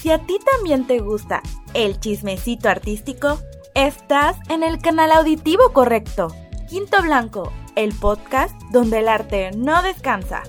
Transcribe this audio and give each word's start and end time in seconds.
Si 0.00 0.10
a 0.10 0.18
ti 0.18 0.38
también 0.38 0.86
te 0.86 1.00
gusta 1.00 1.42
el 1.74 2.00
chismecito 2.00 2.70
artístico, 2.70 3.38
estás 3.74 4.38
en 4.48 4.62
el 4.62 4.80
canal 4.80 5.12
auditivo 5.12 5.74
correcto. 5.74 6.34
Quinto 6.70 7.02
Blanco, 7.02 7.52
el 7.76 7.92
podcast 7.92 8.58
donde 8.70 9.00
el 9.00 9.08
arte 9.10 9.50
no 9.54 9.82
descansa. 9.82 10.42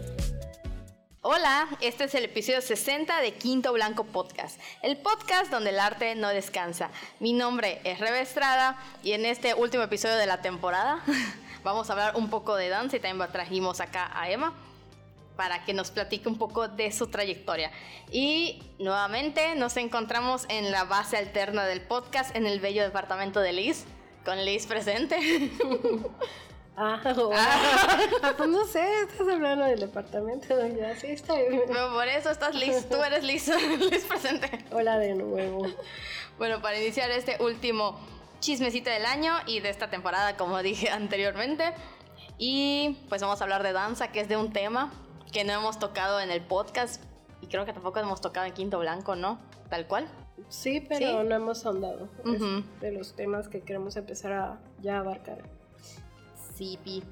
Hola, 1.19 1.67
este 1.81 2.05
es 2.05 2.15
el 2.15 2.23
episodio 2.23 2.61
60 2.61 3.19
de 3.19 3.33
Quinto 3.33 3.73
Blanco 3.73 4.05
Podcast, 4.05 4.57
el 4.84 4.95
podcast 4.95 5.52
donde 5.52 5.71
el 5.71 5.81
arte 5.81 6.15
no 6.15 6.29
descansa. 6.29 6.89
Mi 7.20 7.33
nombre 7.33 7.81
es 7.83 7.99
Rebe 7.99 8.21
Estrada 8.21 8.81
y 9.04 9.11
en 9.11 9.25
este 9.25 9.54
último 9.54 9.83
episodio 9.83 10.15
de 10.15 10.27
la 10.27 10.41
temporada 10.41 11.04
vamos 11.65 11.89
a 11.89 11.93
hablar 11.93 12.15
un 12.15 12.29
poco 12.29 12.55
de 12.55 12.70
danza 12.70 12.95
y 12.95 13.02
también 13.02 13.29
trajimos 13.33 13.81
acá 13.81 14.09
a 14.18 14.29
Emma 14.29 14.54
para 15.42 15.66
que 15.66 15.73
nos 15.73 15.89
platique 15.89 16.30
un 16.30 16.38
poco 16.38 16.68
de 16.68 16.92
su 16.92 17.08
trayectoria. 17.08 17.71
Y 18.12 18.62
nuevamente 18.78 19.55
nos 19.55 19.76
encontramos 19.76 20.46
en 20.50 20.70
la 20.70 20.84
base 20.84 21.18
alterna 21.18 21.66
del 21.66 21.82
podcast 21.82 22.36
en 22.36 22.45
el 22.45 22.59
bello 22.59 22.84
departamento 22.84 23.40
de 23.40 23.52
Liz, 23.52 23.85
con 24.23 24.46
Liz 24.46 24.68
presente. 24.68 25.18
Ah, 26.77 26.99
ah. 27.04 28.34
pues 28.38 28.49
no 28.49 28.66
sé, 28.66 29.02
estás 29.02 29.27
hablando 29.27 29.66
del 29.66 29.82
departamento. 29.82 30.55
Ya, 30.70 30.96
sí, 30.96 31.08
está 31.08 31.35
bien. 31.35 31.63
Pero 31.68 31.91
por 31.91 32.08
eso 32.08 32.32
estás 32.32 32.55
Liz, 32.55 32.88
tú 32.88 33.04
eres 33.04 33.23
Liz, 33.23 33.52
Liz 33.91 34.05
presente. 34.05 34.66
Hola 34.71 34.98
de 34.98 35.13
nuevo. 35.13 35.68
Bueno, 36.38 36.62
para 36.62 36.80
iniciar 36.80 37.12
este 37.12 37.35
último 37.44 37.99
chismecito 38.40 38.90
del 38.90 39.05
año 39.05 39.34
y 39.46 39.60
de 39.60 39.70
esta 39.70 39.90
temporada, 39.90 40.38
como 40.38 40.63
dije 40.63 40.90
anteriormente. 40.90 41.73
Y 42.38 42.98
pues 43.10 43.21
vamos 43.21 43.41
a 43.41 43.44
hablar 43.44 43.63
de 43.63 43.73
danza, 43.73 44.12
que 44.12 44.21
es 44.21 44.30
de 44.30 44.38
un 44.38 44.54
tema 44.54 44.91
que 45.31 45.44
no 45.44 45.53
hemos 45.53 45.80
tocado 45.80 46.20
en 46.20 46.30
el 46.31 46.41
podcast 46.41 47.03
y 47.41 47.48
creo 47.48 47.66
que 47.66 47.73
tampoco 47.73 47.99
hemos 47.99 48.21
tocado 48.21 48.45
en 48.45 48.53
Quinto 48.53 48.80
Blanco, 48.80 49.16
¿no? 49.16 49.40
Tal 49.70 49.88
cual. 49.88 50.07
Sí, 50.49 50.85
pero 50.88 51.23
no 51.23 51.35
hemos 51.35 51.66
ahondado. 51.66 52.09
de 52.82 52.91
los 52.91 53.15
temas 53.15 53.48
que 53.48 53.62
queremos 53.62 53.96
empezar 53.96 54.34
a 54.34 54.59
ya 54.82 54.99
abarcar. 54.99 55.40
Sí, 56.55 56.77
Pi. 56.84 57.04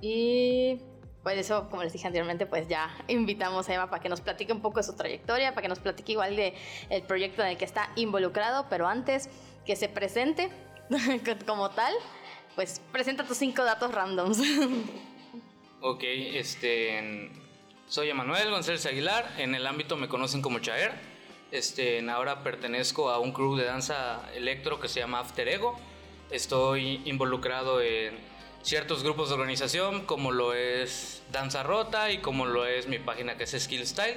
Y 0.00 0.80
pues 1.22 1.38
eso, 1.38 1.68
como 1.70 1.82
les 1.82 1.92
dije 1.92 2.06
anteriormente, 2.06 2.46
pues 2.46 2.68
ya 2.68 2.94
invitamos 3.08 3.68
a 3.68 3.74
Emma 3.74 3.90
para 3.90 4.02
que 4.02 4.08
nos 4.08 4.20
platique 4.20 4.52
un 4.52 4.60
poco 4.60 4.78
de 4.78 4.84
su 4.84 4.94
trayectoria, 4.94 5.50
para 5.50 5.62
que 5.62 5.68
nos 5.68 5.78
platique 5.78 6.12
igual 6.12 6.36
de 6.36 6.54
el 6.90 7.02
proyecto 7.02 7.42
en 7.42 7.48
el 7.48 7.56
que 7.56 7.64
está 7.64 7.90
involucrado, 7.96 8.66
pero 8.68 8.86
antes 8.86 9.28
que 9.66 9.76
se 9.76 9.88
presente 9.88 10.50
como 11.46 11.70
tal, 11.70 11.94
pues 12.54 12.80
presenta 12.92 13.24
tus 13.24 13.38
cinco 13.38 13.64
datos 13.64 13.92
randoms. 13.92 14.38
Ok, 15.80 16.02
este, 16.02 17.30
soy 17.94 18.10
Emanuel 18.10 18.50
González 18.50 18.84
Aguilar, 18.86 19.36
en 19.38 19.54
el 19.54 19.64
ámbito 19.68 19.96
me 19.96 20.08
conocen 20.08 20.42
como 20.42 20.58
Chaer. 20.58 20.94
Este, 21.52 22.04
ahora 22.10 22.42
pertenezco 22.42 23.08
a 23.08 23.20
un 23.20 23.30
crew 23.30 23.54
de 23.54 23.66
danza 23.66 24.20
electro 24.34 24.80
que 24.80 24.88
se 24.88 24.98
llama 24.98 25.20
After 25.20 25.46
Ego. 25.46 25.78
Estoy 26.28 27.02
involucrado 27.04 27.80
en 27.80 28.18
ciertos 28.62 29.04
grupos 29.04 29.28
de 29.28 29.36
organización 29.36 30.06
como 30.06 30.32
lo 30.32 30.54
es 30.54 31.22
Danza 31.30 31.62
Rota 31.62 32.10
y 32.10 32.18
como 32.18 32.46
lo 32.46 32.66
es 32.66 32.88
mi 32.88 32.98
página 32.98 33.36
que 33.36 33.44
es 33.44 33.52
Skill 33.56 33.86
Style, 33.86 34.16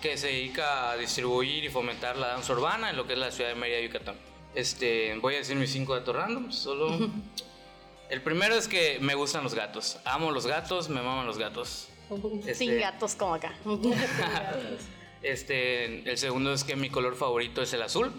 que 0.00 0.16
se 0.16 0.28
dedica 0.28 0.92
a 0.92 0.96
distribuir 0.96 1.64
y 1.64 1.68
fomentar 1.68 2.16
la 2.16 2.28
danza 2.28 2.54
urbana 2.54 2.88
en 2.88 2.96
lo 2.96 3.06
que 3.06 3.12
es 3.12 3.18
la 3.18 3.30
ciudad 3.30 3.50
de 3.50 3.56
Mérida, 3.56 3.82
Yucatán. 3.82 4.16
Este, 4.54 5.14
voy 5.20 5.34
a 5.34 5.38
decir 5.38 5.54
mis 5.54 5.70
cinco 5.70 5.94
datos 5.94 6.16
random, 6.16 6.50
solo... 6.50 6.96
El 8.08 8.22
primero 8.22 8.54
es 8.54 8.68
que 8.68 8.96
me 9.02 9.14
gustan 9.14 9.44
los 9.44 9.52
gatos. 9.52 9.98
Amo 10.06 10.30
los 10.30 10.46
gatos, 10.46 10.88
me 10.88 11.02
maman 11.02 11.26
los 11.26 11.36
gatos. 11.36 11.90
Sin 12.08 12.48
este, 12.48 12.78
gatos 12.78 13.14
como 13.14 13.34
acá. 13.34 13.54
este, 15.22 16.10
el 16.10 16.18
segundo 16.18 16.52
es 16.52 16.64
que 16.64 16.76
mi 16.76 16.90
color 16.90 17.16
favorito 17.16 17.62
es 17.62 17.72
el 17.72 17.82
azul 17.82 18.12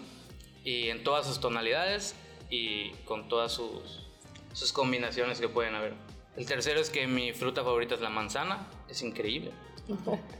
y 0.64 0.88
en 0.88 1.02
todas 1.02 1.26
sus 1.26 1.40
tonalidades 1.40 2.14
y 2.50 2.90
con 3.04 3.28
todas 3.28 3.52
sus, 3.52 4.06
sus 4.52 4.72
combinaciones 4.72 5.40
que 5.40 5.48
pueden 5.48 5.74
haber. 5.74 5.94
El 6.36 6.46
tercero 6.46 6.80
es 6.80 6.90
que 6.90 7.06
mi 7.06 7.32
fruta 7.32 7.64
favorita 7.64 7.94
es 7.96 8.00
la 8.00 8.10
manzana, 8.10 8.68
es 8.88 9.02
increíble. 9.02 9.50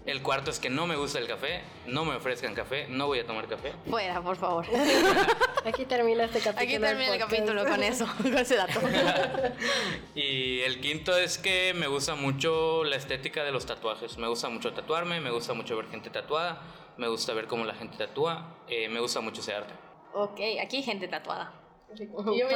El 0.06 0.22
cuarto 0.22 0.50
es 0.50 0.58
que 0.58 0.70
no 0.70 0.86
me 0.86 0.96
gusta 0.96 1.18
el 1.18 1.26
café, 1.26 1.62
no 1.86 2.04
me 2.04 2.14
ofrezcan 2.14 2.54
café, 2.54 2.86
no 2.88 3.06
voy 3.06 3.20
a 3.20 3.26
tomar 3.26 3.46
café. 3.46 3.72
Fuera, 3.88 4.20
por 4.22 4.36
favor. 4.36 4.66
Aquí 5.64 5.84
termina 5.84 6.24
este 6.24 6.40
capítulo. 6.40 6.62
Aquí 6.62 6.78
termina 6.78 7.14
el 7.14 7.18
capítulo 7.18 7.64
con 7.64 7.82
eso, 7.82 8.06
con 8.16 8.36
ese 8.36 8.56
dato. 8.56 8.80
y 10.14 10.60
el 10.60 10.80
quinto 10.80 11.16
es 11.16 11.38
que 11.38 11.74
me 11.74 11.86
gusta 11.86 12.14
mucho 12.14 12.84
la 12.84 12.96
estética 12.96 13.44
de 13.44 13.52
los 13.52 13.66
tatuajes. 13.66 14.18
Me 14.18 14.28
gusta 14.28 14.48
mucho 14.48 14.72
tatuarme, 14.72 15.20
me 15.20 15.30
gusta 15.30 15.54
mucho 15.54 15.76
ver 15.76 15.88
gente 15.88 16.10
tatuada, 16.10 16.62
me 16.96 17.08
gusta 17.08 17.34
ver 17.34 17.46
cómo 17.46 17.64
la 17.64 17.74
gente 17.74 17.96
tatúa, 17.96 18.58
eh, 18.68 18.88
me 18.88 19.00
gusta 19.00 19.20
mucho 19.20 19.40
ese 19.40 19.54
arte. 19.54 19.72
Ok, 20.12 20.40
aquí 20.62 20.78
hay 20.78 20.82
gente 20.82 21.08
tatuada. 21.08 21.52
Yo, 21.96 22.48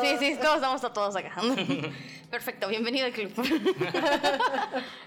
sí, 0.00 0.16
sí, 0.18 0.36
todos 0.40 0.56
estamos 0.56 0.80
tatuados 0.80 1.14
acá. 1.14 1.36
Perfecto, 2.30 2.68
bienvenido 2.68 3.06
al 3.06 3.12
club. 3.12 3.32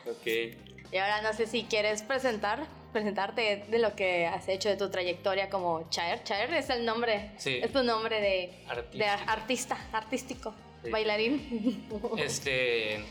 ok. 0.06 0.75
Y 0.96 0.98
ahora 0.98 1.22
no 1.22 1.34
sé 1.34 1.46
si 1.46 1.64
quieres 1.64 2.04
presentar, 2.04 2.68
presentarte 2.94 3.66
de 3.68 3.80
lo 3.80 3.98
que 3.98 4.28
has 4.28 4.48
hecho 4.48 4.70
de 4.70 4.78
tu 4.78 4.90
trayectoria 4.90 5.50
como 5.50 5.90
Chaer. 5.90 6.24
Chaer 6.24 6.54
es 6.54 6.70
el 6.70 6.86
nombre, 6.86 7.32
es 7.44 7.74
tu 7.74 7.84
nombre 7.84 8.22
de 8.22 9.06
artista, 9.28 9.78
artístico, 9.92 10.56
bailarín. 10.90 11.86
Este, 12.18 13.04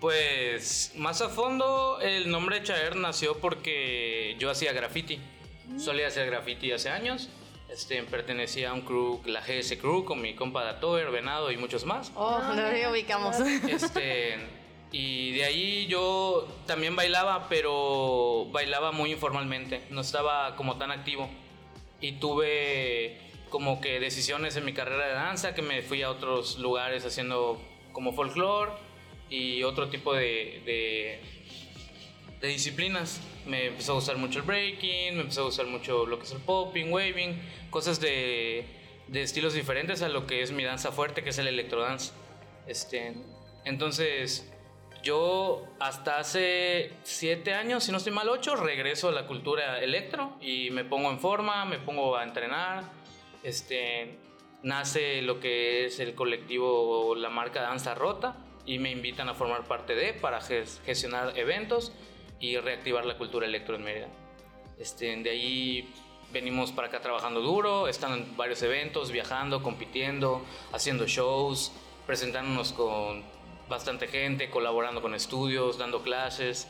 pues 0.00 0.92
más 0.96 1.20
a 1.20 1.28
fondo 1.28 2.00
el 2.00 2.30
nombre 2.30 2.60
de 2.60 2.62
Chaer 2.64 2.96
nació 2.96 3.36
porque 3.40 4.34
yo 4.38 4.48
hacía 4.48 4.72
graffiti. 4.72 5.20
Solía 5.76 6.06
hacer 6.06 6.30
graffiti 6.30 6.72
hace 6.72 6.88
años. 6.88 7.28
Este, 7.68 8.02
pertenecía 8.04 8.70
a 8.70 8.72
un 8.72 8.80
crew, 8.80 9.20
la 9.26 9.42
GS 9.42 9.76
Crew, 9.76 10.06
con 10.06 10.22
mi 10.22 10.34
compa 10.34 10.64
Datover, 10.64 11.10
Venado 11.10 11.52
y 11.52 11.58
muchos 11.58 11.84
más. 11.84 12.10
Oh, 12.14 12.40
lo 12.54 12.90
ubicamos. 12.90 13.38
Este, 13.68 14.61
y 14.92 15.32
de 15.32 15.44
ahí 15.44 15.86
yo 15.86 16.46
también 16.66 16.94
bailaba, 16.94 17.48
pero 17.48 18.46
bailaba 18.52 18.92
muy 18.92 19.10
informalmente, 19.10 19.80
no 19.88 20.02
estaba 20.02 20.54
como 20.54 20.76
tan 20.76 20.90
activo. 20.90 21.30
Y 22.02 22.12
tuve 22.12 23.16
como 23.48 23.80
que 23.80 24.00
decisiones 24.00 24.54
en 24.56 24.66
mi 24.66 24.74
carrera 24.74 25.06
de 25.06 25.14
danza, 25.14 25.54
que 25.54 25.62
me 25.62 25.80
fui 25.80 26.02
a 26.02 26.10
otros 26.10 26.58
lugares 26.58 27.06
haciendo 27.06 27.58
como 27.92 28.12
folclore 28.12 28.72
y 29.30 29.62
otro 29.62 29.88
tipo 29.88 30.12
de, 30.12 31.20
disciplinas. 32.42 33.22
Me 33.46 33.68
empezó 33.68 33.92
a 33.92 33.94
gustar 33.94 34.18
mucho 34.18 34.40
el 34.40 34.44
breaking, 34.44 35.14
me 35.14 35.20
empezó 35.22 35.40
a 35.40 35.44
gustar 35.44 35.66
mucho 35.66 36.04
lo 36.04 36.18
que 36.18 36.24
es 36.24 36.32
el 36.32 36.40
popping, 36.40 36.92
waving, 36.92 37.40
cosas 37.70 37.98
de, 37.98 38.66
de 39.08 39.22
estilos 39.22 39.54
diferentes 39.54 40.02
a 40.02 40.10
lo 40.10 40.26
que 40.26 40.42
es 40.42 40.52
mi 40.52 40.64
danza 40.64 40.92
fuerte, 40.92 41.22
que 41.22 41.30
es 41.30 41.38
el 41.38 41.46
electrodance. 41.46 42.12
Este, 42.66 43.14
entonces, 43.64 44.51
yo 45.02 45.66
hasta 45.80 46.18
hace 46.18 46.92
siete 47.02 47.54
años, 47.54 47.84
si 47.84 47.92
no 47.92 47.98
estoy 47.98 48.12
mal 48.12 48.28
ocho, 48.28 48.56
regreso 48.56 49.08
a 49.08 49.12
la 49.12 49.26
cultura 49.26 49.80
electro 49.80 50.36
y 50.40 50.70
me 50.70 50.84
pongo 50.84 51.10
en 51.10 51.18
forma, 51.18 51.64
me 51.64 51.78
pongo 51.78 52.16
a 52.16 52.22
entrenar. 52.22 52.84
Este, 53.42 54.18
nace 54.62 55.22
lo 55.22 55.40
que 55.40 55.86
es 55.86 55.98
el 55.98 56.14
colectivo, 56.14 57.14
la 57.16 57.30
marca 57.30 57.62
Danza 57.62 57.94
Rota 57.94 58.36
y 58.64 58.78
me 58.78 58.90
invitan 58.90 59.28
a 59.28 59.34
formar 59.34 59.64
parte 59.64 59.94
de 59.94 60.14
para 60.14 60.40
gestionar 60.40 61.36
eventos 61.36 61.92
y 62.38 62.56
reactivar 62.58 63.04
la 63.04 63.18
cultura 63.18 63.46
electro 63.46 63.74
en 63.74 63.82
Mérida. 63.82 64.08
Este, 64.78 65.14
de 65.16 65.30
ahí 65.30 65.92
venimos 66.32 66.72
para 66.72 66.88
acá 66.88 67.00
trabajando 67.00 67.40
duro, 67.40 67.88
están 67.88 68.12
en 68.12 68.36
varios 68.36 68.62
eventos, 68.62 69.10
viajando, 69.10 69.62
compitiendo, 69.62 70.42
haciendo 70.72 71.06
shows, 71.06 71.72
presentándonos 72.06 72.72
con 72.72 73.22
bastante 73.72 74.06
gente, 74.06 74.50
colaborando 74.50 75.02
con 75.02 75.14
estudios, 75.14 75.78
dando 75.78 76.02
clases. 76.02 76.68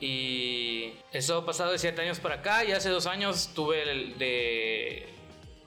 Y 0.00 0.92
eso 1.12 1.38
ha 1.38 1.46
pasado 1.46 1.72
de 1.72 1.78
siete 1.78 2.02
años 2.02 2.20
para 2.20 2.36
acá 2.36 2.64
y 2.64 2.72
hace 2.72 2.90
dos 2.90 3.06
años 3.06 3.50
tuve 3.54 3.84
de, 4.18 5.08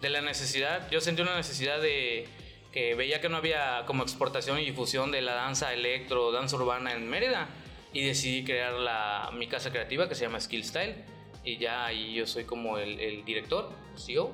de 0.02 0.10
la 0.10 0.22
necesidad, 0.22 0.90
yo 0.92 1.02
sentí 1.02 1.22
una 1.22 1.36
necesidad 1.36 1.82
de 1.82 2.28
que 2.72 2.94
veía 2.94 3.22
que 3.22 3.30
no 3.30 3.38
había 3.38 3.86
como 3.88 4.04
exportación 4.04 4.60
y 4.60 4.66
difusión 4.66 5.10
de 5.12 5.22
la 5.22 5.34
danza 5.34 5.74
electro, 5.74 6.32
danza 6.32 6.58
urbana 6.58 6.94
en 6.94 7.10
Mérida. 7.10 7.48
Y 7.94 8.04
decidí 8.04 8.44
crear 8.44 8.74
la, 8.74 9.32
mi 9.34 9.48
casa 9.48 9.72
creativa 9.72 10.08
que 10.08 10.14
se 10.14 10.26
llama 10.26 10.40
Skill 10.40 10.64
Style. 10.64 10.96
Y 11.44 11.58
ya 11.58 11.86
ahí 11.86 12.14
yo 12.14 12.28
soy 12.28 12.44
como 12.44 12.78
el, 12.78 13.00
el 13.00 13.26
director, 13.26 13.72
CEO, 13.96 14.32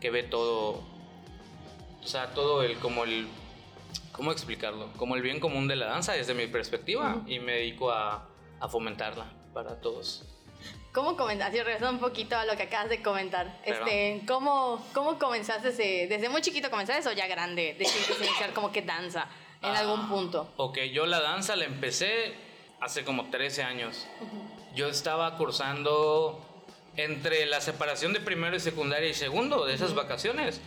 que 0.00 0.10
ve 0.10 0.24
todo, 0.24 0.82
o 2.02 2.06
sea, 2.06 2.34
todo 2.34 2.62
el, 2.62 2.76
como 2.78 3.04
el 3.04 3.26
¿cómo 4.16 4.32
explicarlo? 4.32 4.88
Como 4.96 5.14
el 5.14 5.22
bien 5.22 5.38
común 5.38 5.68
de 5.68 5.76
la 5.76 5.86
danza 5.86 6.12
desde 6.12 6.34
mi 6.34 6.46
perspectiva 6.46 7.22
y 7.26 7.38
me 7.38 7.52
dedico 7.52 7.90
a, 7.90 8.28
a, 8.58 8.68
fomentarla 8.68 9.30
para 9.52 9.80
todos. 9.80 10.24
¿Cómo 10.92 11.16
comenzaste? 11.16 11.62
Regresando 11.62 11.92
un 11.92 12.00
poquito 12.00 12.36
a 12.36 12.46
lo 12.46 12.56
que 12.56 12.64
acabas 12.64 12.88
de 12.88 13.02
comentar. 13.02 13.60
Este, 13.64 14.22
¿cómo, 14.26 14.84
¿Cómo 14.94 15.18
comenzaste? 15.18 15.70
¿Desde 16.06 16.28
muy 16.30 16.40
chiquito 16.40 16.70
comenzaste 16.70 17.08
o 17.08 17.12
ya 17.12 17.26
grande? 17.26 17.76
Decidiste 17.78 18.14
iniciar 18.24 18.54
como 18.54 18.72
que 18.72 18.82
danza 18.82 19.28
en 19.62 19.76
ah, 19.76 19.80
algún 19.80 20.08
punto. 20.08 20.52
Ok, 20.56 20.78
yo 20.92 21.04
la 21.04 21.20
danza 21.20 21.54
la 21.54 21.66
empecé 21.66 22.34
hace 22.80 23.04
como 23.04 23.28
13 23.28 23.62
años. 23.62 24.06
Yo 24.74 24.88
estaba 24.88 25.36
cursando 25.36 26.42
entre 26.96 27.44
la 27.46 27.60
separación 27.60 28.14
de 28.14 28.20
primero 28.20 28.56
y 28.56 28.60
secundaria 28.60 29.08
y 29.08 29.14
segundo 29.14 29.66
de 29.66 29.74
esas 29.74 29.94
vacaciones, 29.94 30.62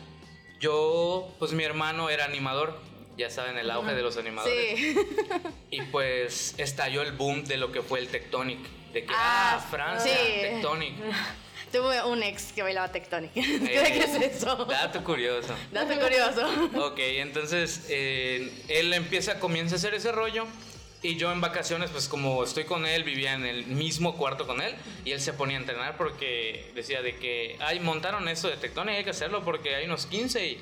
yo, 0.59 1.33
pues 1.39 1.53
mi 1.53 1.63
hermano 1.63 2.09
era 2.09 2.25
animador, 2.25 2.79
ya 3.19 3.29
saben, 3.29 3.57
el 3.57 3.69
auge 3.69 3.93
de 3.93 4.01
los 4.01 4.17
animadores. 4.17 4.79
Sí. 4.79 4.95
Y 5.71 5.81
pues 5.83 6.55
estalló 6.57 7.03
el 7.03 7.11
boom 7.11 7.43
de 7.45 7.57
lo 7.57 7.71
que 7.71 7.81
fue 7.83 7.99
el 7.99 8.07
Tectonic. 8.07 8.57
De 8.91 9.03
que, 9.03 9.13
Ah, 9.13 9.57
ah, 9.57 9.67
Francia, 9.69 10.11
sí. 10.11 10.41
Tectonic. 10.41 10.93
Tuve 11.71 12.01
un 12.05 12.23
ex 12.23 12.51
que 12.53 12.63
bailaba 12.63 12.91
Tectonic. 12.91 13.31
¿Qué 13.33 13.41
Eh, 13.41 13.99
es 14.03 14.35
eso? 14.37 14.65
Dato 14.65 15.03
curioso. 15.03 15.53
Dato 15.71 15.93
curioso. 15.99 16.47
Ok, 16.87 16.97
entonces 16.97 17.85
eh, 17.89 18.51
él 18.67 18.91
empieza, 18.93 19.39
comienza 19.39 19.75
a 19.75 19.77
hacer 19.77 19.93
ese 19.93 20.11
rollo. 20.11 20.47
Y 21.03 21.15
yo 21.15 21.31
en 21.31 21.39
vacaciones, 21.39 21.91
pues 21.91 22.09
como 22.09 22.43
estoy 22.43 22.63
con 22.65 22.85
él, 22.87 23.03
vivía 23.03 23.33
en 23.33 23.45
el 23.45 23.67
mismo 23.67 24.17
cuarto 24.17 24.47
con 24.47 24.59
él. 24.61 24.73
Y 25.05 25.11
él 25.11 25.21
se 25.21 25.31
ponía 25.33 25.57
a 25.57 25.59
entrenar 25.61 25.95
porque 25.97 26.71
decía 26.73 27.01
de 27.03 27.15
que, 27.17 27.55
ay, 27.59 27.79
montaron 27.79 28.27
esto 28.27 28.49
de 28.49 28.57
Tectonic, 28.57 28.95
hay 28.95 29.03
que 29.03 29.11
hacerlo 29.11 29.43
porque 29.43 29.75
hay 29.75 29.85
unos 29.85 30.07
15 30.07 30.45
y 30.47 30.61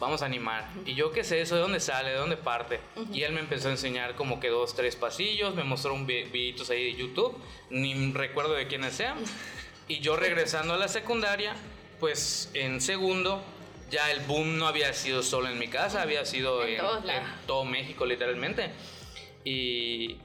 vamos 0.00 0.22
a 0.22 0.26
animar. 0.26 0.68
Y 0.86 0.94
yo 0.94 1.10
qué 1.12 1.24
sé 1.24 1.40
eso, 1.40 1.54
de 1.56 1.60
dónde 1.62 1.80
sale, 1.80 2.10
de 2.10 2.16
dónde 2.16 2.36
parte. 2.36 2.80
Y 3.12 3.22
él 3.22 3.32
me 3.32 3.40
empezó 3.40 3.68
a 3.68 3.72
enseñar 3.72 4.14
como 4.14 4.38
que 4.40 4.48
dos, 4.48 4.74
tres 4.74 4.96
pasillos, 4.96 5.54
me 5.54 5.64
mostró 5.64 5.94
un 5.94 6.06
vi- 6.06 6.24
videitos 6.24 6.70
ahí 6.70 6.84
de 6.84 6.94
YouTube, 6.94 7.36
ni 7.70 8.12
recuerdo 8.12 8.54
de 8.54 8.66
quiénes 8.66 8.94
sean. 8.94 9.18
Y 9.90 10.00
yo 10.00 10.16
regresando 10.16 10.74
a 10.74 10.76
la 10.76 10.86
secundaria, 10.86 11.54
pues 11.98 12.50
en 12.52 12.82
segundo, 12.82 13.42
ya 13.90 14.10
el 14.10 14.20
boom 14.20 14.58
no 14.58 14.66
había 14.66 14.92
sido 14.92 15.22
solo 15.22 15.48
en 15.48 15.58
mi 15.58 15.68
casa, 15.68 16.02
había 16.02 16.26
sido 16.26 16.62
En 16.62 16.74
en, 16.74 17.08
en 17.08 17.22
todo 17.46 17.64
México 17.64 18.04
literalmente. 18.04 18.70
Y 19.44 20.18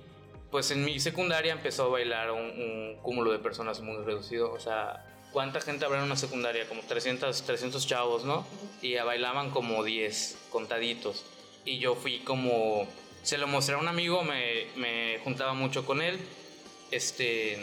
pues 0.51 0.69
en 0.71 0.83
mi 0.83 0.99
secundaria 0.99 1.53
empezó 1.53 1.85
a 1.85 1.87
bailar 1.87 2.31
un, 2.31 2.41
un 2.41 2.97
cúmulo 3.01 3.31
de 3.31 3.39
personas 3.39 3.79
muy 3.79 4.03
reducido. 4.03 4.51
O 4.51 4.59
sea, 4.59 5.05
¿cuánta 5.33 5.59
gente 5.59 5.83
habrá 5.83 5.97
en 5.97 6.05
una 6.05 6.15
secundaria? 6.15 6.67
Como 6.69 6.81
300, 6.83 7.43
300 7.43 7.85
chavos, 7.85 8.23
¿no? 8.23 8.45
Y 8.81 8.91
ya 8.91 9.03
bailaban 9.03 9.49
como 9.49 9.83
10, 9.83 10.37
contaditos. 10.49 11.25
Y 11.65 11.79
yo 11.79 11.95
fui 11.95 12.19
como... 12.19 12.87
Se 13.23 13.37
lo 13.37 13.47
mostré 13.47 13.75
a 13.75 13.79
un 13.79 13.87
amigo, 13.87 14.23
me, 14.23 14.67
me 14.75 15.19
juntaba 15.23 15.53
mucho 15.53 15.85
con 15.85 16.01
él. 16.01 16.19
Este... 16.91 17.57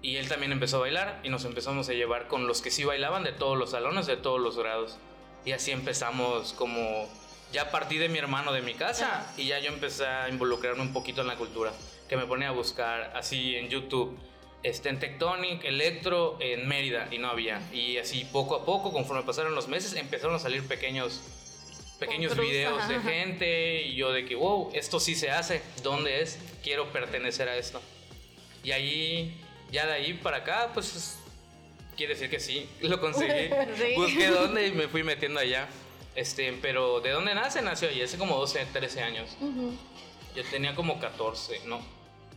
Y 0.00 0.16
él 0.16 0.28
también 0.28 0.52
empezó 0.52 0.76
a 0.76 0.80
bailar 0.80 1.20
y 1.24 1.28
nos 1.28 1.44
empezamos 1.44 1.88
a 1.88 1.92
llevar 1.92 2.28
con 2.28 2.46
los 2.46 2.62
que 2.62 2.70
sí 2.70 2.84
bailaban 2.84 3.24
de 3.24 3.32
todos 3.32 3.58
los 3.58 3.72
salones, 3.72 4.06
de 4.06 4.16
todos 4.16 4.40
los 4.40 4.56
grados. 4.56 4.96
Y 5.44 5.52
así 5.52 5.72
empezamos 5.72 6.52
como... 6.52 7.08
Ya 7.50 7.70
partí 7.70 7.96
de 7.96 8.10
mi 8.10 8.18
hermano 8.18 8.52
de 8.52 8.60
mi 8.60 8.74
casa 8.74 9.32
y 9.38 9.46
ya 9.46 9.58
yo 9.58 9.72
empecé 9.72 10.06
a 10.06 10.28
involucrarme 10.28 10.82
un 10.82 10.92
poquito 10.92 11.22
en 11.22 11.26
la 11.26 11.36
cultura. 11.36 11.72
Que 12.06 12.16
me 12.16 12.26
ponía 12.26 12.48
a 12.48 12.52
buscar 12.52 13.12
así 13.16 13.56
en 13.56 13.70
YouTube. 13.70 14.18
Este, 14.62 14.88
en 14.88 14.98
Tectonic, 14.98 15.64
Electro, 15.64 16.36
en 16.40 16.66
Mérida 16.68 17.08
y 17.12 17.18
no 17.18 17.28
había. 17.28 17.60
Y 17.72 17.98
así 17.98 18.24
poco 18.32 18.56
a 18.56 18.64
poco, 18.64 18.92
conforme 18.92 19.22
pasaron 19.22 19.54
los 19.54 19.68
meses, 19.68 19.94
empezaron 19.94 20.34
a 20.34 20.38
salir 20.38 20.66
pequeños 20.66 21.20
pequeños 22.00 22.36
videos 22.36 22.86
de 22.88 22.94
ajá. 22.94 23.10
gente 23.10 23.82
y 23.82 23.96
yo 23.96 24.12
de 24.12 24.24
que, 24.24 24.36
wow, 24.36 24.70
esto 24.72 25.00
sí 25.00 25.16
se 25.16 25.32
hace, 25.32 25.60
¿dónde 25.82 26.22
es? 26.22 26.38
Quiero 26.62 26.92
pertenecer 26.92 27.48
a 27.48 27.56
esto. 27.56 27.80
Y 28.62 28.70
ahí, 28.70 29.36
ya 29.72 29.84
de 29.84 29.94
ahí 29.94 30.14
para 30.14 30.38
acá, 30.38 30.70
pues 30.74 30.94
es- 30.94 31.18
quiere 31.96 32.14
decir 32.14 32.30
que 32.30 32.38
sí, 32.38 32.68
lo 32.82 33.00
conseguí. 33.00 33.50
Sí. 33.76 33.94
Busqué 33.96 34.28
dónde 34.28 34.68
y 34.68 34.72
me 34.72 34.86
fui 34.86 35.02
metiendo 35.02 35.40
allá. 35.40 35.68
Este, 36.14 36.52
pero 36.62 37.00
¿de 37.00 37.10
dónde 37.10 37.34
nace? 37.34 37.62
Nació 37.62 37.88
allí, 37.88 38.00
hace 38.02 38.16
como 38.16 38.36
12, 38.36 38.64
13 38.72 39.02
años. 39.02 39.36
Yo 40.36 40.44
tenía 40.52 40.76
como 40.76 41.00
14, 41.00 41.62
no, 41.66 41.80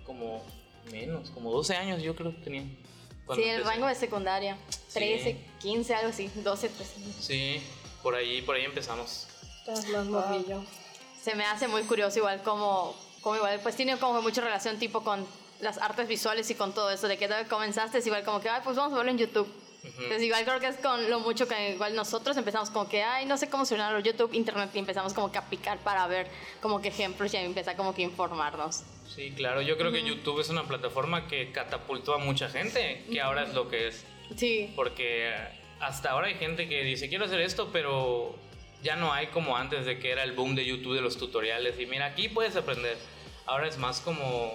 como 0.06 0.44
menos, 0.90 1.30
como 1.32 1.52
12 1.52 1.76
años 1.76 2.02
yo 2.02 2.16
creo 2.16 2.32
que 2.32 2.42
tenía. 2.42 2.64
Sí, 3.36 3.44
el 3.44 3.64
rango 3.64 3.88
de 3.88 3.96
secundaria. 3.96 4.58
13, 4.94 5.38
15, 5.62 5.96
algo 5.96 6.10
así. 6.10 6.30
12, 6.36 6.70
13. 6.70 6.94
Sí, 7.20 7.62
por 8.04 8.16
ahí, 8.16 8.42
por 8.42 8.56
ahí 8.56 8.66
empezamos. 8.66 9.28
Estás 9.60 9.88
más 9.90 10.06
morrillo. 10.06 10.64
Se 11.22 11.36
me 11.36 11.46
hace 11.46 11.68
muy 11.68 11.84
curioso 11.84 12.18
igual 12.20 12.42
como, 12.42 12.96
como 13.22 13.36
igual, 13.38 13.60
pues 13.62 13.76
tiene 13.76 13.98
como 13.98 14.22
mucha 14.22 14.42
relación 14.42 14.80
tipo 14.80 15.04
con 15.04 15.26
las 15.62 15.78
artes 15.78 16.08
visuales 16.08 16.50
y 16.50 16.56
con 16.56 16.74
todo 16.74 16.90
eso, 16.90 17.08
de 17.08 17.18
que 17.18 17.28
te 17.28 17.46
comenzaste 17.48 18.00
es 18.00 18.08
igual 18.08 18.24
como 18.24 18.42
que, 18.42 18.50
ay, 18.50 18.62
pues 18.64 18.76
vamos 18.76 18.94
a 18.94 18.98
verlo 18.98 19.12
en 19.12 19.20
YouTube. 19.20 19.48
Entonces 19.84 20.22
igual 20.24 20.44
creo 20.46 20.60
que 20.60 20.68
es 20.68 20.78
con 20.78 21.10
lo 21.10 21.20
mucho 21.20 21.48
que 21.48 21.72
igual 21.72 21.96
nosotros 21.96 22.38
empezamos 22.38 22.70
como 22.70 22.88
que, 22.88 23.04
ay, 23.04 23.26
no 23.26 23.38
sé 23.38 23.50
cómo 23.50 23.62
funcionar 23.62 24.02
YouTube, 24.04 24.34
Internet, 24.34 24.70
y 24.74 24.80
empezamos 24.80 25.14
como 25.14 25.32
que 25.32 25.38
a 25.38 25.50
picar 25.50 25.80
para 25.80 26.06
ver 26.08 26.28
como 26.62 26.82
que 26.82 26.90
ejemplos 26.90 27.34
y 27.34 27.38
a 27.38 27.42
empezar 27.42 27.76
como 27.76 27.94
que 27.94 28.04
informarnos. 28.04 28.84
Sí, 29.16 29.32
claro, 29.32 29.62
yo 29.62 29.78
creo 29.78 29.92
que 29.92 30.04
YouTube 30.04 30.40
es 30.40 30.50
una 30.50 30.64
plataforma 30.64 31.28
que 31.28 31.52
catapultó 31.52 32.14
a 32.14 32.18
mucha 32.18 32.50
gente, 32.50 33.04
que 33.12 33.20
ahora 33.20 33.44
es 33.44 33.54
lo 33.54 33.68
que 33.70 33.88
es. 33.88 34.06
Sí. 34.38 34.72
Porque 34.76 35.34
hasta 35.80 36.12
ahora 36.12 36.28
hay 36.28 36.36
gente 36.36 36.70
que 36.70 36.84
dice, 36.84 37.10
quiero 37.10 37.26
hacer 37.26 37.42
esto, 37.42 37.70
pero 37.74 38.36
ya 38.84 38.96
no 38.96 39.12
hay 39.12 39.28
como 39.28 39.58
antes 39.58 39.86
de 39.86 40.00
que 40.00 40.12
era 40.12 40.24
el 40.24 40.32
boom 40.32 40.56
de 40.56 40.66
YouTube 40.66 40.96
de 40.96 41.02
los 41.02 41.18
tutoriales. 41.18 41.80
Y 41.80 41.86
mira, 41.86 42.06
aquí 42.06 42.30
puedes 42.30 42.56
aprender. 42.56 42.98
Ahora 43.46 43.68
es 43.68 43.78
más 43.78 44.00
como, 44.00 44.54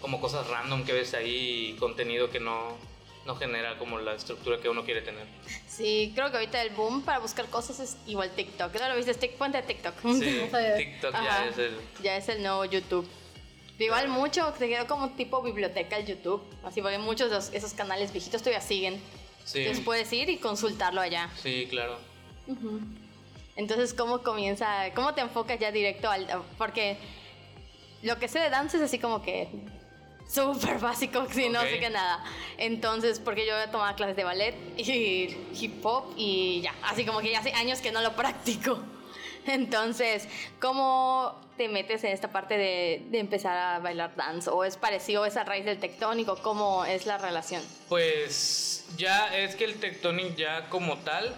como 0.00 0.20
cosas 0.20 0.48
random 0.48 0.84
que 0.84 0.92
ves 0.92 1.14
ahí, 1.14 1.76
contenido 1.78 2.30
que 2.30 2.40
no, 2.40 2.76
no 3.26 3.36
genera 3.36 3.78
como 3.78 3.98
la 3.98 4.14
estructura 4.14 4.58
que 4.58 4.68
uno 4.68 4.84
quiere 4.84 5.02
tener. 5.02 5.26
Sí, 5.68 6.12
creo 6.16 6.30
que 6.30 6.38
ahorita 6.38 6.60
el 6.62 6.70
boom 6.70 7.02
para 7.02 7.20
buscar 7.20 7.46
cosas 7.46 7.78
es 7.78 7.96
igual 8.06 8.30
TikTok. 8.34 8.74
¿No 8.74 8.88
lo 8.88 8.96
viste? 8.96 9.28
Ponte 9.38 9.62
TikTok. 9.62 9.94
Sí, 10.02 10.40
TikTok 10.76 11.14
Ajá. 11.14 11.24
ya 11.24 11.48
es 11.48 11.58
el... 11.58 11.76
Ya 12.02 12.16
es 12.16 12.28
el 12.28 12.42
nuevo 12.42 12.64
YouTube. 12.64 13.08
Igual 13.78 14.08
mucho, 14.08 14.54
se 14.58 14.68
quedó 14.68 14.86
como 14.86 15.10
tipo 15.10 15.42
biblioteca 15.42 15.96
el 15.96 16.06
YouTube. 16.06 16.42
Así 16.64 16.80
porque 16.80 16.98
muchos 16.98 17.28
de 17.30 17.36
los- 17.36 17.52
esos 17.52 17.72
canales 17.74 18.12
viejitos 18.12 18.40
todavía 18.42 18.60
siguen. 18.60 19.00
Sí, 19.44 19.58
Entonces 19.60 19.84
puedes 19.84 20.12
ir 20.12 20.30
y 20.30 20.38
consultarlo 20.38 21.00
allá. 21.00 21.28
sí, 21.42 21.66
claro. 21.68 21.98
Entonces, 23.56 23.94
¿cómo 23.94 24.22
comienza? 24.22 24.92
¿Cómo 24.94 25.14
te 25.14 25.20
enfocas 25.20 25.58
ya 25.58 25.70
directo 25.70 26.10
al.? 26.10 26.26
Porque 26.58 26.96
lo 28.02 28.18
que 28.18 28.28
sé 28.28 28.40
de 28.40 28.50
danza 28.50 28.76
es 28.78 28.82
así 28.82 28.98
como 28.98 29.22
que. 29.22 29.48
Súper 30.28 30.78
básico, 30.78 31.26
si 31.30 31.48
no 31.50 31.60
sé 31.60 31.78
que 31.78 31.90
nada. 31.90 32.24
Entonces, 32.56 33.20
porque 33.20 33.46
yo 33.46 33.52
tomaba 33.70 33.94
clases 33.94 34.16
de 34.16 34.24
ballet 34.24 34.54
y 34.78 35.36
hip 35.60 35.84
hop 35.84 36.14
y 36.16 36.62
ya. 36.62 36.74
Así 36.82 37.04
como 37.04 37.20
que 37.20 37.30
ya 37.30 37.40
hace 37.40 37.52
años 37.52 37.80
que 37.80 37.92
no 37.92 38.00
lo 38.00 38.12
practico. 38.16 38.78
Entonces, 39.46 40.26
¿cómo 40.60 41.38
te 41.56 41.68
metes 41.68 42.04
en 42.04 42.12
esta 42.12 42.32
parte 42.32 42.56
de, 42.58 43.02
de 43.10 43.18
empezar 43.18 43.56
a 43.56 43.78
bailar 43.78 44.14
dance? 44.16 44.50
¿O 44.50 44.64
es 44.64 44.76
parecido, 44.76 45.24
es 45.26 45.36
a 45.36 45.44
raíz 45.44 45.64
del 45.64 45.78
tectónico? 45.78 46.36
¿Cómo 46.42 46.84
es 46.84 47.06
la 47.06 47.18
relación? 47.18 47.62
Pues 47.88 48.86
ya 48.96 49.36
es 49.36 49.56
que 49.56 49.64
el 49.64 49.74
Tectonic 49.74 50.36
ya 50.36 50.68
como 50.68 50.98
tal 50.98 51.34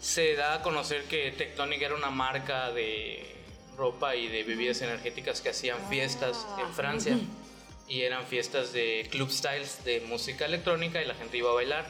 se 0.00 0.34
da 0.34 0.54
a 0.54 0.62
conocer 0.62 1.04
que 1.04 1.32
Tectonic 1.32 1.82
era 1.82 1.94
una 1.94 2.10
marca 2.10 2.70
de 2.70 3.34
ropa 3.76 4.16
y 4.16 4.28
de 4.28 4.42
bebidas 4.44 4.80
energéticas 4.82 5.40
que 5.40 5.50
hacían 5.50 5.78
fiestas 5.88 6.46
en 6.58 6.72
Francia 6.72 7.18
y 7.88 8.02
eran 8.02 8.24
fiestas 8.24 8.72
de 8.72 9.06
club 9.10 9.30
styles 9.30 9.84
de 9.84 10.00
música 10.00 10.46
electrónica 10.46 11.02
y 11.02 11.04
la 11.04 11.14
gente 11.14 11.36
iba 11.36 11.50
a 11.50 11.54
bailar 11.54 11.84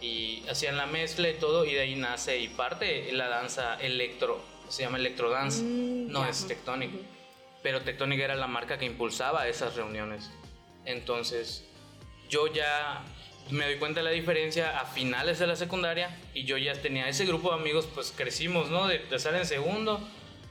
y 0.00 0.44
hacían 0.48 0.76
la 0.76 0.86
mezcla 0.86 1.28
y 1.28 1.34
todo 1.34 1.64
y 1.64 1.74
de 1.74 1.80
ahí 1.80 1.94
nace 1.96 2.38
y 2.38 2.48
parte 2.48 3.10
la 3.12 3.28
danza 3.28 3.76
electro, 3.80 4.40
se 4.68 4.82
llama 4.82 4.98
electrodance, 4.98 5.62
Mm, 5.62 6.10
no 6.10 6.26
es 6.26 6.46
Tectonic, 6.46 6.90
pero 7.62 7.82
Tectonic 7.82 8.20
era 8.20 8.34
la 8.34 8.46
marca 8.46 8.78
que 8.78 8.84
impulsaba 8.84 9.48
esas 9.48 9.76
reuniones. 9.76 10.30
Entonces, 10.84 11.64
yo 12.28 12.46
ya 12.52 13.02
me 13.50 13.64
doy 13.66 13.76
cuenta 13.76 14.00
de 14.00 14.04
la 14.04 14.10
diferencia 14.10 14.78
a 14.80 14.86
finales 14.86 15.38
de 15.38 15.46
la 15.46 15.56
secundaria 15.56 16.16
y 16.32 16.44
yo 16.44 16.56
ya 16.56 16.74
tenía 16.74 17.08
ese 17.08 17.26
grupo 17.26 17.50
de 17.50 17.60
amigos, 17.60 17.88
pues 17.94 18.12
crecimos, 18.16 18.70
¿no? 18.70 18.88
De, 18.88 18.98
de 18.98 19.16
estar 19.16 19.34
en 19.34 19.46
segundo, 19.46 20.00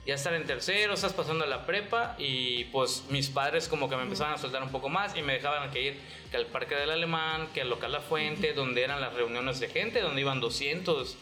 ya 0.06 0.14
estar 0.14 0.34
en 0.34 0.44
tercero, 0.44 0.94
estás 0.94 1.12
pasando 1.12 1.44
a 1.44 1.46
la 1.46 1.66
prepa 1.66 2.14
y 2.18 2.64
pues 2.64 3.04
mis 3.10 3.28
padres 3.28 3.68
como 3.68 3.88
que 3.88 3.96
me 3.96 4.02
empezaban 4.02 4.34
a 4.34 4.38
soltar 4.38 4.62
un 4.62 4.70
poco 4.70 4.88
más 4.88 5.16
y 5.16 5.22
me 5.22 5.32
dejaban 5.34 5.70
que 5.70 5.82
ir 5.82 6.00
que 6.30 6.36
al 6.36 6.46
Parque 6.46 6.74
del 6.74 6.90
Alemán, 6.90 7.48
que 7.54 7.62
al 7.62 7.70
local 7.70 7.92
La 7.92 8.00
Fuente, 8.00 8.52
donde 8.52 8.82
eran 8.82 9.00
las 9.00 9.14
reuniones 9.14 9.60
de 9.60 9.68
gente, 9.68 10.00
donde 10.00 10.20
iban 10.20 10.40
200 10.40 11.16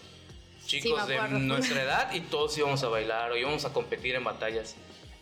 chicos 0.66 1.06
me 1.06 1.14
de 1.14 1.28
nuestra 1.40 1.82
edad 1.82 2.12
y 2.12 2.20
todos 2.20 2.56
íbamos 2.58 2.82
a 2.82 2.88
bailar 2.88 3.32
o 3.32 3.36
íbamos 3.36 3.64
a 3.64 3.72
competir 3.72 4.14
en 4.14 4.24
batallas. 4.24 4.76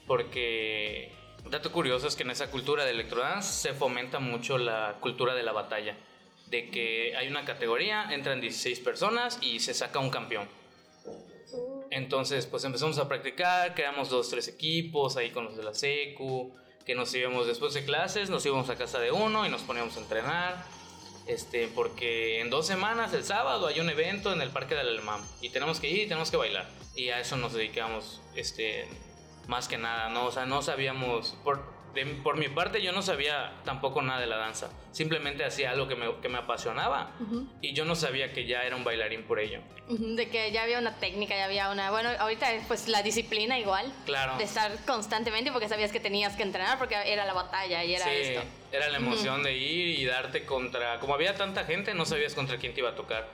Porque, 0.06 1.12
dato 1.48 1.72
curioso 1.72 2.08
es 2.08 2.16
que 2.16 2.22
en 2.22 2.30
esa 2.30 2.50
cultura 2.50 2.84
de 2.84 2.90
electrodance 2.90 3.68
se 3.68 3.74
fomenta 3.74 4.18
mucho 4.18 4.58
la 4.58 4.96
cultura 5.00 5.34
de 5.34 5.42
la 5.42 5.52
batalla. 5.52 5.96
De 6.46 6.68
que 6.70 7.14
hay 7.16 7.28
una 7.28 7.44
categoría, 7.44 8.08
entran 8.10 8.40
16 8.40 8.80
personas 8.80 9.38
y 9.40 9.60
se 9.60 9.72
saca 9.72 9.98
un 9.98 10.10
campeón. 10.10 10.48
Entonces, 11.90 12.46
pues 12.46 12.64
empezamos 12.64 12.98
a 12.98 13.08
practicar, 13.08 13.74
creamos 13.74 14.10
dos, 14.10 14.30
tres 14.30 14.48
equipos 14.48 15.16
ahí 15.16 15.30
con 15.30 15.44
los 15.44 15.56
de 15.56 15.64
la 15.64 15.74
SECU, 15.74 16.54
que 16.84 16.94
nos 16.94 17.14
íbamos 17.14 17.46
después 17.46 17.74
de 17.74 17.84
clases, 17.84 18.30
nos 18.30 18.44
íbamos 18.46 18.70
a 18.70 18.76
casa 18.76 18.98
de 18.98 19.10
uno 19.10 19.46
y 19.46 19.48
nos 19.48 19.62
poníamos 19.62 19.96
a 19.96 20.00
entrenar. 20.00 20.79
Este, 21.30 21.68
porque 21.68 22.40
en 22.40 22.50
dos 22.50 22.66
semanas, 22.66 23.14
el 23.14 23.22
sábado, 23.22 23.68
hay 23.68 23.78
un 23.78 23.88
evento 23.88 24.32
en 24.32 24.42
el 24.42 24.50
Parque 24.50 24.74
del 24.74 24.88
Alemán 24.88 25.20
y 25.40 25.50
tenemos 25.50 25.78
que 25.78 25.88
ir 25.88 26.00
y 26.00 26.08
tenemos 26.08 26.28
que 26.32 26.36
bailar. 26.36 26.68
Y 26.96 27.10
a 27.10 27.20
eso 27.20 27.36
nos 27.36 27.52
dedicamos, 27.52 28.20
este, 28.34 28.88
más 29.46 29.68
que 29.68 29.78
nada, 29.78 30.08
¿no? 30.08 30.26
O 30.26 30.32
sea, 30.32 30.44
no 30.44 30.60
sabíamos, 30.60 31.36
de- 31.94 32.04
por 32.22 32.36
mi 32.36 32.48
parte 32.48 32.82
yo 32.82 32.92
no 32.92 33.02
sabía 33.02 33.52
tampoco 33.64 34.02
nada 34.02 34.20
de 34.20 34.26
la 34.26 34.36
danza. 34.36 34.70
Simplemente 34.92 35.44
hacía 35.44 35.70
algo 35.70 35.88
que 35.88 35.94
me, 35.96 36.20
que 36.20 36.28
me 36.28 36.38
apasionaba 36.38 37.12
y 37.60 37.72
yo 37.74 37.84
no 37.84 37.94
sabía 37.94 38.32
que 38.32 38.46
ya 38.46 38.62
era 38.64 38.76
un 38.76 38.84
bailarín 38.84 39.22
por 39.24 39.38
ello. 39.40 39.60
De 39.88 40.28
que 40.28 40.52
ya 40.52 40.62
había 40.62 40.78
una 40.78 40.96
técnica, 40.96 41.36
ya 41.36 41.44
había 41.46 41.70
una... 41.70 41.90
Bueno, 41.90 42.10
ahorita 42.18 42.46
pues 42.68 42.88
la 42.88 43.02
disciplina 43.02 43.58
igual. 43.58 43.92
Claro. 44.06 44.36
De 44.38 44.44
estar 44.44 44.72
constantemente 44.86 45.50
porque 45.52 45.68
sabías 45.68 45.92
que 45.92 46.00
tenías 46.00 46.36
que 46.36 46.42
entrenar 46.44 46.78
porque 46.78 46.94
era 46.94 47.24
la 47.24 47.32
batalla 47.32 47.82
y 47.84 47.94
era 47.94 48.04
sí, 48.04 48.10
esto. 48.12 48.42
era 48.72 48.88
la 48.88 48.96
emoción 48.98 49.42
de 49.42 49.56
ir 49.56 49.98
y 49.98 50.04
darte 50.06 50.44
contra... 50.44 50.98
Como 51.00 51.14
había 51.14 51.34
tanta 51.34 51.64
gente, 51.64 51.94
no 51.94 52.04
sabías 52.06 52.34
contra 52.34 52.56
quién 52.58 52.72
te 52.74 52.80
iba 52.80 52.90
a 52.90 52.94
tocar. 52.94 53.28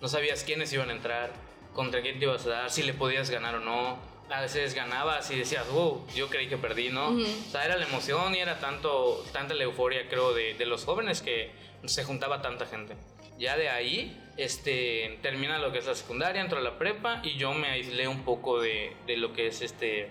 No 0.00 0.08
sabías 0.08 0.42
quiénes 0.42 0.72
iban 0.72 0.88
a 0.90 0.92
entrar, 0.92 1.30
contra 1.72 2.02
quién 2.02 2.18
te 2.18 2.24
ibas 2.24 2.44
a 2.46 2.50
dar, 2.50 2.70
si 2.70 2.82
le 2.82 2.92
podías 2.94 3.30
ganar 3.30 3.54
o 3.54 3.60
no. 3.60 3.98
A 4.30 4.40
veces 4.40 4.74
ganabas 4.74 5.30
y 5.30 5.36
decías, 5.36 5.68
wow, 5.70 6.06
yo 6.14 6.28
creí 6.30 6.48
que 6.48 6.56
perdí, 6.56 6.88
¿no? 6.88 7.08
O 7.10 7.50
sea, 7.50 7.64
era 7.64 7.76
la 7.76 7.84
emoción 7.84 8.34
y 8.34 8.38
era 8.38 8.60
tanto, 8.60 9.22
tanta 9.32 9.52
la 9.54 9.64
euforia, 9.64 10.08
creo, 10.08 10.32
de, 10.32 10.54
de 10.54 10.66
los 10.66 10.84
jóvenes 10.84 11.20
que 11.20 11.50
se 11.84 12.04
juntaba 12.04 12.40
tanta 12.40 12.66
gente. 12.66 12.96
Ya 13.38 13.56
de 13.56 13.68
ahí, 13.68 14.18
este, 14.36 15.18
termina 15.20 15.58
lo 15.58 15.72
que 15.72 15.78
es 15.78 15.86
la 15.86 15.94
secundaria, 15.94 16.40
entro 16.40 16.58
a 16.58 16.62
la 16.62 16.78
prepa 16.78 17.20
y 17.24 17.36
yo 17.36 17.52
me 17.52 17.68
aislé 17.68 18.08
un 18.08 18.24
poco 18.24 18.60
de, 18.60 18.96
de 19.06 19.16
lo 19.16 19.32
que 19.32 19.48
es 19.48 19.60
este, 19.60 20.08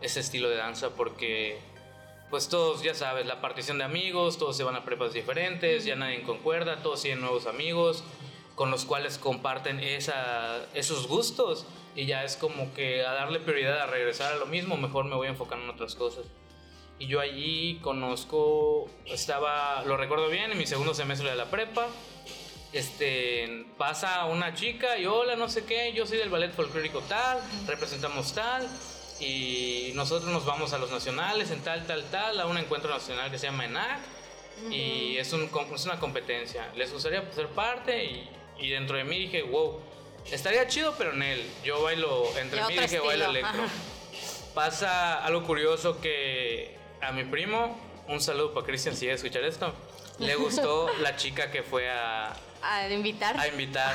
ese 0.00 0.20
estilo 0.20 0.48
de 0.48 0.56
danza 0.56 0.90
porque 0.90 1.58
pues 2.30 2.48
todos, 2.48 2.82
ya 2.82 2.94
sabes, 2.94 3.26
la 3.26 3.40
partición 3.40 3.78
de 3.78 3.84
amigos, 3.84 4.38
todos 4.38 4.56
se 4.56 4.62
van 4.62 4.76
a 4.76 4.84
prepas 4.84 5.14
diferentes, 5.14 5.84
ya 5.84 5.96
nadie 5.96 6.22
concuerda, 6.22 6.82
todos 6.82 7.02
tienen 7.02 7.20
nuevos 7.20 7.46
amigos 7.46 8.04
con 8.54 8.70
los 8.70 8.84
cuales 8.84 9.18
comparten 9.18 9.80
esa, 9.80 10.66
esos 10.74 11.06
gustos 11.06 11.64
y 11.98 12.06
ya 12.06 12.22
es 12.22 12.36
como 12.36 12.72
que 12.74 13.04
a 13.04 13.12
darle 13.12 13.40
prioridad 13.40 13.80
a 13.80 13.86
regresar 13.86 14.32
a 14.32 14.36
lo 14.36 14.46
mismo, 14.46 14.76
mejor 14.76 15.06
me 15.06 15.16
voy 15.16 15.26
a 15.26 15.30
enfocar 15.30 15.58
en 15.58 15.68
otras 15.68 15.96
cosas. 15.96 16.26
Y 17.00 17.08
yo 17.08 17.18
allí 17.18 17.80
conozco, 17.82 18.88
estaba, 19.04 19.82
lo 19.84 19.96
recuerdo 19.96 20.28
bien, 20.28 20.52
en 20.52 20.58
mi 20.58 20.66
segundo 20.68 20.94
semestre 20.94 21.28
de 21.28 21.34
la 21.34 21.46
prepa, 21.46 21.88
este, 22.72 23.66
pasa 23.76 24.26
una 24.26 24.54
chica 24.54 24.96
y 24.96 25.06
hola, 25.06 25.34
no 25.34 25.48
sé 25.48 25.64
qué, 25.64 25.92
yo 25.92 26.06
soy 26.06 26.18
del 26.18 26.28
ballet 26.28 26.52
folclórico 26.52 27.00
tal, 27.00 27.40
representamos 27.66 28.32
tal, 28.32 28.68
y 29.18 29.90
nosotros 29.96 30.30
nos 30.30 30.46
vamos 30.46 30.72
a 30.72 30.78
los 30.78 30.92
nacionales 30.92 31.50
en 31.50 31.64
tal, 31.64 31.84
tal, 31.84 32.04
tal, 32.12 32.38
a 32.38 32.46
un 32.46 32.58
encuentro 32.58 32.90
nacional 32.90 33.28
que 33.28 33.40
se 33.40 33.46
llama 33.46 33.64
ENAC, 33.64 33.98
y 34.70 35.16
es, 35.16 35.32
un, 35.32 35.50
es 35.74 35.84
una 35.84 35.98
competencia. 35.98 36.70
Les 36.76 36.92
gustaría 36.92 37.28
ser 37.32 37.48
parte, 37.48 38.04
y, 38.04 38.30
y 38.60 38.68
dentro 38.68 38.96
de 38.96 39.02
mí 39.02 39.18
dije, 39.18 39.42
wow, 39.42 39.80
estaría 40.32 40.66
chido, 40.68 40.94
pero 40.98 41.12
en 41.12 41.22
él, 41.22 41.50
yo 41.64 41.82
bailo, 41.82 42.24
entre 42.38 42.60
mí 42.60 42.72
otro 42.72 42.82
dije, 42.82 43.00
bailo 43.00 43.26
electro. 43.26 43.62
ajá. 43.64 43.72
Pasa 44.54 45.24
algo 45.24 45.44
curioso 45.44 46.00
que 46.00 46.76
a 47.00 47.12
mi 47.12 47.24
primo, 47.24 47.78
un 48.08 48.20
saludo 48.20 48.52
para 48.54 48.66
Cristian 48.66 48.94
si 48.96 49.02
llega 49.02 49.12
a 49.12 49.16
escuchar 49.16 49.44
esto, 49.44 49.72
le 50.18 50.34
gustó 50.34 50.88
la 51.00 51.14
chica 51.16 51.50
que 51.50 51.62
fue 51.62 51.88
a, 51.90 52.34
A 52.62 52.88
invitar. 52.88 53.38
a 53.38 53.46
invitar. 53.48 53.94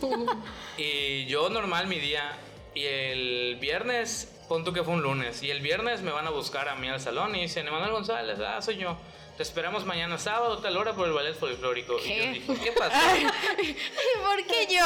y 0.76 1.24
yo 1.26 1.48
normal 1.48 1.86
mi 1.86 1.98
día. 1.98 2.32
Y 2.74 2.84
el 2.84 3.56
viernes, 3.60 4.32
pon 4.48 4.64
tú 4.64 4.72
que 4.72 4.82
fue 4.82 4.94
un 4.94 5.02
lunes. 5.02 5.42
Y 5.42 5.50
el 5.50 5.60
viernes 5.60 6.00
me 6.00 6.10
van 6.10 6.26
a 6.26 6.30
buscar 6.30 6.68
a 6.68 6.74
mí 6.74 6.88
al 6.88 7.00
salón 7.00 7.34
y 7.36 7.42
dicen, 7.42 7.68
Emanuel 7.68 7.92
González, 7.92 8.38
ah, 8.40 8.60
soy 8.62 8.76
yo. 8.78 8.96
Te 9.36 9.42
esperamos 9.42 9.86
mañana 9.86 10.18
sábado, 10.18 10.58
tal 10.58 10.76
hora, 10.76 10.92
por 10.92 11.08
el 11.08 11.14
ballet 11.14 11.34
folclórico. 11.34 11.98
Y 11.98 12.08
yo 12.08 12.14
¿Qué? 12.14 12.30
dije, 12.32 12.54
¿qué 12.64 12.72
pasó? 12.78 12.98
¿Por 14.22 14.46
qué 14.46 14.66
yo? 14.70 14.84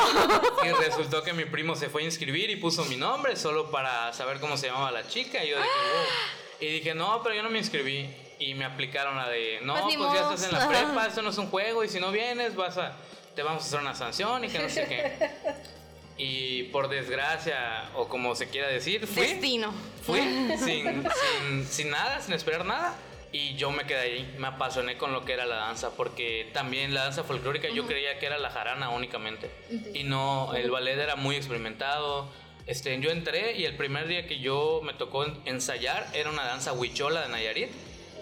Y 0.65 0.85
resultó 0.85 1.23
que 1.25 1.33
mi 1.33 1.45
primo 1.47 1.75
se 1.75 1.89
fue 1.89 2.03
a 2.03 2.05
inscribir 2.05 2.49
y 2.51 2.57
puso 2.57 2.85
mi 2.85 2.97
nombre 2.97 3.35
solo 3.35 3.71
para 3.71 4.13
saber 4.13 4.39
cómo 4.39 4.57
se 4.57 4.69
llamaba 4.69 4.93
la 4.93 5.07
chica. 5.09 5.45
Y 5.45 5.51
yo 5.51 5.57
dije, 5.57 5.69
wow. 5.69 6.61
Y 6.61 6.67
dije, 6.67 6.95
no, 6.95 7.23
pero 7.23 7.35
yo 7.35 7.43
no 7.43 7.51
me 7.51 7.59
inscribí. 7.59 8.09
Y 8.39 8.55
me 8.55 8.65
aplicaron 8.65 9.17
la 9.17 9.29
de, 9.29 9.61
no, 9.63 9.75
Pues 9.83 9.97
pues, 9.97 10.13
ya 10.13 10.21
estás 10.21 10.45
en 10.45 10.53
la 10.53 10.69
prepa, 10.69 11.07
esto 11.07 11.23
no 11.23 11.31
es 11.31 11.39
un 11.39 11.49
juego. 11.49 11.83
Y 11.83 11.89
si 11.89 11.99
no 11.99 12.13
vienes, 12.13 12.55
vas 12.55 12.79
a, 12.79 12.95
te 13.35 13.43
vamos 13.43 13.65
a 13.65 13.67
hacer 13.67 13.81
una 13.81 13.95
sanción 13.95 14.45
y 14.45 14.49
que 14.49 14.59
no 14.59 14.69
sé 14.69 14.87
qué. 14.87 15.57
Y 16.19 16.63
por 16.65 16.89
desgracia, 16.89 17.91
o 17.95 18.09
como 18.09 18.35
se 18.35 18.49
quiera 18.49 18.69
decir, 18.69 19.07
fui. 19.07 19.27
Destino. 19.27 19.71
Fui 20.03 20.21
sin, 20.65 21.05
sin, 21.05 21.67
sin 21.69 21.91
nada, 21.91 22.23
sin 22.23 22.33
esperar 22.33 22.65
nada. 22.65 22.95
Y 23.33 23.55
yo 23.57 23.71
me 23.71 23.85
quedé 23.85 23.99
ahí, 24.01 24.35
me 24.39 24.47
apasioné 24.47 24.97
con 24.97 25.13
lo 25.13 25.25
que 25.25 25.33
era 25.35 25.45
la 25.47 25.57
danza, 25.57 25.91
porque 25.97 26.49
también 26.55 26.95
la 26.95 27.05
danza 27.05 27.23
folclórica 27.25 27.69
yo 27.69 27.87
creía 27.87 28.19
que 28.19 28.27
era 28.27 28.39
la 28.39 28.51
jarana 28.51 28.89
únicamente. 28.91 29.51
Y 29.95 30.05
no, 30.05 30.55
el 30.55 30.71
ballet 30.71 30.99
era 30.99 31.17
muy 31.17 31.37
experimentado. 31.37 32.29
Este, 32.67 32.99
yo 33.01 33.11
entré 33.11 33.57
y 33.59 33.65
el 33.65 33.77
primer 33.77 34.07
día 34.09 34.27
que 34.27 34.39
yo 34.39 34.81
me 34.83 34.93
tocó 34.95 35.25
en- 35.25 35.41
ensayar 35.45 36.07
era 36.15 36.31
una 36.31 36.45
danza 36.45 36.73
huichola 36.73 37.23
de 37.23 37.29
Nayarit. 37.29 37.71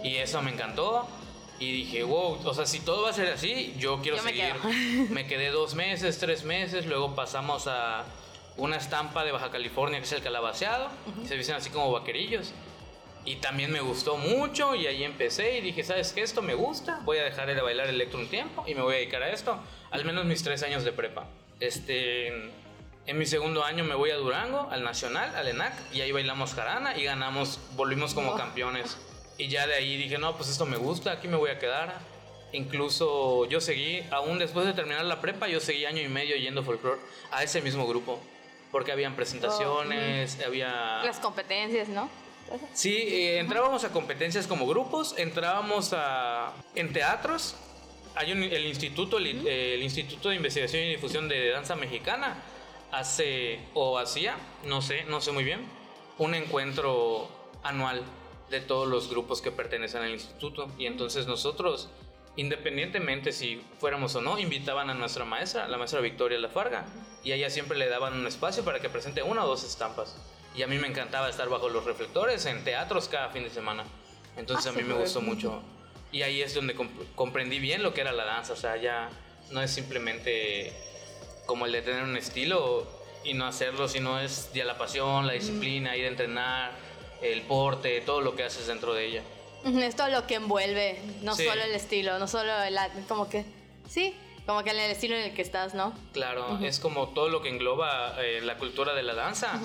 Y 0.03 0.17
eso 0.17 0.43
me 0.43 0.51
encantó. 0.51 1.07
Y 1.61 1.71
dije, 1.71 2.03
wow, 2.03 2.41
o 2.45 2.53
sea, 2.55 2.67
si 2.67 2.81
todo 2.81 3.03
va 3.03 3.11
a 3.11 3.13
ser 3.13 3.29
así, 3.29 3.75
yo 3.79 4.01
quiero 4.03 4.17
Yo 4.17 4.23
me 4.25 4.31
seguir. 4.31 4.53
quedo. 4.53 5.07
me 5.15 5.27
quedé 5.27 5.51
dos 5.51 5.75
meses, 5.75 6.19
tres 6.19 6.45
meses, 6.45 6.87
luego 6.87 7.15
pasamos 7.15 7.67
a 7.69 8.05
una 8.57 8.77
estampa 8.77 9.25
de 9.25 9.33
Baja 9.33 9.51
California 9.51 9.99
que 10.01 10.05
es 10.07 10.13
el 10.13 10.23
calabaceado. 10.23 10.89
Se 11.27 11.37
visten 11.37 11.55
así 11.57 11.71
como 11.71 11.93
vaquerillos. 11.93 12.53
Y 13.27 13.37
también 13.37 13.71
me 13.73 13.81
gustó 13.81 14.17
mucho 14.19 14.75
y 14.75 14.87
ahí 14.87 15.03
empecé 15.03 15.57
y 15.59 15.61
dije, 15.63 15.83
¿sabes 15.83 16.13
qué? 16.13 16.21
Esto 16.23 16.43
me 16.43 16.55
gusta, 16.55 17.01
voy 17.05 17.19
a 17.19 17.25
dejar 17.25 17.47
de 17.47 17.61
bailar 17.61 17.89
electro 17.89 18.19
un 18.19 18.29
tiempo 18.29 18.65
y 18.67 18.75
me 18.75 18.83
voy 18.83 18.95
a 18.95 18.99
dedicar 18.99 19.23
a 19.23 19.31
esto, 19.31 19.59
al 19.91 20.05
menos 20.05 20.27
mis 20.27 20.43
tres 20.43 20.63
años 20.63 20.85
de 20.85 20.93
prepa. 20.93 21.27
Este, 21.59 22.29
en 22.29 23.19
mi 23.19 23.25
segundo 23.25 23.65
año 23.65 23.83
me 23.83 23.95
voy 23.95 24.11
a 24.11 24.17
Durango, 24.17 24.69
al 24.71 24.85
Nacional, 24.85 25.35
al 25.37 25.49
ENAC, 25.49 25.73
y 25.95 26.03
ahí 26.03 26.13
bailamos 26.13 26.53
jarana 26.55 26.99
y 26.99 27.05
ganamos, 27.05 27.59
volvimos 27.77 28.13
como 28.13 28.33
Oh. 28.33 28.37
campeones. 28.37 28.99
Y 29.39 29.49
ya 29.49 29.67
de 29.67 29.75
ahí 29.75 29.97
dije, 29.97 30.19
no, 30.19 30.37
pues 30.37 30.51
esto 30.51 30.67
me 30.67 30.77
gusta, 30.77 31.13
aquí 31.13 31.27
me 31.27 31.37
voy 31.37 31.51
a 31.51 31.59
quedar. 31.59 31.95
Incluso 32.53 33.47
yo 33.47 33.61
seguí, 33.61 34.03
aún 34.11 34.39
después 34.39 34.65
de 34.67 34.75
terminar 34.75 35.05
la 35.05 35.21
prepa, 35.21 35.49
yo 35.49 35.61
seguí 35.61 35.87
año 35.87 36.01
y 36.03 36.09
medio 36.09 36.37
yendo 36.37 36.63
folclore 36.63 37.01
a 37.33 37.43
ese 37.43 37.61
mismo 37.63 37.87
grupo. 37.87 38.21
Porque 38.71 38.93
habían 38.93 39.17
presentaciones, 39.17 40.39
había... 40.45 41.03
Las 41.05 41.19
competencias, 41.21 41.89
¿no? 41.89 42.09
Sí, 42.73 42.95
eh, 42.97 43.39
entrábamos 43.39 43.85
a 43.85 43.91
competencias 43.93 44.47
como 44.47 44.67
grupos, 44.67 45.15
entrábamos 45.19 45.93
a, 45.93 46.53
en 46.75 46.93
teatros. 46.93 47.57
Hay 48.15 48.33
un- 48.33 48.43
el 48.43 48.67
instituto, 48.67 49.19
el, 49.19 49.47
el 49.47 49.83
Instituto 49.83 50.29
de 50.29 50.37
Investigación 50.37 50.83
y 50.85 50.91
Difusión 50.91 51.29
de 51.29 51.51
Danza 51.51 51.75
Mexicana 51.75 52.37
hace 52.93 53.59
o 53.75 53.99
hacía, 53.99 54.37
no 54.65 54.83
sé, 54.83 55.05
no 55.05 55.21
sé 55.21 55.33
muy 55.33 55.43
bien, 55.45 55.67
un 56.19 56.35
encuentro 56.35 57.29
anual 57.65 58.03
de 58.51 58.61
todos 58.61 58.87
los 58.87 59.11
grupos 59.11 59.41
que 59.41 59.51
pertenecen 59.51 60.03
al 60.03 60.11
instituto. 60.13 60.69
Y 60.79 60.87
entonces 60.87 61.27
nosotros 61.27 61.89
independientemente 62.37 63.33
si 63.33 63.63
fuéramos 63.79 64.15
o 64.17 64.21
no 64.21 64.39
invitaban 64.41 64.91
a 64.91 64.95
nuestra 64.95 65.25
maestra, 65.25 65.69
la 65.69 65.79
maestra 65.79 66.01
Victoria 66.01 66.39
Lafarga 66.39 66.85
y 67.23 67.31
a 67.33 67.37
ella 67.37 67.49
siempre 67.49 67.79
le 67.79 67.89
daban 67.89 68.13
un 68.15 68.27
espacio 68.27 68.65
para 68.65 68.81
que 68.81 68.89
presente 68.91 69.23
una 69.23 69.45
o 69.45 69.47
dos 69.49 69.63
estampas 69.65 70.17
y 70.55 70.63
a 70.63 70.67
mí 70.67 70.79
me 70.79 70.87
encantaba 70.89 71.29
estar 71.29 71.49
bajo 71.49 71.69
los 71.69 71.85
reflectores 71.85 72.47
en 72.47 72.63
teatros 72.65 73.09
cada 73.09 73.29
fin 73.31 73.43
de 73.45 73.51
semana 73.51 73.85
entonces 74.37 74.67
a 74.67 74.73
mí 74.73 74.83
me 74.83 74.95
gustó 74.95 75.21
mucho 75.21 75.63
y 76.13 76.23
ahí 76.23 76.43
es 76.43 76.55
donde 76.55 76.77
comp- 76.77 77.07
comprendí 77.15 77.59
bien 77.59 77.83
lo 77.83 77.93
que 77.95 78.01
era 78.03 78.13
la 78.13 78.25
danza 78.25 78.53
o 78.53 78.57
sea 78.57 78.77
ya 78.77 79.09
no 79.51 79.61
es 79.63 79.71
simplemente 79.71 80.73
como 81.47 81.67
el 81.67 81.73
de 81.73 81.83
tener 81.83 82.03
un 82.05 82.17
estilo 82.17 82.87
y 83.25 83.33
no 83.35 83.47
hacerlo, 83.47 83.89
sino 83.89 84.19
es 84.21 84.51
ya 84.53 84.65
la 84.67 84.77
pasión, 84.77 85.27
la 85.27 85.33
disciplina, 85.33 85.97
ir 85.97 86.05
a 86.05 86.09
entrenar, 86.09 86.73
el 87.23 87.41
porte, 87.43 88.01
todo 88.03 88.21
lo 88.21 88.35
que 88.37 88.45
haces 88.45 88.67
dentro 88.67 88.93
de 88.93 89.07
ella. 89.07 89.23
Es 89.65 89.97
todo 89.97 90.09
lo 90.09 90.27
que 90.27 90.35
envuelve, 90.35 90.99
no 91.23 91.35
Sí. 91.35 91.47
solo 91.47 91.63
el 91.63 91.73
estilo, 91.73 92.19
no 92.19 92.27
solo 92.29 92.53
el, 92.63 92.77
como 93.09 93.29
que, 93.31 93.45
sí, 93.89 94.15
como 94.45 94.63
que 94.63 94.71
el 94.71 94.79
estilo 94.81 95.17
en 95.17 95.25
el 95.25 95.35
que 95.35 95.41
estás, 95.41 95.73
¿no? 95.75 95.95
Claro, 96.13 96.59
es 96.63 96.79
como 96.81 97.09
todo 97.09 97.31
lo 97.31 97.41
que 97.41 97.49
engloba 97.49 98.15
eh, 98.23 98.41
la 98.43 98.57
cultura 98.59 98.93
de 98.95 99.03
la 99.03 99.15
danza. 99.15 99.59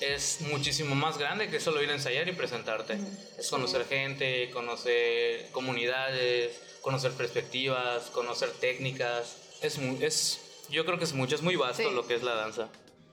Es 0.00 0.42
muchísimo 0.42 0.94
más 0.94 1.16
grande 1.18 1.48
que 1.48 1.58
solo 1.58 1.82
ir 1.82 1.88
a 1.90 1.94
ensayar 1.94 2.28
y 2.28 2.32
presentarte. 2.32 2.98
Es 3.38 3.48
conocer 3.48 3.86
gente, 3.86 4.50
conocer 4.50 5.48
comunidades, 5.52 6.60
conocer 6.82 7.12
perspectivas, 7.12 8.04
conocer 8.10 8.50
técnicas. 8.52 9.36
Es, 9.62 9.78
es, 9.78 10.40
yo 10.70 10.84
creo 10.84 10.98
que 10.98 11.04
es 11.04 11.14
mucho, 11.14 11.34
es 11.34 11.42
muy 11.42 11.56
vasto 11.56 11.82
Sí. 11.88 11.94
lo 11.94 12.06
que 12.06 12.14
es 12.14 12.22
la 12.22 12.34
danza. 12.34 12.68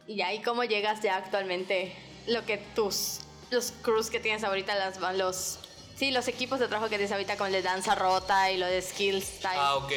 Y 0.07 0.21
ahí 0.21 0.41
cómo 0.41 0.65
llegas 0.65 1.01
ya 1.01 1.15
actualmente, 1.15 1.95
lo 2.27 2.45
que 2.45 2.57
tus, 2.75 3.19
los 3.51 3.71
crews 3.81 4.09
que 4.09 4.19
tienes 4.19 4.43
ahorita, 4.43 4.75
las, 4.75 4.99
los, 5.17 5.59
sí, 5.95 6.11
los 6.11 6.27
equipos 6.27 6.59
de 6.59 6.67
trabajo 6.67 6.89
que 6.89 6.97
tienes 6.97 7.13
ahorita 7.13 7.37
con 7.37 7.47
el 7.47 7.53
de 7.53 7.61
danza 7.61 7.95
rota 7.95 8.51
y 8.51 8.57
lo 8.57 8.65
de 8.65 8.81
skills 8.81 9.23
style. 9.23 9.55
Ah, 9.55 9.75
ok. 9.77 9.91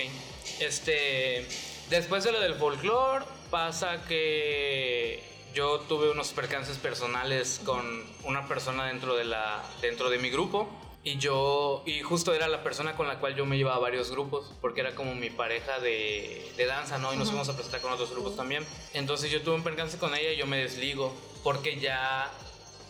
Este, 0.60 1.44
después 1.90 2.22
de 2.22 2.30
lo 2.30 2.40
del 2.40 2.54
folclore, 2.54 3.24
pasa 3.50 4.04
que 4.06 5.20
yo 5.56 5.80
tuve 5.88 6.10
unos 6.10 6.34
percances 6.34 6.76
personales 6.76 7.62
con 7.64 8.04
una 8.24 8.46
persona 8.46 8.88
dentro 8.88 9.16
de 9.16 9.24
la 9.24 9.64
dentro 9.80 10.10
de 10.10 10.18
mi 10.18 10.28
grupo 10.28 10.68
y 11.02 11.16
yo 11.16 11.82
y 11.86 12.02
justo 12.02 12.34
era 12.34 12.46
la 12.46 12.62
persona 12.62 12.94
con 12.94 13.08
la 13.08 13.20
cual 13.20 13.34
yo 13.34 13.46
me 13.46 13.56
iba 13.56 13.74
a 13.74 13.78
varios 13.78 14.10
grupos 14.10 14.52
porque 14.60 14.82
era 14.82 14.94
como 14.94 15.14
mi 15.14 15.30
pareja 15.30 15.78
de, 15.78 16.52
de 16.58 16.66
danza, 16.66 16.98
¿no? 16.98 17.14
Y 17.14 17.16
nos 17.16 17.28
fuimos 17.28 17.48
a 17.48 17.54
presentar 17.54 17.80
con 17.80 17.90
otros 17.90 18.10
grupos 18.10 18.36
también. 18.36 18.66
Entonces 18.92 19.30
yo 19.30 19.40
tuve 19.40 19.54
un 19.54 19.62
percance 19.62 19.96
con 19.96 20.14
ella 20.14 20.30
y 20.32 20.36
yo 20.36 20.46
me 20.46 20.58
desligo 20.58 21.16
porque 21.42 21.80
ya 21.80 22.30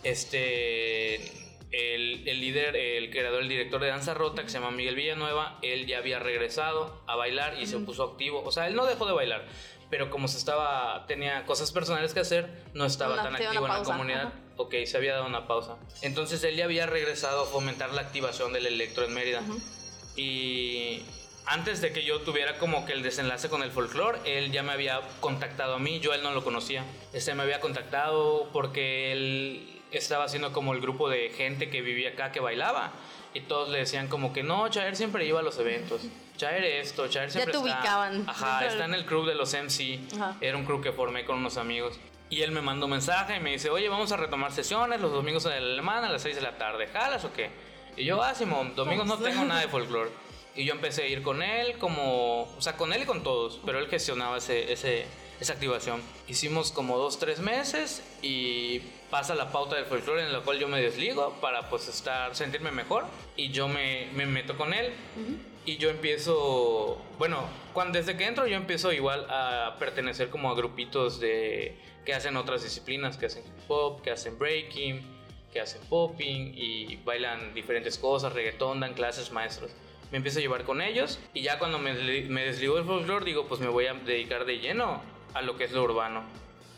este 0.02 1.46
el, 1.70 2.26
el, 2.26 2.40
líder, 2.40 2.74
el 2.74 3.10
creador, 3.10 3.42
el 3.42 3.48
director 3.48 3.80
de 3.80 3.88
Danza 3.88 4.14
Rota, 4.14 4.42
que 4.42 4.48
se 4.48 4.58
llama 4.58 4.70
Miguel 4.70 4.94
Villanueva, 4.94 5.58
él 5.62 5.86
ya 5.86 5.98
había 5.98 6.18
regresado 6.18 7.02
a 7.06 7.16
bailar 7.16 7.60
y 7.60 7.66
se 7.66 7.78
puso 7.78 8.04
activo. 8.04 8.42
O 8.44 8.52
sea, 8.52 8.66
él 8.66 8.74
no 8.74 8.86
dejó 8.86 9.06
de 9.06 9.12
bailar, 9.12 9.44
pero 9.90 10.10
como 10.10 10.28
se 10.28 10.38
estaba, 10.38 11.04
tenía 11.06 11.44
cosas 11.46 11.70
personales 11.72 12.12
que 12.14 12.20
hacer, 12.20 12.48
no 12.74 12.84
estaba 12.86 13.14
Una- 13.14 13.22
tan 13.24 13.34
activo 13.36 13.66
en 13.66 13.72
la 13.72 13.82
comunidad. 13.82 14.20
ajá. 14.26 14.32
Ok, 14.58 14.74
se 14.86 14.96
había 14.96 15.12
dado 15.12 15.26
una 15.26 15.46
pausa. 15.46 15.76
Entonces 16.02 16.42
él 16.44 16.56
ya 16.56 16.64
había 16.64 16.86
regresado 16.86 17.42
a 17.42 17.46
fomentar 17.46 17.92
la 17.92 18.00
activación 18.00 18.52
del 18.54 18.66
electro 18.66 19.04
en 19.04 19.12
Mérida. 19.12 19.42
Y 20.16 21.02
antes 21.44 21.80
de 21.82 21.92
que 21.92 22.04
yo 22.04 22.20
tuviera 22.22 22.58
como 22.58 22.86
que 22.86 22.92
el 22.94 23.02
desenlace 23.02 23.48
con 23.48 23.62
el 23.62 23.70
folclore, 23.70 24.18
él 24.24 24.50
ya 24.52 24.62
me 24.62 24.72
había 24.72 25.00
contactado 25.20 25.74
a 25.74 25.78
mí, 25.78 26.00
yo 26.00 26.12
a 26.12 26.14
él 26.16 26.22
no 26.22 26.32
lo 26.32 26.42
conocía. 26.42 26.84
Este 27.12 27.34
me 27.34 27.42
había 27.42 27.60
contactado 27.60 28.48
porque 28.52 29.12
él 29.12 29.82
estaba 29.92 30.24
haciendo 30.24 30.52
como 30.52 30.72
el 30.72 30.80
grupo 30.80 31.08
de 31.08 31.30
gente 31.30 31.68
que 31.70 31.82
vivía 31.82 32.10
acá 32.10 32.32
que 32.32 32.40
bailaba. 32.40 32.92
Y 33.34 33.42
todos 33.42 33.68
le 33.68 33.78
decían 33.78 34.08
como 34.08 34.32
que 34.32 34.42
no, 34.42 34.66
Chaer 34.70 34.96
siempre 34.96 35.26
iba 35.26 35.40
a 35.40 35.42
los 35.42 35.58
eventos. 35.58 36.00
Chaer 36.36 36.64
esto, 36.64 37.08
Chaer 37.08 37.30
siempre 37.30 37.52
te 37.52 37.58
está- 37.58 37.76
ubicaban. 37.76 38.24
Ajá, 38.28 38.64
está 38.66 38.84
en 38.84 38.94
el 38.94 39.06
crew 39.06 39.24
de 39.24 39.34
los 39.34 39.52
MC. 39.54 40.00
Ajá. 40.14 40.36
Era 40.40 40.56
un 40.56 40.64
crew 40.64 40.80
que 40.80 40.92
formé 40.92 41.24
con 41.24 41.38
unos 41.38 41.56
amigos. 41.56 41.98
Y 42.28 42.42
él 42.42 42.50
me 42.50 42.60
mandó 42.60 42.86
un 42.86 42.92
mensaje 42.92 43.36
y 43.36 43.40
me 43.40 43.52
dice, 43.52 43.70
oye, 43.70 43.88
vamos 43.88 44.10
a 44.12 44.16
retomar 44.16 44.52
sesiones 44.52 45.00
los 45.00 45.12
domingos 45.12 45.46
en 45.46 45.52
el 45.52 45.72
alemán 45.72 46.04
a 46.04 46.10
las 46.10 46.22
6 46.22 46.34
de 46.36 46.42
la 46.42 46.58
tarde. 46.58 46.88
¿Jalas 46.88 47.24
o 47.24 47.32
qué? 47.32 47.50
Y 47.96 48.04
yo, 48.04 48.22
ah, 48.22 48.34
Simón, 48.34 48.74
domingos 48.74 49.06
no 49.06 49.16
tengo 49.18 49.44
nada 49.44 49.60
de 49.60 49.68
folclore. 49.70 50.10
Y 50.54 50.64
yo 50.64 50.72
empecé 50.72 51.02
a 51.04 51.06
ir 51.06 51.22
con 51.22 51.42
él 51.42 51.76
como, 51.78 52.42
o 52.42 52.60
sea, 52.60 52.76
con 52.76 52.92
él 52.92 53.02
y 53.02 53.04
con 53.06 53.22
todos, 53.22 53.60
pero 53.64 53.78
él 53.78 53.88
gestionaba 53.88 54.38
ese, 54.38 54.72
ese, 54.72 55.04
esa 55.38 55.52
activación. 55.52 56.00
Hicimos 56.28 56.72
como 56.72 56.96
dos, 56.98 57.18
tres 57.18 57.40
meses 57.40 58.02
y 58.22 58.80
pasa 59.10 59.34
la 59.34 59.50
pauta 59.50 59.76
del 59.76 59.84
folclore 59.84 60.22
en 60.22 60.32
la 60.32 60.40
cual 60.40 60.58
yo 60.58 60.68
me 60.68 60.80
desligo 60.80 61.34
para 61.40 61.68
pues 61.68 61.88
estar, 61.88 62.34
sentirme 62.34 62.70
mejor 62.70 63.04
y 63.36 63.50
yo 63.50 63.68
me, 63.68 64.08
me 64.14 64.26
meto 64.26 64.56
con 64.56 64.74
él. 64.74 64.92
Y 65.64 65.78
yo 65.78 65.90
empiezo, 65.90 67.02
bueno, 67.18 67.48
cuando, 67.72 67.98
desde 67.98 68.16
que 68.16 68.24
entro 68.24 68.46
yo 68.46 68.56
empiezo 68.56 68.92
igual 68.92 69.26
a 69.28 69.76
pertenecer 69.78 70.30
como 70.30 70.50
a 70.50 70.54
grupitos 70.54 71.18
de 71.18 71.76
que 72.04 72.14
hacen 72.14 72.36
otras 72.36 72.62
disciplinas, 72.62 73.16
que 73.16 73.26
hacen 73.26 73.42
hip 73.44 73.68
hop, 73.68 74.00
que 74.00 74.12
hacen 74.12 74.38
breaking, 74.38 75.02
que 75.52 75.60
hacen 75.60 75.80
popping 75.88 76.52
y 76.54 76.96
bailan 77.04 77.52
diferentes 77.52 77.98
cosas, 77.98 78.32
reggaetón, 78.32 78.78
dan 78.78 78.94
clases 78.94 79.32
maestros. 79.32 79.72
Me 80.12 80.18
empiezo 80.18 80.38
a 80.38 80.42
llevar 80.42 80.62
con 80.62 80.80
ellos 80.80 81.18
y 81.34 81.42
ya 81.42 81.58
cuando 81.58 81.80
me, 81.80 81.94
me 81.94 82.44
desligo 82.44 82.76
del 82.76 82.84
folclore 82.84 83.24
digo, 83.24 83.46
pues 83.48 83.60
me 83.60 83.68
voy 83.68 83.86
a 83.86 83.94
dedicar 83.94 84.44
de 84.44 84.58
lleno 84.58 85.02
a 85.34 85.42
lo 85.42 85.56
que 85.56 85.64
es 85.64 85.72
lo 85.72 85.82
urbano, 85.82 86.22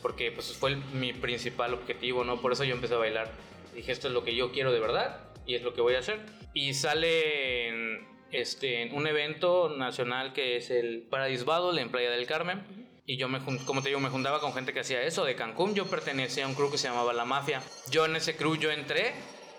porque 0.09 0.33
pues 0.33 0.57
fue 0.57 0.71
el- 0.71 0.79
mi 0.95 1.13
principal 1.13 1.75
objetivo, 1.75 2.25
¿no? 2.25 2.41
Por 2.41 2.51
eso 2.53 2.65
yo 2.65 2.75
empecé 2.75 2.95
a 2.95 2.97
bailar. 2.97 3.31
Dije, 3.75 3.93
esto 3.93 4.09
es 4.09 4.15
lo 4.15 4.25
que 4.25 4.35
yo 4.35 4.53
quiero 4.53 4.73
de 4.73 4.81
verdad 4.81 5.21
y 5.45 5.55
es 5.55 5.63
lo 5.63 5.75
que 5.75 5.83
voy 5.83 5.97
a 5.97 5.99
hacer. 5.99 6.19
Y 6.55 6.73
sale 6.73 7.69
en, 7.69 8.09
este, 8.33 8.81
en 8.81 8.95
un 8.95 9.07
evento 9.07 9.69
nacional 9.77 10.33
que 10.33 10.57
es 10.57 10.71
el 10.71 11.03
Paradise 11.11 11.45
Battle 11.45 11.79
en 11.79 11.91
Playa 11.91 12.11
del 12.11 12.25
Carmen. 12.27 12.89
Y 13.05 13.19
yo, 13.19 13.29
me, 13.29 13.41
como 13.45 13.83
te 13.83 13.91
digo, 13.91 14.01
me 14.01 14.09
juntaba 14.09 14.41
con 14.41 14.55
gente 14.55 14.73
que 14.73 14.81
hacía 14.81 15.03
eso. 15.03 15.27
De 15.27 15.35
Cancún 15.37 15.75
yo 15.75 15.85
pertenecía 15.85 16.47
a 16.47 16.49
un 16.49 16.55
crew 16.55 16.71
que 16.71 16.79
se 16.79 16.89
llamaba 16.89 17.13
La 17.13 17.27
Mafia. 17.27 17.61
Yo 17.91 18.07
en 18.07 18.17
ese 18.17 18.35
crew 18.35 18.57
yo 18.57 18.71
entré 18.71 19.13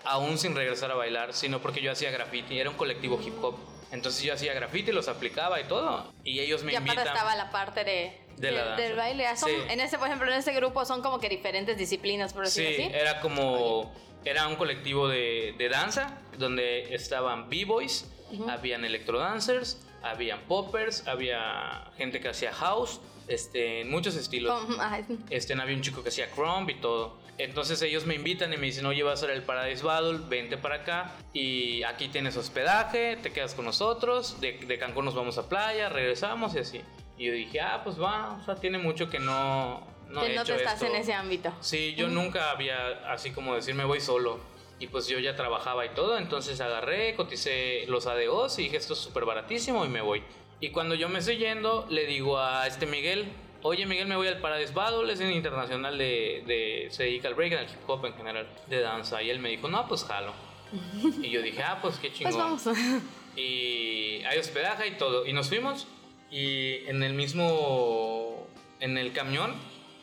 aún 0.04 0.36
sin 0.36 0.56
regresar 0.56 0.90
a 0.90 0.94
bailar, 0.94 1.32
sino 1.32 1.60
porque 1.60 1.80
yo 1.80 1.92
hacía 1.92 2.10
graffiti. 2.10 2.58
Era 2.58 2.70
un 2.70 2.76
colectivo 2.76 3.20
hip 3.24 3.34
hop. 3.40 3.54
Entonces 3.92 4.24
yo 4.24 4.34
hacía 4.34 4.52
graffiti, 4.52 4.90
los 4.90 5.06
aplicaba 5.06 5.60
y 5.60 5.64
todo. 5.64 6.12
Y 6.24 6.40
ellos 6.40 6.64
me 6.64 6.72
y 6.72 6.76
invitan. 6.76 7.06
estaba 7.06 7.36
la 7.36 7.50
parte 7.52 7.84
de, 7.84 8.16
De 8.40 8.50
la 8.52 8.64
danza. 8.64 8.82
del 8.82 8.96
baile. 8.96 9.26
Ah, 9.26 9.36
son- 9.36 9.50
Sí. 9.50 9.56
En 9.68 9.80
ese, 9.80 9.98
por 9.98 10.06
ejemplo, 10.08 10.30
en 10.30 10.38
ese 10.38 10.52
grupo 10.52 10.84
son 10.84 11.02
como 11.02 11.18
que 11.20 11.28
diferentes 11.28 11.76
disciplinas, 11.76 12.32
por 12.32 12.46
Sí, 12.48 12.62
decirlo 12.62 12.86
así. 12.86 12.94
era 12.96 13.20
como. 13.20 13.92
Era 14.24 14.46
un 14.48 14.56
colectivo 14.56 15.08
de, 15.08 15.54
de 15.56 15.68
danza 15.70 16.18
donde 16.36 16.94
estaban 16.94 17.48
b-boys, 17.48 18.06
habían 18.50 18.84
electrodancers, 18.84 19.80
habían 20.02 20.40
poppers, 20.42 21.06
había 21.08 21.90
gente 21.96 22.20
que 22.20 22.28
hacía 22.28 22.52
house, 22.52 23.00
este, 23.28 23.84
muchos 23.86 24.16
estilos. 24.16 24.52
Ajá, 24.78 25.00
Este, 25.30 25.54
había 25.54 25.74
un 25.74 25.80
chico 25.82 26.02
que 26.02 26.10
hacía 26.10 26.30
crumb 26.30 26.68
y 26.68 26.74
todo. 26.80 27.18
Entonces 27.38 27.80
ellos 27.80 28.04
me 28.04 28.14
invitan 28.14 28.52
y 28.52 28.58
me 28.58 28.66
dicen, 28.66 28.84
oye, 28.84 29.02
va 29.02 29.14
a 29.14 29.16
ser 29.16 29.30
el 29.30 29.42
Paradise 29.42 29.82
Battle, 29.82 30.18
vente 30.28 30.58
para 30.58 30.74
acá 30.76 31.12
y 31.32 31.82
aquí 31.84 32.08
tienes 32.08 32.36
hospedaje, 32.36 33.16
te 33.16 33.32
quedas 33.32 33.54
con 33.54 33.64
nosotros, 33.64 34.38
de, 34.42 34.52
de 34.58 34.78
Cancún 34.78 35.06
nos 35.06 35.14
vamos 35.14 35.38
a 35.38 35.48
playa, 35.48 35.88
regresamos 35.88 36.54
y 36.54 36.58
así. 36.58 36.82
Y 37.20 37.26
yo 37.26 37.32
dije, 37.34 37.60
ah, 37.60 37.82
pues 37.84 38.00
va, 38.00 38.38
o 38.40 38.44
sea, 38.46 38.54
tiene 38.54 38.78
mucho 38.78 39.10
que 39.10 39.18
no... 39.18 39.86
No 40.08 40.22
que 40.22 40.32
he 40.32 40.36
no 40.36 40.42
te 40.42 40.52
hecho 40.52 40.54
estás 40.54 40.80
esto. 40.80 40.86
en 40.86 40.96
ese 41.02 41.12
ámbito. 41.12 41.52
Sí, 41.60 41.94
yo 41.94 42.08
nunca 42.08 42.50
había 42.50 43.12
así 43.12 43.30
como 43.30 43.54
decir 43.54 43.74
me 43.74 43.84
voy 43.84 44.00
solo. 44.00 44.40
Y 44.78 44.86
pues 44.86 45.06
yo 45.06 45.18
ya 45.18 45.36
trabajaba 45.36 45.84
y 45.84 45.90
todo, 45.90 46.16
entonces 46.16 46.62
agarré, 46.62 47.14
coticé 47.14 47.84
los 47.88 48.06
ADOs 48.06 48.58
y 48.58 48.62
dije 48.62 48.78
esto 48.78 48.94
es 48.94 49.00
súper 49.00 49.26
baratísimo 49.26 49.84
y 49.84 49.88
me 49.90 50.00
voy. 50.00 50.22
Y 50.60 50.70
cuando 50.70 50.94
yo 50.94 51.10
me 51.10 51.18
estoy 51.18 51.36
yendo, 51.36 51.86
le 51.90 52.06
digo 52.06 52.38
a 52.38 52.66
este 52.66 52.86
Miguel, 52.86 53.30
oye 53.62 53.84
Miguel, 53.84 54.08
me 54.08 54.16
voy 54.16 54.28
al 54.28 54.38
Paradise 54.38 54.72
Battle, 54.72 55.12
es 55.12 55.20
un 55.20 55.30
internacional 55.30 55.98
de, 55.98 56.42
de 56.46 56.86
se 56.90 57.02
dedica 57.02 57.28
al 57.28 57.34
break, 57.34 57.52
al 57.52 57.66
hip 57.66 57.86
hop 57.86 58.06
en 58.06 58.14
general, 58.14 58.48
de 58.66 58.80
danza. 58.80 59.22
Y 59.22 59.28
él 59.28 59.40
me 59.40 59.50
dijo, 59.50 59.68
no, 59.68 59.86
pues 59.86 60.04
jalo. 60.04 60.32
y 61.22 61.28
yo 61.28 61.42
dije, 61.42 61.62
ah, 61.62 61.80
pues 61.82 61.98
qué 61.98 62.10
chingón. 62.10 62.32
Pues 62.32 62.64
vamos. 62.64 62.66
Y 63.36 64.24
hay 64.24 64.38
hospedaje 64.38 64.88
y 64.88 64.92
todo. 64.92 65.24
Y 65.26 65.32
nos 65.34 65.48
fuimos. 65.48 65.86
Y 66.30 66.86
en 66.86 67.02
el 67.02 67.14
mismo. 67.14 68.46
En 68.80 68.96
el 68.96 69.12
camión, 69.12 69.52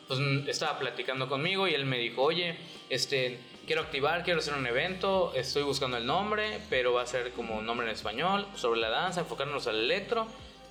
pues 0.06 0.20
estaba 0.46 0.78
platicando 0.78 1.28
conmigo 1.28 1.66
y 1.66 1.74
él 1.74 1.84
me 1.84 1.98
dijo: 1.98 2.22
Oye, 2.22 2.56
este. 2.90 3.38
Quiero 3.66 3.82
activar, 3.82 4.24
quiero 4.24 4.38
hacer 4.38 4.54
un 4.54 4.66
evento, 4.66 5.30
estoy 5.34 5.62
buscando 5.62 5.98
el 5.98 6.06
nombre, 6.06 6.58
pero 6.70 6.94
va 6.94 7.02
a 7.02 7.06
ser 7.06 7.32
como 7.32 7.60
nombre 7.60 7.86
en 7.86 7.92
español, 7.92 8.46
sobre 8.54 8.80
la 8.80 8.88
danza, 8.88 9.20
enfocarnos 9.20 9.66
al 9.66 9.76
electro 9.76 10.26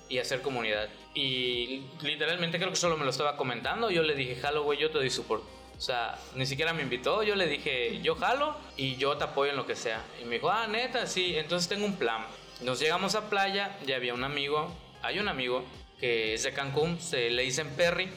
y 0.08 0.18
hacer 0.18 0.42
comunidad. 0.42 0.88
Y 1.14 1.82
literalmente 2.02 2.58
creo 2.58 2.70
que 2.70 2.76
solo 2.76 2.96
me 2.96 3.04
lo 3.04 3.10
estaba 3.10 3.36
comentando. 3.36 3.90
Yo 3.90 4.02
le 4.02 4.14
dije, 4.14 4.36
jalo, 4.36 4.64
güey, 4.64 4.78
yo 4.78 4.90
te 4.90 4.98
doy 4.98 5.10
support. 5.10 5.44
O 5.76 5.80
sea, 5.80 6.18
ni 6.34 6.46
siquiera 6.46 6.72
me 6.72 6.82
invitó. 6.82 7.22
Yo 7.22 7.36
le 7.36 7.46
dije, 7.46 8.00
yo 8.02 8.16
jalo 8.16 8.56
y 8.76 8.96
yo 8.96 9.16
te 9.16 9.24
apoyo 9.24 9.52
en 9.52 9.56
lo 9.56 9.66
que 9.66 9.76
sea. 9.76 10.04
Y 10.20 10.24
me 10.24 10.36
dijo, 10.36 10.50
ah, 10.50 10.66
neta, 10.66 11.06
sí. 11.06 11.36
Entonces 11.36 11.68
tengo 11.68 11.84
un 11.84 11.96
plan. 11.96 12.24
Nos 12.62 12.80
llegamos 12.80 13.14
a 13.14 13.30
playa 13.30 13.78
y 13.86 13.92
había 13.92 14.14
un 14.14 14.24
amigo. 14.24 14.74
Hay 15.02 15.18
un 15.18 15.28
amigo 15.28 15.64
que 16.00 16.34
es 16.34 16.42
de 16.42 16.52
Cancún. 16.52 17.00
Se 17.00 17.30
le 17.30 17.42
dicen 17.42 17.68
Perry. 17.76 18.08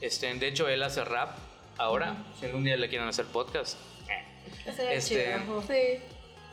Este, 0.00 0.32
de 0.34 0.48
hecho, 0.48 0.68
él 0.68 0.82
hace 0.82 1.04
rap 1.04 1.36
ahora. 1.78 2.16
Si 2.38 2.46
algún 2.46 2.64
día 2.64 2.76
le 2.76 2.88
quieren 2.88 3.08
hacer 3.08 3.26
podcast. 3.26 3.78
Este, 4.66 5.16
chido. 5.16 5.62
Sí. 5.62 6.00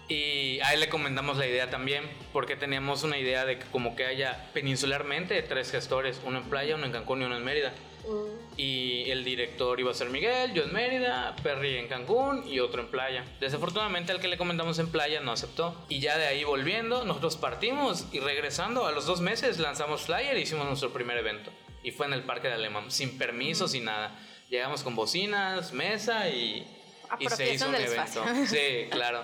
Y 0.10 0.60
a 0.62 0.74
él 0.74 0.80
le 0.80 0.90
comentamos 0.90 1.38
la 1.38 1.48
idea 1.48 1.70
también, 1.70 2.04
porque 2.32 2.56
teníamos 2.56 3.04
una 3.04 3.18
idea 3.18 3.46
de 3.46 3.60
que 3.60 3.66
como 3.66 3.96
que 3.96 4.06
haya 4.06 4.50
peninsularmente 4.54 5.42
tres 5.42 5.72
gestores, 5.72 6.22
uno 6.24 6.38
en 6.40 6.46
playa, 6.46 6.76
uno 6.76 6.86
en 6.86 6.94
Cancún 6.94 7.22
y 7.22 7.26
uno 7.26 7.36
en 7.36 7.44
Mérida. 7.44 7.74
Mm. 8.08 8.60
Y 8.60 9.10
el 9.12 9.24
director 9.24 9.80
iba 9.80 9.92
a 9.92 9.94
ser 9.94 10.10
Miguel, 10.10 10.54
yo 10.54 10.64
en 10.64 10.74
Mérida, 10.74 11.36
Perry 11.44 11.78
en 11.78 11.88
Cancún 11.88 12.44
y 12.48 12.60
otro 12.60 12.82
en 12.82 12.88
playa. 12.90 13.24
Desafortunadamente 13.40 14.12
al 14.12 14.20
que 14.20 14.28
le 14.28 14.38
comentamos 14.38 14.80
en 14.80 14.88
playa 14.90 15.20
no 15.22 15.32
aceptó. 15.32 15.76
Y 15.90 16.00
ya 16.00 16.18
de 16.18 16.26
ahí 16.28 16.44
volviendo, 16.44 17.04
nosotros 17.06 17.38
partimos 17.38 18.06
y 18.12 18.20
regresando 18.20 18.86
a 18.88 18.92
los 18.92 19.06
dos 19.06 19.22
meses 19.22 19.60
lanzamos 19.60 20.02
flyer 20.04 20.38
y 20.38 20.42
hicimos 20.42 20.66
nuestro 20.68 20.92
primer 20.92 21.18
evento. 21.18 21.52
Y 21.84 21.92
fue 21.92 22.06
en 22.08 22.14
el 22.14 22.24
Parque 22.24 22.48
de 22.48 22.56
Alemán, 22.56 22.90
sin 22.92 23.18
permiso, 23.18 23.68
sin 23.68 23.86
nada. 23.86 24.18
Llegamos 24.50 24.82
con 24.84 24.96
bocinas, 24.96 25.72
mesa 25.74 26.30
y, 26.30 26.66
y 27.20 27.28
se 27.30 27.54
hizo 27.54 27.68
un 27.68 27.76
evento. 27.76 28.02
espacio. 28.04 28.24
Sí, 28.48 28.88
claro. 28.90 29.22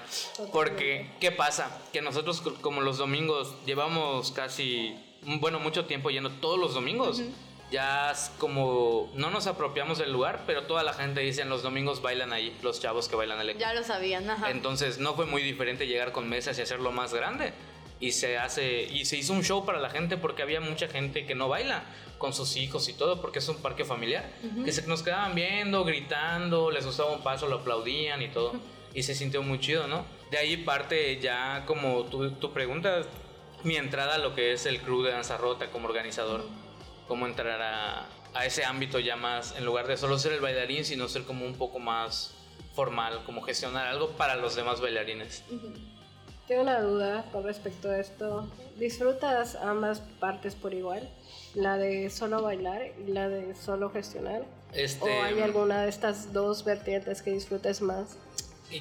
Porque, 0.51 1.09
¿qué 1.19 1.31
pasa? 1.31 1.81
Que 1.91 2.01
nosotros 2.01 2.41
co- 2.41 2.55
como 2.55 2.81
los 2.81 2.97
domingos 2.97 3.55
llevamos 3.65 4.31
casi, 4.31 4.95
bueno, 5.23 5.59
mucho 5.59 5.85
tiempo 5.85 6.09
yendo 6.09 6.29
todos 6.29 6.59
los 6.59 6.73
domingos. 6.73 7.21
Ya 7.73 8.11
es 8.11 8.31
como, 8.37 9.09
no 9.15 9.31
nos 9.31 9.47
apropiamos 9.47 9.97
del 9.97 10.13
lugar, 10.13 10.43
pero 10.45 10.67
toda 10.67 10.83
la 10.83 10.93
gente 10.93 11.21
dice 11.21 11.41
en 11.41 11.49
los 11.49 11.63
domingos 11.63 12.03
bailan 12.03 12.31
ahí, 12.31 12.55
los 12.61 12.79
chavos 12.79 13.07
que 13.07 13.15
bailan 13.15 13.39
electro. 13.39 13.61
Ya 13.67 13.73
lo 13.73 13.83
sabían, 13.83 14.29
ajá. 14.29 14.51
Entonces 14.51 14.99
no 14.99 15.15
fue 15.15 15.25
muy 15.25 15.41
diferente 15.41 15.87
llegar 15.87 16.11
con 16.11 16.29
mesas 16.29 16.59
y 16.59 16.61
hacerlo 16.61 16.91
más 16.91 17.15
grande. 17.15 17.51
Y 17.99 18.11
se 18.11 18.37
hace 18.37 18.83
y 18.83 19.05
se 19.05 19.17
hizo 19.17 19.33
un 19.33 19.43
show 19.43 19.65
para 19.65 19.79
la 19.79 19.89
gente 19.89 20.17
porque 20.17 20.43
había 20.43 20.61
mucha 20.61 20.87
gente 20.87 21.25
que 21.25 21.33
no 21.33 21.49
baila 21.49 21.83
con 22.19 22.31
sus 22.31 22.57
hijos 22.57 22.87
y 22.89 22.93
todo 22.93 23.19
porque 23.19 23.39
es 23.39 23.49
un 23.49 23.57
parque 23.57 23.85
familiar 23.85 24.29
que 24.63 24.71
se 24.71 24.85
nos 24.85 25.01
quedaban 25.01 25.33
viendo, 25.33 25.83
gritando, 25.83 26.69
les 26.69 26.85
gustaba 26.85 27.11
un 27.11 27.23
paso, 27.23 27.47
lo 27.47 27.55
aplaudían 27.55 28.21
y 28.21 28.27
todo 28.27 28.53
y 28.93 29.01
se 29.01 29.15
sintió 29.15 29.41
muy 29.41 29.59
chido, 29.59 29.87
¿no? 29.87 30.05
De 30.29 30.37
ahí 30.37 30.57
parte 30.57 31.19
ya 31.19 31.63
como 31.65 32.03
tu, 32.03 32.29
tu 32.33 32.53
pregunta 32.53 33.01
mi 33.63 33.77
entrada 33.77 34.15
a 34.15 34.17
lo 34.19 34.35
que 34.35 34.53
es 34.53 34.67
el 34.67 34.79
crew 34.79 35.01
de 35.01 35.11
danza 35.11 35.37
rota 35.37 35.71
como 35.71 35.87
organizador, 35.87 36.45
cómo 37.07 37.27
entrar 37.27 37.61
a, 37.61 38.05
a 38.33 38.45
ese 38.45 38.65
ámbito 38.65 38.99
ya 38.99 39.15
más 39.15 39.55
en 39.57 39.65
lugar 39.65 39.87
de 39.87 39.97
solo 39.97 40.17
ser 40.17 40.33
el 40.33 40.41
bailarín, 40.41 40.85
sino 40.85 41.07
ser 41.07 41.23
como 41.23 41.45
un 41.45 41.55
poco 41.55 41.79
más 41.79 42.35
formal, 42.73 43.23
como 43.25 43.41
gestionar 43.41 43.87
algo 43.87 44.09
para 44.11 44.35
los 44.35 44.55
demás 44.55 44.81
bailarines. 44.81 45.43
Tengo 46.47 46.63
una 46.63 46.81
duda 46.81 47.25
con 47.31 47.43
respecto 47.43 47.89
a 47.89 47.99
esto. 47.99 48.47
¿Disfrutas 48.77 49.55
ambas 49.55 50.01
partes 50.19 50.55
por 50.55 50.73
igual? 50.73 51.09
La 51.55 51.77
de 51.77 52.09
solo 52.09 52.41
bailar 52.41 52.91
y 53.07 53.11
la 53.11 53.29
de 53.29 53.55
solo 53.55 53.89
gestionar. 53.91 54.43
Este, 54.73 55.09
¿O 55.09 55.23
hay 55.23 55.39
alguna 55.39 55.83
de 55.83 55.89
estas 55.89 56.33
dos 56.33 56.65
vertientes 56.65 57.21
que 57.21 57.31
disfrutes 57.31 57.81
más? 57.81 58.17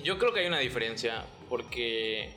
Yo 0.02 0.18
creo 0.18 0.32
que 0.32 0.40
hay 0.40 0.46
una 0.46 0.58
diferencia, 0.58 1.24
porque 1.48 2.34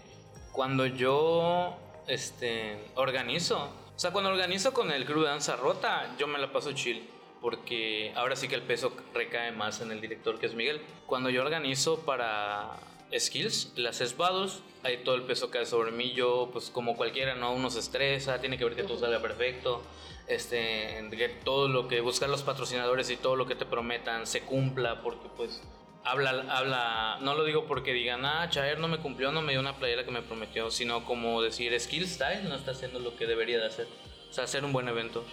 cuando 0.51 0.85
yo 0.85 1.75
este, 2.07 2.77
organizo, 2.95 3.69
o 3.95 3.99
sea, 3.99 4.12
cuando 4.12 4.29
organizo 4.29 4.73
con 4.73 4.91
el 4.91 5.05
crew 5.05 5.21
de 5.21 5.29
danza 5.29 5.55
rota, 5.55 6.15
yo 6.17 6.27
me 6.27 6.39
la 6.39 6.51
paso 6.51 6.73
chill 6.73 7.08
porque 7.45 8.12
ahora 8.15 8.36
sí 8.36 8.47
que 8.47 8.55
el 8.55 8.63
peso 8.63 8.91
recae 9.13 9.51
más 9.51 9.79
en 9.79 9.91
el 9.91 10.01
director 10.01 10.39
que 10.39 10.47
es 10.47 10.55
Miguel. 10.55 10.81
Cuando 11.05 11.29
yo 11.29 11.43
organizo 11.43 11.99
para 11.99 12.71
skills, 13.15 13.73
las 13.75 14.17
battles, 14.17 14.63
ahí 14.81 15.03
todo 15.03 15.13
el 15.13 15.21
peso 15.23 15.51
cae 15.51 15.67
sobre 15.67 15.91
mí. 15.91 16.12
Yo, 16.13 16.49
pues 16.51 16.71
como 16.71 16.97
cualquiera, 16.97 17.36
¿no? 17.36 17.53
Uno 17.53 17.69
se 17.69 17.81
estresa, 17.81 18.41
tiene 18.41 18.58
que 18.58 18.65
ver 18.65 18.75
que 18.75 18.81
todo 18.81 18.97
salga 18.97 19.21
perfecto. 19.21 19.84
Este, 20.27 21.08
que 21.12 21.29
todo 21.43 21.67
lo 21.67 21.88
que 21.88 22.01
buscan 22.01 22.31
los 22.31 22.41
patrocinadores 22.41 23.12
y 23.12 23.15
todo 23.15 23.36
lo 23.36 23.45
que 23.45 23.53
te 23.53 23.65
prometan 23.65 24.25
se 24.25 24.41
cumpla, 24.41 25.03
porque 25.03 25.27
pues 25.38 25.62
habla, 26.05 26.45
habla, 26.49 27.17
no 27.21 27.33
lo 27.33 27.43
digo 27.43 27.65
porque 27.65 27.91
digan, 27.91 28.25
ah, 28.25 28.47
Chaer 28.49 28.79
no 28.79 28.87
me 28.87 28.99
cumplió, 28.99 29.31
no 29.31 29.41
me 29.41 29.51
dio 29.51 29.59
una 29.59 29.75
playera 29.75 30.05
que 30.05 30.11
me 30.11 30.21
prometió, 30.21 30.71
sino 30.71 31.03
como 31.03 31.41
decir, 31.41 31.77
Skill 31.79 32.07
Style 32.07 32.47
no 32.47 32.55
está 32.55 32.71
haciendo 32.71 32.99
lo 32.99 33.15
que 33.15 33.25
debería 33.25 33.57
de 33.57 33.65
hacer. 33.65 33.87
O 34.29 34.33
sea, 34.33 34.45
hacer 34.45 34.63
un 34.63 34.71
buen 34.71 34.87
evento. 34.87 35.25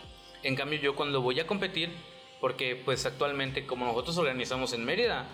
En 0.42 0.56
cambio, 0.56 0.80
yo 0.80 0.96
cuando 0.96 1.20
voy 1.20 1.38
a 1.38 1.46
competir, 1.46 1.90
porque 2.40 2.74
pues 2.74 3.06
actualmente 3.06 3.66
como 3.66 3.86
nosotros 3.86 4.18
organizamos 4.18 4.72
en 4.72 4.84
Mérida, 4.84 5.26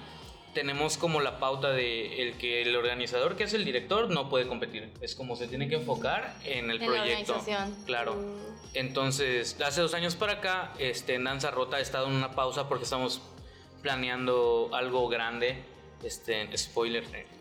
tenemos 0.55 0.97
como 0.97 1.21
la 1.21 1.39
pauta 1.39 1.71
de 1.71 2.23
el 2.23 2.37
que 2.37 2.63
el 2.63 2.75
organizador, 2.75 3.37
que 3.37 3.45
es 3.45 3.55
el 3.55 3.65
director, 3.65 4.11
no 4.11 4.29
puede 4.29 4.49
competir. 4.49 4.91
Es 5.01 5.15
como 5.15 5.37
se 5.37 5.47
tiene 5.47 5.69
que 5.69 5.77
enfocar 5.77 6.35
en 6.45 6.71
el 6.71 6.79
proyecto. 6.79 7.41
Claro. 7.87 8.15
Mm. 8.15 8.59
Entonces, 8.75 9.57
hace 9.65 9.81
dos 9.81 9.95
años 9.95 10.17
para 10.17 10.35
acá, 10.35 10.73
este, 10.79 11.15
en 11.15 11.25
Danza 11.25 11.51
Rota 11.51 11.77
ha 11.77 11.81
estado 11.81 12.07
en 12.09 12.15
una 12.15 12.33
pausa 12.33 12.69
porque 12.69 12.85
estamos 12.85 13.23
planeando 13.89 14.69
algo 14.75 15.09
grande. 15.09 15.57
Este, 16.03 16.47
spoiler. 16.57 17.05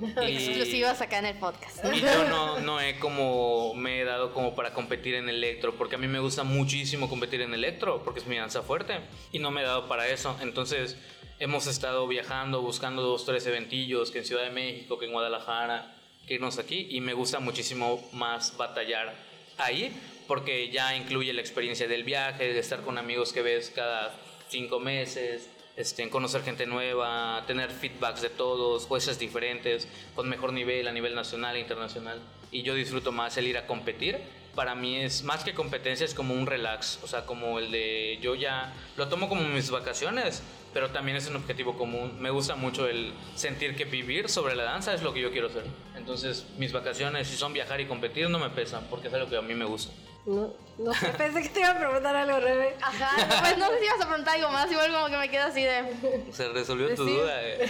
Eh, 0.00 0.34
Exclusivas 0.34 1.00
acá 1.00 1.20
en 1.20 1.26
el 1.26 1.36
podcast. 1.36 1.84
Y 1.84 2.00
yo 2.00 2.24
no, 2.28 2.58
no 2.68 2.80
he 2.80 2.98
como 2.98 3.74
me 3.74 4.00
he 4.00 4.04
dado 4.04 4.34
como 4.34 4.56
para 4.56 4.74
competir 4.74 5.14
en 5.14 5.28
electro, 5.28 5.76
porque 5.76 5.94
a 5.94 5.98
mí 5.98 6.08
me 6.08 6.18
gusta 6.18 6.42
muchísimo 6.42 7.08
competir 7.08 7.42
en 7.42 7.54
electro, 7.54 8.02
porque 8.02 8.18
es 8.18 8.26
mi 8.26 8.36
danza 8.36 8.62
fuerte, 8.62 8.98
y 9.30 9.38
no 9.38 9.52
me 9.52 9.60
he 9.60 9.64
dado 9.64 9.86
para 9.86 10.08
eso. 10.08 10.36
Entonces 10.42 10.96
hemos 11.38 11.68
estado 11.68 12.08
viajando, 12.08 12.60
buscando 12.60 13.02
dos, 13.02 13.24
tres 13.24 13.46
eventillos, 13.46 14.10
que 14.10 14.18
en 14.18 14.24
Ciudad 14.24 14.42
de 14.42 14.50
México, 14.50 14.98
que 14.98 15.06
en 15.06 15.12
Guadalajara, 15.12 15.94
que 16.26 16.34
irnos 16.34 16.58
aquí, 16.58 16.88
y 16.90 17.00
me 17.00 17.14
gusta 17.14 17.38
muchísimo 17.38 18.02
más 18.12 18.56
batallar 18.56 19.14
ahí, 19.58 19.96
porque 20.26 20.70
ya 20.70 20.96
incluye 20.96 21.32
la 21.32 21.40
experiencia 21.40 21.86
del 21.86 22.02
viaje, 22.02 22.52
de 22.52 22.58
estar 22.58 22.80
con 22.80 22.98
amigos 22.98 23.32
que 23.32 23.42
ves 23.42 23.70
cada 23.72 24.12
cinco 24.48 24.80
meses, 24.80 25.48
este, 25.76 26.08
conocer 26.08 26.42
gente 26.42 26.66
nueva, 26.66 27.44
tener 27.46 27.70
feedbacks 27.70 28.22
de 28.22 28.30
todos, 28.30 28.86
jueces 28.86 29.18
diferentes, 29.18 29.88
con 30.14 30.28
mejor 30.28 30.52
nivel 30.52 30.86
a 30.86 30.92
nivel 30.92 31.14
nacional 31.14 31.56
e 31.56 31.60
internacional. 31.60 32.20
Y 32.50 32.62
yo 32.62 32.74
disfruto 32.74 33.12
más 33.12 33.36
el 33.36 33.48
ir 33.48 33.58
a 33.58 33.66
competir. 33.66 34.18
Para 34.54 34.74
mí 34.74 34.96
es 34.96 35.22
más 35.24 35.42
que 35.42 35.54
competencia, 35.54 36.04
es 36.04 36.14
como 36.14 36.34
un 36.34 36.46
relax. 36.46 37.00
O 37.02 37.06
sea, 37.06 37.26
como 37.26 37.58
el 37.58 37.70
de 37.70 38.18
yo 38.22 38.34
ya 38.34 38.72
lo 38.96 39.08
tomo 39.08 39.28
como 39.28 39.42
mis 39.42 39.70
vacaciones, 39.70 40.42
pero 40.72 40.90
también 40.90 41.16
es 41.16 41.28
un 41.28 41.36
objetivo 41.36 41.76
común. 41.76 42.20
Me 42.20 42.30
gusta 42.30 42.56
mucho 42.56 42.88
el 42.88 43.12
sentir 43.34 43.76
que 43.76 43.84
vivir 43.84 44.28
sobre 44.28 44.54
la 44.56 44.64
danza 44.64 44.94
es 44.94 45.02
lo 45.02 45.12
que 45.12 45.20
yo 45.20 45.30
quiero 45.30 45.48
hacer. 45.48 45.64
Entonces, 45.96 46.46
mis 46.58 46.72
vacaciones, 46.72 47.28
si 47.28 47.36
son 47.36 47.52
viajar 47.52 47.80
y 47.80 47.86
competir, 47.86 48.28
no 48.30 48.38
me 48.38 48.50
pesan, 48.50 48.84
porque 48.90 49.08
es 49.08 49.14
algo 49.14 49.28
que 49.28 49.36
a 49.36 49.42
mí 49.42 49.54
me 49.54 49.64
gusta. 49.64 49.92
No, 50.26 50.54
no 50.78 50.94
sé, 50.94 51.08
pensé 51.18 51.42
que 51.42 51.48
te 51.50 51.60
iba 51.60 51.70
a 51.70 51.78
preguntar 51.78 52.16
algo, 52.16 52.40
Rebe. 52.40 52.76
Ajá, 52.80 53.40
pues 53.40 53.58
no 53.58 53.68
sé 53.68 53.78
si 53.78 53.84
ibas 53.84 54.00
a 54.00 54.06
preguntar 54.08 54.34
algo 54.36 54.50
más, 54.50 54.70
igual 54.70 54.92
como 54.92 55.06
que 55.06 55.16
me 55.16 55.30
quedo 55.30 55.44
así 55.46 55.62
de... 55.62 55.84
Se 56.32 56.48
resolvió 56.48 56.94
tu 56.94 57.04
duda, 57.04 57.42
eh. 57.42 57.68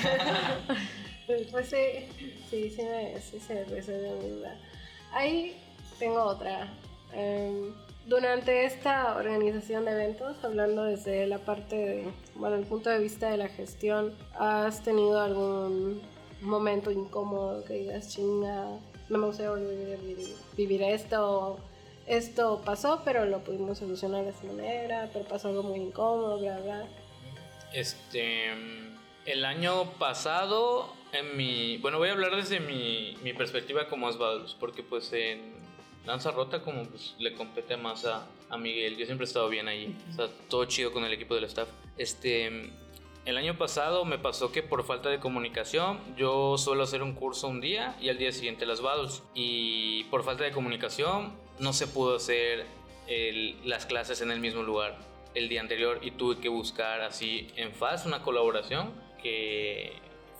Pues 1.51 1.71
sí, 1.71 2.07
sí, 2.51 2.71
sí, 2.71 2.83
me, 2.83 3.19
sí 3.19 3.41
se 3.41 3.65
resolvió 3.65 4.13
mi 4.17 4.29
duda. 4.29 4.59
Ahí 5.11 5.57
tengo 5.99 6.23
otra. 6.23 6.69
Em, 7.13 7.73
durante 8.07 8.67
esta 8.67 9.17
organización 9.17 9.87
de 9.87 9.93
eventos, 9.93 10.37
hablando 10.45 10.85
desde 10.85 11.27
la 11.27 11.39
parte, 11.39 11.77
de, 11.77 12.09
bueno, 12.35 12.57
el 12.57 12.67
punto 12.67 12.91
de 12.91 12.99
vista 12.99 13.31
de 13.31 13.39
la 13.39 13.49
gestión, 13.49 14.15
¿has 14.39 14.83
tenido 14.83 15.21
algún 15.21 16.03
momento 16.43 16.91
incómodo 16.91 17.65
que 17.65 17.75
digas, 17.75 18.11
chinga, 18.11 18.67
no 19.09 19.19
me 19.19 19.27
gustaría 19.27 19.51
volver 19.51 19.99
a 19.99 20.57
vivir, 20.57 20.83
esto? 20.83 21.59
esto 22.07 22.61
pasó, 22.63 23.01
pero 23.05 23.25
lo 23.25 23.43
pudimos 23.43 23.79
solucionar 23.79 24.25
de 24.25 24.31
esta 24.31 24.47
manera, 24.47 25.09
pero 25.13 25.25
pasó 25.25 25.49
algo 25.49 25.63
muy 25.63 25.79
incómodo, 25.79 26.39
bla, 26.39 26.59
bla. 26.59 26.87
Este, 27.73 28.51
el 29.25 29.45
año 29.47 29.91
pasado, 29.93 30.93
en 31.13 31.37
mi, 31.39 31.79
bueno, 31.79 31.97
voy 31.99 32.11
a 32.11 32.13
hablar 32.13 32.37
desde 32.37 32.61
mi, 32.61 33.17
mi 33.23 33.33
perspectiva 33.33 33.89
como 33.89 34.09
Asbados, 34.09 34.55
porque 34.61 34.83
pues 34.83 35.11
en 35.15 35.64
Danza 36.05 36.31
Rota 36.31 36.63
como 36.63 36.85
pues 36.85 37.15
le 37.19 37.35
compete 37.35 37.77
más 37.77 38.05
a, 38.05 38.27
a 38.51 38.59
Miguel, 38.59 38.97
yo 38.97 39.07
siempre 39.07 39.25
he 39.25 39.29
estado 39.29 39.49
bien 39.49 39.69
ahí, 39.69 39.97
o 40.11 40.13
sea, 40.15 40.29
todo 40.49 40.65
chido 40.67 40.93
con 40.93 41.05
el 41.05 41.13
equipo 41.13 41.35
del 41.35 41.45
staff. 41.45 41.69
Este, 41.97 42.73
el 43.25 43.39
año 43.39 43.57
pasado 43.57 44.05
me 44.05 44.19
pasó 44.19 44.53
que 44.53 44.63
por 44.63 44.85
falta 44.85 45.09
de 45.09 45.19
comunicación 45.19 45.99
yo 46.15 46.59
suelo 46.59 46.83
hacer 46.83 47.03
un 47.03 47.15
curso 47.15 47.49
un 47.49 47.61
día 47.61 47.97
y 48.01 48.11
al 48.11 48.19
día 48.19 48.33
siguiente 48.33 48.67
las 48.67 48.83
battles. 48.83 49.23
Y 49.35 50.05
por 50.05 50.25
falta 50.25 50.45
de 50.45 50.53
comunicación 50.53 51.33
no 51.59 51.73
se 51.73 51.87
pudo 51.87 52.17
hacer 52.17 52.67
las 53.65 53.87
clases 53.87 54.21
en 54.21 54.31
el 54.31 54.41
mismo 54.41 54.63
lugar 54.63 54.99
el 55.35 55.49
día 55.49 55.61
anterior 55.61 55.99
y 56.03 56.13
tuve 56.13 56.39
que 56.39 56.49
buscar 56.49 57.01
así 57.01 57.49
en 57.57 57.73
FAS 57.73 58.07
una 58.07 58.23
colaboración 58.23 58.93
que 59.23 59.93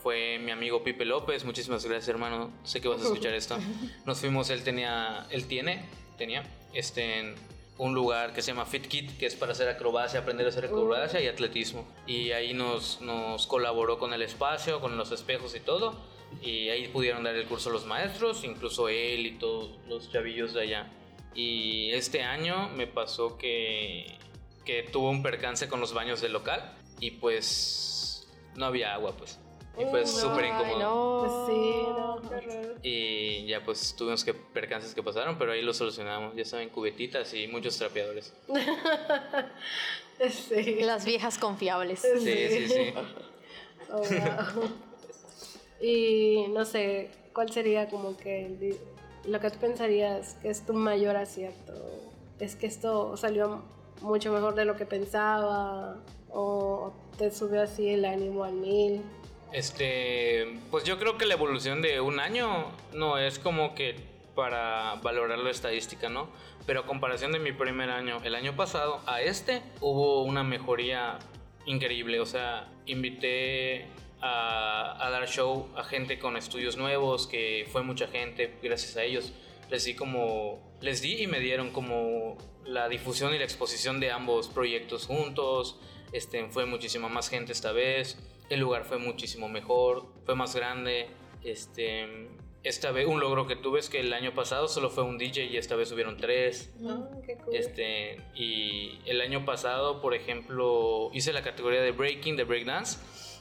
fue 0.05 0.37
mi 0.37 0.51
amigo 0.51 0.83
Pipe 0.83 1.03
López. 1.03 1.45
Muchísimas 1.45 1.83
gracias 1.83 2.09
hermano, 2.09 2.51
sé 2.63 2.79
que 2.79 2.87
vas 2.87 3.01
a 3.01 3.05
escuchar 3.05 3.33
esto. 3.33 3.57
Nos 4.05 4.19
fuimos, 4.19 4.51
él 4.51 4.63
tenía, 4.63 5.25
él 5.31 5.47
tiene, 5.47 5.83
tenía, 6.15 6.43
este, 6.75 7.33
un 7.79 7.95
lugar 7.95 8.31
que 8.31 8.43
se 8.43 8.51
llama 8.51 8.67
Fit 8.67 8.85
Kit, 8.85 9.17
que 9.17 9.25
es 9.25 9.35
para 9.35 9.53
hacer 9.53 9.67
acrobacia, 9.67 10.19
aprender 10.19 10.45
a 10.45 10.49
hacer 10.49 10.65
acrobacia 10.65 11.19
y 11.21 11.27
atletismo. 11.27 11.87
Y 12.05 12.29
ahí 12.33 12.53
nos, 12.53 13.01
nos 13.01 13.47
colaboró 13.47 13.97
con 13.97 14.13
el 14.13 14.21
espacio, 14.21 14.79
con 14.79 14.95
los 14.95 15.11
espejos 15.11 15.55
y 15.55 15.59
todo. 15.59 15.95
Y 16.39 16.69
ahí 16.69 16.87
pudieron 16.87 17.23
dar 17.23 17.33
el 17.33 17.47
curso 17.47 17.71
los 17.71 17.87
maestros, 17.87 18.43
incluso 18.43 18.89
él 18.89 19.25
y 19.25 19.31
todos 19.39 19.71
los 19.87 20.11
chavillos 20.11 20.53
de 20.53 20.61
allá. 20.61 20.87
Y 21.33 21.89
este 21.93 22.21
año 22.21 22.69
me 22.75 22.85
pasó 22.85 23.39
que, 23.39 24.19
que 24.65 24.83
tuvo 24.83 25.09
un 25.09 25.23
percance 25.23 25.67
con 25.67 25.79
los 25.79 25.95
baños 25.95 26.21
del 26.21 26.33
local 26.33 26.77
y 26.99 27.09
pues 27.09 28.27
no 28.53 28.67
había 28.67 28.93
agua 28.93 29.15
pues. 29.17 29.39
Y 29.77 29.85
fue 29.85 30.05
súper 30.05 30.45
incómodo. 30.45 31.19
Pues 31.19 31.57
sí, 31.57 31.85
no, 31.97 32.21
qué 32.29 32.75
Y 32.83 33.45
ya 33.47 33.63
pues 33.63 33.95
tuvimos 33.95 34.23
que 34.23 34.33
percances 34.33 34.93
que 34.93 35.03
pasaron, 35.03 35.37
pero 35.37 35.51
ahí 35.51 35.61
lo 35.61 35.73
solucionamos. 35.73 36.35
Ya 36.35 36.45
saben, 36.45 36.69
cubetitas 36.69 37.33
y 37.33 37.47
muchos 37.47 37.77
trapeadores. 37.77 38.33
sí. 40.29 40.77
Las 40.81 41.05
viejas 41.05 41.37
confiables. 41.37 42.01
Sí, 42.01 42.47
sí, 42.49 42.67
sí. 42.67 42.93
Oh, 43.87 44.01
y 45.79 46.47
no 46.49 46.65
sé, 46.65 47.11
¿cuál 47.33 47.51
sería 47.51 47.87
como 47.87 48.17
que 48.17 48.75
lo 49.25 49.39
que 49.39 49.51
tú 49.51 49.59
pensarías 49.59 50.33
que 50.41 50.49
es 50.49 50.65
tu 50.65 50.73
mayor 50.73 51.15
acierto? 51.15 51.73
¿Es 52.39 52.55
que 52.55 52.65
esto 52.65 53.15
salió 53.15 53.61
mucho 54.01 54.31
mejor 54.31 54.55
de 54.55 54.65
lo 54.65 54.75
que 54.75 54.87
pensaba? 54.87 55.97
¿O 56.29 56.93
te 57.17 57.29
subió 57.29 57.61
así 57.61 57.89
el 57.89 58.05
ánimo 58.05 58.43
al 58.43 58.53
mil? 58.53 59.01
Este, 59.55 60.59
pues 60.69 60.83
yo 60.83 60.99
creo 60.99 61.17
que 61.17 61.25
la 61.25 61.35
evolución 61.35 61.81
de 61.81 62.01
un 62.01 62.19
año 62.19 62.73
no 62.91 63.17
es 63.17 63.39
como 63.39 63.73
que 63.73 63.95
para 64.35 64.95
valorar 64.95 65.39
la 65.39 65.49
estadística, 65.49 66.09
¿no? 66.09 66.27
Pero 66.65 66.81
a 66.81 66.85
comparación 66.85 67.31
de 67.31 67.39
mi 67.39 67.53
primer 67.53 67.89
año, 67.89 68.19
el 68.25 68.35
año 68.35 68.57
pasado, 68.57 68.99
a 69.05 69.21
este, 69.21 69.61
hubo 69.79 70.23
una 70.23 70.43
mejoría 70.43 71.19
increíble. 71.65 72.19
O 72.19 72.25
sea, 72.25 72.67
invité 72.85 73.85
a, 74.19 74.97
a, 74.99 75.09
dar 75.09 75.25
show 75.29 75.69
a 75.77 75.85
gente 75.85 76.19
con 76.19 76.35
estudios 76.35 76.75
nuevos, 76.75 77.25
que 77.25 77.65
fue 77.71 77.81
mucha 77.81 78.07
gente, 78.07 78.57
gracias 78.61 78.97
a 78.97 79.03
ellos. 79.03 79.31
Les 79.69 79.85
di 79.85 79.95
como, 79.95 80.59
les 80.81 81.01
di 81.01 81.23
y 81.23 81.27
me 81.27 81.39
dieron 81.39 81.71
como 81.71 82.37
la 82.65 82.89
difusión 82.89 83.33
y 83.33 83.37
la 83.37 83.45
exposición 83.45 84.01
de 84.01 84.11
ambos 84.11 84.49
proyectos 84.49 85.05
juntos. 85.05 85.79
Este, 86.11 86.45
fue 86.49 86.65
muchísima 86.65 87.07
más 87.07 87.29
gente 87.29 87.53
esta 87.53 87.71
vez 87.71 88.17
el 88.49 88.59
lugar 88.59 88.85
fue 88.85 88.97
muchísimo 88.97 89.49
mejor, 89.49 90.05
fue 90.25 90.35
más 90.35 90.55
grande. 90.55 91.09
Este, 91.43 92.29
esta 92.63 92.91
vez 92.91 93.07
un 93.07 93.19
logro 93.19 93.47
que 93.47 93.55
tuve 93.55 93.79
es 93.79 93.89
que 93.89 93.99
el 93.99 94.13
año 94.13 94.33
pasado 94.33 94.67
solo 94.67 94.89
fue 94.89 95.03
un 95.03 95.17
DJ 95.17 95.45
y 95.45 95.57
esta 95.57 95.75
vez 95.75 95.91
hubieron 95.91 96.17
tres. 96.17 96.73
Ah, 96.87 97.07
qué 97.25 97.37
cool. 97.37 97.55
Este, 97.55 98.21
y 98.33 98.99
el 99.05 99.21
año 99.21 99.45
pasado, 99.45 100.01
por 100.01 100.13
ejemplo, 100.13 101.09
hice 101.13 101.33
la 101.33 101.43
categoría 101.43 101.81
de 101.81 101.91
breaking, 101.91 102.35
de 102.35 102.43
breakdance, 102.43 102.97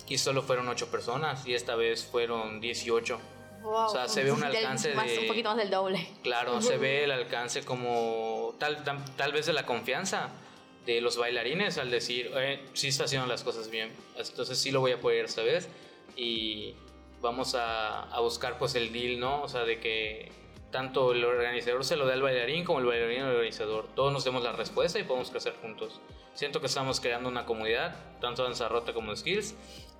y 0.08 0.18
solo 0.18 0.42
fueron 0.42 0.68
ocho 0.68 0.90
personas 0.90 1.46
y 1.46 1.54
esta 1.54 1.74
vez 1.74 2.04
fueron 2.04 2.60
18. 2.60 3.18
Wow, 3.62 3.72
o 3.72 3.88
sea, 3.88 4.08
se 4.08 4.22
ve 4.22 4.30
un 4.30 4.44
alcance 4.44 4.94
más, 4.94 5.06
de... 5.06 5.20
Un 5.20 5.26
poquito 5.26 5.48
más 5.48 5.56
del 5.56 5.70
doble. 5.70 6.06
Claro, 6.22 6.60
se 6.60 6.76
ve 6.78 7.04
el 7.04 7.10
alcance 7.10 7.64
como 7.64 8.54
tal, 8.58 8.84
tal, 8.84 9.02
tal 9.16 9.32
vez 9.32 9.46
de 9.46 9.54
la 9.54 9.64
confianza 9.64 10.30
de 10.86 11.00
los 11.00 11.16
bailarines 11.16 11.78
al 11.78 11.90
decir, 11.90 12.30
eh, 12.36 12.60
sí 12.74 12.88
está 12.88 13.04
haciendo 13.04 13.26
las 13.26 13.42
cosas 13.42 13.70
bien, 13.70 13.90
entonces 14.16 14.58
sí 14.58 14.70
lo 14.70 14.80
voy 14.80 14.92
a 14.92 15.00
poder 15.00 15.24
esta 15.24 15.42
vez. 15.42 15.68
Y 16.16 16.74
vamos 17.20 17.54
a, 17.54 18.02
a 18.02 18.20
buscar 18.20 18.58
pues 18.58 18.74
el 18.74 18.92
deal, 18.92 19.18
¿no? 19.18 19.42
O 19.42 19.48
sea, 19.48 19.64
de 19.64 19.80
que 19.80 20.30
tanto 20.74 21.12
el 21.12 21.24
organizador 21.24 21.84
se 21.84 21.94
lo 21.94 22.04
dé 22.04 22.14
al 22.14 22.22
bailarín 22.22 22.64
como 22.64 22.80
el 22.80 22.86
bailarín 22.86 23.22
al 23.22 23.36
organizador. 23.36 23.86
Todos 23.94 24.12
nos 24.12 24.24
demos 24.24 24.42
la 24.42 24.50
respuesta 24.50 24.98
y 24.98 25.04
podemos 25.04 25.30
crecer 25.30 25.54
juntos. 25.62 26.00
Siento 26.34 26.60
que 26.60 26.66
estamos 26.66 26.98
creando 26.98 27.28
una 27.28 27.46
comunidad, 27.46 27.94
tanto 28.20 28.42
Danza 28.42 28.68
Rota 28.68 28.92
como 28.92 29.14
Skills. 29.14 29.54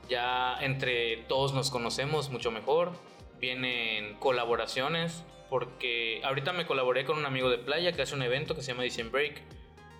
Ya 0.09 0.59
entre 0.61 1.18
todos 1.29 1.55
nos 1.55 1.70
conocemos 1.70 2.29
mucho 2.31 2.51
mejor. 2.51 2.90
Vienen 3.38 4.14
colaboraciones, 4.16 5.23
porque 5.49 6.20
ahorita 6.25 6.53
me 6.53 6.66
colaboré 6.66 7.05
con 7.05 7.18
un 7.18 7.25
amigo 7.25 7.51
de 7.51 7.59
playa 7.59 7.92
que 7.92 8.03
hace 8.03 8.16
un 8.16 8.23
evento 8.23 8.57
que 8.57 8.62
se 8.62 8.73
llama 8.73 8.83
Dicen 8.83 9.12
Break. 9.12 9.42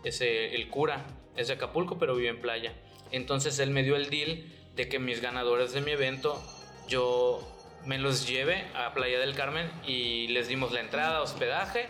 Es 0.05 0.21
eh, 0.21 0.55
el 0.55 0.69
cura, 0.69 1.05
es 1.37 1.49
de 1.49 1.55
Acapulco, 1.55 1.99
pero 1.99 2.15
vive 2.15 2.29
en 2.29 2.41
playa. 2.41 2.73
Entonces 3.11 3.59
él 3.59 3.71
me 3.71 3.83
dio 3.83 3.97
el 3.97 4.11
deal 4.11 4.45
de 4.77 4.89
que 4.89 4.99
mis 4.99 5.21
ganadores 5.21 5.73
de 5.73 5.81
mi 5.81 5.93
evento 5.93 6.43
yo 6.89 7.41
me 7.87 7.99
los 7.99 8.27
lleve 8.27 8.65
a 8.75 8.93
Playa 8.95 9.19
del 9.19 9.35
Carmen 9.35 9.71
y 9.87 10.29
les 10.29 10.49
dimos 10.49 10.73
la 10.73 10.81
entrada, 10.81 11.23
hospedaje 11.23 11.87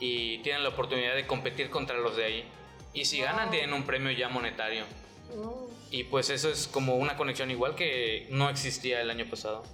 y 0.00 0.38
tienen 0.38 0.62
la 0.62 0.70
oportunidad 0.70 1.14
de 1.14 1.26
competir 1.26 1.70
contra 1.70 1.98
los 1.98 2.16
de 2.16 2.24
ahí. 2.24 2.44
Y 2.92 3.04
si 3.06 3.20
ganan 3.20 3.50
tienen 3.50 3.72
un 3.72 3.84
premio 3.84 4.10
ya 4.12 4.28
monetario. 4.28 4.84
Y 5.90 6.04
pues 6.04 6.30
eso 6.30 6.48
es 6.48 6.68
como 6.68 6.96
una 6.96 7.16
conexión 7.16 7.50
igual 7.50 7.74
que 7.74 8.26
no 8.30 8.48
existía 8.48 9.00
el 9.00 9.10
año 9.10 9.26
pasado. 9.26 9.64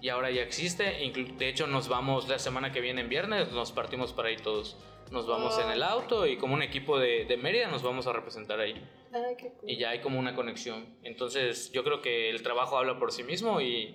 Y 0.00 0.08
ahora 0.10 0.30
ya 0.30 0.42
existe. 0.42 1.04
Inclu- 1.04 1.36
De 1.36 1.48
hecho 1.48 1.66
nos 1.66 1.88
vamos 1.88 2.28
la 2.28 2.38
semana 2.38 2.72
que 2.72 2.80
viene 2.80 3.00
en 3.00 3.08
viernes, 3.08 3.50
nos 3.52 3.72
partimos 3.72 4.12
para 4.12 4.28
ahí 4.28 4.36
todos. 4.36 4.76
Nos 5.10 5.26
vamos 5.26 5.58
en 5.58 5.70
el 5.70 5.82
auto 5.82 6.26
y 6.26 6.36
como 6.36 6.52
un 6.54 6.62
equipo 6.62 6.98
de, 6.98 7.24
de 7.24 7.36
Mérida 7.38 7.68
nos 7.68 7.82
vamos 7.82 8.06
a 8.06 8.12
representar 8.12 8.60
ahí. 8.60 8.74
Ay, 9.12 9.36
qué 9.38 9.48
cool. 9.58 9.70
Y 9.70 9.78
ya 9.78 9.90
hay 9.90 10.00
como 10.00 10.18
una 10.18 10.34
conexión. 10.34 10.84
Entonces 11.02 11.72
yo 11.72 11.82
creo 11.82 12.02
que 12.02 12.28
el 12.28 12.42
trabajo 12.42 12.76
habla 12.76 12.98
por 12.98 13.10
sí 13.10 13.22
mismo 13.22 13.60
y 13.62 13.94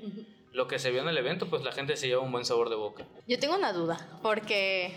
lo 0.51 0.67
que 0.67 0.79
se 0.79 0.89
vio 0.91 1.01
en 1.01 1.07
el 1.07 1.17
evento, 1.17 1.47
pues 1.47 1.63
la 1.63 1.71
gente 1.71 1.95
se 1.97 2.07
lleva 2.07 2.21
un 2.23 2.31
buen 2.31 2.45
sabor 2.45 2.69
de 2.69 2.75
boca. 2.75 3.05
Yo 3.27 3.37
tengo 3.39 3.55
una 3.55 3.73
duda, 3.73 4.19
porque 4.23 4.93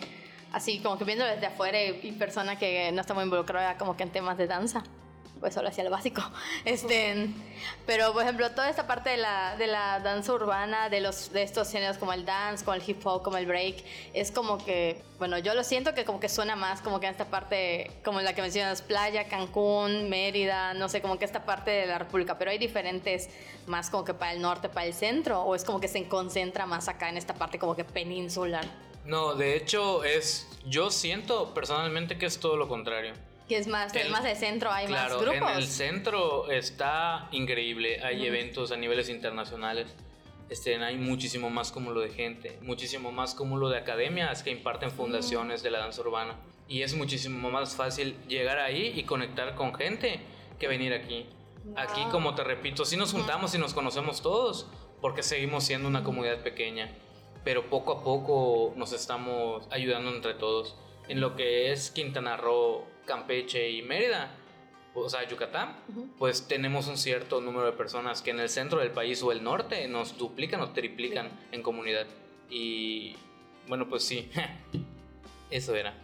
así 0.52 0.80
como 0.80 0.96
que 0.96 1.04
viendo 1.04 1.24
desde 1.26 1.46
afuera 1.46 1.82
y, 1.84 2.00
y 2.02 2.12
persona 2.12 2.58
que 2.58 2.90
no 2.92 3.00
está 3.02 3.12
muy 3.12 3.24
involucrada 3.24 3.76
como 3.76 3.94
que 3.96 4.02
en 4.02 4.10
temas 4.10 4.38
de 4.38 4.46
danza, 4.46 4.84
pues 5.40 5.54
solo 5.54 5.68
hacía 5.68 5.84
lo 5.84 5.90
básico. 5.90 6.22
Este, 6.64 7.28
pero 7.86 8.12
por 8.12 8.22
ejemplo, 8.22 8.50
toda 8.50 8.68
esta 8.68 8.86
parte 8.86 9.10
de 9.10 9.16
la, 9.18 9.56
de 9.56 9.66
la 9.66 10.00
danza 10.00 10.32
urbana, 10.32 10.88
de, 10.88 11.00
los, 11.00 11.32
de 11.32 11.42
estos 11.42 11.70
géneros 11.70 11.96
como 11.96 12.12
el 12.12 12.24
dance, 12.24 12.64
como 12.64 12.74
el 12.74 12.82
hip 12.84 13.06
hop, 13.06 13.22
como 13.22 13.36
el 13.36 13.46
break, 13.46 13.84
es 14.12 14.32
como 14.32 14.58
que, 14.64 15.00
bueno, 15.18 15.38
yo 15.38 15.54
lo 15.54 15.62
siento 15.62 15.94
que 15.94 16.04
como 16.04 16.18
que 16.18 16.28
suena 16.28 16.56
más 16.56 16.80
como 16.80 16.98
que 16.98 17.06
en 17.06 17.12
esta 17.12 17.26
parte, 17.26 17.90
como 18.04 18.20
la 18.20 18.34
que 18.34 18.42
mencionas, 18.42 18.82
playa, 18.82 19.28
Cancún, 19.28 20.08
Mérida, 20.08 20.74
no 20.74 20.88
sé, 20.88 21.00
como 21.00 21.18
que 21.18 21.24
esta 21.24 21.44
parte 21.44 21.70
de 21.70 21.86
la 21.86 21.98
República, 21.98 22.36
pero 22.36 22.50
hay 22.50 22.58
diferentes 22.58 23.28
más 23.66 23.90
como 23.90 24.04
que 24.04 24.14
para 24.14 24.32
el 24.32 24.40
norte, 24.42 24.68
para 24.68 24.86
el 24.86 24.94
centro, 24.94 25.42
o 25.42 25.54
es 25.54 25.64
como 25.64 25.80
que 25.80 25.88
se 25.88 26.08
concentra 26.08 26.66
más 26.66 26.88
acá 26.88 27.08
en 27.08 27.16
esta 27.16 27.34
parte 27.34 27.58
como 27.58 27.76
que 27.76 27.84
peninsular. 27.84 28.64
No, 29.04 29.34
de 29.34 29.56
hecho 29.56 30.02
es, 30.02 30.48
yo 30.66 30.90
siento 30.90 31.54
personalmente 31.54 32.18
que 32.18 32.26
es 32.26 32.40
todo 32.40 32.56
lo 32.56 32.66
contrario. 32.66 33.14
Que 33.48 33.58
es 33.58 33.66
más, 33.68 33.94
El- 33.94 34.10
más 34.10 34.24
de 34.24 34.34
centro, 34.34 34.72
hay 34.72 34.86
claro, 34.86 35.14
más 35.16 35.22
grupos. 35.24 35.50
en 35.52 35.56
el 35.56 35.66
centro 35.66 36.50
está 36.50 37.28
increíble, 37.30 38.02
hay 38.02 38.26
eventos 38.26 38.72
a 38.72 38.76
niveles 38.76 39.08
internacionales. 39.08 39.94
Este, 40.48 40.76
hay 40.76 40.96
muchísimo 40.96 41.50
más 41.50 41.72
cúmulo 41.72 42.00
de 42.00 42.10
gente, 42.10 42.58
muchísimo 42.62 43.10
más 43.12 43.34
cúmulo 43.34 43.68
de 43.68 43.78
academias 43.78 44.42
que 44.42 44.50
imparten 44.50 44.90
fundaciones 44.90 45.62
de 45.62 45.70
la 45.70 45.78
danza 45.78 46.00
urbana. 46.02 46.36
Y 46.68 46.82
es 46.82 46.94
muchísimo 46.94 47.50
más 47.50 47.74
fácil 47.76 48.16
llegar 48.28 48.58
ahí 48.58 48.92
y 48.96 49.04
conectar 49.04 49.54
con 49.54 49.74
gente 49.74 50.20
que 50.58 50.66
venir 50.68 50.92
aquí. 50.92 51.26
Aquí, 51.76 52.00
como 52.12 52.34
te 52.36 52.44
repito, 52.44 52.84
sí 52.84 52.96
nos 52.96 53.12
juntamos 53.12 53.54
y 53.54 53.58
nos 53.58 53.74
conocemos 53.74 54.22
todos, 54.22 54.66
porque 55.00 55.22
seguimos 55.24 55.64
siendo 55.64 55.88
una 55.88 56.04
comunidad 56.04 56.38
pequeña, 56.42 56.92
pero 57.44 57.68
poco 57.68 57.92
a 57.92 58.02
poco 58.04 58.72
nos 58.76 58.92
estamos 58.92 59.66
ayudando 59.70 60.10
entre 60.14 60.34
todos. 60.34 60.76
En 61.08 61.20
lo 61.20 61.34
que 61.36 61.72
es 61.72 61.90
Quintana 61.90 62.36
Roo, 62.36 62.84
Campeche 63.06 63.70
y 63.70 63.82
Mérida, 63.82 64.30
o 64.94 65.08
sea, 65.08 65.28
Yucatán, 65.28 65.76
pues 66.18 66.48
tenemos 66.48 66.88
un 66.88 66.96
cierto 66.96 67.40
número 67.40 67.66
de 67.66 67.72
personas 67.72 68.22
que 68.22 68.30
en 68.30 68.40
el 68.40 68.48
centro 68.48 68.80
del 68.80 68.90
país 68.90 69.22
o 69.22 69.32
el 69.32 69.42
norte 69.42 69.86
nos 69.88 70.16
duplican 70.16 70.60
o 70.60 70.70
triplican 70.70 71.30
en 71.52 71.62
comunidad. 71.62 72.06
Y 72.50 73.16
bueno, 73.68 73.88
pues 73.88 74.04
sí, 74.04 74.30
eso 75.50 75.74
era. 75.74 75.94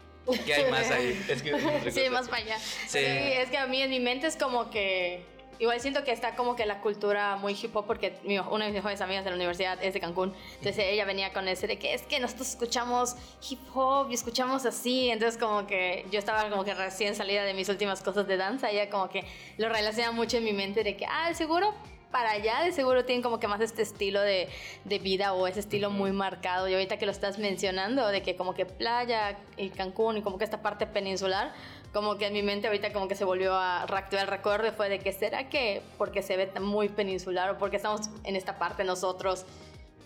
¿Qué 0.46 0.54
hay 0.54 0.70
más 0.70 0.90
ahí? 0.90 1.24
Es 1.28 1.42
que 1.42 1.90
Sí, 1.90 2.08
más 2.10 2.28
para 2.28 2.42
allá. 2.42 2.58
Sí. 2.58 2.98
Sí. 2.98 2.98
es 2.98 3.50
que 3.50 3.58
a 3.58 3.66
mí 3.66 3.82
en 3.82 3.90
mi 3.90 4.00
mente 4.00 4.26
es 4.26 4.36
como 4.36 4.70
que. 4.70 5.24
Igual 5.58 5.80
siento 5.80 6.02
que 6.02 6.10
está 6.12 6.34
como 6.34 6.56
que 6.56 6.66
la 6.66 6.80
cultura 6.80 7.36
muy 7.36 7.52
hip 7.52 7.76
hop 7.76 7.86
porque 7.86 8.18
mi- 8.24 8.38
una 8.38 8.64
de 8.64 8.70
mis 8.72 8.74
mejores 8.78 9.00
amigas 9.00 9.22
de 9.24 9.30
la 9.30 9.36
universidad 9.36 9.82
es 9.82 9.94
de 9.94 10.00
Cancún. 10.00 10.34
Entonces 10.58 10.78
ella 10.78 11.04
venía 11.04 11.32
con 11.32 11.46
ese 11.46 11.66
de 11.68 11.78
que 11.78 11.94
es 11.94 12.02
que 12.02 12.18
nosotros 12.18 12.48
escuchamos 12.48 13.14
hip 13.48 13.60
hop 13.74 14.10
y 14.10 14.14
escuchamos 14.14 14.66
así. 14.66 15.10
Entonces 15.10 15.40
como 15.40 15.66
que 15.66 16.04
yo 16.10 16.18
estaba 16.18 16.48
como 16.50 16.64
que 16.64 16.74
recién 16.74 17.14
salida 17.14 17.44
de 17.44 17.54
mis 17.54 17.68
últimas 17.68 18.02
cosas 18.02 18.26
de 18.26 18.36
danza. 18.36 18.70
Ella 18.70 18.90
como 18.90 19.08
que 19.08 19.24
lo 19.58 19.68
relaciona 19.68 20.10
mucho 20.10 20.38
en 20.38 20.44
mi 20.44 20.52
mente 20.52 20.82
de 20.82 20.96
que, 20.96 21.06
ah, 21.06 21.32
seguro 21.34 21.72
para 22.12 22.32
allá 22.32 22.62
de 22.62 22.72
seguro 22.72 23.04
tienen 23.04 23.22
como 23.22 23.40
que 23.40 23.48
más 23.48 23.60
este 23.60 23.82
estilo 23.82 24.20
de, 24.20 24.48
de 24.84 24.98
vida 24.98 25.32
o 25.32 25.46
ese 25.46 25.60
estilo 25.60 25.90
muy 25.90 26.12
marcado. 26.12 26.68
Y 26.68 26.74
ahorita 26.74 26.98
que 26.98 27.06
lo 27.06 27.12
estás 27.12 27.38
mencionando, 27.38 28.06
de 28.08 28.22
que 28.22 28.36
como 28.36 28.54
que 28.54 28.66
playa 28.66 29.38
y 29.56 29.70
Cancún 29.70 30.18
y 30.18 30.22
como 30.22 30.38
que 30.38 30.44
esta 30.44 30.62
parte 30.62 30.86
peninsular, 30.86 31.52
como 31.92 32.18
que 32.18 32.26
en 32.26 32.34
mi 32.34 32.42
mente 32.42 32.68
ahorita 32.68 32.92
como 32.92 33.08
que 33.08 33.14
se 33.14 33.24
volvió 33.24 33.54
a 33.54 33.86
reactivar 33.86 34.26
el 34.26 34.30
recuerdo 34.30 34.70
fue 34.72 34.88
de 34.88 34.98
que 34.98 35.12
será 35.12 35.48
que 35.48 35.82
porque 35.98 36.22
se 36.22 36.36
ve 36.36 36.50
muy 36.60 36.88
peninsular 36.88 37.50
o 37.50 37.58
porque 37.58 37.76
estamos 37.76 38.10
en 38.24 38.36
esta 38.36 38.58
parte 38.58 38.84
nosotros, 38.84 39.46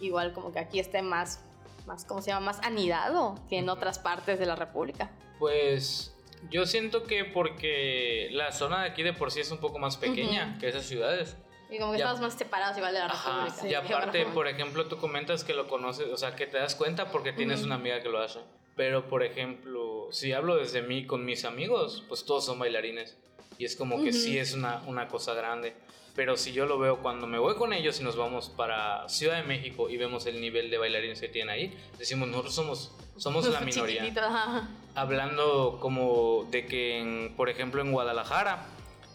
igual 0.01 0.33
como 0.33 0.53
que 0.53 0.61
aquí 0.61 0.79
esté 0.79 1.03
más, 1.03 1.45
más 1.87 2.05
¿cómo 2.05 2.23
se 2.23 2.31
llama? 2.31 2.47
Más 2.47 2.61
anidado 2.63 3.35
que 3.49 3.59
en 3.59 3.69
otras 3.69 3.99
partes 3.99 4.39
de 4.39 4.47
la 4.47 4.55
República. 4.57 5.11
Pues 5.39 6.15
yo 6.51 6.67
siento 6.67 7.05
que 7.05 7.25
porque 7.25 8.29
la 8.33 8.53
zona 8.53 8.83
de 8.83 8.91
aquí 8.91 9.03
de 9.03 9.13
por 9.13 9.33
sí 9.33 9.41
es 9.41 9.51
un 9.51 9.59
poco 9.59 9.79
más 9.79 9.97
pequeña 9.97 10.57
que 10.59 10.69
esas 10.69 10.87
ciudades. 10.87 11.37
Y 11.71 11.79
como 11.79 11.93
que 11.93 11.99
estamos 11.99 12.21
más 12.21 12.35
separados 12.35 12.77
igual 12.77 12.93
de 12.95 13.01
la 13.01 13.07
Ajá, 13.07 13.45
República. 13.47 13.69
y 13.69 13.75
aparte, 13.75 14.27
por 14.27 14.47
ejemplo, 14.47 14.87
tú 14.87 14.99
comentas 14.99 15.43
que 15.45 15.53
lo 15.55 15.67
conoces, 15.69 16.09
o 16.09 16.17
sea, 16.17 16.37
que 16.37 16.47
te 16.47 16.59
das 16.59 16.75
cuenta 16.77 17.11
porque 17.11 17.33
tienes 17.33 17.59
Ujú. 17.61 17.67
una 17.67 17.75
amiga 17.77 18.03
que 18.03 18.09
lo 18.09 18.19
hace. 18.21 18.39
Pero, 18.77 19.09
por 19.09 19.23
ejemplo, 19.25 20.09
si 20.13 20.33
hablo 20.33 20.57
desde 20.57 20.83
mí 20.83 21.07
con 21.07 21.25
mis 21.25 21.45
amigos, 21.45 22.05
pues 22.09 22.25
todos 22.25 22.45
son 22.45 22.59
bailarines. 22.59 23.17
Y 23.59 23.65
es 23.65 23.75
como 23.75 23.97
que 23.97 24.11
Ujú. 24.11 24.19
sí 24.19 24.39
es 24.39 24.53
una, 24.55 24.83
una 24.87 25.09
cosa 25.09 25.35
grande. 25.35 25.75
Pero 26.15 26.37
si 26.37 26.53
yo 26.53 26.67
lo 26.67 26.79
veo 26.79 26.99
cuando 26.99 27.27
me 27.27 27.39
voy 27.39 27.57
con 27.57 27.73
ellos 27.73 28.01
y 28.01 28.05
nos 28.05 28.17
vamos 28.17 28.49
para 28.49 29.07
Ciudad 29.09 29.37
de 29.37 29.43
México 29.43 29.91
y 29.91 29.97
vemos 29.97 30.25
el 30.27 30.41
nivel 30.41 30.71
de 30.71 30.79
bailarines 30.79 31.21
que 31.21 31.29
tienen 31.29 31.51
ahí, 31.51 31.77
decimos, 31.99 32.29
nosotros 32.29 32.55
somos, 32.55 32.93
somos 33.17 33.47
la 33.49 33.61
minoría 33.63 34.03
ajá. 34.23 34.69
hablando 34.95 35.79
como 35.81 36.47
de 36.51 36.67
que, 36.67 36.99
en, 37.01 37.35
por 37.37 37.49
ejemplo, 37.51 37.83
en 37.83 37.93
Guadalajara, 37.93 38.65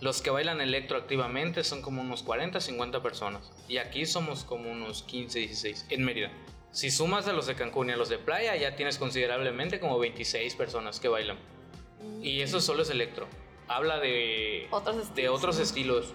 los 0.02 0.22
que 0.22 0.30
bailan 0.30 0.60
electro 0.62 0.98
activamente 0.98 1.64
son 1.64 1.82
como 1.82 2.02
unos 2.02 2.24
40, 2.24 2.60
50 2.60 3.02
personas. 3.02 3.52
Y 3.70 3.78
aquí 3.78 4.06
somos 4.06 4.44
como 4.44 4.70
unos 4.72 5.04
15, 5.04 5.40
16 5.40 5.86
en 5.90 6.04
Mérida. 6.04 6.32
Si 6.72 6.90
sumas 6.92 7.28
a 7.28 7.34
los 7.34 7.48
de 7.48 7.56
Cancún 7.56 7.90
y 7.90 7.94
a 7.94 7.98
los 7.98 8.10
de 8.10 8.18
playa, 8.18 8.56
ya 8.56 8.76
tienes 8.76 8.98
considerablemente 8.98 9.80
como 9.80 10.00
26 10.00 10.56
personas 10.56 11.00
que 11.00 11.08
bailan. 11.08 11.38
Y 12.22 12.42
eso 12.42 12.60
solo 12.62 12.82
es 12.84 12.90
electro. 12.90 13.28
Habla 13.68 14.00
de 14.00 14.68
Otros 14.72 14.96
de 14.98 15.04
estilos. 15.04 15.38
otros 15.38 15.60
estilos. 15.60 16.14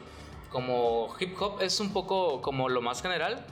Como 0.50 1.14
hip 1.20 1.40
hop 1.40 1.60
es 1.62 1.78
un 1.80 1.92
poco 1.92 2.40
como 2.42 2.68
lo 2.68 2.80
más 2.82 3.02
general. 3.02 3.46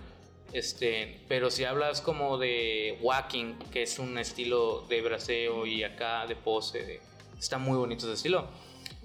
Este, 0.53 1.21
pero 1.29 1.51
si 1.51 1.65
hablas 1.65 2.01
como 2.01 2.39
de 2.39 2.99
walking, 3.03 3.55
que 3.73 3.83
es 3.83 3.99
un 3.99 4.19
estilo 4.19 4.83
de 4.89 5.03
braseo 5.03 5.67
y 5.67 5.83
acá 5.83 6.27
de 6.27 6.37
pose, 6.37 6.79
de- 6.85 7.01
está 7.39 7.59
muy 7.59 7.77
bonito 7.77 8.05
ese 8.07 8.15
estilo. 8.15 8.49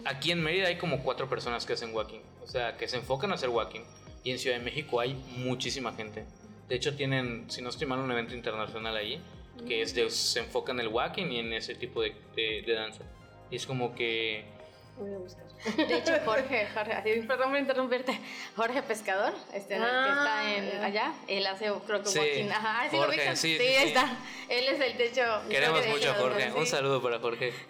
Aquí 0.06 0.32
en 0.32 0.42
Mérida 0.42 0.68
hay 0.68 0.78
como 0.78 1.04
cuatro 1.04 1.28
personas 1.30 1.66
que 1.66 1.74
hacen 1.74 1.94
walking, 1.94 2.20
o 2.44 2.48
sea, 2.48 2.78
que 2.78 2.88
se 2.88 2.98
enfocan 2.98 3.32
a 3.32 3.36
hacer 3.36 3.50
walking. 3.50 3.82
Y 4.24 4.32
en 4.32 4.40
Ciudad 4.40 4.58
de 4.58 4.64
México 4.64 5.00
hay 5.00 5.14
muchísima 5.38 5.94
gente. 5.94 6.26
De 6.68 6.76
hecho 6.76 6.96
tienen, 6.96 7.50
si 7.50 7.62
no 7.62 7.70
estoy 7.70 7.88
mal, 7.88 8.00
un 8.00 8.12
evento 8.12 8.34
internacional 8.36 8.96
ahí, 8.96 9.22
que 9.68 9.82
es 9.82 9.94
de, 9.96 10.10
se 10.10 10.40
enfoca 10.40 10.72
en 10.72 10.80
el 10.80 10.88
walking 10.88 11.28
y 11.32 11.40
en 11.40 11.54
ese 11.54 11.76
tipo 11.76 12.02
de, 12.02 12.14
de- 12.36 12.64
de 12.66 12.74
danza. 12.74 13.04
Y 13.52 13.56
es 13.56 13.66
como 13.66 13.94
que 13.96 14.46
Voy 14.98 15.14
a 15.14 15.18
buscar. 15.18 15.44
De 15.88 15.98
hecho, 15.98 16.14
Jorge, 16.26 16.68
Jorge, 16.74 16.94
así, 16.94 17.10
perdón 17.28 17.50
por 17.52 17.60
interrumpirte, 17.60 18.20
Jorge 18.56 18.82
Pescador, 18.84 19.34
este, 19.54 19.76
en 19.76 19.82
el 19.84 19.88
que 19.88 19.94
Ah, 19.96 20.16
está 20.18 20.56
en, 20.58 20.72
ya. 20.72 20.86
allá, 20.86 21.14
él 21.28 21.48
hace, 21.48 21.72
creo 21.88 22.02
que 22.04 22.10
Sí, 22.10 22.20
walking, 22.20 22.50
ajá, 22.50 22.90
sí 22.90 22.96
lo 22.98 23.02
Jorge, 23.04 23.18
ubican? 23.18 23.38
sí, 23.38 23.58
sí, 23.58 23.64
sí, 23.64 23.76
ahí 23.76 23.88
está, 23.88 24.18
él 24.50 24.68
es 24.68 24.80
el 24.82 24.98
techo. 24.98 25.22
queremos 25.50 25.86
mucho 25.88 26.10
a 26.10 26.12
hecho, 26.14 26.22
Jorge. 26.22 26.52
Un 26.54 26.66
saludo 26.68 27.02
para 27.02 27.20
Jorge. 27.20 27.54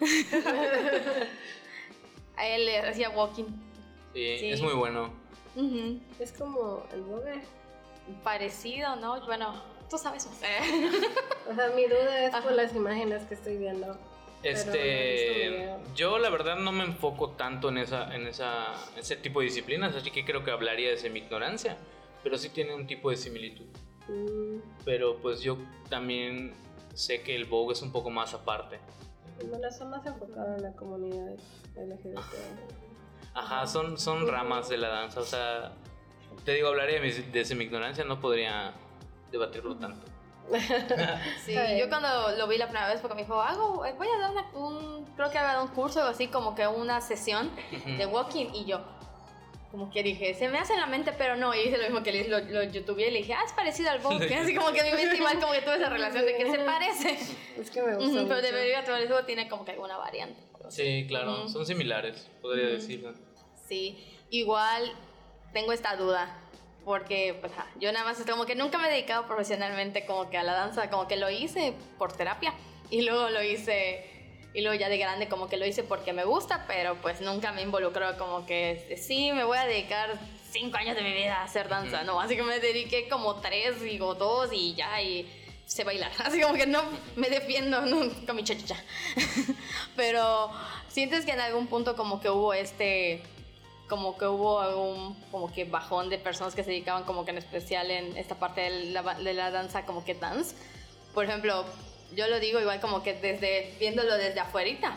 A 2.40 2.46
él 2.46 2.64
le 2.64 2.78
hacía 2.78 3.10
walking. 3.10 3.44
Sí, 4.14 4.38
Sí. 4.38 4.50
es 4.50 4.62
muy 4.62 4.72
bueno. 4.72 5.12
Ujú. 5.56 6.00
Es 6.18 6.32
como 6.32 6.84
el 6.92 7.02
bogue. 7.02 7.42
Parecido, 8.24 8.96
¿no? 8.96 9.20
Bueno, 9.26 9.62
tú 9.90 9.98
sabes 9.98 10.26
más. 10.26 10.40
O 11.50 11.54
sea, 11.54 11.68
mi 11.76 11.84
duda 11.86 12.24
es 12.24 12.30
por 12.30 12.38
Ajá. 12.40 12.50
las 12.52 12.74
imágenes 12.74 13.22
que 13.24 13.34
estoy 13.34 13.56
viendo. 13.58 13.96
Este, 14.42 15.68
yo 15.94 16.18
la 16.18 16.30
verdad 16.30 16.56
no 16.56 16.72
me 16.72 16.84
enfoco 16.84 17.32
tanto 17.32 17.68
en 17.68 17.76
esa, 17.76 18.14
en 18.14 18.26
esa, 18.26 18.72
ese 18.96 19.16
tipo 19.16 19.40
de 19.40 19.46
disciplinas, 19.46 19.94
así 19.94 20.10
que 20.10 20.24
creo 20.24 20.42
que 20.44 20.50
hablaría 20.50 20.88
desde 20.90 21.10
mi 21.10 21.18
ignorancia. 21.20 21.76
pero 22.22 22.36
sí 22.38 22.48
tiene 22.50 22.74
un 22.74 22.86
tipo 22.86 23.10
de 23.10 23.16
similitud. 23.16 23.66
Mm, 24.08 24.60
Pero 24.84 25.16
pues 25.18 25.40
yo 25.42 25.56
también 25.88 26.52
sé 26.94 27.22
que 27.22 27.34
el 27.34 27.44
Vogue 27.46 27.72
es 27.74 27.80
un 27.82 27.92
poco 27.92 28.10
más 28.10 28.32
aparte. 28.34 28.78
Bueno, 29.48 29.68
está 29.68 29.84
más 29.84 30.04
enfocado 30.06 30.56
en 30.56 30.62
la 30.62 30.72
comunidad 30.72 31.32
LGBT. 31.76 32.18
Ajá, 33.34 33.66
son, 33.66 33.96
son 33.98 34.26
ramas 34.28 34.68
de 34.68 34.76
la 34.78 34.88
danza, 34.88 35.20
o 35.20 35.24
sea, 35.24 35.72
te 36.44 36.52
digo, 36.54 36.68
hablaré 36.68 36.94
de, 36.94 37.00
mi- 37.00 37.30
desde 37.32 37.54
mi 37.54 37.64
ignorancia, 37.64 38.04
no 38.04 38.20
podría 38.20 38.72
debatirlo 39.30 39.76
tanto. 39.76 40.06
Sí, 41.44 41.54
yo 41.78 41.88
cuando 41.88 42.08
lo 42.36 42.48
vi 42.48 42.58
la 42.58 42.66
primera 42.66 42.88
vez 42.88 43.00
porque 43.00 43.14
me 43.14 43.22
dijo, 43.22 43.40
hago, 43.40 43.84
eh, 43.86 43.94
voy 43.96 44.08
a 44.08 44.18
dar 44.18 44.30
una- 44.32 44.50
un, 44.54 45.04
creo 45.16 45.30
que 45.30 45.38
había 45.38 45.52
dado 45.52 45.64
un 45.64 45.70
curso 45.70 46.00
o 46.00 46.08
así 46.08 46.26
como 46.26 46.54
que 46.56 46.66
una 46.66 47.00
sesión 47.00 47.50
de 47.98 48.04
walking 48.06 48.46
y 48.54 48.64
yo 48.64 48.80
como 49.70 49.90
que 49.90 50.02
dije, 50.02 50.34
se 50.34 50.48
me 50.48 50.58
hace 50.58 50.74
en 50.74 50.80
la 50.80 50.86
mente, 50.86 51.12
pero 51.16 51.36
no, 51.36 51.54
y 51.54 51.60
hice 51.60 51.78
lo 51.78 51.84
mismo 51.84 52.02
que 52.02 52.12
le 52.12 52.28
lo, 52.28 52.40
lo 52.40 52.62
youtubeé 52.64 53.08
y 53.08 53.10
le 53.12 53.18
dije, 53.18 53.34
ah, 53.34 53.42
es 53.46 53.52
parecido 53.52 53.90
al 53.90 54.04
walking, 54.04 54.34
así 54.36 54.54
como 54.54 54.72
que 54.72 54.82
mi 54.82 54.92
mente 54.92 55.16
igual 55.16 55.38
como 55.38 55.52
que 55.52 55.62
tuve 55.62 55.76
esa 55.76 55.88
relación 55.88 56.26
de 56.26 56.36
que 56.36 56.50
se 56.50 56.58
parece, 56.58 57.18
Es 57.56 57.70
que 57.70 57.82
me 57.82 57.94
gusta 57.94 58.10
mucho. 58.10 58.28
pero 58.28 58.42
debería 58.42 58.84
todo 58.84 58.96
eso 58.96 59.24
tiene 59.24 59.48
como 59.48 59.64
que 59.64 59.72
alguna 59.72 59.96
variante. 59.96 60.40
Sí, 60.68 61.04
claro, 61.08 61.48
son 61.48 61.64
similares, 61.66 62.28
podría 62.42 62.66
decirlo. 62.68 63.12
Sí, 63.68 64.04
igual 64.30 64.92
tengo 65.52 65.72
esta 65.72 65.96
duda. 65.96 66.36
Porque 66.84 67.36
pues, 67.38 67.52
yo 67.78 67.92
nada 67.92 68.06
más 68.06 68.18
es 68.18 68.26
como 68.26 68.46
que 68.46 68.54
nunca 68.54 68.78
me 68.78 68.88
he 68.88 68.90
dedicado 68.90 69.26
profesionalmente 69.26 70.06
como 70.06 70.30
que 70.30 70.38
a 70.38 70.42
la 70.42 70.54
danza, 70.54 70.88
como 70.88 71.06
que 71.06 71.16
lo 71.16 71.28
hice 71.28 71.74
por 71.98 72.10
terapia 72.12 72.54
y 72.90 73.02
luego 73.02 73.28
lo 73.28 73.42
hice 73.42 74.19
y 74.52 74.62
luego 74.62 74.78
ya 74.78 74.88
de 74.88 74.98
grande 74.98 75.28
como 75.28 75.48
que 75.48 75.56
lo 75.56 75.66
hice 75.66 75.82
porque 75.82 76.12
me 76.12 76.24
gusta, 76.24 76.64
pero 76.66 76.96
pues 77.00 77.20
nunca 77.20 77.52
me 77.52 77.62
involucró 77.62 78.16
como 78.18 78.46
que 78.46 78.96
sí, 79.00 79.32
me 79.32 79.44
voy 79.44 79.58
a 79.58 79.66
dedicar 79.66 80.18
cinco 80.50 80.76
años 80.76 80.96
de 80.96 81.02
mi 81.02 81.12
vida 81.12 81.36
a 81.40 81.44
hacer 81.44 81.68
danza, 81.68 81.98
Ujú. 81.98 82.06
no, 82.06 82.20
así 82.20 82.36
que 82.36 82.42
me 82.42 82.58
dediqué 82.58 83.08
como 83.08 83.36
tres, 83.36 83.80
digo 83.80 84.14
dos 84.14 84.50
y 84.52 84.74
ya 84.74 85.00
y 85.00 85.30
sé 85.66 85.84
bailar, 85.84 86.10
así 86.24 86.40
como 86.40 86.54
que 86.54 86.66
no 86.66 86.82
me 87.16 87.30
defiendo 87.30 87.80
no, 87.82 88.10
con 88.26 88.36
mi 88.36 88.42
chachacha. 88.42 88.82
pero 89.96 90.50
sientes 90.88 91.24
que 91.24 91.32
en 91.32 91.40
algún 91.40 91.68
punto 91.68 91.94
como 91.94 92.20
que 92.20 92.28
hubo 92.28 92.52
este 92.52 93.22
como 93.88 94.16
que 94.16 94.24
hubo 94.26 94.60
algún 94.60 95.14
como 95.32 95.52
que 95.52 95.64
bajón 95.64 96.10
de 96.10 96.18
personas 96.18 96.54
que 96.54 96.62
se 96.62 96.70
dedicaban 96.70 97.02
como 97.04 97.24
que 97.24 97.32
en 97.32 97.38
especial 97.38 97.90
en 97.90 98.16
esta 98.16 98.36
parte 98.36 98.60
de 98.60 98.70
la, 98.90 99.02
de 99.14 99.34
la 99.34 99.50
danza 99.50 99.84
como 99.84 100.04
que 100.04 100.14
dance. 100.14 100.54
Por 101.12 101.24
ejemplo, 101.24 101.64
yo 102.14 102.28
lo 102.28 102.40
digo 102.40 102.60
igual 102.60 102.80
como 102.80 103.02
que 103.02 103.14
desde 103.14 103.74
viéndolo 103.78 104.16
desde 104.16 104.40
afuerita, 104.40 104.94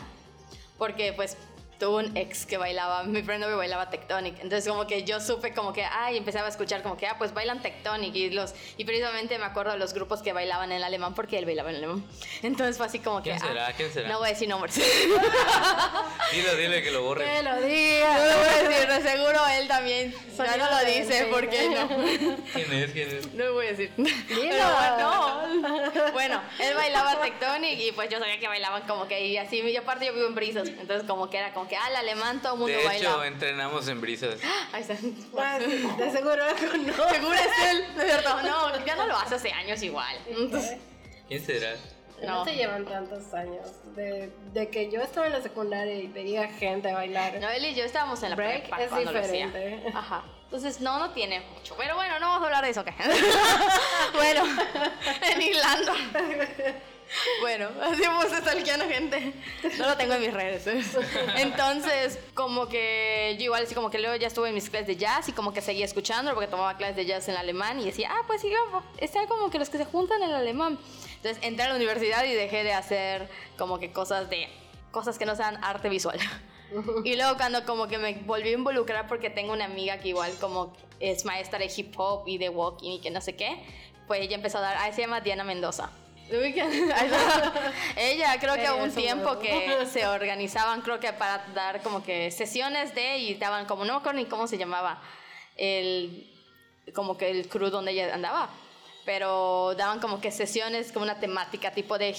porque 0.78 1.12
pues 1.12 1.36
tuve 1.78 2.04
un 2.04 2.16
ex 2.16 2.46
que 2.46 2.56
bailaba, 2.56 3.02
mi 3.04 3.22
friend 3.22 3.42
novio 3.42 3.56
bailaba 3.56 3.90
Tectonic, 3.90 4.34
entonces 4.40 4.68
como 4.68 4.86
que 4.86 5.04
yo 5.04 5.20
supe 5.20 5.52
como 5.52 5.72
que, 5.72 5.84
ay, 5.84 6.16
empezaba 6.16 6.46
a 6.46 6.50
escuchar 6.50 6.82
como 6.82 6.96
que, 6.96 7.06
ah, 7.06 7.16
pues 7.18 7.34
bailan 7.34 7.60
Tectonic 7.62 8.14
y 8.14 8.30
los, 8.30 8.54
y 8.76 8.84
precisamente 8.84 9.38
me 9.38 9.44
acuerdo 9.44 9.72
de 9.72 9.78
los 9.78 9.92
grupos 9.94 10.22
que 10.22 10.32
bailaban 10.32 10.72
en 10.72 10.82
alemán 10.82 11.14
porque 11.14 11.38
él 11.38 11.44
bailaba 11.44 11.70
en 11.70 11.76
alemán, 11.76 12.04
entonces 12.42 12.76
fue 12.76 12.86
así 12.86 12.98
como 12.98 13.22
que, 13.22 13.30
¿Quién 13.30 13.42
ah, 13.42 13.46
será? 13.48 13.72
¿Quién 13.72 13.92
será? 13.92 14.08
no 14.08 14.18
voy 14.18 14.28
a 14.28 14.30
decir 14.30 14.48
nombres. 14.48 14.74
Dile, 16.32 16.56
dile 16.56 16.82
que 16.82 16.90
lo 16.90 17.02
borre. 17.02 17.24
Que 17.24 17.42
lo 17.42 17.54
No 17.54 17.60
diga. 17.62 18.18
lo 18.18 18.38
voy 18.38 18.48
a 18.48 18.68
decir, 18.68 18.88
de 18.88 19.02
seguro 19.10 19.40
él 19.58 19.68
también. 19.68 20.14
Ya 20.36 20.56
no 20.56 20.70
lo 20.70 20.84
dice, 20.84 21.26
¿por 21.26 21.48
qué 21.48 21.68
no? 21.68 21.88
¿Quién 22.52 22.72
es? 22.72 22.90
¿Quién 22.92 23.08
es? 23.08 23.32
No 23.34 23.44
lo 23.44 23.52
voy 23.54 23.66
a 23.66 23.70
decir. 23.70 23.92
Pero 23.96 24.68
bueno, 24.68 26.12
bueno, 26.12 26.42
él 26.58 26.74
bailaba 26.74 27.20
Tectonic 27.20 27.78
y 27.78 27.92
pues 27.92 28.08
yo 28.10 28.18
sabía 28.18 28.38
que 28.40 28.48
bailaban 28.48 28.82
como 28.82 29.06
que 29.06 29.26
y 29.26 29.36
así, 29.36 29.60
y 29.60 29.76
aparte 29.76 30.06
yo 30.06 30.14
vivo 30.14 30.26
en 30.26 30.34
Brisas, 30.34 30.68
entonces 30.68 31.04
como 31.06 31.30
que 31.30 31.38
era 31.38 31.52
como 31.52 31.63
que, 31.68 31.76
el 31.76 31.96
alemán 31.96 32.40
todo 32.40 32.54
el 32.54 32.58
mundo 32.60 32.76
De 32.76 32.80
hecho, 32.96 33.10
baila. 33.16 33.26
entrenamos 33.26 33.88
en 33.88 34.00
brisas. 34.00 34.40
Ahí 34.72 34.82
está. 34.82 34.96
Ah, 35.38 35.58
de 35.98 36.10
seguro 36.10 36.44
conozco. 36.70 37.08
Seguro 37.14 37.34
es 37.34 37.68
él, 37.70 37.84
de 37.96 38.04
verdad. 38.04 38.42
No, 38.42 38.84
ya 38.84 38.96
no 38.96 39.06
lo 39.06 39.16
hace 39.16 39.34
hace 39.36 39.52
años 39.52 39.82
igual. 39.82 40.16
Entonces, 40.26 40.78
¿Quién 41.28 41.44
será? 41.44 41.74
No. 42.22 42.38
No. 42.38 42.44
se 42.44 42.54
llevan 42.54 42.84
tantos 42.84 43.34
años. 43.34 43.66
De, 43.96 44.30
de 44.52 44.68
que 44.70 44.90
yo 44.90 45.00
estaba 45.02 45.26
en 45.26 45.32
la 45.32 45.42
secundaria 45.42 45.94
y 45.94 46.06
veía 46.06 46.48
gente 46.48 46.92
bailar. 46.92 47.38
no, 47.40 47.50
él 47.50 47.64
y 47.66 47.74
yo 47.74 47.84
estábamos 47.84 48.22
en 48.22 48.30
la 48.30 48.36
Break 48.36 48.62
prepa 48.62 48.82
es 48.82 48.88
cuando 48.88 49.12
lo 49.12 49.18
hacía. 49.20 49.46
diferente. 49.46 49.90
Ajá. 49.94 50.24
Entonces, 50.44 50.80
no, 50.80 50.98
no 50.98 51.10
tiene 51.10 51.40
mucho. 51.54 51.74
Pero 51.76 51.96
bueno, 51.96 52.18
no 52.20 52.28
vamos 52.28 52.42
a 52.42 52.46
hablar 52.46 52.64
de 52.64 52.70
eso, 52.70 52.80
¿ok? 52.82 52.88
bueno, 54.14 54.44
en 55.32 55.42
Irlanda. 55.42 55.92
Bueno, 57.40 57.68
así 57.82 58.02
vamos 58.02 58.26
stalkeando 58.26 58.86
gente. 58.86 59.32
No 59.78 59.86
lo 59.86 59.96
tengo 59.96 60.14
en 60.14 60.20
mis 60.20 60.32
redes. 60.32 60.66
Entonces, 61.36 62.18
como 62.34 62.68
que 62.68 63.36
yo 63.38 63.44
igual 63.44 63.64
así 63.64 63.74
como 63.74 63.90
que 63.90 63.98
luego 63.98 64.16
ya 64.16 64.26
estuve 64.26 64.48
en 64.48 64.54
mis 64.54 64.68
clases 64.70 64.86
de 64.86 64.96
jazz 64.96 65.28
y 65.28 65.32
como 65.32 65.52
que 65.52 65.60
seguía 65.60 65.84
escuchando 65.84 66.34
porque 66.34 66.48
tomaba 66.48 66.76
clases 66.76 66.96
de 66.96 67.06
jazz 67.06 67.28
en 67.28 67.36
alemán 67.36 67.80
y 67.80 67.84
decía, 67.84 68.10
ah, 68.12 68.22
pues 68.26 68.40
sí, 68.40 68.52
está 68.98 69.26
como 69.26 69.50
que 69.50 69.58
los 69.58 69.70
que 69.70 69.78
se 69.78 69.84
juntan 69.84 70.22
en 70.22 70.32
alemán. 70.32 70.78
Entonces 71.16 71.42
entré 71.42 71.64
a 71.64 71.68
la 71.70 71.76
universidad 71.76 72.24
y 72.24 72.32
dejé 72.34 72.64
de 72.64 72.72
hacer 72.72 73.28
como 73.56 73.78
que 73.78 73.92
cosas 73.92 74.28
de 74.28 74.48
cosas 74.90 75.18
que 75.18 75.26
no 75.26 75.34
sean 75.34 75.62
arte 75.64 75.88
visual. 75.88 76.18
Y 77.04 77.16
luego 77.16 77.36
cuando 77.36 77.64
como 77.64 77.86
que 77.86 77.98
me 77.98 78.14
volví 78.24 78.48
a 78.48 78.52
involucrar 78.52 79.06
porque 79.06 79.30
tengo 79.30 79.52
una 79.52 79.64
amiga 79.64 79.98
que 79.98 80.08
igual 80.08 80.32
como 80.40 80.72
es 80.98 81.24
maestra 81.24 81.58
de 81.58 81.70
hip 81.74 81.94
hop 81.96 82.26
y 82.26 82.38
de 82.38 82.48
walking 82.48 82.92
y 82.92 83.00
que 83.00 83.10
no 83.10 83.20
sé 83.20 83.36
qué, 83.36 83.62
pues 84.06 84.20
ella 84.20 84.36
empezó 84.36 84.58
a 84.58 84.62
dar, 84.62 84.76
ah, 84.78 84.92
se 84.92 85.02
llama 85.02 85.20
Diana 85.20 85.44
Mendoza. 85.44 85.90
Ella 87.96 88.38
creo 88.40 88.54
que 88.54 88.70
hubo 88.70 88.84
un 88.84 88.92
tiempo 88.92 89.38
que 89.38 89.86
se 89.90 90.06
organizaban 90.06 90.80
creo 90.80 90.98
que 90.98 91.12
para 91.12 91.44
dar 91.54 91.82
como 91.82 92.02
que 92.02 92.30
sesiones 92.30 92.94
de 92.94 93.18
y 93.18 93.34
daban 93.34 93.66
como, 93.66 93.84
no 93.84 93.94
me 93.94 93.98
acuerdo 93.98 94.20
ni 94.20 94.26
cómo 94.26 94.46
se 94.46 94.56
llamaba, 94.56 95.02
el, 95.56 96.30
como 96.94 97.16
que 97.16 97.30
el 97.30 97.48
crew 97.48 97.70
donde 97.70 97.92
ella 97.92 98.14
andaba, 98.14 98.48
pero 99.04 99.74
daban 99.76 100.00
como 100.00 100.20
que 100.20 100.30
sesiones 100.30 100.92
con 100.92 101.02
una 101.02 101.20
temática 101.20 101.70
tipo 101.70 101.98
de... 101.98 102.16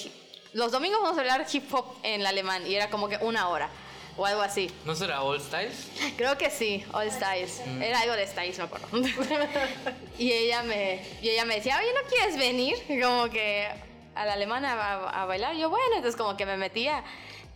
Los 0.53 0.71
domingos 0.71 1.01
vamos 1.01 1.17
a 1.17 1.21
hablar 1.21 1.45
hip 1.51 1.73
hop 1.73 1.97
en 2.03 2.25
alemán 2.25 2.65
y 2.65 2.75
era 2.75 2.89
como 2.89 3.09
que 3.09 3.17
una 3.17 3.49
hora 3.49 3.69
o 4.17 4.25
algo 4.25 4.41
así. 4.41 4.71
¿No 4.85 4.95
será 4.95 5.21
All 5.21 5.41
Styles? 5.41 5.89
Creo 6.15 6.37
que 6.37 6.49
sí, 6.49 6.85
All 6.93 7.11
Styles. 7.11 7.61
Mm. 7.65 7.81
Era 7.81 7.99
algo 7.99 8.15
de 8.15 8.25
Styles, 8.25 8.57
me 8.57 8.63
acuerdo. 8.63 8.87
y 10.17 10.31
ella 10.31 10.63
me, 10.63 11.01
y 11.21 11.29
ella 11.29 11.43
me 11.43 11.55
decía, 11.55 11.77
oye, 11.77 11.91
¿no 11.93 12.09
quieres 12.09 12.37
venir? 12.37 12.75
Como 13.01 13.29
que 13.29 13.67
a 14.15 14.25
la 14.25 14.33
alemana 14.33 14.73
a, 15.09 15.25
bailar. 15.25 15.55
Yo, 15.55 15.69
bueno, 15.69 15.95
entonces 15.95 16.15
como 16.15 16.37
que 16.37 16.45
me 16.45 16.57
metía. 16.57 17.03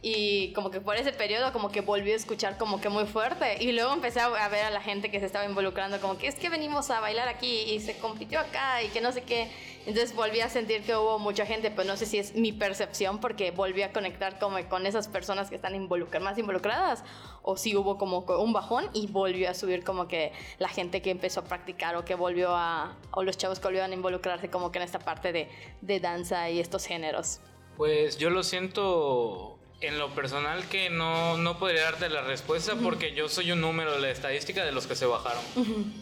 Y 0.02 0.54
como 0.54 0.72
que 0.72 0.80
por 0.80 0.96
ese 0.96 1.12
periodo 1.12 1.52
como 1.52 1.74
que 1.74 1.82
volví 1.82 2.14
a 2.14 2.16
escuchar 2.16 2.58
como 2.58 2.80
que 2.80 2.90
muy 2.90 3.06
fuerte. 3.06 3.62
Y 3.62 3.74
luego 3.74 3.94
empecé 3.94 4.22
a 4.22 4.48
ver 4.48 4.66
a 4.66 4.70
la 4.70 4.82
gente 4.82 5.12
que 5.12 5.20
se 5.20 5.26
estaba 5.26 5.46
involucrando 5.46 6.00
como 6.00 6.18
que 6.18 6.28
es 6.28 6.36
que 6.36 6.50
venimos 6.50 6.90
a 6.90 7.02
bailar 7.02 7.28
aquí 7.28 7.64
y 7.64 7.80
se 7.82 7.98
compitió 7.98 8.40
acá 8.40 8.82
y 8.82 8.88
que 8.90 9.02
no 9.02 9.12
sé 9.12 9.24
qué. 9.24 9.52
Entonces 9.90 10.16
volví 10.16 10.40
a 10.40 10.50
sentir 10.50 10.84
que 10.84 10.96
hubo 10.96 11.18
mucha 11.18 11.48
gente, 11.48 11.72
pero 11.72 11.88
no 11.88 11.98
sé 11.98 12.06
si 12.06 12.20
es 12.20 12.36
mi 12.36 12.52
percepción 12.52 13.20
porque 13.20 13.50
volví 13.50 13.82
a 13.82 13.92
conectar 13.92 14.38
como 14.38 14.64
con 14.70 14.86
esas 14.86 15.08
personas 15.08 15.50
que 15.50 15.56
están 15.56 15.74
involucradas, 15.74 16.24
más 16.24 16.38
involucradas 16.38 17.04
o 17.42 17.58
si 17.58 17.76
hubo 17.76 17.98
como 17.98 18.20
un 18.20 18.54
bajón 18.54 18.88
y 18.94 19.08
volvió 19.08 19.50
a 19.50 19.56
subir 19.56 19.84
como 19.84 20.08
que 20.08 20.32
la 20.60 20.70
gente 20.70 21.02
que 21.02 21.10
empezó 21.10 21.40
a 21.40 21.46
practicar 21.46 21.96
o 21.96 22.06
que 22.06 22.14
volvió 22.14 22.56
a, 22.56 23.00
o 23.10 23.24
los 23.24 23.36
chavos 23.36 23.60
que 23.60 23.66
volvieron 23.66 23.90
a 23.90 23.96
involucrarse 23.96 24.52
como 24.52 24.72
que 24.72 24.78
en 24.78 24.84
esta 24.84 25.00
parte 25.00 25.32
de, 25.32 25.48
de 25.82 26.00
danza 26.00 26.52
y 26.52 26.60
estos 26.60 26.86
géneros. 26.86 27.40
Pues 27.76 28.20
yo 28.20 28.30
lo 28.30 28.44
siento 28.44 29.59
en 29.82 29.98
lo 29.98 30.10
personal 30.10 30.68
que 30.68 30.90
no, 30.90 31.38
no 31.38 31.58
podría 31.58 31.84
darte 31.84 32.10
la 32.10 32.22
respuesta 32.22 32.76
porque 32.76 33.14
yo 33.14 33.30
soy 33.30 33.52
un 33.52 33.62
número 33.62 33.94
de 33.94 34.02
la 34.02 34.10
estadística 34.10 34.66
de 34.66 34.72
los 34.72 34.88
que 34.88 34.96
se 34.96 35.06
bajaron. 35.06 35.42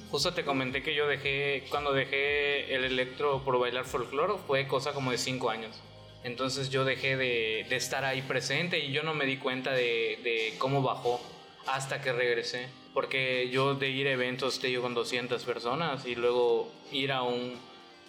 Justo 0.10 0.34
te 0.34 0.44
comenté 0.44 0.82
que 0.82 0.96
yo 0.96 1.08
dejé, 1.08 1.66
cuando 1.70 1.94
dejé 1.94 2.74
el 2.74 2.84
electro 2.86 3.44
por 3.44 3.60
bailar 3.60 3.86
folclore 3.86 4.34
fue 4.48 4.68
cosa 4.68 4.94
como 4.94 5.12
de 5.12 5.18
5 5.18 5.50
años. 5.50 5.76
Entonces 6.24 6.70
yo 6.72 6.86
dejé 6.86 7.18
de, 7.18 7.66
de 7.70 7.76
estar 7.76 8.04
ahí 8.04 8.22
presente 8.24 8.80
y 8.80 8.92
yo 8.92 9.04
no 9.04 9.14
me 9.14 9.26
di 9.26 9.38
cuenta 9.38 9.72
de, 9.72 10.20
de 10.24 10.56
cómo 10.58 10.82
bajó 10.82 11.22
hasta 11.68 12.02
que 12.02 12.12
regresé. 12.12 12.70
Porque 12.96 13.50
yo 13.52 13.76
de 13.76 13.90
ir 13.90 14.08
a 14.08 14.12
eventos, 14.12 14.60
te 14.60 14.68
digo, 14.68 14.82
con 14.82 14.96
200 14.96 15.44
personas 15.44 16.04
y 16.08 16.16
luego 16.16 16.72
ir 16.92 17.12
a 17.12 17.22
un, 17.22 17.56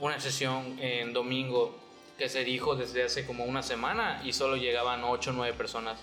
una 0.00 0.18
sesión 0.18 0.78
en 0.80 1.12
domingo 1.12 1.78
que 2.18 2.28
se 2.28 2.44
dijo 2.44 2.74
desde 2.74 3.04
hace 3.04 3.24
como 3.24 3.44
una 3.44 3.62
semana 3.62 4.20
y 4.24 4.32
solo 4.32 4.56
llegaban 4.56 5.04
8 5.04 5.30
o 5.30 5.32
9 5.34 5.56
personas. 5.56 6.00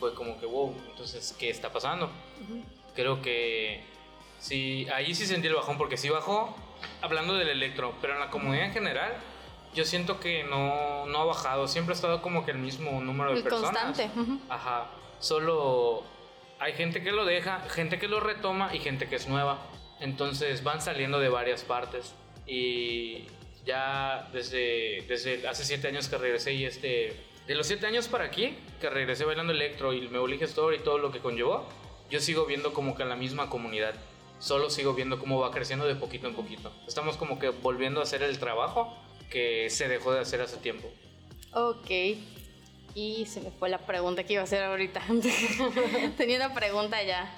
Fue 0.00 0.12
como 0.14 0.38
que, 0.40 0.46
wow, 0.46 0.74
entonces, 0.90 1.34
¿qué 1.38 1.48
está 1.48 1.72
pasando? 1.72 2.10
Creo 2.96 3.22
que 3.22 3.84
sí, 4.40 4.86
ahí 4.92 5.14
sí 5.14 5.24
sentí 5.24 5.46
el 5.46 5.54
bajón 5.54 5.78
porque 5.78 5.96
sí 5.96 6.08
bajó, 6.08 6.56
hablando 7.00 7.34
del 7.34 7.48
electro, 7.48 7.94
pero 8.00 8.14
en 8.14 8.20
la 8.20 8.28
comunidad 8.30 8.66
en 8.66 8.72
general, 8.72 9.12
yo 9.74 9.84
siento 9.84 10.18
que 10.18 10.42
no, 10.42 11.06
no 11.06 11.18
ha 11.20 11.24
bajado, 11.24 11.68
siempre 11.68 11.92
ha 11.92 11.96
estado 11.96 12.20
como 12.20 12.44
que 12.44 12.50
el 12.50 12.58
mismo 12.58 13.00
número 13.00 13.30
de 13.30 13.38
El 13.38 13.42
personas. 13.44 13.84
constante. 13.84 14.10
ujú. 14.20 14.40
Ajá, 14.48 14.88
solo 15.20 16.02
hay 16.58 16.72
gente 16.72 17.02
que 17.02 17.12
lo 17.12 17.24
deja, 17.24 17.60
gente 17.70 18.00
que 18.00 18.08
lo 18.08 18.18
retoma 18.18 18.74
y 18.74 18.80
gente 18.80 19.08
que 19.08 19.16
es 19.16 19.28
nueva. 19.28 19.58
Entonces 20.00 20.64
van 20.64 20.82
saliendo 20.82 21.20
de 21.20 21.28
varias 21.28 21.62
partes. 21.62 22.12
Y 22.44 23.26
ya 23.64 24.28
desde, 24.32 25.04
desde 25.08 25.46
hace 25.46 25.64
siete 25.64 25.88
años 25.88 26.08
que 26.08 26.18
regresé 26.18 26.54
y 26.54 26.64
este... 26.64 27.16
De 27.46 27.56
los 27.56 27.66
siete 27.66 27.86
años 27.86 28.06
para 28.06 28.24
aquí, 28.24 28.56
que 28.80 28.88
regresé 28.88 29.24
bailando 29.24 29.52
electro 29.52 29.92
y 29.92 30.08
me 30.08 30.18
Story 30.44 30.76
y 30.76 30.78
todo 30.80 30.98
lo 30.98 31.10
que 31.10 31.18
conllevó, 31.18 31.68
yo 32.08 32.20
sigo 32.20 32.46
viendo 32.46 32.72
como 32.72 32.94
que 32.94 33.04
la 33.04 33.16
misma 33.16 33.50
comunidad. 33.50 33.94
Solo 34.38 34.70
sigo 34.70 34.94
viendo 34.94 35.18
cómo 35.18 35.40
va 35.40 35.50
creciendo 35.50 35.86
de 35.86 35.96
poquito 35.96 36.28
en 36.28 36.34
poquito. 36.34 36.72
Estamos 36.86 37.16
como 37.16 37.38
que 37.38 37.48
volviendo 37.48 38.00
a 38.00 38.04
hacer 38.04 38.22
el 38.22 38.38
trabajo 38.38 38.96
que 39.30 39.70
se 39.70 39.88
dejó 39.88 40.12
de 40.12 40.20
hacer 40.20 40.40
hace 40.40 40.56
tiempo. 40.58 40.88
Ok. 41.52 41.90
Y 42.94 43.26
se 43.26 43.40
me 43.40 43.50
fue 43.50 43.68
la 43.70 43.78
pregunta 43.78 44.24
que 44.24 44.34
iba 44.34 44.42
a 44.42 44.44
hacer 44.44 44.62
ahorita. 44.62 45.02
Tenía 46.16 46.36
una 46.36 46.54
pregunta 46.54 47.02
ya. 47.02 47.34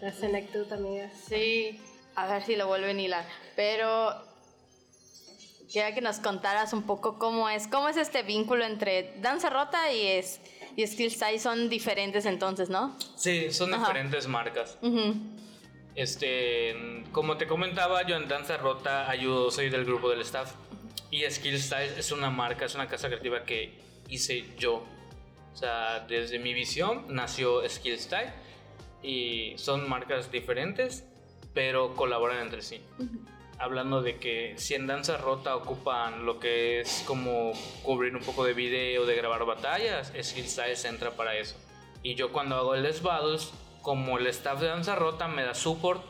La 0.00 0.12
senectud, 0.12 0.70
amigas. 0.72 1.12
Sí, 1.28 1.80
a 2.14 2.26
ver 2.26 2.44
si 2.44 2.56
lo 2.56 2.66
vuelven 2.66 2.98
a 2.98 3.02
hilar. 3.02 3.26
Pero 3.56 4.25
quería 5.72 5.94
que 5.94 6.00
nos 6.00 6.18
contaras 6.18 6.72
un 6.72 6.82
poco 6.82 7.18
cómo 7.18 7.48
es, 7.48 7.66
cómo 7.66 7.88
es 7.88 7.96
este 7.96 8.22
vínculo 8.22 8.64
entre 8.64 9.14
danza 9.20 9.50
rota 9.50 9.92
y 9.92 10.06
es 10.06 10.40
y 10.76 10.86
Skill 10.86 11.10
Style 11.10 11.40
son 11.40 11.70
diferentes 11.70 12.26
entonces, 12.26 12.68
¿no? 12.68 12.96
Sí, 13.16 13.50
son 13.50 13.72
Ajá. 13.72 13.86
diferentes 13.86 14.28
marcas. 14.28 14.76
Ujú. 14.82 15.14
Este, 15.94 17.04
como 17.10 17.38
te 17.38 17.46
comentaba, 17.46 18.06
yo 18.06 18.16
en 18.16 18.28
Danza 18.28 18.58
Rota 18.58 19.08
ayudo, 19.10 19.50
soy 19.50 19.70
del 19.70 19.86
grupo 19.86 20.10
del 20.10 20.20
staff. 20.20 20.52
Y 21.10 21.22
Skill 21.30 21.58
Style 21.58 21.94
es 21.98 22.12
una 22.12 22.28
marca, 22.28 22.66
es 22.66 22.74
una 22.74 22.86
casa 22.86 23.08
creativa 23.08 23.44
que 23.44 23.72
hice 24.10 24.44
yo. 24.58 24.84
O 25.54 25.56
sea, 25.56 26.00
desde 26.00 26.38
mi 26.38 26.52
visión 26.52 27.06
nació 27.08 27.66
Skill 27.66 27.98
Style. 27.98 28.30
Y 29.02 29.54
son 29.56 29.88
marcas 29.88 30.30
diferentes, 30.30 31.06
pero 31.54 31.94
colaboran 31.94 32.42
entre 32.42 32.60
sí. 32.60 32.82
Hablando 33.58 34.02
de 34.02 34.18
que 34.18 34.54
si 34.58 34.74
en 34.74 34.86
Danza 34.86 35.16
Rota 35.16 35.56
ocupan 35.56 36.26
lo 36.26 36.38
que 36.38 36.80
es 36.80 37.02
como 37.06 37.52
cubrir 37.82 38.14
un 38.14 38.22
poco 38.22 38.44
de 38.44 38.52
video, 38.52 39.06
de 39.06 39.16
grabar 39.16 39.44
batallas, 39.46 40.12
Skill 40.22 40.46
Style 40.46 40.76
se 40.76 40.88
entra 40.88 41.12
para 41.12 41.36
eso. 41.36 41.56
Y 42.02 42.14
yo 42.16 42.32
cuando 42.32 42.56
hago 42.56 42.74
el 42.74 42.82
Les 42.82 43.00
Battles, 43.02 43.50
como 43.80 44.18
el 44.18 44.26
staff 44.26 44.60
de 44.60 44.66
Danza 44.66 44.94
Rota 44.94 45.26
me 45.26 45.42
da 45.42 45.54
support 45.54 46.02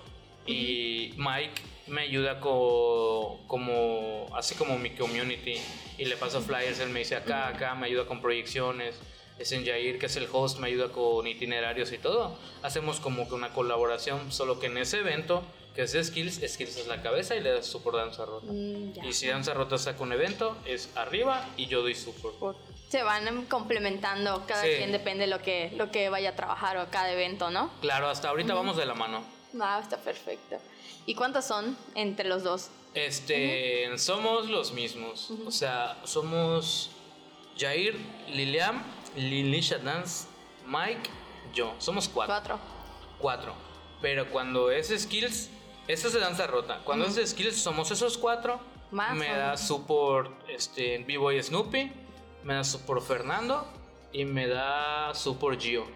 y 0.44 1.12
Mike 1.16 1.62
me 1.86 2.02
ayuda 2.02 2.40
co- 2.40 3.38
como 3.46 4.26
así 4.36 4.56
como 4.56 4.76
mi 4.78 4.90
community 4.90 5.54
y 5.98 6.04
le 6.04 6.16
paso 6.16 6.40
flyers, 6.40 6.80
él 6.80 6.88
me 6.90 6.98
dice 7.00 7.14
acá, 7.14 7.46
acá, 7.48 7.74
me 7.76 7.86
ayuda 7.86 8.06
con 8.06 8.20
proyecciones. 8.20 8.98
Es 9.38 9.52
en 9.52 9.64
Jair, 9.66 9.98
que 9.98 10.06
es 10.06 10.16
el 10.16 10.26
host, 10.32 10.58
me 10.58 10.68
ayuda 10.68 10.88
con 10.90 11.26
itinerarios 11.26 11.92
y 11.92 11.98
todo. 11.98 12.36
Hacemos 12.62 12.98
como 13.00 13.28
que 13.28 13.34
una 13.34 13.52
colaboración, 13.52 14.32
solo 14.32 14.58
que 14.58 14.66
en 14.66 14.78
ese 14.78 14.98
evento, 15.00 15.42
que 15.76 15.82
es 15.82 15.92
Skills, 15.92 16.40
Skills 16.52 16.76
es 16.78 16.86
la 16.88 17.02
cabeza 17.02 17.36
y 17.36 17.40
le 17.40 17.52
da 17.52 17.62
support 17.62 17.96
a 17.98 18.00
Danza 18.00 18.24
Rota. 18.24 18.46
Mm. 18.50 19.04
Y 19.04 19.12
si 19.12 19.28
Danza 19.28 19.54
Rota 19.54 19.76
saca 19.78 20.02
un 20.02 20.12
evento, 20.12 20.56
es 20.64 20.88
arriba 20.96 21.46
y 21.56 21.66
yo 21.66 21.82
doy 21.82 21.94
support. 21.94 22.34
Por- 22.38 22.56
Se 22.88 23.02
van 23.02 23.44
complementando, 23.46 24.44
cada 24.46 24.62
Sí. 24.62 24.70
quien 24.78 24.90
depende 24.92 25.24
de 25.24 25.30
lo 25.30 25.42
que, 25.42 25.72
lo 25.76 25.90
que 25.90 26.08
vaya 26.08 26.30
a 26.30 26.36
trabajar 26.36 26.78
o 26.78 26.86
cada 26.90 27.12
evento, 27.12 27.50
¿no? 27.50 27.70
Claro, 27.80 28.08
hasta 28.08 28.28
ahorita 28.30 28.54
vamos 28.54 28.76
de 28.76 28.86
la 28.86 28.94
mano. 28.94 29.22
Ah, 29.60 29.78
está 29.82 29.96
perfecto. 29.98 30.56
¿Y 31.04 31.14
cuántos 31.14 31.44
son 31.44 31.76
entre 31.94 32.28
los 32.28 32.42
dos? 32.42 32.70
Este, 32.94 33.90
somos 33.98 34.48
los 34.48 34.72
mismos. 34.72 35.30
O 35.46 35.50
sea, 35.50 35.98
somos 36.04 36.90
Jair, 37.58 37.96
Lilian, 38.28 38.82
Lilisha 39.16 39.78
Dance, 39.78 40.26
Mike, 40.66 41.10
yo. 41.54 41.74
Somos 41.78 42.08
cuatro. 42.08 42.34
Cuatro. 42.34 42.58
Cuatro. 43.18 43.54
Pero 44.00 44.30
cuando 44.30 44.70
es 44.70 44.88
Skills, 44.96 45.50
eso 45.88 46.08
es 46.08 46.12
de 46.14 46.20
danza 46.20 46.46
rota. 46.46 46.80
Cuando 46.84 47.06
es 47.06 47.14
de 47.14 47.26
Skills, 47.26 47.56
somos 47.56 47.90
esos 47.90 48.18
cuatro. 48.18 48.60
Más 48.90 49.16
me 49.16 49.26
da 49.28 49.44
menos. 49.46 49.60
support 49.60 50.30
este, 50.48 50.98
B-Boy 51.06 51.42
Snoopy, 51.42 51.90
me 52.44 52.54
da 52.54 52.62
support 52.64 53.02
Fernando 53.02 53.66
y 54.12 54.24
me 54.24 54.46
da 54.46 55.12
support 55.14 55.60
Gio, 55.60 55.86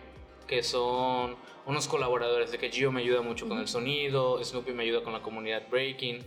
que 0.48 0.62
son 0.64 1.36
unos 1.66 1.86
colaboradores 1.86 2.50
de 2.50 2.58
que 2.58 2.70
Gio 2.70 2.90
me 2.90 3.00
ayuda 3.02 3.22
mucho 3.22 3.48
con 3.48 3.58
el 3.58 3.68
sonido, 3.68 4.42
Snoopy 4.42 4.72
me 4.72 4.82
ayuda 4.82 5.02
con 5.04 5.12
la 5.12 5.22
comunidad 5.22 5.68
Breaking, 5.70 6.18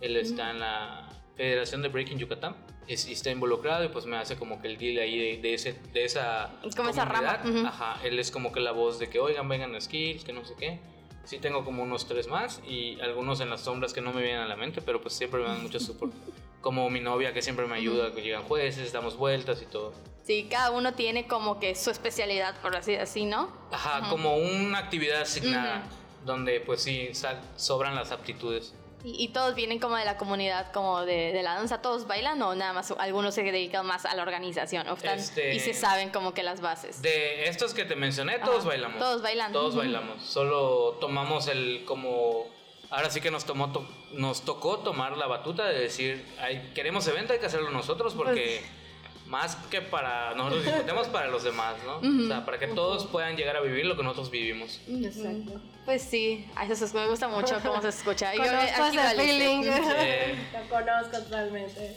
él 0.00 0.16
está 0.16 0.50
en 0.50 0.60
la 0.60 1.08
Federación 1.36 1.82
de 1.82 1.88
Breaking 1.88 2.18
Yucatán 2.18 2.54
es- 2.86 3.06
está 3.08 3.30
involucrado 3.30 3.84
y 3.84 3.88
pues 3.88 4.06
me 4.06 4.16
hace 4.16 4.36
como 4.36 4.60
que 4.60 4.68
el 4.68 4.76
deal 4.78 4.98
ahí 5.02 5.18
de, 5.18 5.42
de 5.42 5.54
ese, 5.54 5.72
de 5.92 6.04
esa 6.04 6.52
Como 6.76 6.90
esa 6.90 7.04
rama. 7.04 7.40
Ajá, 7.66 8.00
él 8.04 8.18
es 8.18 8.30
como 8.30 8.52
que 8.52 8.60
la 8.60 8.70
voz 8.72 8.98
de 9.00 9.08
que 9.08 9.18
oigan, 9.18 9.48
vengan 9.48 9.74
a 9.74 9.80
skills, 9.80 10.24
que 10.24 10.32
no 10.32 10.44
sé 10.44 10.54
qué. 10.58 10.78
Sí 11.24 11.38
tengo 11.38 11.64
como 11.64 11.82
unos 11.82 12.06
tres 12.06 12.26
más 12.26 12.60
y 12.66 13.00
algunos 13.00 13.40
en 13.40 13.48
las 13.50 13.60
sombras 13.62 13.92
que 13.92 14.00
no 14.00 14.12
me 14.12 14.22
vienen 14.22 14.40
a 14.42 14.46
la 14.48 14.56
mente, 14.56 14.82
pero 14.82 15.00
pues 15.00 15.14
siempre 15.14 15.40
me 15.40 15.46
dan 15.48 15.62
mucho 15.62 15.78
support. 15.80 16.12
Como 16.62 16.88
mi 16.90 17.00
novia 17.00 17.32
que 17.32 17.42
siempre 17.42 17.66
me 17.66 17.74
ayuda, 17.74 18.12
que 18.14 18.22
llegan 18.22 18.44
jueces, 18.44 18.92
damos 18.92 19.16
vueltas 19.16 19.60
y 19.62 19.66
todo. 19.66 19.92
Sí, 20.24 20.46
cada 20.48 20.70
uno 20.70 20.94
tiene 20.94 21.26
como 21.26 21.58
que 21.58 21.74
su 21.74 21.90
especialidad, 21.90 22.54
por 22.62 22.76
así 22.76 22.92
decir, 22.94 23.26
¿no? 23.26 23.48
Ajá, 23.72 24.08
como 24.08 24.36
una 24.36 24.78
actividad 24.78 25.22
asignada, 25.22 25.82
donde 26.24 26.60
pues 26.60 26.80
sí 26.82 27.08
sal- 27.14 27.40
sobran 27.56 27.96
las 27.96 28.12
aptitudes. 28.12 28.74
Y, 29.04 29.24
y 29.24 29.28
todos 29.28 29.54
vienen 29.54 29.78
como 29.80 29.96
de 29.96 30.04
la 30.04 30.16
comunidad, 30.16 30.70
como 30.72 31.00
de, 31.04 31.32
de 31.32 31.42
la 31.42 31.54
danza, 31.54 31.82
todos 31.82 32.06
bailan 32.06 32.40
o 32.42 32.54
nada 32.54 32.72
más 32.72 32.92
algunos 32.98 33.34
se 33.34 33.42
dedican 33.42 33.84
más 33.84 34.04
a 34.04 34.14
la 34.14 34.22
organización 34.22 34.86
o 34.88 34.94
están- 34.94 35.18
Este- 35.18 35.54
y 35.54 35.60
se 35.60 35.74
saben 35.74 36.10
como 36.10 36.32
que 36.34 36.42
las 36.42 36.60
bases. 36.60 37.02
De 37.02 37.48
estos 37.48 37.74
que 37.74 37.84
te 37.84 37.96
mencioné, 37.96 38.38
todos 38.38 38.60
Ajá, 38.60 38.68
bailamos. 38.68 38.98
todos 38.98 39.22
bailan. 39.22 39.52
Todos 39.52 39.74
bailamos. 39.76 40.22
Solo 40.22 40.98
tomamos 41.00 41.48
el 41.48 41.84
como... 41.84 42.46
Ahora 42.90 43.08
sí 43.10 43.20
que 43.20 43.30
nos, 43.30 43.44
tomó 43.46 43.72
to- 43.72 43.88
nos 44.12 44.42
tocó 44.42 44.78
tomar 44.80 45.16
la 45.16 45.26
batuta 45.26 45.64
de 45.66 45.80
decir, 45.80 46.24
"Ay, 46.38 46.70
queremos 46.74 47.06
evento, 47.08 47.32
hay 47.32 47.38
que 47.38 47.46
hacerlo 47.46 47.70
nosotros 47.70 48.12
porque 48.14 48.60
Pues 48.60 48.82
más 49.30 49.56
que 49.70 49.80
para 49.80 50.34
nosotros 50.34 50.62
disfrutemos 50.64 51.08
para 51.08 51.28
los 51.28 51.42
demás, 51.42 51.76
¿no? 51.86 51.96
O 52.24 52.28
sea, 52.28 52.44
para 52.44 52.58
que 52.58 52.66
todos 52.66 53.06
puedan 53.06 53.34
llegar 53.34 53.56
a 53.56 53.60
vivir 53.62 53.86
lo 53.86 53.96
que 53.96 54.02
nosotros 54.02 54.30
vivimos. 54.30 54.78
Exacto. 54.86 55.58
Pues 55.84 56.02
sí, 56.02 56.48
a 56.54 56.64
eso 56.64 56.86
se- 56.86 56.94
me 56.94 57.08
gusta 57.08 57.26
mucho 57.28 57.58
cómo 57.62 57.82
se 57.82 57.88
escucha. 57.88 58.34
Y 58.34 58.38
yo 58.38 58.44
Conozco 58.44 58.82
aquí 58.84 58.96
listé. 58.96 59.22
feeling. 59.22 59.62
Eh, 59.98 60.34
Lo 60.52 60.68
conozco 60.68 61.18
totalmente. 61.18 61.96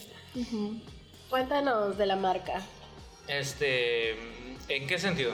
Cuéntanos 1.29 1.97
de 1.97 2.05
la 2.05 2.15
marca. 2.15 2.61
este, 3.27 4.11
¿en 4.69 4.88
qué 4.88 4.97
sentido? 4.99 5.33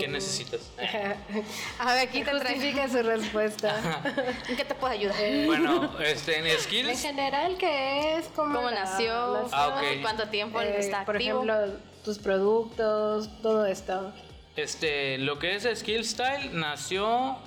¿Qué 0.00 0.08
necesitas? 0.08 0.60
A 1.78 1.94
ver, 1.94 2.08
aquí 2.08 2.24
te 2.24 2.30
traigo. 2.30 2.48
Justifica 2.60 2.88
su 2.88 3.02
respuesta. 3.02 4.02
¿En 4.48 4.56
qué 4.56 4.64
te 4.64 4.74
puedo 4.74 4.92
ayudar? 4.92 5.16
Bueno, 5.46 5.98
este, 6.00 6.38
en 6.38 6.46
en 6.46 6.58
skills, 6.58 7.00
general, 7.02 7.56
¿qué 7.56 8.16
es? 8.16 8.26
¿Cómo, 8.34 8.56
¿Cómo 8.56 8.70
la- 8.70 8.84
nació? 8.84 9.48
Ah. 9.52 9.80
¿Cuánto 10.02 10.28
tiempo 10.28 10.60
Eh, 10.60 10.76
está 10.80 11.04
Por 11.04 11.16
activo? 11.16 11.44
ejemplo, 11.44 11.78
tus 12.04 12.18
productos, 12.18 13.28
todo 13.42 13.64
esto. 13.66 14.12
este, 14.56 15.18
lo 15.18 15.38
que 15.38 15.54
es 15.54 15.68
Skill 15.78 16.04
Style 16.04 16.50
nació 16.52 17.38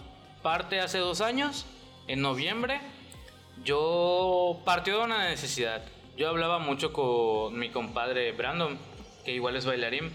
parte 0.44 0.80
hace 0.80 1.00
dos 1.00 1.22
años, 1.22 1.66
en 2.08 2.22
noviembre. 2.22 2.80
Yo 3.64 4.62
partió 4.66 5.00
de 5.00 5.06
una 5.06 5.30
necesidad. 5.30 5.84
Yo 6.16 6.30
hablaba 6.30 6.60
mucho 6.60 6.94
con 6.94 7.58
mi 7.58 7.70
compadre 7.70 8.32
Brandon, 8.34 8.78
que 9.26 9.34
igual 9.34 9.56
es 9.56 9.66
bailarín, 9.66 10.12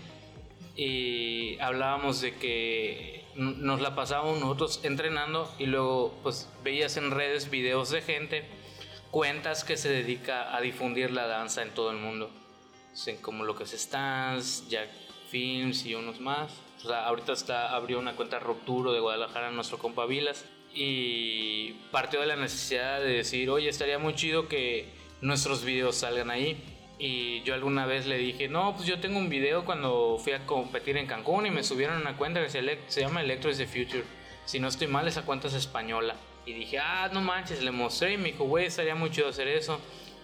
y 0.77 1.59
hablábamos 1.59 2.21
de 2.21 2.37
que 2.37 3.25
nos 3.35 3.81
la 3.81 3.95
pasábamos 3.95 4.39
nosotros 4.39 4.81
entrenando 4.85 5.53
y 5.59 5.67
luego 5.67 6.15
pues 6.23 6.49
veías 6.63 6.97
en 6.97 7.11
redes 7.11 7.51
videos 7.51 7.91
de 7.91 8.03
gente, 8.03 8.45
cuentas 9.11 9.65
que 9.65 9.77
se 9.77 9.89
dedica 9.89 10.55
a 10.55 10.61
difundir 10.61 11.11
la 11.11 11.27
danza 11.27 11.63
en 11.63 11.71
todo 11.71 11.91
el 11.91 11.97
mundo. 11.97 12.31
Como 13.23 13.45
lo 13.45 13.55
que 13.55 13.65
es 13.65 13.73
Stance, 13.73 14.69
Jack 14.69 14.89
Films 15.31 15.87
y 15.87 15.95
unos 15.95 16.21
más. 16.21 16.53
O 16.85 16.89
sea, 16.89 17.07
ahorita 17.07 17.33
está, 17.33 17.75
abrió 17.75 17.99
una 17.99 18.15
cuenta 18.15 18.39
Rupturo 18.39 18.93
de 18.93 19.01
Guadalajara, 19.01 19.51
nuestro 19.51 19.79
compa 19.79 20.07
Vilas. 20.07 20.45
Y 20.75 21.73
partió 21.91 22.21
de 22.21 22.27
la 22.27 22.37
necesidad 22.37 23.01
de 23.01 23.09
decir, 23.09 23.51
oye, 23.51 23.69
estaría 23.69 23.99
muy 23.99 24.15
chido 24.15 24.49
que 24.49 24.93
nuestros 25.21 25.65
videos 25.65 25.97
salgan 25.97 26.31
ahí. 26.31 26.63
Y 26.99 27.43
yo 27.43 27.55
alguna 27.55 27.87
vez 27.87 28.07
le 28.07 28.19
dije, 28.19 28.49
no, 28.49 28.75
pues 28.75 28.87
yo 28.87 29.01
tengo 29.01 29.19
un 29.19 29.29
video 29.29 29.65
cuando 29.65 30.19
fui 30.19 30.33
a 30.33 30.47
competir 30.47 30.97
en 30.97 31.07
Cancún 31.07 31.47
y 31.47 31.51
me 31.51 31.63
subieron 31.63 32.01
una 32.01 32.17
cuenta 32.17 32.43
que 32.43 32.51
se, 32.51 32.61
se 32.89 33.01
llama 33.01 33.23
Electro 33.23 33.51
is 33.51 33.59
the 33.59 33.67
Future. 33.67 34.05
Si 34.45 34.59
no 34.61 34.69
estoy 34.69 34.89
mal, 34.89 35.07
esa 35.07 35.23
cuenta 35.23 35.49
es 35.49 35.55
española. 35.55 36.17
Y 36.47 36.53
dije, 36.53 36.79
ah, 36.79 37.11
no 37.13 37.21
manches, 37.21 37.63
le 37.63 37.71
mostré 37.71 38.15
y 38.15 38.17
me 38.17 38.33
dijo, 38.33 38.45
güey, 38.45 38.67
estaría 38.67 38.95
muy 38.95 39.11
chido 39.11 39.29
hacer 39.29 39.49
eso 39.49 39.81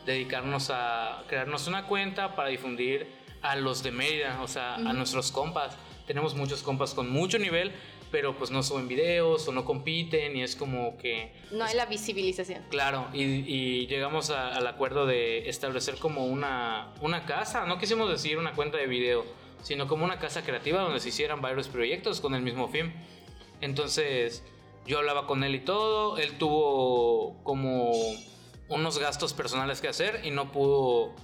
dedicarnos 0.06 0.70
a 0.70 1.22
crearnos 1.28 1.66
una 1.66 1.86
cuenta 1.86 2.34
para 2.34 2.48
difundir 2.48 3.08
a 3.42 3.56
los 3.56 3.82
de 3.82 3.90
Mérida, 3.90 4.40
o 4.42 4.48
sea, 4.48 4.76
a 4.76 4.92
nuestros 4.92 5.30
compas. 5.30 5.76
Tenemos 6.06 6.34
muchos 6.34 6.62
compas 6.62 6.92
con 6.94 7.08
mucho 7.10 7.38
nivel, 7.38 7.72
pero 8.10 8.36
pues 8.36 8.50
no 8.50 8.62
suben 8.62 8.86
videos 8.88 9.48
o 9.48 9.52
no 9.52 9.64
compiten 9.64 10.36
y 10.36 10.42
es 10.42 10.54
como 10.54 10.96
que... 10.98 11.32
No 11.50 11.64
hay 11.64 11.74
la 11.74 11.86
visibilización. 11.86 12.62
Claro, 12.70 13.08
y, 13.12 13.22
y 13.22 13.86
llegamos 13.86 14.30
a- 14.30 14.48
al 14.54 14.66
acuerdo 14.66 15.06
de 15.06 15.48
establecer 15.48 15.96
como 15.96 16.26
una, 16.26 16.92
una 17.00 17.24
casa, 17.24 17.64
no 17.66 17.78
quisimos 17.78 18.10
decir 18.10 18.36
una 18.38 18.52
cuenta 18.52 18.76
de 18.78 18.86
video, 18.86 19.24
sino 19.62 19.88
como 19.88 20.04
una 20.04 20.18
casa 20.18 20.42
creativa 20.44 20.82
donde 20.82 21.00
se 21.00 21.08
hicieran 21.08 21.40
varios 21.40 21.68
proyectos 21.68 22.20
con 22.20 22.34
el 22.34 22.42
mismo 22.42 22.68
fin. 22.68 22.92
Entonces 23.62 24.42
yo 24.86 24.98
hablaba 24.98 25.26
con 25.26 25.42
él 25.44 25.54
y 25.54 25.60
todo, 25.60 26.18
él 26.18 26.36
tuvo 26.38 27.42
como 27.44 27.92
unos 28.68 28.98
gastos 28.98 29.32
personales 29.32 29.80
que 29.80 29.88
hacer 29.88 30.20
y 30.24 30.30
no 30.30 30.52
pudo 30.52 31.14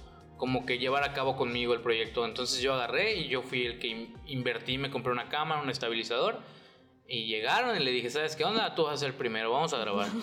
como 0.41 0.65
que 0.65 0.79
llevar 0.79 1.03
a 1.03 1.13
cabo 1.13 1.35
conmigo 1.37 1.75
el 1.75 1.81
proyecto. 1.81 2.25
Entonces 2.25 2.61
yo 2.63 2.73
agarré 2.73 3.13
y 3.15 3.27
yo 3.27 3.43
fui 3.43 3.63
el 3.67 3.77
que 3.77 3.87
in- 3.89 4.15
invertí, 4.25 4.79
me 4.79 4.89
compré 4.89 5.11
una 5.11 5.29
cámara, 5.29 5.61
un 5.61 5.69
estabilizador 5.69 6.39
Y 7.07 7.27
llegaron 7.27 7.75
y 7.79 7.83
le 7.83 7.91
dije, 7.91 8.09
¿sabes 8.09 8.35
qué 8.35 8.43
onda? 8.45 8.73
Tú 8.73 8.85
vas 8.85 8.93
a 8.93 8.97
ser 8.97 9.09
el 9.09 9.13
primero, 9.15 9.51
vamos 9.51 9.71
a 9.73 9.77
grabar. 9.77 10.07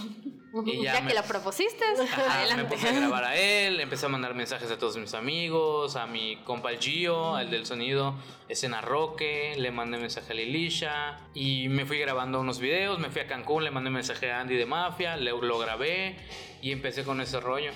Y 0.64 0.82
ya, 0.82 1.06
que 1.06 1.12
lo 1.14 1.22
propusiste, 1.24 1.84
Ajá, 1.84 2.38
adelante. 2.38 2.62
me 2.64 2.68
puse 2.70 2.88
a 2.88 2.92
grabar 2.92 3.22
a 3.22 3.36
él, 3.36 3.78
empecé 3.80 4.06
a 4.06 4.08
mandar 4.08 4.34
mensajes 4.34 4.70
a 4.70 4.78
todos 4.78 4.96
mis 4.96 5.12
amigos, 5.12 5.94
a 5.94 6.06
mi 6.06 6.36
compa 6.44 6.70
el 6.72 6.78
Gio, 6.78 7.38
el 7.38 7.50
del 7.50 7.66
sonido, 7.66 8.14
escena 8.48 8.80
Roque, 8.80 9.54
le 9.58 9.70
mandé 9.70 9.98
mensaje 9.98 10.32
a 10.32 10.34
Lilisha 10.34 11.18
y 11.34 11.68
me 11.68 11.84
fui 11.84 11.98
grabando 11.98 12.40
unos 12.40 12.60
videos, 12.60 12.98
me 12.98 13.10
fui 13.10 13.20
a 13.20 13.26
Cancún, 13.26 13.62
le 13.62 13.70
mandé 13.70 13.90
mensaje 13.90 14.32
a 14.32 14.40
Andy 14.40 14.56
de 14.56 14.64
Mafia, 14.64 15.18
le- 15.18 15.32
lo 15.32 15.58
grabé 15.58 16.16
y 16.62 16.72
empecé 16.72 17.04
con 17.04 17.20
ese 17.20 17.38
rollo. 17.40 17.70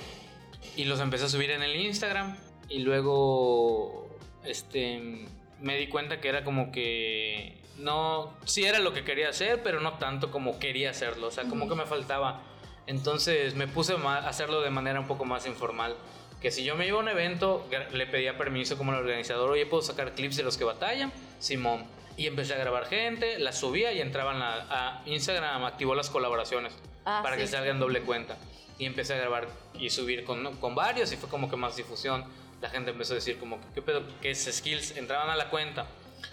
Y 0.77 0.85
los 0.85 1.01
empecé 1.01 1.25
a 1.27 1.29
subir 1.29 1.51
en 1.51 1.63
el 1.63 1.77
Instagram 1.77 2.37
y 2.69 2.79
luego 2.81 4.09
este 4.45 5.27
me 5.61 5.77
di 5.77 5.87
cuenta 5.89 6.21
que 6.21 6.29
era 6.29 6.45
como 6.45 6.73
que 6.73 7.59
no 7.79 8.35
sí 8.45 8.65
era 8.65 8.79
lo 8.79 8.93
que 8.93 9.05
quería 9.05 9.29
hacer, 9.29 9.63
pero 9.63 9.81
no 9.81 9.95
tanto 9.99 10.31
como 10.31 10.59
quería 10.59 10.91
hacerlo, 10.91 11.29
o 11.29 11.31
sea, 11.31 11.45
como 11.45 11.69
que 11.69 11.75
me 11.75 11.87
faltaba. 11.87 12.43
Entonces 12.87 13.55
me 13.55 13.69
puse 13.69 13.95
a 13.95 14.29
hacerlo 14.29 14.61
de 14.61 14.71
manera 14.71 14.99
un 14.99 15.07
poco 15.07 15.25
más 15.25 15.47
informal. 15.47 15.95
Que 16.41 16.51
si 16.51 16.65
yo 16.65 16.75
me 16.75 16.87
iba 16.89 16.97
a 16.97 17.01
un 17.01 17.09
evento, 17.09 17.65
le 17.93 18.07
pedía 18.09 18.37
permiso 18.37 18.77
como 18.77 18.93
el 18.93 18.99
organizador, 18.99 19.51
oye, 19.51 19.65
¿puedo 19.67 19.83
sacar 19.83 20.15
clips 20.15 20.37
de 20.37 20.43
los 20.43 20.57
que 20.59 20.65
batallan? 20.65 21.13
Simón. 21.39 21.85
Y 22.17 22.27
empecé 22.27 22.55
a 22.55 22.59
grabar 22.59 22.87
gente, 22.87 23.39
las 23.39 23.59
subía 23.59 23.93
y 23.93 24.01
entraban 24.01 24.43
a, 24.43 24.67
a 24.99 25.03
Instagram, 25.07 25.65
activó 25.65 25.95
las 25.95 26.11
colaboraciones 26.11 26.73
Ah, 27.05 27.21
para 27.23 27.37
que 27.37 27.47
sí. 27.47 27.53
salgan 27.53 27.79
doble 27.79 28.01
cuenta. 28.03 28.37
Y 28.83 28.87
empecé 28.87 29.15
a 29.15 29.17
grabar 29.19 29.47
y 29.79 29.91
subir 29.91 30.25
con, 30.25 30.57
con 30.57 30.75
varios 30.75 31.13
y 31.13 31.17
fue 31.17 31.29
como 31.29 31.49
que 31.49 31.55
más 31.55 31.77
difusión. 31.77 32.25
La 32.61 32.69
gente 32.69 32.91
empezó 32.91 33.13
a 33.13 33.15
decir 33.15 33.39
como, 33.39 33.61
¿qué 33.77 33.81
pedo? 33.81 34.03
¿Qué 34.21 34.33
es 34.33 34.45
Skills? 34.53 34.97
Entraban 34.97 35.31
a 35.31 35.37
la 35.37 35.51
cuenta. 35.51 35.87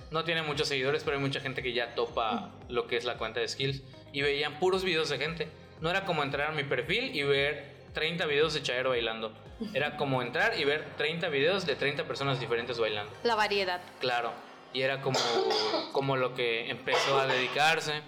No 0.09 0.23
tiene 0.23 0.41
muchos 0.41 0.67
seguidores, 0.67 1.03
pero 1.03 1.17
hay 1.17 1.21
mucha 1.21 1.39
gente 1.41 1.61
que 1.61 1.73
ya 1.73 1.93
topa 1.93 2.49
lo 2.67 2.87
que 2.87 2.97
es 2.97 3.05
la 3.05 3.17
cuenta 3.19 3.39
de 3.39 3.47
Skills. 3.47 3.83
Y 4.13 4.23
veían 4.23 4.57
puros 4.57 4.83
videos 4.83 5.09
de 5.09 5.19
gente. 5.19 5.47
No 5.79 5.91
era 5.91 6.05
como 6.05 6.23
entrar 6.23 6.49
a 6.49 6.51
mi 6.51 6.63
perfil 6.63 7.15
y 7.15 7.21
ver 7.21 7.71
30 7.93 8.25
videos 8.25 8.55
de 8.55 8.63
Chaero 8.63 8.89
bailando. 8.89 9.31
Era 9.75 9.95
como 9.95 10.23
entrar 10.23 10.59
y 10.59 10.65
ver 10.65 10.85
30 10.97 11.29
videos 11.29 11.67
de 11.67 11.75
30 11.75 12.05
personas 12.05 12.39
diferentes 12.39 12.79
bailando. 12.79 13.11
La 13.23 13.35
variedad. 13.35 13.79
Claro. 13.99 14.31
Y 14.73 14.81
era 14.81 15.01
como, 15.01 15.19
como 15.91 16.15
lo 16.17 16.33
que 16.33 16.71
empezó 16.71 17.19
a 17.19 17.27
dedicarse. 17.27 18.01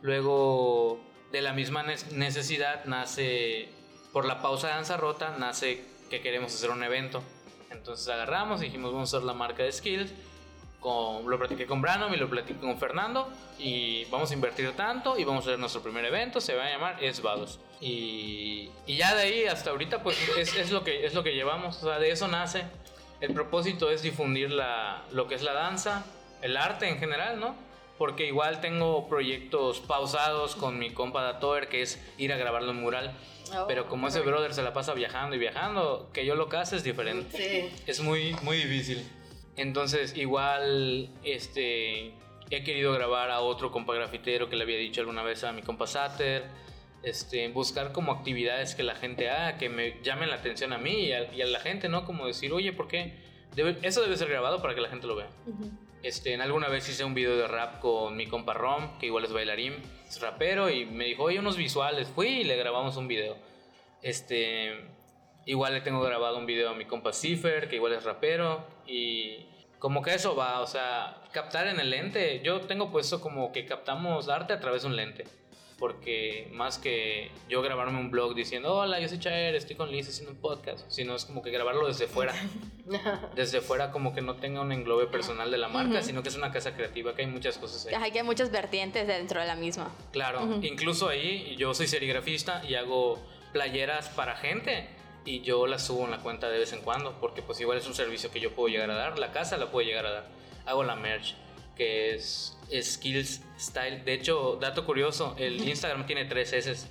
Luego, 0.00 1.00
de 1.30 1.40
la 1.42 1.52
misma 1.52 1.82
ne- 1.82 1.96
necesidad, 2.12 2.84
nace, 2.84 3.68
por 4.12 4.24
la 4.26 4.42
pausa 4.42 4.68
de 4.68 4.74
danza 4.74 4.96
rota, 4.96 5.34
nace 5.38 5.84
que 6.10 6.20
queremos 6.20 6.54
hacer 6.54 6.70
un 6.70 6.82
evento. 6.82 7.22
Entonces 7.70 8.06
agarramos 8.08 8.60
y 8.60 8.66
dijimos, 8.66 8.92
vamos 8.92 9.12
a 9.12 9.16
hacer 9.16 9.26
la 9.26 9.34
marca 9.34 9.62
de 9.62 9.72
Skills. 9.72 10.12
Con, 10.80 11.30
lo 11.30 11.38
platiqué 11.38 11.64
con 11.64 11.80
Brandon 11.80 12.12
y 12.12 12.16
lo 12.16 12.28
platiqué 12.28 12.58
con 12.58 12.76
Fernando. 12.78 13.28
Y 13.58 14.04
vamos 14.06 14.30
a 14.30 14.34
invertir 14.34 14.72
tanto 14.72 15.18
y 15.18 15.24
vamos 15.24 15.46
a 15.46 15.48
hacer 15.50 15.58
nuestro 15.58 15.82
primer 15.82 16.04
evento. 16.04 16.40
Se 16.40 16.54
va 16.54 16.66
a 16.66 16.70
llamar 16.70 17.02
Esvados. 17.02 17.60
Y, 17.80 18.70
y 18.86 18.96
ya 18.96 19.14
de 19.14 19.22
ahí 19.22 19.44
hasta 19.44 19.70
ahorita, 19.70 20.02
pues 20.02 20.16
es, 20.36 20.54
es 20.56 20.70
lo 20.70 20.84
que, 20.84 21.06
es 21.06 21.14
lo 21.14 21.22
que 21.22 21.34
llevamos. 21.34 21.82
O 21.82 21.86
sea, 21.86 21.98
de 21.98 22.10
eso 22.10 22.28
nace. 22.28 22.64
El 23.20 23.32
propósito 23.32 23.90
es 23.90 24.02
difundir 24.02 24.50
la, 24.50 25.04
lo 25.12 25.28
que 25.28 25.36
es 25.36 25.42
la 25.42 25.52
danza, 25.52 26.04
el 26.42 26.56
arte 26.56 26.88
en 26.88 26.98
general, 26.98 27.38
¿no? 27.38 27.54
Porque 27.96 28.26
igual 28.26 28.60
tengo 28.60 29.08
proyectos 29.08 29.78
pausados 29.78 30.56
con 30.56 30.76
mi 30.78 30.90
compa 30.90 31.22
Datoer, 31.22 31.68
que 31.68 31.82
es 31.82 32.02
ir 32.18 32.32
a 32.32 32.36
grabarlo 32.36 32.72
en 32.72 32.80
mural. 32.80 33.16
Oh, 33.54 33.64
Pero 33.68 33.86
como 33.88 34.08
ese 34.08 34.20
brother 34.20 34.54
se 34.54 34.62
la 34.62 34.72
pasa 34.72 34.94
viajando 34.94 35.36
y 35.36 35.38
viajando, 35.38 36.10
que 36.12 36.24
yo 36.24 36.34
lo 36.34 36.48
hace 36.56 36.76
es 36.76 36.84
diferente. 36.84 37.36
Sí. 37.36 37.82
Es 37.86 38.00
muy, 38.00 38.34
muy 38.42 38.56
difícil. 38.56 39.06
Entonces, 39.56 40.16
igual, 40.16 41.10
este, 41.24 42.12
he 42.50 42.64
querido 42.64 42.92
grabar 42.92 43.30
a 43.30 43.40
otro 43.40 43.70
compa 43.70 43.94
grafitero 43.94 44.48
que 44.48 44.56
le 44.56 44.62
había 44.64 44.78
dicho 44.78 45.00
alguna 45.00 45.22
vez 45.22 45.44
a 45.44 45.52
mi 45.52 45.62
compa 45.62 45.86
Sater. 45.86 46.44
Este, 47.02 47.48
buscar 47.48 47.90
como 47.92 48.12
actividades 48.12 48.76
que 48.76 48.84
la 48.84 48.94
gente 48.94 49.28
haga, 49.28 49.58
que 49.58 49.68
me 49.68 50.00
llamen 50.04 50.30
la 50.30 50.36
atención 50.36 50.72
a 50.72 50.78
mí 50.78 51.06
y 51.06 51.12
a, 51.12 51.34
y 51.34 51.42
a 51.42 51.46
la 51.46 51.58
gente, 51.58 51.88
¿no? 51.88 52.04
Como 52.04 52.26
decir, 52.28 52.52
oye, 52.52 52.72
¿por 52.72 52.86
qué? 52.86 53.14
Debe- 53.56 53.76
eso 53.82 54.02
debe 54.02 54.16
ser 54.16 54.28
grabado 54.28 54.62
para 54.62 54.74
que 54.76 54.80
la 54.80 54.88
gente 54.88 55.06
lo 55.08 55.16
vea. 55.16 55.28
Este, 56.02 56.34
en 56.34 56.40
alguna 56.40 56.68
vez 56.68 56.88
hice 56.88 57.04
un 57.04 57.14
video 57.14 57.36
de 57.36 57.46
rap 57.46 57.78
con 57.78 58.16
mi 58.16 58.26
compa 58.26 58.54
Rom, 58.54 58.98
que 58.98 59.06
igual 59.06 59.24
es 59.24 59.32
bailarín, 59.32 59.74
es 60.08 60.20
rapero, 60.20 60.68
y 60.68 60.84
me 60.84 61.04
dijo, 61.04 61.22
oye, 61.22 61.38
unos 61.38 61.56
visuales. 61.56 62.08
Fui 62.08 62.26
y 62.26 62.44
le 62.44 62.56
grabamos 62.56 62.96
un 62.96 63.06
video. 63.06 63.36
Este, 64.02 64.72
igual 65.46 65.74
le 65.74 65.80
tengo 65.80 66.00
grabado 66.00 66.38
un 66.38 66.46
video 66.46 66.70
a 66.70 66.74
mi 66.74 66.86
compa 66.86 67.12
Cipher, 67.12 67.68
que 67.68 67.76
igual 67.76 67.92
es 67.92 68.02
rapero, 68.02 68.66
y 68.84 69.46
como 69.78 70.02
que 70.02 70.14
eso 70.14 70.34
va, 70.34 70.60
o 70.60 70.66
sea, 70.66 71.22
captar 71.30 71.68
en 71.68 71.78
el 71.78 71.90
lente. 71.90 72.40
Yo 72.42 72.60
tengo 72.62 72.90
puesto 72.90 73.20
como 73.20 73.52
que 73.52 73.64
captamos 73.64 74.28
arte 74.28 74.52
a 74.52 74.60
través 74.60 74.82
de 74.82 74.88
un 74.88 74.96
lente. 74.96 75.24
Porque 75.82 76.46
más 76.52 76.78
que 76.78 77.32
yo 77.48 77.60
grabarme 77.60 77.98
un 77.98 78.12
blog 78.12 78.36
diciendo, 78.36 78.72
hola, 78.72 79.00
yo 79.00 79.08
soy 79.08 79.18
Chaer, 79.18 79.56
estoy 79.56 79.74
con 79.74 79.90
Liz 79.90 80.08
haciendo 80.08 80.30
un 80.30 80.38
podcast, 80.38 80.88
sino 80.88 81.16
es 81.16 81.24
como 81.24 81.42
que 81.42 81.50
grabarlo 81.50 81.88
desde 81.88 82.06
fuera 82.06 82.32
desde 83.34 83.60
fuera 83.60 83.90
como 83.90 84.14
que 84.14 84.20
no 84.20 84.36
tenga 84.36 84.60
un 84.60 84.70
englobe 84.70 85.08
personal 85.08 85.50
de 85.50 85.58
la 85.58 85.66
marca, 85.66 86.00
sino 86.00 86.22
que 86.22 86.28
es 86.28 86.36
una 86.36 86.52
casa 86.52 86.76
creativa, 86.76 87.16
que 87.16 87.22
hay 87.22 87.26
muchas 87.26 87.58
cosas 87.58 87.84
ahí. 87.84 87.94
Ajá, 87.94 88.08
que 88.12 88.20
hay 88.20 88.24
muchas 88.24 88.52
vertientes 88.52 89.08
dentro 89.08 89.40
de 89.40 89.46
la 89.48 89.56
misma. 89.56 89.90
Claro, 90.12 90.60
incluso 90.62 91.08
ahí 91.08 91.56
yo 91.56 91.74
soy 91.74 91.88
serigrafista 91.88 92.62
y 92.64 92.76
hago 92.76 93.18
playeras 93.52 94.08
para 94.10 94.36
gente 94.36 94.86
y 95.24 95.40
yo 95.40 95.66
las 95.66 95.84
subo 95.84 96.04
en 96.04 96.12
la 96.12 96.18
cuenta 96.18 96.48
de 96.48 96.60
vez 96.60 96.72
en 96.72 96.82
cuando, 96.82 97.18
porque 97.20 97.42
pues 97.42 97.60
igual 97.60 97.78
es 97.78 97.88
un 97.88 97.94
servicio 97.94 98.30
que 98.30 98.38
yo 98.38 98.52
puedo 98.52 98.68
llegar 98.68 98.88
a 98.88 98.94
dar, 98.94 99.18
la 99.18 99.32
casa 99.32 99.56
la 99.56 99.72
puedo 99.72 99.84
llegar 99.84 100.06
a 100.06 100.12
dar. 100.12 100.28
Hago 100.64 100.84
la 100.84 100.94
merch, 100.94 101.34
que 101.74 102.14
es 102.14 102.56
Skills 102.80 103.40
Style. 103.58 104.02
De 104.04 104.14
hecho, 104.14 104.56
dato 104.60 104.86
curioso, 104.86 105.34
el 105.38 105.66
Instagram 105.66 106.06
tiene 106.06 106.24
tres 106.26 106.52
S. 106.52 106.86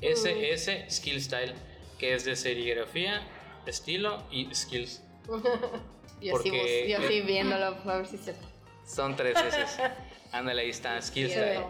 SS 0.00 0.86
Skill 0.90 1.20
Style, 1.22 1.54
que 1.98 2.14
es 2.14 2.24
de 2.24 2.36
serigrafía, 2.36 3.22
estilo 3.66 4.22
y 4.30 4.54
skills. 4.54 5.02
Yo, 6.20 6.32
bus- 6.32 6.44
yo 6.44 6.98
sí 7.08 7.20
viéndolo, 7.26 7.66
a 7.66 7.96
ver 7.96 8.06
si 8.06 8.16
es 8.16 8.22
cierto. 8.24 8.46
Son 8.86 9.14
tres 9.16 9.36
S. 9.38 9.82
Ándale, 10.32 10.62
ahí 10.62 10.70
está, 10.70 11.00
Skill 11.02 11.28
Style. 11.30 11.64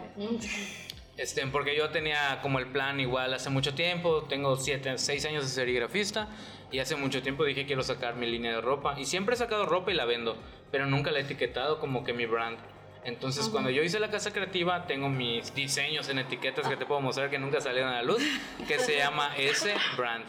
Este, 1.17 1.45
porque 1.47 1.75
yo 1.77 1.89
tenía 1.89 2.39
como 2.41 2.59
el 2.59 2.67
plan 2.67 2.99
igual 2.99 3.33
hace 3.33 3.49
mucho 3.49 3.73
tiempo, 3.73 4.23
tengo 4.23 4.55
siete, 4.57 4.97
seis 4.97 5.25
años 5.25 5.43
de 5.45 5.49
serigrafista 5.49 6.27
y 6.71 6.79
hace 6.79 6.95
mucho 6.97 7.21
tiempo 7.21 7.45
dije 7.45 7.65
quiero 7.65 7.83
sacar 7.83 8.15
mi 8.15 8.27
línea 8.27 8.51
de 8.55 8.61
ropa 8.61 8.99
y 8.99 9.05
siempre 9.05 9.35
he 9.35 9.37
sacado 9.37 9.65
ropa 9.65 9.91
y 9.91 9.95
la 9.95 10.03
vendo, 10.05 10.35
pero 10.71 10.85
nunca 10.87 11.11
la 11.11 11.19
he 11.19 11.21
etiquetado 11.21 11.79
como 11.79 12.03
que 12.03 12.11
mi 12.13 12.25
brand. 12.25 12.57
Entonces 13.05 13.49
cuando 13.49 13.69
yo 13.69 13.83
hice 13.83 13.99
la 13.99 14.09
casa 14.09 14.31
creativa 14.31 14.87
tengo 14.87 15.09
mis 15.09 15.53
diseños 15.53 16.09
en 16.09 16.19
etiquetas 16.19 16.67
que 16.67 16.75
te 16.75 16.85
puedo 16.85 17.01
mostrar 17.01 17.29
que 17.29 17.37
nunca 17.37 17.61
salieron 17.61 17.91
a 17.91 17.97
la 17.97 18.03
luz, 18.03 18.21
que 18.67 18.79
se 18.79 18.97
llama 18.97 19.35
S 19.37 19.71
Brand, 19.95 20.25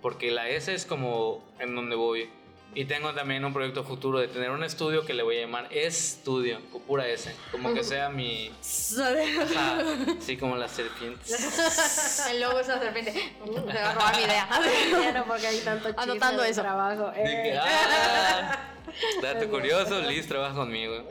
porque 0.00 0.30
la 0.30 0.48
S 0.48 0.72
es 0.72 0.86
como 0.86 1.44
en 1.58 1.74
donde 1.74 1.96
voy. 1.96 2.30
Y 2.74 2.86
tengo 2.86 3.12
también 3.12 3.44
un 3.44 3.52
proyecto 3.52 3.84
futuro 3.84 4.18
de 4.18 4.28
tener 4.28 4.50
un 4.50 4.64
estudio 4.64 5.04
que 5.04 5.12
le 5.12 5.22
voy 5.22 5.36
a 5.36 5.40
llamar 5.42 5.68
Estudio, 5.70 6.58
con 6.72 6.80
pura 6.80 7.06
S, 7.06 7.30
como 7.50 7.74
que 7.74 7.84
sea 7.84 8.08
mi... 8.08 8.50
Ajá, 8.98 9.84
sí, 10.20 10.38
como 10.38 10.56
las 10.56 10.70
serpientes. 10.70 12.26
El 12.30 12.40
logo 12.40 12.60
es 12.60 12.68
una 12.68 12.78
serpiente. 12.78 13.12
Se 13.12 13.78
va 13.78 13.90
a 13.90 13.94
robar 13.94 14.16
mi 14.16 14.22
idea. 14.22 14.48
Ya 14.90 15.12
no, 15.12 15.24
porque 15.28 15.48
hay 15.48 15.60
tanto 15.60 15.90
Anotando 15.94 16.42
de 16.42 16.48
eso. 16.48 16.62
trabajo. 16.62 17.10
De 17.10 17.22
que, 17.22 17.52
Eh, 17.52 17.58
ah, 17.60 18.58
dato 19.22 19.48
curioso, 19.50 20.00
Liz 20.00 20.26
trabaja 20.26 20.54
conmigo. 20.54 21.06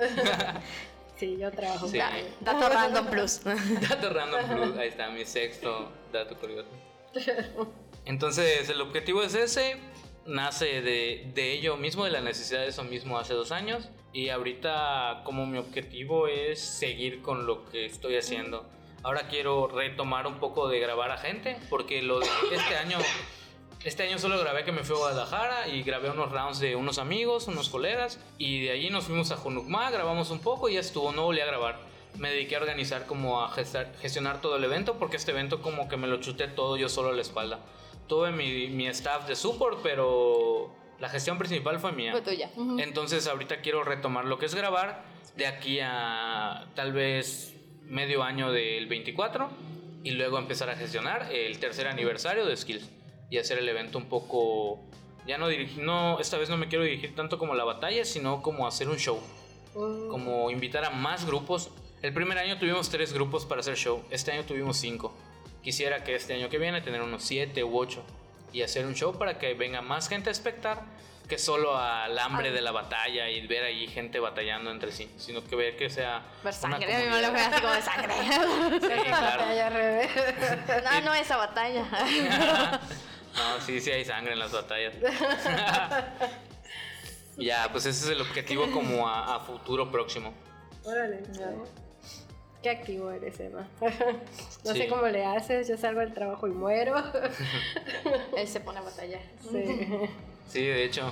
Sí, 1.22 1.38
yo 1.40 1.52
trabajo. 1.52 1.86
Sí. 1.88 2.00
con 2.00 2.10
Da- 2.10 2.20
él. 2.20 2.26
Dato 2.42 2.68
random 2.70 3.06
plus. 3.08 3.42
Dato 3.90 4.10
random 4.10 4.48
plus, 4.50 4.78
ahí 4.78 4.88
está 4.88 5.10
mi 5.12 5.24
sexto 5.24 5.92
dato 6.12 6.36
curioso. 6.36 6.68
Entonces, 8.06 8.68
el 8.70 8.82
objetivo 8.82 9.22
es 9.22 9.36
ese, 9.36 9.78
nace 10.26 10.82
de, 10.82 11.30
de 11.36 11.52
ello 11.54 11.78
mismo, 11.78 12.06
de 12.06 12.12
la 12.12 12.22
necesidad 12.22 12.62
de 12.62 12.70
eso 12.70 12.84
mismo 12.84 13.20
hace 13.20 13.36
dos 13.36 13.52
años. 13.52 13.90
Y 14.14 14.30
ahorita, 14.30 15.22
como 15.24 15.46
mi 15.46 15.60
objetivo 15.60 16.28
es 16.28 16.60
seguir 16.60 17.22
con 17.22 17.46
lo 17.46 17.66
que 17.66 17.86
estoy 17.86 18.18
haciendo. 18.18 18.68
Ahora 19.04 19.28
quiero 19.28 19.68
retomar 19.68 20.26
un 20.26 20.40
poco 20.40 20.68
de 20.70 20.80
grabar 20.80 21.12
a 21.12 21.18
gente, 21.18 21.56
porque 21.70 22.02
lo 22.02 22.20
de 22.20 22.26
este 22.52 22.78
año, 22.78 22.98
este 23.84 24.04
año 24.04 24.20
solo 24.20 24.40
grabé 24.40 24.64
que 24.64 24.72
me 24.72 24.84
fui 24.84 24.96
a 24.96 25.00
Guadalajara 25.00 25.68
y 25.68 25.82
grabé 25.84 26.10
unos 26.10 26.32
rounds 26.32 26.60
de 26.60 26.76
unos 26.76 27.00
amigos, 27.00 27.48
unos 27.48 27.70
colegas, 27.70 28.20
y 28.38 28.62
de 28.66 28.72
allí 28.72 28.90
nos 28.90 29.06
fuimos 29.06 29.32
a 29.32 29.38
Junucma, 29.38 29.90
grabamos 29.90 30.30
un 30.30 30.40
poco 30.40 30.70
y 30.70 30.74
ya 30.76 30.80
estuvo, 30.82 31.12
no 31.12 31.24
volví 31.24 31.40
a 31.42 31.46
grabar. 31.46 31.80
Me 32.18 32.30
dediqué 32.30 32.58
a 32.58 32.60
organizar 32.60 33.06
como 33.08 33.42
a 33.44 33.50
gestar- 33.50 33.92
gestionar 34.02 34.42
todo 34.42 34.58
el 34.58 34.64
evento, 34.64 34.96
porque 35.00 35.18
este 35.18 35.32
evento 35.32 35.62
como 35.62 35.88
que 35.88 35.98
me 35.98 36.08
lo 36.08 36.18
chuté 36.18 36.48
todo 36.48 36.78
yo 36.78 36.90
solo 36.90 37.10
a 37.10 37.14
la 37.14 37.22
espalda. 37.22 37.60
Tuve 38.08 38.32
mi, 38.32 38.68
mi 38.68 38.88
staff 38.88 39.28
de 39.28 39.36
support, 39.36 39.80
pero 39.82 40.74
la 41.00 41.08
gestión 41.10 41.38
principal 41.38 41.80
fue 41.80 41.92
mía. 41.94 42.12
Fue 42.12 42.22
tuya. 42.22 42.50
Ujú. 42.56 42.78
Entonces 42.80 43.26
ahorita 43.28 43.62
quiero 43.62 43.84
retomar 43.84 44.26
lo 44.26 44.38
que 44.38 44.46
es 44.46 44.54
grabar 44.54 45.04
de 45.38 45.48
aquí 45.48 45.80
a 45.82 46.66
tal 46.76 46.92
vez 46.92 47.56
medio 47.86 48.22
año 48.24 48.52
del 48.52 48.86
24 48.88 49.50
y 50.04 50.12
luego 50.12 50.38
empezar 50.38 50.70
a 50.70 50.76
gestionar 50.76 51.30
el 51.32 51.58
tercer 51.60 51.88
aniversario 51.88 52.46
de 52.46 52.58
Skills 52.58 52.90
y 53.32 53.40
hacer 53.40 53.58
el 53.58 53.68
evento 53.68 53.98
un 53.98 54.06
poco 54.06 54.80
ya 55.26 55.40
no 55.40 55.48
dirigir 55.48 55.84
no 55.84 56.20
esta 56.20 56.38
vez 56.38 56.50
no 56.50 56.58
me 56.58 56.68
quiero 56.68 56.84
dirigir 56.84 57.16
tanto 57.16 57.40
como 57.40 57.56
la 57.56 57.64
batalla 57.64 58.06
sino 58.06 58.44
como 58.44 58.68
hacer 58.68 58.88
un 58.88 58.98
show 58.98 59.20
Mm, 59.76 60.10
como 60.10 60.52
invitar 60.52 60.84
a 60.84 60.90
más 60.90 61.26
grupos 61.26 61.70
El 62.02 62.14
primer 62.14 62.38
año 62.38 62.58
tuvimos 62.58 62.90
tres 62.90 63.14
grupos 63.14 63.46
para 63.46 63.62
hacer 63.62 63.76
show, 63.76 64.04
este 64.10 64.32
año 64.32 64.44
tuvimos 64.44 64.76
cinco. 64.78 65.14
Quisiera 65.62 66.04
que 66.04 66.16
este 66.16 66.34
año 66.34 66.50
que 66.50 66.58
viene 66.58 66.82
tener 66.82 67.00
unos 67.04 67.22
siete 67.22 67.64
u 67.64 67.78
ocho 67.78 68.04
y 68.52 68.64
hacer 68.64 68.88
un 68.88 68.96
show 68.96 69.16
para 69.20 69.38
que 69.38 69.54
venga 69.54 69.84
más 69.84 70.10
gente 70.10 70.30
a 70.30 70.32
espectar 70.32 70.82
que 71.30 71.38
solo 71.38 71.78
al 71.78 72.18
hambre 72.18 72.52
de 72.52 72.60
la 72.62 72.72
batalla 72.72 73.30
y 73.30 73.46
ver 73.46 73.64
ahí 73.64 73.88
gente 73.88 74.20
batallando 74.20 74.72
entre 74.72 74.92
sí, 74.92 75.12
sino 75.18 75.44
que 75.44 75.56
ver 75.56 75.78
que 75.78 75.92
sea 75.92 76.24
Ver 76.44 76.54
sangre, 76.56 76.94
a 76.94 77.00
mí 77.00 77.06
me 77.06 77.22
lo 77.22 77.28
así 77.28 77.62
como 77.62 77.74
de 77.74 77.82
sangre. 77.84 78.14
Sí, 78.82 79.04
claro. 79.06 79.44
Batalla. 79.44 79.70
No, 80.84 81.02
no 81.02 81.14
esa 81.14 81.38
batalla. 81.38 82.82
No, 83.36 83.62
sí, 83.66 83.80
sí 83.80 83.92
hay 83.92 84.04
sangre 84.06 84.34
en 84.34 84.40
las 84.40 84.52
batallas. 84.52 84.94
ya, 87.38 87.70
pues 87.72 87.86
ese 87.86 88.06
es 88.06 88.12
el 88.12 88.22
objetivo 88.22 88.70
como 88.72 89.08
a, 89.08 89.36
a 89.36 89.40
futuro 89.40 89.90
próximo. 89.92 90.34
Órale. 90.84 91.22
Qué 92.62 92.70
activo 92.70 93.10
eres, 93.12 93.40
Emma. 93.40 93.68
No 94.64 94.74
Sí. 94.74 94.82
sé 94.82 94.88
cómo 94.88 95.08
le 95.08 95.26
haces, 95.26 95.68
yo 95.68 95.78
salgo 95.78 96.02
del 96.02 96.14
trabajo 96.14 96.48
y 96.48 96.52
muero. 96.52 96.96
Él 98.38 98.48
se 98.48 98.60
pone 98.60 98.80
a 98.80 98.84
batallar. 98.84 99.22
Sí. 99.50 99.88
Sí, 100.48 100.66
de 100.66 100.84
hecho. 100.86 101.12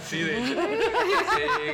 sí, 0.00 0.20
de 0.22 0.38
hecho. 0.38 0.60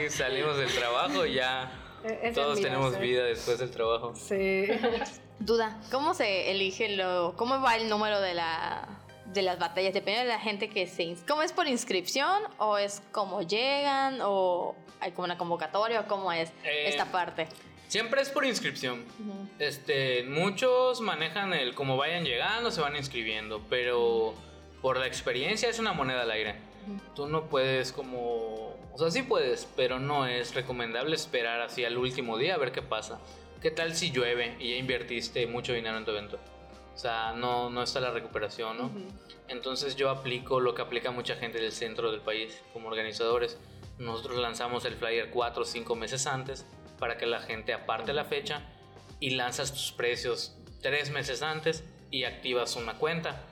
Sí, 0.09 0.17
salimos 0.17 0.57
del 0.57 0.73
trabajo 0.73 1.27
y 1.27 1.35
ya 1.35 1.71
E- 2.05 2.21
es 2.29 2.35
todos 2.35 2.61
tenemos 2.61 2.99
vida 2.99 3.25
después 3.25 3.59
del 3.59 3.71
trabajo. 3.71 4.15
Sí. 4.17 4.67
Duda, 5.41 5.79
¿cómo 5.91 6.15
se 6.15 6.51
elige 6.51 6.97
lo, 6.97 7.35
cómo 7.37 7.61
va 7.61 7.77
el 7.77 7.89
número 7.91 8.21
de 8.21 8.35
la 8.35 8.89
de 9.33 9.43
las 9.43 9.59
batallas? 9.59 9.95
Depende 9.95 10.21
de 10.21 10.27
la 10.27 10.41
gente 10.41 10.69
que 10.69 10.87
se 10.87 11.17
¿Cómo 11.27 11.43
es 11.43 11.53
por 11.53 11.67
inscripción 11.67 12.43
o 12.59 12.79
es 12.79 13.03
como 13.13 13.43
llegan 13.43 14.21
o 14.23 14.75
hay 15.01 15.13
como 15.13 15.27
una 15.27 15.39
convocatoria 15.39 16.01
o 16.01 16.07
cómo 16.07 16.33
es 16.33 16.51
Eh, 16.65 16.89
esta 16.89 17.07
parte? 17.07 17.49
Siempre 17.89 18.21
es 18.21 18.29
por 18.29 18.45
inscripción. 18.45 19.05
Este, 19.59 20.23
muchos 20.25 21.01
manejan 21.01 21.55
el 21.55 21.75
como 21.75 21.97
vayan 21.97 22.25
llegando, 22.25 22.71
se 22.71 22.83
van 22.83 22.97
inscribiendo, 22.97 23.63
pero 23.71 24.35
por 24.83 24.99
la 24.99 25.07
experiencia 25.07 25.71
es 25.71 25.79
una 25.79 25.93
moneda 25.93 26.23
al 26.23 26.31
aire. 26.31 26.57
Tú 27.15 27.27
no 27.27 27.45
puedes 27.45 27.93
como, 27.93 28.77
o 28.93 28.99
sea, 28.99 29.11
sí 29.11 29.23
puedes, 29.23 29.67
pero 29.77 29.99
no 29.99 30.27
es 30.27 30.55
recomendable 30.55 31.15
esperar 31.15 31.61
así 31.61 31.85
al 31.85 31.97
último 31.97 32.37
día 32.39 32.55
a 32.55 32.59
ver 32.59 32.73
qué 32.73 32.83
pasa. 32.83 33.21
¿Qué 33.63 33.71
tal 33.71 33.95
si 33.95 34.11
llueve 34.11 34.57
y 34.61 34.71
ya 34.71 34.77
invertiste 34.77 35.47
mucho 35.47 35.73
dinero 35.73 35.97
en 35.99 36.05
tu 36.05 36.13
evento? 36.13 36.39
O 36.99 37.01
sea, 37.01 37.33
no, 37.33 37.71
no 37.71 37.85
está 37.85 38.01
la 38.01 38.11
recuperación, 38.11 38.77
¿no? 38.77 38.91
Entonces 39.47 39.95
yo 39.95 40.11
aplico 40.11 40.59
lo 40.59 40.75
que 40.75 40.83
aplica 40.83 41.13
mucha 41.13 41.37
gente 41.37 41.61
del 41.61 41.71
centro 41.71 42.11
del 42.11 42.21
país 42.23 42.61
como 42.73 42.89
organizadores. 42.89 43.57
Nosotros 44.01 44.37
lanzamos 44.41 44.85
el 44.85 44.97
flyer 44.97 45.31
4 45.31 45.63
o 45.63 45.65
5 45.65 45.95
meses 45.95 46.27
antes 46.27 46.67
para 46.99 47.17
que 47.17 47.27
la 47.27 47.39
gente 47.39 47.73
aparte 47.73 48.13
la 48.13 48.25
fecha 48.25 48.63
y 49.21 49.31
lanzas 49.31 49.73
tus 49.73 49.93
precios 49.93 50.57
3 50.83 51.13
meses 51.13 51.41
antes 51.43 51.85
y 52.11 52.25
activas 52.25 52.75
una 52.75 52.95
cuenta 52.95 53.45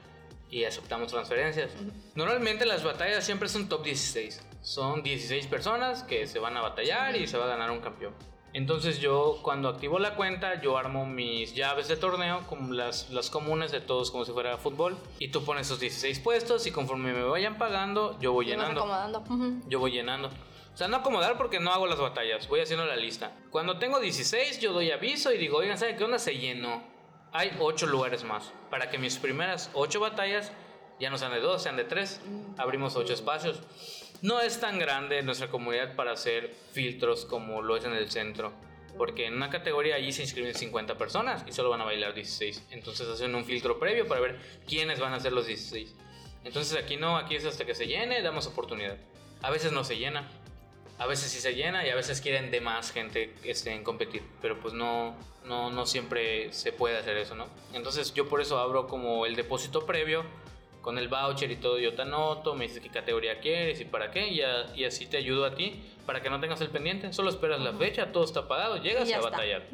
y 0.51 0.64
aceptamos 0.64 1.12
transferencias. 1.12 1.70
Normalmente 2.16 2.66
las 2.66 2.82
batallas 2.82 3.24
siempre 3.24 3.49
son 3.49 3.68
top 3.68 3.84
16. 3.84 4.44
Son 4.62 5.05
16 5.05 5.47
personas 5.47 6.03
que 6.03 6.26
se 6.26 6.40
van 6.40 6.57
a 6.57 6.62
batallar 6.62 7.14
y 7.14 7.28
se 7.28 7.38
va 7.38 7.44
a 7.44 7.49
ganar 7.49 7.70
un 7.70 7.78
campeón. 7.78 8.12
Entonces 8.57 9.00
yo 9.00 9.38
cuando 9.42 9.68
activo 9.68 9.98
la 9.98 10.14
cuenta 10.14 10.62
yo 10.62 10.78
armo 10.78 11.04
mis 11.04 11.54
llaves 11.54 11.88
de 11.88 11.96
torneo 11.98 12.40
como 12.48 12.72
las, 12.72 13.11
las 13.11 13.28
comunes 13.28 13.70
de 13.70 13.82
todos 13.82 14.11
como 14.11 14.24
si 14.24 14.32
fuera 14.32 14.57
fútbol 14.57 14.96
y 15.18 15.28
tú 15.28 15.44
pones 15.44 15.66
esos 15.66 15.78
16 15.78 16.20
puestos 16.20 16.66
y 16.66 16.70
conforme 16.70 17.12
me 17.12 17.22
vayan 17.22 17.59
pagando 17.59 18.18
yo 18.18 18.32
voy 18.32 18.46
¿Lo 18.46 18.52
vas 18.52 18.61
llenando. 18.62 18.80
acomodando? 18.80 19.18
Ujú. 19.28 19.61
Yo 19.68 19.78
voy 19.78 19.90
llenando. 19.90 20.28
O 20.28 20.76
sea, 20.78 20.88
no 20.88 20.96
acomodar 20.96 21.36
porque 21.36 21.61
no 21.61 21.70
hago 21.70 21.86
las 21.86 21.98
batallas, 21.98 22.48
voy 22.48 22.61
haciendo 22.61 22.86
la 22.86 22.96
lista. 22.96 23.36
Cuando 23.50 23.78
tengo 23.78 24.00
16 24.00 24.59
yo 24.59 24.72
doy 24.72 24.90
aviso 24.90 25.34
y 25.34 25.36
digo, 25.36 25.59
oigan, 25.59 25.76
¿saben 25.76 25.98
qué 25.98 26.04
onda? 26.04 26.18
Se 26.18 26.38
llenó. 26.38 26.82
Hay 27.32 27.54
8 27.61 27.86
lugares 27.88 28.24
más 28.24 28.54
para 28.70 28.88
que 28.88 28.96
mis 28.96 29.18
primeras 29.18 29.68
8 29.74 30.00
batallas 30.00 30.50
ya 30.98 31.11
no 31.11 31.18
sean 31.18 31.32
de 31.32 31.40
2, 31.40 31.62
sean 31.62 31.76
de 31.76 31.84
3. 31.84 32.22
Abrimos 32.57 32.96
8 32.96 33.12
espacios. 33.12 33.61
No 34.23 34.41
es 34.41 34.61
tan 34.61 34.79
grande 34.79 35.23
nuestra 35.23 35.49
comunidad 35.49 35.95
para 35.95 36.12
hacer 36.12 36.55
filtros 36.73 37.27
como 37.27 37.62
lo 37.62 37.77
es 37.77 37.85
en 37.85 37.93
el 37.93 38.11
centro. 38.11 38.53
Porque 38.97 39.27
en 39.27 39.35
una 39.35 39.51
categoría 39.51 39.97
allí 39.97 40.11
se 40.12 40.23
inscriben 40.23 40.55
50 40.55 40.97
personas 40.97 41.45
y 41.47 41.53
solo 41.53 41.69
van 41.69 41.83
a 41.83 41.85
bailar 41.85 42.14
16. 42.14 42.69
Entonces 42.71 43.07
hacen 43.09 43.35
un 43.35 43.45
filtro 43.45 43.79
previo 43.79 44.09
para 44.09 44.23
ver 44.23 44.39
quiénes 44.67 45.01
van 45.01 45.12
a 45.12 45.21
ser 45.21 45.33
los 45.33 45.47
16. 45.47 45.95
Entonces 46.45 46.79
aquí 46.83 46.97
no, 46.97 47.19
aquí 47.19 47.37
es 47.37 47.45
hasta 47.45 47.67
que 47.67 47.75
se 47.75 47.87
llene, 47.87 48.23
damos 48.23 48.47
oportunidad. 48.47 48.97
A 49.43 49.51
veces 49.51 49.73
no 49.73 49.85
se 49.85 49.99
llena, 49.99 50.31
a 50.99 51.07
veces 51.07 51.31
sí 51.31 51.41
se 51.41 51.55
llena 51.55 51.87
y 51.87 51.91
a 51.91 51.95
veces 51.95 52.21
quieren 52.23 52.51
de 52.51 52.61
más 52.61 52.93
gente 52.93 53.35
este, 53.45 53.73
en 53.73 53.85
competir, 53.85 54.23
pero 54.41 54.59
pues 54.61 54.73
no, 54.73 55.14
no, 55.45 55.71
no 55.71 55.85
siempre 55.85 56.53
se 56.53 56.73
puede 56.73 56.97
hacer 56.97 57.19
eso, 57.19 57.35
¿no? 57.35 57.49
Entonces 57.75 58.14
yo 58.14 58.29
por 58.29 58.41
eso 58.41 58.59
abro 58.59 58.87
como 58.87 59.27
el 59.27 59.37
depósito 59.37 59.85
previo 59.85 60.25
con 60.87 60.99
el 60.99 61.09
voucher 61.09 61.51
y 61.51 61.57
todo, 61.57 61.80
yo 61.80 61.95
te 61.97 62.03
anoto, 62.03 62.55
me 62.55 62.68
dices 62.68 62.80
qué 62.80 62.89
categoría 62.91 63.41
quieres 63.41 63.80
y 63.80 63.87
para 63.87 64.12
qué, 64.12 64.28
y, 64.28 64.41
a- 64.43 64.72
y 64.72 64.84
así 64.84 65.07
te 65.07 65.16
ayudo 65.16 65.45
a 65.45 65.53
ti 65.53 65.82
para 66.07 66.22
que 66.22 66.30
no 66.30 66.39
tengas 66.39 66.61
el 66.61 66.68
pendiente, 66.68 67.12
solo 67.12 67.28
esperas 67.28 67.61
la 67.61 67.72
fecha, 67.72 68.12
todo 68.12 68.22
está 68.22 68.47
pagado, 68.47 68.76
llegas 68.80 69.03
a 69.11 69.16
está. 69.16 69.20
batallar. 69.30 69.64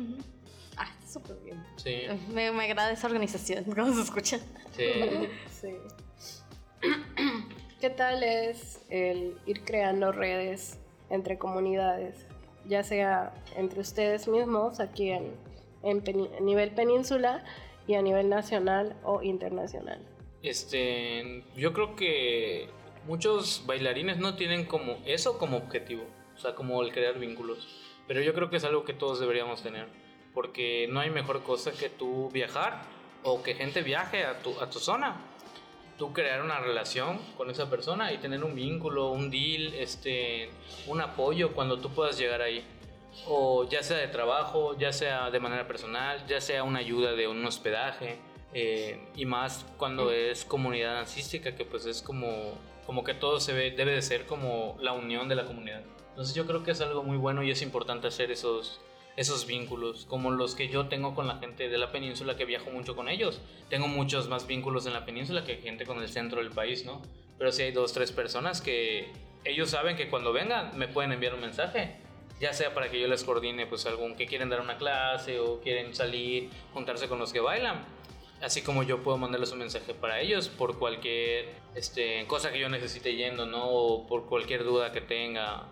Ah, 0.79 0.89
está 0.91 1.07
súper 1.21 1.37
bien. 1.45 1.63
Sí, 1.77 2.05
Me, 2.33 2.51
me 2.51 2.65
agrada 2.65 2.93
esa 2.93 3.09
organización, 3.09 3.63
¿cómo 3.77 3.93
se 3.93 4.01
escucha? 4.01 4.39
sí. 4.75 4.89
Sí. 5.61 5.77
¿Qué 7.79 7.91
tal 7.91 8.23
es 8.23 8.81
el 8.89 9.37
ir 9.45 9.65
creando 9.67 10.13
redes 10.13 10.79
entre 11.11 11.37
comunidades? 11.37 12.25
Ya 12.67 12.83
sea 12.85 13.35
entre 13.55 13.81
ustedes 13.81 14.29
mismos 14.29 14.81
aquí 14.81 15.11
en, 15.11 15.35
en 15.83 16.03
nivel 16.41 16.71
península 16.71 17.45
y 17.87 17.97
a 17.97 18.03
nivel 18.03 18.31
nacional 18.31 18.97
o 19.05 19.21
internacional. 19.23 20.01
Este, 20.43 21.45
yo 21.57 21.73
creo 21.73 21.95
que 21.95 22.69
muchos 23.07 23.63
bailarines 23.67 24.19
no 24.19 24.35
tienen 24.35 24.65
como 24.65 24.99
eso 25.05 25.39
como 25.39 25.57
objetivo, 25.57 26.05
o 26.35 26.39
sea, 26.39 26.55
como 26.55 26.83
el 26.83 26.93
crear 26.93 27.19
vínculos. 27.19 27.69
Pero 28.09 28.21
yo 28.21 28.35
creo 28.35 28.51
que 28.51 28.57
es 28.57 28.65
algo 28.65 28.85
que 28.85 28.93
todos 28.93 29.21
deberíamos 29.21 29.63
tener, 29.63 29.87
porque 30.35 30.89
no 30.91 31.01
hay 31.01 31.11
mejor 31.11 31.43
cosa 31.43 31.73
que 31.73 31.89
tú 31.89 32.29
viajar 32.33 32.83
o 33.23 33.43
que 33.43 33.55
gente 33.55 33.83
viaje 33.83 34.25
a 34.25 34.41
tu, 34.41 34.59
a 34.61 34.69
tu 34.69 34.79
zona. 34.79 35.17
Tú 35.99 36.13
crear 36.13 36.43
una 36.43 36.59
relación 36.59 37.19
con 37.37 37.51
esa 37.51 37.71
persona 37.71 38.13
y 38.13 38.19
tener 38.19 38.43
un 38.43 38.55
vínculo, 38.57 39.11
un 39.11 39.31
deal, 39.31 39.75
este, 39.75 40.51
un 40.89 41.01
apoyo 41.01 41.53
cuando 41.53 41.79
tú 41.79 41.91
puedas 41.91 42.19
llegar 42.19 42.43
ahí. 42.43 42.65
O 43.27 43.69
ya 43.69 43.83
sea 43.83 43.99
de 43.99 44.09
trabajo, 44.09 44.77
ya 44.77 44.93
sea 44.93 45.31
de 45.31 45.39
manera 45.39 45.69
personal, 45.69 46.27
ya 46.27 46.41
sea 46.41 46.65
una 46.65 46.81
ayuda 46.81 47.13
de 47.13 47.29
un 47.29 47.45
hospedaje. 47.45 48.19
Eh, 48.55 48.99
y 49.17 49.25
más 49.25 49.65
cuando 49.77 50.13
es 50.13 50.45
comunidad 50.45 50.95
dancística, 50.95 51.55
que 51.55 51.65
pues 51.65 51.87
es 51.87 52.03
como, 52.03 52.59
como 52.87 53.05
que 53.05 53.15
todo 53.15 53.41
se 53.41 53.53
ve, 53.53 53.71
debe 53.71 53.93
de 53.93 54.03
ser 54.03 54.27
como 54.27 54.77
la 54.81 54.93
unión 54.93 55.29
de 55.29 55.37
la 55.37 55.45
comunidad. 55.45 55.83
Entonces 56.11 56.35
yo 56.35 56.47
creo 56.47 56.63
que 56.63 56.73
es 56.73 56.81
algo 56.81 57.03
muy 57.03 57.17
bueno 57.17 57.43
y 57.43 57.51
es 57.51 57.63
importante 57.63 58.07
hacer 58.07 58.31
esos, 58.31 58.81
esos 59.17 59.47
vínculos, 59.47 60.07
como 60.07 60.31
los 60.31 60.55
que 60.55 60.69
yo 60.69 60.89
tengo 60.89 61.15
con 61.15 61.27
la 61.27 61.39
gente 61.39 61.69
de 61.69 61.79
la 61.79 61.91
península, 61.91 62.37
que 62.37 62.45
viajo 62.45 62.71
mucho 62.71 62.95
con 62.95 63.09
ellos. 63.09 63.41
Tengo 63.71 63.89
muchos 63.89 64.29
más 64.29 64.47
vínculos 64.47 64.87
en 64.87 64.93
la 64.93 65.05
península 65.05 65.45
que 65.45 65.57
gente 65.57 65.87
con 65.87 66.03
el 66.03 66.09
centro 66.09 66.43
del 66.43 66.51
país, 66.51 66.85
¿no? 66.85 67.03
Pero 67.39 67.51
sí 67.51 67.63
hay 67.63 67.73
dos, 67.73 67.93
tres 67.93 68.13
personas 68.13 68.61
que 68.61 69.11
ellos 69.45 69.71
saben 69.71 69.97
que 69.97 70.09
cuando 70.09 70.33
vengan 70.33 70.77
me 70.79 70.89
pueden 70.89 71.13
enviar 71.13 71.35
un 71.35 71.41
mensaje. 71.41 71.97
Ya 72.41 72.53
sea 72.53 72.75
para 72.75 72.91
que 72.91 73.01
yo 73.01 73.07
les 73.07 73.23
coordine 73.23 73.67
pues 73.67 73.87
algún 73.87 74.17
que 74.17 74.27
quieren 74.27 74.49
dar 74.49 74.61
una 74.61 74.77
clase 74.77 75.39
o 75.39 75.61
quieren 75.61 75.95
salir, 75.95 76.51
juntarse 76.73 77.09
con 77.09 77.19
los 77.19 77.33
que 77.33 77.41
bailan. 77.41 77.85
Así 78.43 78.63
como 78.63 78.83
yo 78.83 79.03
puedo 79.03 79.17
mandarles 79.19 79.53
un 79.53 79.61
mensaje 79.61 79.95
para 79.95 80.21
ellos 80.21 80.49
por 80.49 80.79
cualquier 80.79 81.47
este, 81.77 82.27
cosa 82.27 82.51
que 82.51 82.59
yo 82.59 82.69
necesite 82.69 83.15
yendo, 83.15 83.47
¿no? 83.47 83.71
O 83.71 84.07
por 84.07 84.27
cualquier 84.27 84.65
duda 84.65 84.93
que 84.93 85.01
tenga 85.01 85.69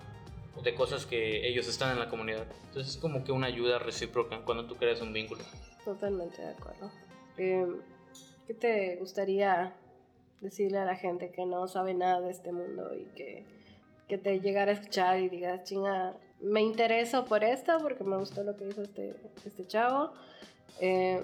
de 0.62 0.74
cosas 0.74 1.06
que 1.06 1.48
ellos 1.48 1.66
están 1.66 1.92
en 1.92 1.98
la 1.98 2.08
comunidad. 2.08 2.46
Entonces 2.66 2.94
es 2.94 3.00
como 3.00 3.24
que 3.24 3.32
una 3.32 3.48
ayuda 3.48 3.78
recíproca 3.78 4.44
cuando 4.44 4.66
tú 4.66 4.76
creas 4.76 5.00
un 5.00 5.12
vínculo. 5.12 5.42
Totalmente 5.84 6.42
de 6.42 6.48
acuerdo. 6.50 6.90
Eh, 7.38 7.66
¿Qué 8.46 8.54
te 8.54 8.96
gustaría 8.96 9.74
decirle 10.40 10.78
a 10.78 10.84
la 10.84 10.96
gente 10.96 11.30
que 11.30 11.46
no 11.46 11.66
sabe 11.68 11.94
nada 11.94 12.20
de 12.20 12.30
este 12.30 12.52
mundo 12.52 12.94
y 12.94 13.04
que, 13.16 13.44
que 14.08 14.18
te 14.18 14.40
llegara 14.40 14.70
a 14.70 14.74
escuchar 14.74 15.18
y 15.20 15.28
digas, 15.28 15.64
chinga, 15.64 16.14
me 16.40 16.62
intereso 16.62 17.24
por 17.24 17.44
esto 17.44 17.78
porque 17.82 18.04
me 18.04 18.16
gustó 18.16 18.42
lo 18.42 18.56
que 18.56 18.68
hizo 18.68 18.82
este, 18.82 19.14
este 19.44 19.66
chavo? 19.66 20.12
Eh, 20.80 21.20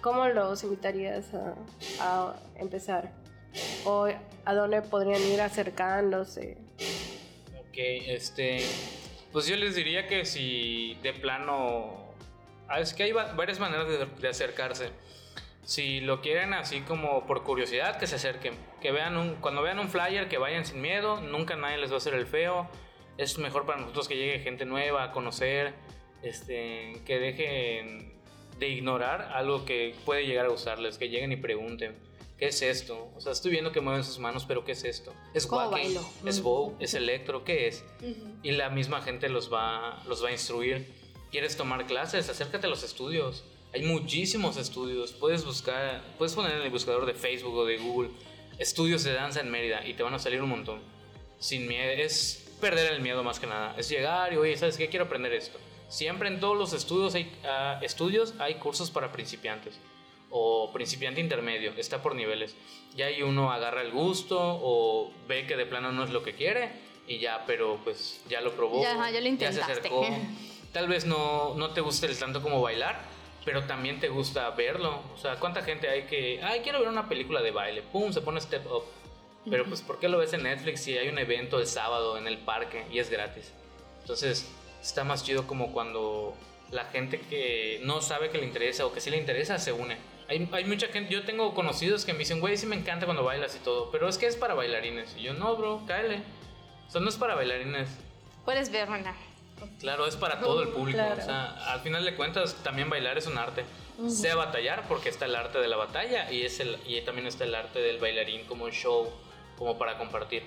¿Cómo 0.00 0.26
los 0.28 0.62
invitarías 0.64 1.32
a, 1.34 1.54
a 2.00 2.36
empezar? 2.56 3.12
¿O 3.84 4.08
a 4.44 4.54
dónde 4.54 4.80
podrían 4.82 5.20
ir 5.22 5.40
acercándose? 5.40 6.56
Ok, 7.58 7.76
este. 7.76 8.64
Pues 9.32 9.46
yo 9.46 9.56
les 9.56 9.74
diría 9.76 10.06
que 10.06 10.24
si 10.24 10.96
de 11.02 11.12
plano. 11.12 12.12
ah, 12.68 12.80
Es 12.80 12.94
que 12.94 13.02
hay 13.04 13.12
va- 13.12 13.32
varias 13.34 13.60
maneras 13.60 13.86
de, 13.88 14.06
de 14.06 14.28
acercarse. 14.28 14.88
Si 15.62 16.00
lo 16.00 16.20
quieren 16.20 16.54
así 16.54 16.80
como 16.80 17.26
por 17.26 17.44
curiosidad, 17.44 17.98
que 17.98 18.06
se 18.06 18.16
acerquen. 18.16 18.54
Que 18.80 18.90
vean 18.92 19.16
un, 19.16 19.36
cuando 19.36 19.62
vean 19.62 19.78
un 19.78 19.88
flyer, 19.88 20.28
que 20.28 20.38
vayan 20.38 20.64
sin 20.64 20.80
miedo. 20.80 21.20
Nunca 21.20 21.54
nadie 21.56 21.78
les 21.78 21.90
va 21.90 21.94
a 21.94 21.98
hacer 21.98 22.14
el 22.14 22.26
feo. 22.26 22.68
Es 23.18 23.38
mejor 23.38 23.66
para 23.66 23.80
nosotros 23.80 24.08
que 24.08 24.16
llegue 24.16 24.38
gente 24.40 24.64
nueva 24.64 25.04
a 25.04 25.12
conocer. 25.12 25.74
este, 26.22 27.00
que 27.06 27.18
dejen 27.18 28.09
de 28.60 28.68
ignorar 28.68 29.32
algo 29.34 29.64
que 29.64 29.94
puede 30.04 30.26
llegar 30.26 30.46
a 30.46 30.50
gustarles, 30.50 30.98
que 30.98 31.08
lleguen 31.08 31.32
y 31.32 31.36
pregunten, 31.36 31.96
¿qué 32.38 32.48
es 32.48 32.60
esto? 32.62 33.08
O 33.16 33.20
sea, 33.20 33.32
estoy 33.32 33.50
viendo 33.50 33.72
que 33.72 33.80
mueven 33.80 34.04
sus 34.04 34.18
manos, 34.18 34.44
pero 34.46 34.64
¿qué 34.64 34.72
es 34.72 34.84
esto? 34.84 35.12
¿Es 35.34 35.48
bailo? 35.48 36.08
¿Es 36.24 36.42
bow? 36.42 36.76
¿Es 36.78 36.94
electro? 36.94 37.42
¿Qué 37.42 37.66
es? 37.66 37.84
Y 38.42 38.52
la 38.52 38.68
misma 38.68 39.00
gente 39.00 39.28
los 39.30 39.52
va, 39.52 40.02
los 40.06 40.22
va 40.22 40.28
a 40.28 40.32
instruir. 40.32 40.86
¿Quieres 41.30 41.56
tomar 41.56 41.86
clases? 41.86 42.28
Acércate 42.28 42.66
a 42.66 42.70
los 42.70 42.82
estudios. 42.82 43.44
Hay 43.72 43.82
muchísimos 43.82 44.58
estudios. 44.58 45.12
Puedes 45.12 45.44
buscar, 45.44 46.02
puedes 46.18 46.34
poner 46.34 46.56
en 46.56 46.62
el 46.62 46.70
buscador 46.70 47.06
de 47.06 47.14
Facebook 47.14 47.56
o 47.56 47.64
de 47.64 47.78
Google 47.78 48.10
estudios 48.58 49.04
de 49.04 49.14
danza 49.14 49.40
en 49.40 49.50
Mérida 49.50 49.86
y 49.86 49.94
te 49.94 50.02
van 50.02 50.12
a 50.12 50.18
salir 50.18 50.42
un 50.42 50.50
montón. 50.50 50.80
Sin 51.38 51.66
miedo, 51.66 51.90
es 51.92 52.46
perder 52.60 52.92
el 52.92 53.00
miedo 53.00 53.24
más 53.24 53.40
que 53.40 53.46
nada. 53.46 53.74
Es 53.78 53.88
llegar 53.88 54.34
y, 54.34 54.36
oye, 54.36 54.54
¿sabes 54.58 54.76
qué? 54.76 54.88
Quiero 54.88 55.06
aprender 55.06 55.32
esto. 55.32 55.58
Siempre 55.90 56.28
en 56.28 56.38
todos 56.38 56.56
los 56.56 56.72
estudios 56.72 57.16
hay, 57.16 57.30
ah, 57.44 57.80
estudios 57.82 58.34
hay 58.38 58.54
cursos 58.54 58.92
para 58.92 59.10
principiantes 59.10 59.78
o 60.30 60.70
principiante 60.72 61.20
intermedio, 61.20 61.72
está 61.76 62.00
por 62.00 62.14
niveles. 62.14 62.54
Ya 62.94 63.06
ahí 63.06 63.22
uno 63.22 63.50
agarra 63.50 63.82
el 63.82 63.90
gusto 63.90 64.38
o 64.40 65.10
ve 65.26 65.48
que 65.48 65.56
de 65.56 65.66
plano 65.66 65.90
no 65.90 66.04
es 66.04 66.10
lo 66.10 66.22
que 66.22 66.34
quiere 66.34 66.70
y 67.08 67.18
ya, 67.18 67.44
pero 67.44 67.80
pues 67.82 68.22
ya 68.28 68.40
lo 68.40 68.52
probó. 68.52 68.80
Ya, 68.80 68.92
ajá, 68.92 69.10
ya 69.10 69.20
lo 69.20 69.36
se 69.36 69.62
acercó. 69.62 70.06
Tal 70.72 70.86
vez 70.86 71.06
no, 71.06 71.56
no 71.56 71.70
te 71.70 71.80
guste 71.80 72.06
el 72.06 72.16
tanto 72.16 72.40
como 72.40 72.62
bailar, 72.62 73.00
pero 73.44 73.64
también 73.64 73.98
te 73.98 74.08
gusta 74.08 74.48
verlo. 74.50 75.02
O 75.12 75.18
sea, 75.18 75.40
¿cuánta 75.40 75.62
gente 75.62 75.88
hay 75.88 76.04
que, 76.04 76.40
ay, 76.40 76.60
quiero 76.60 76.78
ver 76.78 76.88
una 76.88 77.08
película 77.08 77.42
de 77.42 77.50
baile? 77.50 77.82
Pum, 77.82 78.12
se 78.12 78.20
pone 78.20 78.40
Step 78.40 78.64
Up. 78.66 78.84
Pero 79.50 79.64
pues, 79.64 79.82
¿por 79.82 79.98
qué 79.98 80.08
lo 80.08 80.18
ves 80.18 80.32
en 80.34 80.44
Netflix 80.44 80.82
si 80.82 80.96
hay 80.96 81.08
un 81.08 81.18
evento 81.18 81.58
el 81.58 81.66
sábado 81.66 82.16
en 82.16 82.28
el 82.28 82.38
parque 82.38 82.86
y 82.92 83.00
es 83.00 83.10
gratis? 83.10 83.52
Entonces, 84.02 84.48
está 84.80 85.04
más 85.04 85.24
chido 85.24 85.46
como 85.46 85.72
cuando 85.72 86.34
la 86.70 86.84
gente 86.84 87.20
que 87.20 87.80
no 87.84 88.00
sabe 88.00 88.30
que 88.30 88.38
le 88.38 88.46
interesa 88.46 88.86
o 88.86 88.92
que 88.92 89.00
sí 89.00 89.10
le 89.10 89.16
interesa 89.16 89.58
se 89.58 89.72
une. 89.72 89.96
Hay, 90.28 90.48
hay 90.52 90.64
mucha 90.64 90.86
gente, 90.88 91.12
yo 91.12 91.24
tengo 91.24 91.54
conocidos 91.54 92.04
que 92.04 92.12
me 92.12 92.20
dicen, 92.20 92.40
güey, 92.40 92.56
sí 92.56 92.66
me 92.66 92.76
encanta 92.76 93.04
cuando 93.04 93.24
bailas 93.24 93.56
y 93.56 93.58
todo, 93.58 93.90
pero 93.90 94.08
es 94.08 94.16
que 94.16 94.26
es 94.26 94.36
para 94.36 94.54
bailarines. 94.54 95.16
Y 95.16 95.22
yo, 95.22 95.34
no, 95.34 95.56
bro, 95.56 95.82
cáele. 95.86 96.22
O 96.86 96.90
sea, 96.90 97.00
no 97.00 97.08
es 97.08 97.16
para 97.16 97.34
bailarines. 97.34 97.88
Puedes 98.44 98.70
verla. 98.70 99.14
Claro, 99.80 100.06
es 100.06 100.16
para 100.16 100.40
todo 100.40 100.62
el 100.62 100.68
público. 100.76 100.98
Claro. 100.98 101.20
O 101.20 101.24
sea, 101.24 101.72
al 101.72 101.80
final 101.80 102.04
de 102.04 102.14
cuentas, 102.14 102.54
también 102.62 102.88
bailar 102.88 103.18
es 103.18 103.26
un 103.26 103.38
arte. 103.38 103.64
Sea 104.08 104.34
batallar, 104.34 104.88
porque 104.88 105.10
está 105.10 105.26
el 105.26 105.34
arte 105.34 105.58
de 105.58 105.68
la 105.68 105.76
batalla 105.76 106.32
y, 106.32 106.42
es 106.42 106.58
el, 106.60 106.78
y 106.86 106.98
también 107.02 107.26
está 107.26 107.44
el 107.44 107.54
arte 107.54 107.80
del 107.80 107.98
bailarín 107.98 108.46
como 108.46 108.64
un 108.64 108.70
show, 108.70 109.12
como 109.58 109.76
para 109.76 109.98
compartir. 109.98 110.42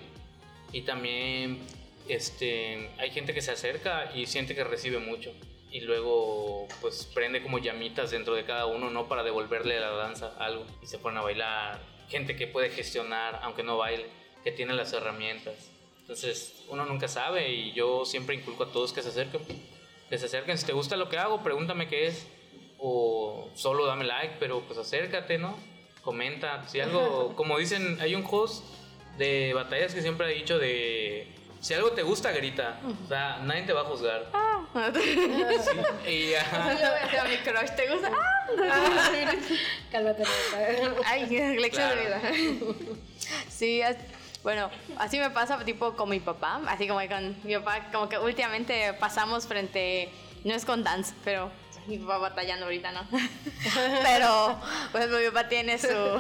Y 0.71 0.81
también 0.81 1.59
este, 2.07 2.89
hay 2.97 3.11
gente 3.11 3.33
que 3.33 3.41
se 3.41 3.51
acerca 3.51 4.11
y 4.13 4.25
siente 4.25 4.55
que 4.55 4.63
recibe 4.63 4.99
mucho. 4.99 5.33
Y 5.71 5.81
luego, 5.81 6.67
pues 6.81 7.09
prende 7.13 7.41
como 7.41 7.57
llamitas 7.57 8.11
dentro 8.11 8.35
de 8.35 8.45
cada 8.45 8.67
uno, 8.67 8.91
¿no? 8.91 9.07
Para 9.07 9.23
devolverle 9.23 9.79
la 9.79 9.89
danza 9.89 10.35
algo. 10.37 10.65
Y 10.81 10.85
se 10.85 10.99
ponen 10.99 11.17
a 11.17 11.21
bailar. 11.21 11.81
Gente 12.09 12.35
que 12.35 12.45
puede 12.45 12.69
gestionar, 12.69 13.39
aunque 13.41 13.63
no 13.63 13.77
baile, 13.77 14.05
que 14.43 14.51
tiene 14.51 14.73
las 14.73 14.93
herramientas. 14.93 15.71
Entonces, 16.01 16.63
uno 16.67 16.85
nunca 16.85 17.07
sabe 17.07 17.49
y 17.51 17.71
yo 17.71 18.05
siempre 18.05 18.35
inculco 18.35 18.65
a 18.65 18.71
todos 18.71 18.93
que 18.93 19.01
se 19.01 19.09
acerquen. 19.09 19.41
Que 20.09 20.17
se 20.19 20.27
acerquen. 20.27 20.57
Si 20.57 20.65
te 20.65 20.73
gusta 20.73 20.95
lo 20.95 21.09
que 21.09 21.17
hago, 21.17 21.41
pregúntame 21.41 21.87
qué 21.87 22.07
es. 22.07 22.27
O 22.77 23.49
solo 23.55 23.85
dame 23.85 24.03
like, 24.03 24.35
pero 24.39 24.61
pues 24.61 24.77
acércate, 24.77 25.37
¿no? 25.37 25.57
Comenta. 26.03 26.67
Si 26.67 26.81
algo, 26.81 27.33
como 27.35 27.57
dicen, 27.57 27.97
hay 27.99 28.13
un 28.13 28.27
host 28.29 28.63
de 29.17 29.53
batallas 29.53 29.95
que 29.95 30.01
siempre 30.01 30.27
ha 30.27 30.29
dicho 30.29 30.59
de... 30.59 31.27
Si 31.63 31.73
algo 31.73 31.93
te 31.93 32.03
gusta, 32.03 32.29
grita. 32.33 32.77
O 33.05 33.07
sea, 33.07 33.39
nadie 33.41 33.61
te 33.61 33.71
va 33.71 33.81
a 33.81 33.85
juzgar. 33.85 34.29
Sí, 36.03 36.11
y, 36.11 36.33
ajá. 36.33 36.71
a 37.21 37.23
mi 37.23 37.37
crush, 37.37 37.69
¿te 37.73 37.89
gusta? 37.89 38.11
Cálmate, 39.89 40.23
Marta. 40.25 40.95
Ay, 41.05 41.25
lección 41.57 41.89
de 41.89 41.95
vida. 41.95 42.21
Sí, 43.49 43.79
es- 43.79 43.95
bueno, 44.43 44.69
así 44.97 45.17
me 45.19 45.29
pasa 45.29 45.63
tipo 45.63 45.93
con 45.95 46.09
mi 46.09 46.19
papá, 46.19 46.59
así 46.67 46.85
como 46.85 46.99
con 47.07 47.37
mi 47.45 47.55
papá, 47.55 47.87
como 47.93 48.09
que 48.09 48.17
últimamente 48.17 48.91
pasamos 48.95 49.47
frente, 49.47 50.11
no 50.43 50.53
es 50.53 50.65
con 50.65 50.83
dance, 50.83 51.13
pero 51.23 51.49
mi 51.87 51.97
papá 51.97 52.17
batallando 52.17 52.65
ahorita, 52.65 52.91
¿no? 52.91 53.07
Pero, 54.03 54.59
ejemplo, 54.95 55.19
mi 55.19 55.27
papá 55.27 55.47
tiene 55.47 55.77
su, 55.77 55.87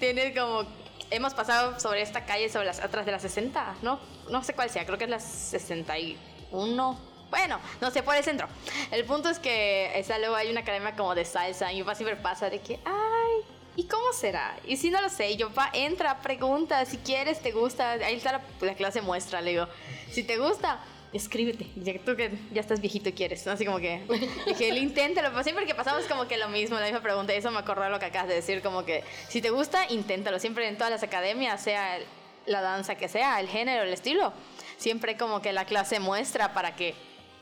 tiene 0.00 0.34
como, 0.34 0.66
hemos 1.12 1.34
pasado 1.34 1.78
sobre 1.78 2.02
esta 2.02 2.24
calle, 2.24 2.48
sobre 2.48 2.66
las, 2.66 2.80
atrás 2.80 3.06
de 3.06 3.12
la 3.12 3.18
60, 3.18 3.76
¿no? 3.82 4.00
No 4.30 4.42
sé 4.42 4.54
cuál 4.54 4.70
sea, 4.70 4.84
creo 4.84 4.98
que 4.98 5.04
es 5.04 5.10
la 5.10 5.20
61. 5.20 6.98
Bueno, 7.30 7.60
no 7.80 7.90
sé, 7.90 8.02
por 8.02 8.16
el 8.16 8.24
centro. 8.24 8.48
El 8.90 9.04
punto 9.04 9.28
es 9.28 9.38
que 9.38 9.98
esa, 9.98 10.18
luego 10.18 10.34
hay 10.34 10.50
una 10.50 10.60
academia 10.60 10.94
como 10.96 11.14
de 11.14 11.24
salsa 11.24 11.72
y 11.72 11.76
mi 11.76 11.82
papá 11.82 11.94
siempre 11.94 12.16
pasa 12.16 12.50
de 12.50 12.60
que, 12.60 12.78
ay, 12.84 13.44
¿y 13.76 13.84
cómo 13.84 14.12
será? 14.12 14.56
Y 14.66 14.76
si 14.76 14.90
no 14.90 15.00
lo 15.00 15.08
sé, 15.08 15.36
yo, 15.36 15.48
papá, 15.48 15.70
entra, 15.72 16.20
pregunta, 16.20 16.84
si 16.84 16.98
quieres, 16.98 17.40
te 17.40 17.52
gusta, 17.52 17.92
ahí 17.92 18.16
está 18.16 18.32
la, 18.32 18.42
la 18.60 18.74
clase 18.74 19.00
muestra, 19.00 19.40
le 19.40 19.52
digo, 19.52 19.68
si 20.10 20.24
te 20.24 20.36
gusta, 20.36 20.80
escríbete, 21.12 21.66
ya 21.76 21.92
que 21.92 21.98
tú 21.98 22.16
que 22.16 22.30
ya 22.52 22.60
estás 22.60 22.80
viejito 22.80 23.08
y 23.08 23.12
quieres. 23.12 23.46
Así 23.46 23.64
como 23.66 23.78
que, 23.78 24.02
dije, 24.46 24.68
él 24.68 24.78
inténtalo, 24.78 25.32
pues 25.32 25.44
siempre 25.44 25.66
que 25.66 25.74
pasamos 25.74 26.04
como 26.06 26.26
que 26.28 26.36
lo 26.38 26.48
mismo, 26.48 26.78
la 26.78 26.86
misma 26.86 27.00
pregunta, 27.02 27.34
y 27.34 27.36
eso 27.38 27.50
me 27.50 27.58
acordó 27.58 27.82
de 27.82 27.90
lo 27.90 27.98
que 27.98 28.06
acabas 28.06 28.28
de 28.28 28.34
decir, 28.34 28.62
como 28.62 28.84
que, 28.84 29.04
si 29.28 29.40
te 29.42 29.50
gusta, 29.50 29.90
inténtalo, 29.90 30.38
siempre 30.38 30.66
en 30.68 30.76
todas 30.76 30.90
las 30.90 31.02
academias, 31.02 31.62
sea 31.62 31.96
el- 31.98 32.04
la 32.46 32.60
danza 32.60 32.94
que 32.96 33.08
sea, 33.08 33.38
el 33.40 33.48
género, 33.48 33.82
el 33.84 33.92
estilo, 33.92 34.32
siempre 34.76 35.16
como 35.16 35.40
que 35.42 35.52
la 35.52 35.64
clase 35.64 36.00
muestra 36.00 36.52
para 36.54 36.74
que 36.74 36.94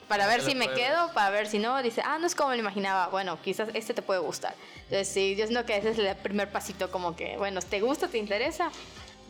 para 0.09 0.27
ver 0.27 0.43
si 0.43 0.57
me 0.57 0.65
pruebes. 0.65 0.89
quedo, 0.89 1.13
para 1.15 1.31
ver 1.31 1.47
si 1.47 1.61
no, 1.61 1.81
dice, 1.85 2.03
ah, 2.05 2.19
no 2.19 2.27
es 2.27 2.35
como 2.35 2.51
lo 2.51 2.57
imaginaba, 2.57 3.07
bueno, 3.09 3.39
quizás 3.41 3.69
este 3.75 3.95
te 3.95 4.03
puede 4.03 4.19
gustar. 4.19 4.55
Entonces, 4.87 5.07
sí, 5.09 5.37
yo 5.39 5.47
siento 5.47 5.65
que 5.65 5.77
ese 5.77 5.91
es 5.91 5.99
el 6.01 6.17
primer 6.17 6.51
pasito, 6.51 6.91
como 6.91 7.15
que, 7.15 7.37
bueno, 7.37 7.61
¿te 7.63 7.81
gusta, 7.81 8.09
te 8.09 8.19
interesa? 8.19 8.73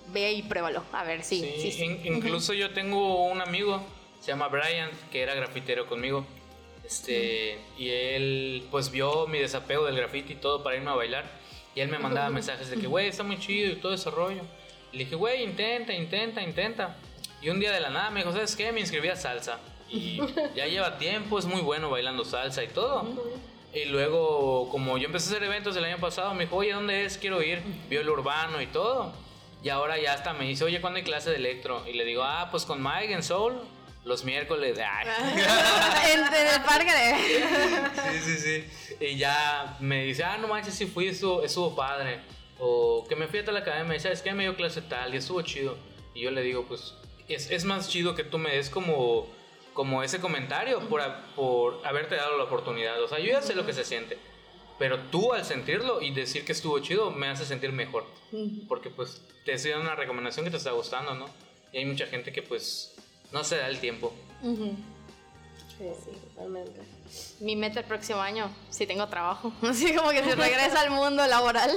Ve 0.09 0.33
y 0.33 0.43
pruébalo, 0.43 0.83
a 0.93 1.05
ver, 1.05 1.23
sí, 1.23 1.41
Sí, 1.41 1.71
sí, 1.71 1.73
sí. 1.73 1.85
in- 1.85 2.07
incluso 2.17 2.55
yo 2.55 2.73
tengo 2.73 3.27
un 3.27 3.43
amigo, 3.43 3.83
se 4.21 4.29
llama 4.29 4.49
Brian, 4.49 4.91
que 5.11 5.23
era 5.23 5.35
grafitero 5.35 5.87
conmigo. 5.87 6.25
Este, 6.85 7.59
y 7.79 7.89
él 7.89 8.67
pues 8.71 8.91
vio 8.91 9.27
mi 9.27 9.39
desapego 9.39 9.87
del 9.87 9.97
graffiti 9.97 10.35
y 10.35 10.37
todo 10.37 10.63
para 10.63 10.77
irme 10.77 10.91
a 10.91 10.95
bailar. 10.95 11.25
Y 11.75 11.81
él 11.81 11.89
me 11.89 11.99
mandaba 11.99 12.29
mensajes 12.31 12.71
de 12.71 12.77
que, 12.77 12.87
güey, 12.87 13.09
está 13.09 13.23
muy 13.23 13.39
chido 13.39 13.73
y 13.73 13.77
todo 13.77 13.95
ese 13.95 14.11
rollo. 14.11 14.43
Y 14.93 14.99
le 14.99 15.05
dije, 15.05 15.17
güey, 15.17 15.43
intenta, 15.43 15.95
intenta, 15.95 16.43
intenta. 16.43 16.97
Y 17.41 17.49
un 17.49 17.59
día 17.59 17.73
de 17.73 17.81
la 17.81 17.91
nada 17.91 18.11
me 18.11 18.21
dijo, 18.21 18.33
¿sabes 18.33 18.55
qué? 18.55 18.71
Me 18.73 18.81
inscribí 18.81 19.09
a 19.09 19.17
salsa. 19.17 19.59
Y 19.89 20.21
ya 20.55 20.67
lleva 20.67 20.99
tiempo, 20.99 21.39
es 21.39 21.47
muy 21.47 21.63
bueno 21.63 21.89
bailando 21.91 22.25
salsa 22.25 22.63
y 22.63 22.69
todo. 22.69 23.07
Y 23.73 23.85
luego, 23.87 24.69
como 24.69 24.99
yo 24.99 25.07
empecé 25.07 25.29
a 25.29 25.37
hacer 25.37 25.45
eventos 25.45 25.77
el 25.77 25.85
año 25.85 25.99
pasado, 25.99 26.35
me 26.35 26.45
dijo, 26.45 26.57
oye, 26.57 26.73
¿dónde 26.73 27.05
es? 27.05 27.17
Quiero 27.17 27.41
ir. 27.43 27.63
Vio 27.89 28.01
el 28.01 28.11
urbano 28.11 28.61
y 28.61 28.67
todo. 28.67 29.13
Y 29.63 29.69
ahora 29.69 29.99
ya 29.99 30.15
hasta 30.15 30.33
me 30.33 30.47
dice, 30.47 30.65
oye, 30.65 30.81
¿cuándo 30.81 30.97
hay 30.97 31.05
clase 31.05 31.31
de 31.31 31.37
electro? 31.37 31.87
Y 31.87 31.93
le 31.93 32.05
digo, 32.05 32.25
ah, 32.25 32.49
pues 32.51 32.65
con 32.65 32.83
Mike 32.83 33.13
en 33.13 33.23
Soul, 33.23 33.61
los 34.05 34.25
miércoles. 34.25 34.79
Ay. 34.79 35.09
en, 36.13 36.21
en 36.35 36.47
el 36.47 36.63
parque 36.63 36.93
de... 36.93 38.13
sí, 38.13 38.37
sí, 38.37 38.39
sí. 38.39 38.97
Y 39.01 39.17
ya 39.17 39.77
me 39.81 40.05
dice, 40.05 40.25
ah, 40.25 40.39
no 40.39 40.49
manches, 40.49 40.75
sí 40.75 40.87
fui, 40.87 41.09
estuvo, 41.09 41.43
estuvo 41.43 41.75
padre. 41.75 42.21
O 42.59 43.07
que 43.09 43.17
me 43.17 43.27
fui 43.27 43.39
a 43.39 43.45
tal 43.45 43.57
academia 43.57 43.97
y 43.97 44.01
sabes 44.01 44.21
que 44.21 44.33
me 44.35 44.43
dio 44.43 44.55
clase 44.57 44.83
tal 44.83 45.15
y 45.15 45.17
estuvo 45.17 45.41
chido. 45.43 45.77
Y 46.15 46.23
yo 46.23 46.31
le 46.31 46.43
digo, 46.43 46.67
pues, 46.67 46.95
es, 47.29 47.51
es 47.51 47.65
más 47.65 47.89
chido 47.89 48.15
que 48.15 48.25
tú 48.25 48.39
me 48.39 48.51
des 48.51 48.69
como, 48.69 49.27
como 49.73 50.03
ese 50.03 50.21
comentario 50.21 50.81
por, 50.89 51.03
por 51.35 51.87
haberte 51.87 52.17
dado 52.17 52.37
la 52.37 52.45
oportunidad. 52.45 53.03
O 53.03 53.09
sea, 53.09 53.19
yo 53.19 53.27
ya 53.27 53.41
sé 53.41 53.55
lo 53.55 53.65
que 53.65 53.73
se 53.73 53.85
siente. 53.85 54.19
Pero 54.79 54.99
tú 55.11 55.33
al 55.35 55.45
sentirlo 55.45 56.01
y 56.01 56.11
decir 56.11 56.45
que 56.45 56.53
estuvo 56.53 56.79
chido 56.81 57.11
me 57.11 57.29
hace 57.29 57.45
sentir 57.45 57.73
mejor. 57.73 58.07
Porque 58.69 58.89
pues 58.91 59.23
te 59.45 59.53
estoy 59.53 59.73
dando 59.73 59.87
una 59.87 59.95
recomendación 59.95 60.45
que 60.45 60.51
te 60.51 60.57
está 60.57 60.71
gustando, 60.71 61.15
¿no? 61.15 61.27
Y 61.73 61.79
hay 61.79 61.85
mucha 61.85 62.07
gente 62.07 62.33
que 62.33 62.43
pues 62.43 62.95
no 63.33 63.45
se 63.45 63.57
da 63.57 63.69
el 63.69 63.79
tiempo. 63.81 64.13
Sí, 64.43 65.87
sí, 66.05 66.11
totalmente. 66.35 66.81
Mi 67.41 67.57
meta 67.57 67.81
el 67.81 67.87
próximo 67.87 68.21
año, 68.21 68.51
si 68.71 68.87
tengo 68.87 69.07
trabajo, 69.09 69.53
así 69.63 69.95
como 69.95 70.11
que 70.11 70.23
si 70.23 70.31
regresa 70.33 70.81
al 70.81 70.91
mundo 70.91 71.27
laboral. 71.27 71.71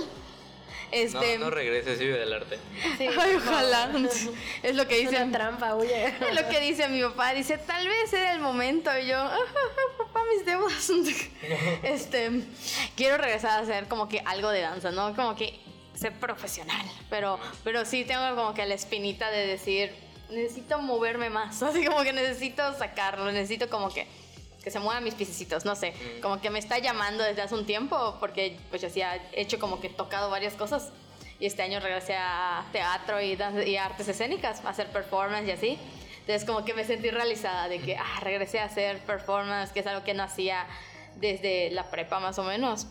Este, 0.92 1.40
No, 1.40 1.46
no 1.46 1.50
regreses, 1.50 1.98
vive 1.98 2.20
del 2.20 2.32
arte. 2.34 2.60
Sí, 3.00 3.08
Ay, 3.20 3.36
ojalá. 3.36 3.92
Es 4.64 4.76
lo 4.76 4.88
que 4.88 5.02
Es 5.02 5.10
dice 5.10 5.24
una 5.24 5.32
trampa, 5.36 5.74
huye. 5.76 6.06
Es 6.30 6.36
lo 6.40 6.48
que 6.50 6.60
dice 6.60 6.88
mi 6.88 7.02
papá, 7.02 7.34
dice, 7.34 7.58
tal 7.58 7.88
vez 7.88 8.14
era 8.14 8.34
el 8.34 8.40
momento. 8.40 8.92
Y 9.00 9.08
yo, 9.08 9.18
"Ah, 9.18 9.40
papá, 9.98 10.20
mis 10.36 10.46
deudas. 10.46 10.92
este, 11.82 12.44
quiero 12.96 13.18
regresar 13.18 13.60
a 13.60 13.64
hacer 13.64 13.88
como 13.88 14.08
que 14.08 14.20
algo 14.26 14.50
de 14.50 14.62
danza, 14.62 14.92
¿no? 14.92 15.16
Como 15.16 15.36
que 15.36 15.60
ser 15.96 16.14
profesional. 16.14 16.86
Pero, 17.10 17.40
pero 17.64 17.86
sí 17.86 18.06
tengo 18.06 18.36
como 18.36 18.54
que 18.54 18.64
la 18.68 18.76
espinita 18.76 19.32
de 19.32 19.48
decir, 19.48 19.92
necesito 20.34 20.80
moverme 20.80 21.30
más. 21.30 21.62
Así 21.64 21.86
como 21.86 22.04
que 22.04 22.14
necesito 22.14 22.74
sacarlo, 22.78 23.32
necesito 23.32 23.70
como 23.70 23.90
que 23.90 24.08
que 24.64 24.72
se 24.72 24.80
muevan 24.80 25.04
mis 25.04 25.14
pisecitos, 25.14 25.66
no 25.66 25.76
sé, 25.76 25.92
Mm. 25.92 26.22
como 26.22 26.40
que 26.40 26.50
me 26.50 26.58
está 26.58 26.78
llamando 26.80 27.22
desde 27.22 27.42
hace 27.42 27.54
un 27.54 27.66
tiempo 27.66 28.16
porque 28.22 28.58
pues 28.70 28.82
ya 28.82 28.90
sí 28.90 29.02
he 29.02 29.42
hecho 29.42 29.60
como 29.60 29.82
que 29.82 29.90
tocado 29.90 30.30
varias 30.30 30.54
cosas 30.54 30.94
y 31.38 31.46
este 31.48 31.64
año 31.64 31.82
regresé 31.82 32.16
a 32.16 32.64
teatro 32.72 33.20
y, 33.22 33.38
y 33.66 33.76
artes 33.76 34.08
escénicas, 34.08 34.64
a 34.64 34.70
hacer 34.70 34.88
performance 34.88 35.46
y 35.50 35.52
así. 35.52 35.78
Entonces 36.22 36.46
como 36.46 36.64
que 36.64 36.74
me 36.74 36.86
sentí 36.86 37.10
realizada 37.10 37.68
de 37.68 37.80
que, 37.80 37.98
ah, 37.98 38.20
regresé 38.22 38.62
a 38.62 38.64
hacer 38.66 39.00
performance, 39.00 39.74
que 39.74 39.82
es 39.82 39.88
algo 39.88 40.06
que 40.06 40.14
no 40.14 40.24
hacía 40.24 40.66
desde 41.18 41.70
la 41.72 41.92
prepa 41.92 42.22
más 42.22 42.40
o 42.40 42.44
menos. 42.44 42.88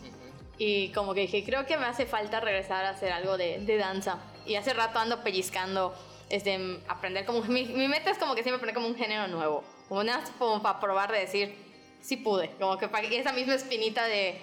Y 0.59 0.91
como 0.91 1.15
que 1.15 1.21
dije, 1.23 1.43
creo 1.43 1.65
que 1.65 1.79
me 1.79 1.87
hace 1.87 2.05
falta 2.05 2.41
regresar 2.41 2.85
a 2.85 2.91
hacer 2.91 3.11
algo 3.13 3.39
de, 3.39 3.61
de 3.61 3.79
danza. 3.79 4.19
Y 4.45 4.57
hace 4.57 4.75
rato 4.75 4.99
ando 4.99 5.23
pellizcando, 5.23 5.95
este, 6.33 6.81
aprender 6.89 7.25
como... 7.27 7.43
Mi, 7.45 7.65
mi 7.67 7.87
meta 7.89 8.11
es 8.11 8.19
como 8.19 8.35
que 8.35 8.43
siempre 8.43 8.57
aprender 8.57 8.75
como 8.75 8.89
un 8.89 8.97
género 8.97 9.29
nuevo. 9.29 9.63
Como, 9.89 10.03
nada 10.03 10.25
como 10.39 10.63
para 10.63 10.81
probar 10.81 11.13
de 11.13 11.21
decir, 11.21 11.55
sí 12.01 12.17
pude. 12.17 12.51
Como 12.59 12.79
que 12.79 12.89
para 12.89 13.07
esa 13.07 13.33
misma 13.33 13.55
espinita 13.55 14.07
de, 14.07 14.41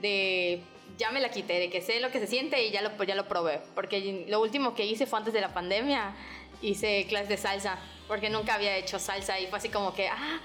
de 0.00 0.62
ya 0.98 1.10
me 1.10 1.20
la 1.20 1.30
quité, 1.30 1.58
de 1.58 1.70
que 1.70 1.80
sé 1.80 1.98
lo 2.00 2.10
que 2.10 2.20
se 2.20 2.26
siente 2.26 2.62
y 2.62 2.70
ya 2.70 2.82
lo, 2.82 2.96
pues 2.96 3.08
ya 3.08 3.14
lo 3.14 3.26
probé. 3.26 3.60
Porque 3.74 4.26
lo 4.28 4.40
último 4.40 4.74
que 4.74 4.84
hice 4.84 5.06
fue 5.06 5.18
antes 5.18 5.32
de 5.32 5.40
la 5.40 5.54
pandemia, 5.54 6.14
hice 6.60 7.06
clases 7.08 7.30
de 7.30 7.36
salsa, 7.38 7.78
porque 8.06 8.28
nunca 8.28 8.54
había 8.54 8.76
hecho 8.76 8.98
salsa 8.98 9.40
y 9.40 9.46
fue 9.46 9.58
así 9.58 9.70
como 9.70 9.94
que, 9.94 10.08
ah, 10.08 10.40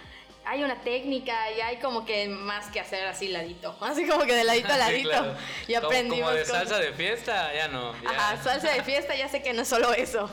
hay 0.45 0.63
una 0.63 0.75
técnica 0.81 1.51
y 1.51 1.59
hay 1.59 1.77
como 1.77 2.05
que 2.05 2.27
más 2.29 2.67
que 2.67 2.79
hacer 2.79 3.05
así 3.07 3.27
ladito, 3.27 3.75
así 3.81 4.07
como 4.07 4.23
que 4.25 4.33
de 4.33 4.43
ladito 4.43 4.71
a 4.71 4.77
ladito. 4.77 5.09
Sí, 5.09 5.15
claro. 5.17 5.35
Y 5.67 5.73
Como- 5.73 5.87
aprendimos. 5.87 6.19
Como 6.29 6.37
de 6.37 6.43
cosas. 6.43 6.57
salsa 6.69 6.79
de 6.79 6.93
fiesta, 6.93 7.53
ya 7.53 7.67
no. 7.67 7.93
ya. 8.01 8.09
Ajá, 8.11 8.43
salsa 8.43 8.71
de 8.71 8.83
fiesta, 8.83 9.15
ya 9.15 9.27
sé 9.27 9.41
que 9.41 9.51
no 9.53 9.63
es 9.63 9.67
solo 9.67 9.93
eso. 9.93 10.29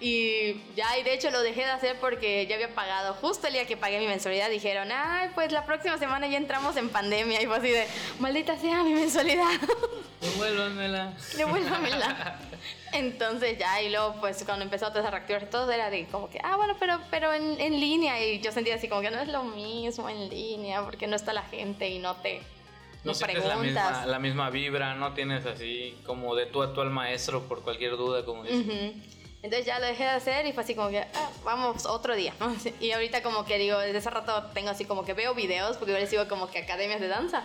Y 0.00 0.54
ya, 0.74 0.96
y 0.98 1.02
de 1.02 1.12
hecho 1.12 1.30
lo 1.30 1.42
dejé 1.42 1.60
de 1.60 1.70
hacer 1.70 1.96
porque 2.00 2.46
ya 2.46 2.54
había 2.54 2.74
pagado. 2.74 3.12
Justo 3.14 3.48
el 3.48 3.52
día 3.52 3.66
que 3.66 3.76
pagué 3.76 3.98
mi 3.98 4.06
mensualidad 4.06 4.48
dijeron, 4.48 4.88
ay, 4.90 5.28
pues 5.34 5.52
la 5.52 5.66
próxima 5.66 5.98
semana 5.98 6.26
ya 6.26 6.38
entramos 6.38 6.74
en 6.78 6.88
pandemia. 6.88 7.42
Y 7.42 7.46
fue 7.46 7.56
así 7.56 7.68
de, 7.68 7.86
maldita 8.18 8.56
sea 8.56 8.82
mi 8.82 8.94
mensualidad. 8.94 9.60
Devuélvanmela. 10.22 11.12
Devuélvamela. 11.36 12.38
Entonces 12.92 13.58
ya, 13.58 13.82
y 13.82 13.90
luego 13.90 14.16
pues 14.20 14.42
cuando 14.44 14.64
empezó 14.64 14.86
a 14.86 14.90
y 14.90 15.46
todo 15.46 15.70
era 15.70 15.90
de 15.90 16.06
como 16.06 16.30
que, 16.30 16.40
ah, 16.42 16.56
bueno, 16.56 16.76
pero, 16.80 16.98
pero 17.10 17.34
en, 17.34 17.60
en 17.60 17.78
línea. 17.78 18.24
Y 18.24 18.40
yo 18.40 18.52
sentía 18.52 18.76
así 18.76 18.88
como 18.88 19.02
que 19.02 19.10
no 19.10 19.20
es 19.20 19.28
lo 19.28 19.44
mismo 19.44 20.08
en 20.08 20.30
línea 20.30 20.82
porque 20.82 21.06
no 21.06 21.16
está 21.16 21.34
la 21.34 21.42
gente 21.42 21.88
y 21.90 21.98
no 21.98 22.16
te... 22.16 22.40
No 23.02 23.12
No 23.12 23.14
sientes 23.14 23.44
la 23.46 23.56
misma, 23.56 24.04
la 24.04 24.18
misma 24.18 24.50
vibra, 24.50 24.94
no 24.94 25.14
tienes 25.14 25.46
así 25.46 25.96
como 26.04 26.34
de 26.34 26.44
tú 26.44 26.62
a 26.62 26.74
tú 26.74 26.82
al 26.82 26.90
maestro 26.90 27.48
por 27.48 27.62
cualquier 27.62 27.92
duda, 27.92 28.26
como 28.26 28.42
dices. 28.44 28.66
Ujú. 28.66 29.19
Entonces 29.42 29.64
ya 29.64 29.78
lo 29.78 29.86
dejé 29.86 30.04
de 30.04 30.10
hacer 30.10 30.46
y 30.46 30.52
fue 30.52 30.62
así 30.62 30.74
como 30.74 30.90
que, 30.90 31.00
ah, 31.00 31.30
vamos 31.44 31.86
otro 31.86 32.14
día. 32.14 32.34
Y 32.80 32.90
ahorita 32.90 33.22
como 33.22 33.44
que 33.44 33.58
digo, 33.58 33.78
desde 33.78 33.98
hace 33.98 34.10
rato 34.10 34.50
tengo 34.52 34.70
así 34.70 34.84
como 34.84 35.04
que 35.04 35.14
veo 35.14 35.34
videos, 35.34 35.78
porque 35.78 35.92
yo 35.92 35.98
les 35.98 36.10
sigo 36.10 36.28
como 36.28 36.50
que 36.50 36.58
academias 36.58 37.00
de 37.00 37.08
danza. 37.08 37.44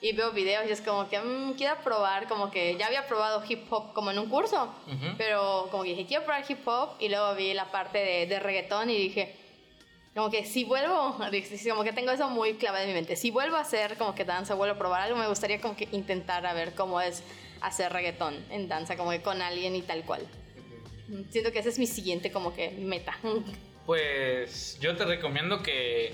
Y 0.00 0.12
veo 0.12 0.30
videos 0.32 0.64
y 0.68 0.72
es 0.72 0.80
como 0.80 1.08
que 1.08 1.18
mm, 1.18 1.54
quiero 1.54 1.76
probar, 1.82 2.28
como 2.28 2.50
que 2.50 2.76
ya 2.76 2.86
había 2.86 3.06
probado 3.06 3.42
hip 3.48 3.72
hop 3.72 3.92
como 3.94 4.10
en 4.12 4.18
un 4.18 4.28
curso, 4.28 4.72
Ujú. 4.86 5.16
pero 5.16 5.68
como 5.70 5.82
que 5.82 5.90
dije, 5.90 6.06
quiero 6.06 6.24
probar 6.24 6.44
hip 6.48 6.66
hop 6.66 6.90
y 7.00 7.08
luego 7.08 7.34
vi 7.34 7.52
la 7.52 7.70
parte 7.72 7.98
de, 7.98 8.26
de 8.26 8.38
reggaetón 8.38 8.90
y 8.90 8.96
dije, 8.96 9.34
como 10.14 10.30
que 10.30 10.44
si 10.44 10.64
vuelvo, 10.64 11.16
como 11.68 11.84
que 11.84 11.92
tengo 11.92 12.10
eso 12.12 12.28
muy 12.28 12.54
clavado 12.54 12.82
en 12.82 12.90
mi 12.90 12.94
mente, 12.94 13.16
si 13.16 13.30
vuelvo 13.30 13.56
a 13.56 13.60
hacer 13.60 13.96
como 13.96 14.14
que 14.14 14.24
danza, 14.24 14.54
vuelvo 14.54 14.74
a 14.74 14.78
probar 14.78 15.02
algo, 15.02 15.16
me 15.16 15.28
gustaría 15.28 15.60
como 15.60 15.76
que 15.76 15.88
intentar 15.92 16.46
a 16.46 16.52
ver 16.54 16.74
cómo 16.74 17.00
es 17.00 17.22
hacer 17.60 17.92
reggaetón 17.92 18.36
en 18.50 18.68
danza, 18.68 18.96
como 18.96 19.10
que 19.10 19.20
con 19.20 19.42
alguien 19.42 19.74
y 19.74 19.82
tal 19.82 20.04
cual. 20.04 20.26
Siento 21.30 21.52
que 21.52 21.58
ese 21.60 21.68
es 21.70 21.78
mi 21.78 21.86
siguiente 21.86 22.30
como 22.30 22.54
que 22.54 22.70
meta. 22.70 23.16
Pues 23.86 24.78
yo 24.80 24.96
te 24.96 25.04
recomiendo 25.04 25.62
que, 25.62 26.12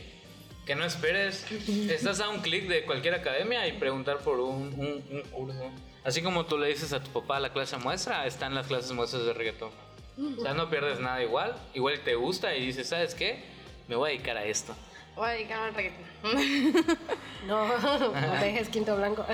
que 0.66 0.74
no 0.76 0.84
esperes. 0.84 1.44
Estás 1.90 2.20
a 2.20 2.28
un 2.28 2.40
clic 2.40 2.68
de 2.68 2.84
cualquier 2.84 3.14
academia 3.14 3.66
y 3.66 3.72
preguntar 3.72 4.18
por 4.18 4.38
un, 4.40 4.72
un- 4.78 5.04
un 5.10 5.22
curso. 5.30 5.70
Así 6.04 6.22
como 6.22 6.46
tú 6.46 6.58
le 6.58 6.68
dices 6.68 6.92
a 6.92 7.02
tu 7.02 7.10
papá 7.10 7.40
la 7.40 7.52
clase 7.52 7.76
muestra, 7.78 8.26
están 8.26 8.54
las 8.54 8.66
clases 8.66 8.92
muestras 8.92 9.24
de 9.24 9.32
reggaetón. 9.32 9.70
O 10.38 10.42
sea, 10.42 10.54
no 10.54 10.70
pierdes 10.70 11.00
nada 11.00 11.20
igual. 11.22 11.56
Igual 11.74 11.98
te 12.04 12.14
gusta 12.14 12.54
y 12.54 12.66
dices, 12.66 12.88
¿sabes 12.88 13.14
qué? 13.16 13.42
Me 13.88 13.96
voy 13.96 14.10
a 14.10 14.12
dedicar 14.12 14.36
a 14.36 14.44
esto. 14.44 14.74
Voy 15.16 15.28
a 15.28 15.32
dedicarme 15.32 15.66
al 15.68 15.74
reggaetón. 15.74 16.98
No, 17.46 17.68
no 17.78 18.40
dejes 18.40 18.70
quinto 18.70 18.96
blanco. 18.96 19.26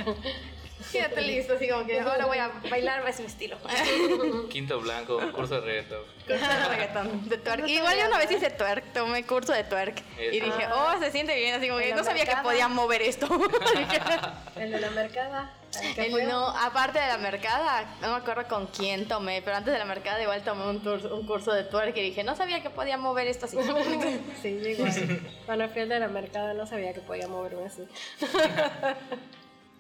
Quédate 0.93 1.21
listo, 1.23 1.55
así 1.55 1.69
como 1.69 1.87
que 1.87 2.01
ahora 2.01 2.27
voy 2.27 2.39
a 2.39 2.51
bailar, 2.71 3.07
es 3.09 3.21
mi 3.21 3.27
estilo. 3.27 3.57
Quinto 4.51 4.81
blanco, 4.81 5.21
curso 5.33 5.61
de 5.61 5.67
reggaetón. 5.67 6.03
curso 6.27 6.47
de 6.49 6.69
reggaetón, 6.69 7.29
de 7.29 7.39
twerk. 7.39 7.69
Igual 7.69 7.99
yo 7.99 8.07
una 8.07 8.19
vez 8.19 8.31
hice 8.31 8.51
twerk, 8.51 8.93
tomé 8.93 9.25
curso 9.25 9.53
de 9.53 9.65
twerk. 9.65 10.03
Y 10.19 10.41
dije, 10.41 10.67
oh, 10.75 10.99
se 10.99 11.11
siente 11.11 11.35
bien, 11.37 11.55
así 11.55 11.69
como 11.69 11.81
que 11.81 11.95
no 11.95 12.05
sabía 12.05 12.25
que 12.25 12.37
podía 12.43 12.69
mover 12.69 13.03
esto. 13.03 13.27
El 14.57 14.71
de 14.73 14.81
la 14.81 14.91
mercada. 14.91 15.55
El- 15.97 16.27
no, 16.27 16.49
aparte 16.49 16.99
de 16.99 17.07
la 17.07 17.17
mercada, 17.19 17.85
no 18.01 18.09
me 18.11 18.17
acuerdo 18.17 18.45
con 18.49 18.67
quién 18.67 19.07
tomé, 19.07 19.41
pero 19.41 19.57
antes 19.57 19.73
de 19.73 19.79
la 19.79 19.85
mercada 19.85 20.21
igual 20.21 20.43
tomé 20.43 20.65
un, 20.69 20.83
tur- 20.83 21.13
un 21.13 21.25
curso 21.27 21.53
de 21.53 21.63
twerk 21.63 21.97
y 21.97 22.01
dije, 22.03 22.25
no 22.25 22.35
sabía 22.35 22.61
que 22.61 22.71
podía 22.71 22.97
mover 22.97 23.29
esto 23.29 23.47
así. 23.47 23.57
Sí, 24.43 24.49
igual. 24.49 25.21
Cuando 25.47 25.69
fui 25.69 25.83
al 25.83 25.89
de 25.89 26.01
la 26.01 26.09
mercada 26.09 26.55
no 26.55 26.67
sabía 26.67 26.93
que 26.93 27.01
podía 27.01 27.29
moverme 27.29 27.67
así. 27.67 27.83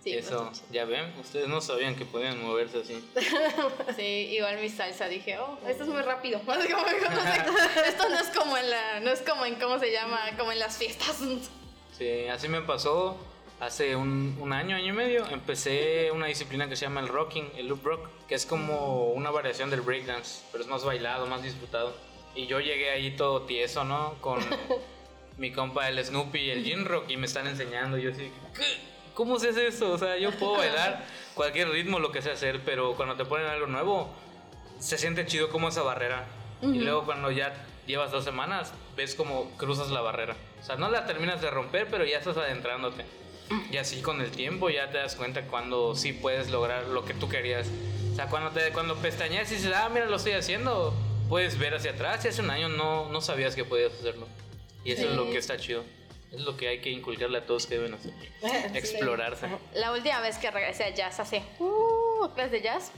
Sí, 0.03 0.14
Eso, 0.14 0.51
ya 0.70 0.86
ven, 0.86 1.12
ustedes 1.20 1.46
no 1.46 1.61
sabían 1.61 1.94
que 1.94 2.07
podían 2.07 2.42
moverse 2.42 2.78
así. 2.78 3.05
sí, 3.96 4.03
igual 4.03 4.59
mi 4.59 4.70
salsa 4.70 5.09
dije, 5.09 5.38
oh, 5.38 5.59
esto 5.68 5.84
es 5.84 5.90
muy 5.90 6.01
rápido. 6.01 6.40
Esto 7.86 8.09
no 8.09 8.18
es 8.18 8.28
como 8.34 8.57
en 8.57 8.70
la, 8.70 9.01
no 9.01 9.11
es 9.11 9.20
como 9.20 9.44
en 9.44 9.57
cómo 9.57 9.78
se 9.78 9.92
llama, 9.92 10.18
como 10.38 10.53
en 10.53 10.59
las 10.59 10.78
fiestas. 10.78 11.18
Sí, 11.98 12.26
así 12.28 12.48
me 12.48 12.62
pasó 12.62 13.18
hace 13.61 13.94
un, 13.94 14.38
un 14.40 14.55
año, 14.55 14.74
año 14.74 14.86
y 14.86 14.96
medio. 14.96 15.26
Empecé 15.28 16.11
una 16.12 16.26
disciplina 16.26 16.66
que 16.66 16.76
se 16.76 16.86
llama 16.86 17.01
el 17.01 17.09
rocking, 17.09 17.51
el 17.59 17.66
loop 17.68 17.84
rock, 17.84 18.09
que 18.26 18.34
es 18.34 18.46
como 18.46 19.09
una 19.09 19.30
variación 19.30 19.68
del 19.68 19.82
breakdance, 19.82 20.44
pero 20.51 20.64
es 20.64 20.70
más 20.70 20.82
bailado, 20.82 21.26
más 21.26 21.42
disfrutado. 21.42 21.94
Y 22.34 22.46
yo 22.46 22.59
llegué 22.61 22.90
ahí 22.90 23.16
todo 23.16 23.42
tieso, 23.42 23.84
¿no? 23.84 24.14
Con 24.22 24.40
mi 25.36 25.53
compa 25.53 25.90
el 25.90 26.03
Snoopy 26.03 26.38
y 26.38 26.51
el 26.51 26.64
Gin 26.64 26.86
Rock 26.86 27.11
y 27.11 27.18
me 27.18 27.26
están 27.26 27.46
enseñando. 27.46 27.98
Y 27.98 28.03
yo 28.03 28.12
así, 28.12 28.30
¿qué? 28.57 28.89
¿Cómo 29.15 29.39
se 29.39 29.51
hace 29.51 29.67
eso? 29.67 29.93
O 29.93 29.99
sea, 29.99 30.17
yo 30.19 30.31
puedo 30.33 30.53
bailar 30.59 31.05
cualquier 31.35 31.69
ritmo, 31.71 31.99
lo 31.99 32.13
que 32.13 32.23
sé 32.23 32.31
hacer, 32.31 32.61
pero 32.65 32.95
cuando 32.95 33.17
te 33.17 33.25
ponen 33.25 33.47
algo 33.47 33.67
nuevo, 33.67 34.11
se 34.79 34.99
siente 34.99 35.27
chido 35.27 35.49
como 35.49 35.69
esa 35.69 35.83
barrera. 35.83 36.27
Y 36.63 36.79
luego 36.79 37.05
cuando 37.05 37.31
ya 37.31 37.55
llevas 37.87 38.11
dos 38.11 38.25
semanas, 38.25 38.73
ves 38.97 39.15
como 39.15 39.51
cruzas 39.57 39.91
la 39.91 40.03
barrera. 40.03 40.37
O 40.61 40.65
sea, 40.65 40.77
no 40.77 40.91
la 40.91 41.07
terminas 41.07 41.41
de 41.41 41.51
romper, 41.51 41.89
pero 41.91 42.05
ya 42.05 42.19
estás 42.19 42.37
adentrándote. 42.37 43.05
Y 43.71 43.79
así 43.79 44.01
con 44.01 44.21
el 44.21 44.31
tiempo 44.31 44.71
ya 44.71 44.91
te 44.91 44.99
das 44.99 45.17
cuenta 45.17 45.43
cuando 45.43 45.97
sí 45.97 46.13
puedes 46.13 46.51
lograr 46.51 46.87
lo 46.89 47.05
que 47.05 47.15
tú 47.15 47.29
querías. 47.29 47.67
O 48.13 48.17
sea, 48.17 48.27
cuando, 48.27 48.51
te, 48.51 48.71
cuando 48.73 48.97
pestañeas 48.97 49.51
y 49.51 49.57
dices, 49.57 49.73
ah, 49.75 49.89
mira, 49.89 50.07
lo 50.07 50.17
estoy 50.17 50.33
haciendo, 50.33 50.95
puedes 51.29 51.59
ver 51.59 51.75
hacia 51.75 51.93
atrás. 51.93 52.25
Y 52.25 52.29
hace 52.29 52.43
un 52.43 52.51
año 52.51 52.69
no, 52.69 53.09
no 53.09 53.21
sabías 53.21 53.55
que 53.55 53.65
podías 53.65 53.93
hacerlo. 53.93 54.27
Y 54.85 54.93
eso 54.93 55.09
es 55.09 55.17
lo 55.17 55.25
que 55.25 55.39
está 55.39 55.57
chido. 55.57 55.83
Es 56.33 56.41
lo 56.41 56.57
que 56.57 56.68
hay 56.68 56.81
que 56.81 56.91
inculcarle 56.91 57.39
a 57.39 57.47
todos 57.47 57.66
que 57.66 57.76
deben 57.76 57.95
hacer. 57.95 58.12
Explorarse. 58.74 59.49
La 59.74 59.93
última 59.93 60.20
vez 60.20 60.39
que 60.39 60.51
regresé 60.51 60.85
a 60.85 60.91
jazz 60.91 61.18
hace 61.18 61.43
uh, 61.59 62.28
clases 62.35 62.53
de 62.53 62.62
jazz, 62.62 62.93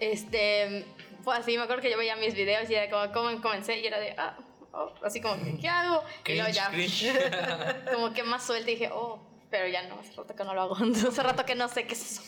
este, 0.00 0.84
fue 1.22 1.36
así, 1.36 1.56
me 1.56 1.64
acuerdo 1.64 1.82
que 1.82 1.90
yo 1.90 1.98
veía 1.98 2.16
mis 2.16 2.34
videos 2.34 2.68
y 2.70 2.74
era 2.74 2.90
como, 2.90 3.12
como 3.12 3.40
comencé 3.40 3.78
y 3.78 3.86
era 3.86 3.98
de, 3.98 4.14
ah, 4.16 4.36
oh, 4.72 4.92
así 5.04 5.20
como, 5.20 5.36
¿qué 5.60 5.68
hago? 5.68 6.02
Y 6.26 6.34
luego 6.34 6.50
ya, 6.50 6.70
como 7.92 8.12
que 8.12 8.22
más 8.22 8.44
suelta 8.44 8.70
y 8.70 8.74
dije, 8.74 8.90
oh, 8.92 9.20
pero 9.50 9.68
ya 9.68 9.82
no, 9.82 9.98
hace 10.00 10.12
rato 10.14 10.34
que 10.34 10.44
no 10.44 10.54
lo 10.54 10.62
hago, 10.62 10.76
hace 11.08 11.22
rato 11.22 11.44
que 11.44 11.54
no 11.54 11.68
sé 11.68 11.86
qué 11.86 11.94
es 11.94 12.12
eso. 12.12 12.22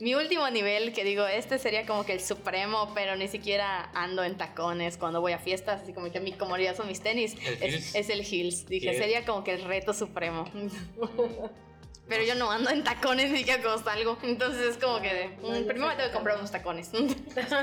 Mi 0.00 0.14
último 0.14 0.48
nivel, 0.50 0.92
que 0.92 1.04
digo, 1.04 1.26
este 1.26 1.58
sería 1.58 1.86
como 1.86 2.04
que 2.04 2.12
el 2.12 2.20
supremo, 2.20 2.92
pero 2.94 3.16
ni 3.16 3.28
siquiera 3.28 3.90
ando 3.94 4.24
en 4.24 4.36
tacones 4.36 4.96
cuando 4.96 5.20
voy 5.20 5.32
a 5.32 5.38
fiestas, 5.38 5.82
así 5.82 5.92
como 5.92 6.10
que 6.10 6.20
mi 6.20 6.32
comodidad 6.32 6.76
son 6.76 6.88
mis 6.88 7.00
tenis, 7.00 7.36
¿El 7.60 7.74
es, 7.74 7.94
es 7.94 8.08
el 8.10 8.20
heels. 8.22 8.66
Dije, 8.66 8.90
¿Qué? 8.90 8.98
sería 8.98 9.24
como 9.24 9.44
que 9.44 9.52
el 9.52 9.62
reto 9.62 9.94
supremo. 9.94 10.50
Pero 12.06 12.22
yo 12.22 12.34
no 12.34 12.50
ando 12.50 12.68
en 12.68 12.84
tacones 12.84 13.30
ni 13.30 13.44
que 13.44 13.58
cuando 13.62 13.82
salgo. 13.82 14.18
Entonces 14.22 14.76
es 14.76 14.78
como 14.78 15.00
que 15.00 15.14
de, 15.14 15.28
mm, 15.28 15.66
primero 15.66 15.86
me 15.86 15.96
tengo 15.96 16.08
que 16.08 16.14
comprar 16.14 16.36
unos 16.36 16.50
tacones. 16.50 16.90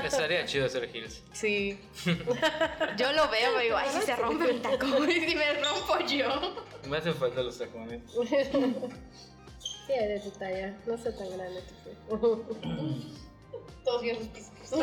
Estaría 0.04 0.44
chido 0.46 0.66
hacer 0.66 0.90
heels. 0.92 1.22
Sí. 1.32 1.78
Yo 2.96 3.12
lo 3.12 3.28
veo 3.28 3.60
y 3.60 3.64
digo, 3.64 3.76
ay, 3.76 3.88
si 3.92 4.00
se 4.02 4.16
rompe 4.16 4.50
el 4.50 4.60
tacón, 4.60 5.08
y 5.08 5.20
si 5.20 5.36
me 5.36 5.52
rompo 5.54 5.98
yo. 6.08 6.56
Me 6.88 6.96
hacen 6.96 7.14
falta 7.14 7.40
los 7.42 7.56
tacones. 7.56 8.02
Sí, 9.92 10.06
de 10.06 10.20
tu 10.20 10.30
talla. 10.30 10.74
No 10.86 10.96
sé 10.96 11.12
tan 11.12 11.30
grande 11.30 11.62
tu. 12.08 12.12
Todos 13.84 14.02
bien 14.02 14.16
pisos. 14.28 14.78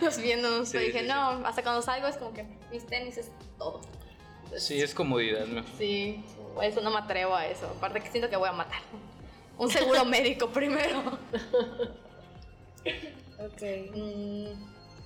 Nos 0.00 0.18
viéndonos. 0.18 0.68
Sí, 0.68 0.78
dije, 0.78 1.00
sí, 1.00 1.06
no, 1.08 1.46
hasta 1.46 1.62
cuando 1.62 1.82
salgo 1.82 2.06
es 2.06 2.16
como 2.16 2.32
que 2.32 2.44
mis 2.70 2.86
tenis 2.86 3.16
es 3.18 3.30
todo. 3.58 3.80
Sí, 4.56 4.80
es 4.80 4.94
comodidad, 4.94 5.46
mejor. 5.46 5.70
Sí, 5.76 6.24
eso 6.62 6.80
no 6.80 6.90
me 6.90 6.98
atrevo 6.98 7.34
a 7.34 7.46
eso. 7.46 7.66
Aparte 7.66 8.00
que 8.00 8.10
siento 8.10 8.30
que 8.30 8.36
voy 8.36 8.48
a 8.48 8.52
matar. 8.52 8.80
Un 9.56 9.70
seguro 9.70 10.04
médico 10.06 10.48
primero. 10.50 11.18
Ok. 13.38 13.62
Mm, 13.94 14.46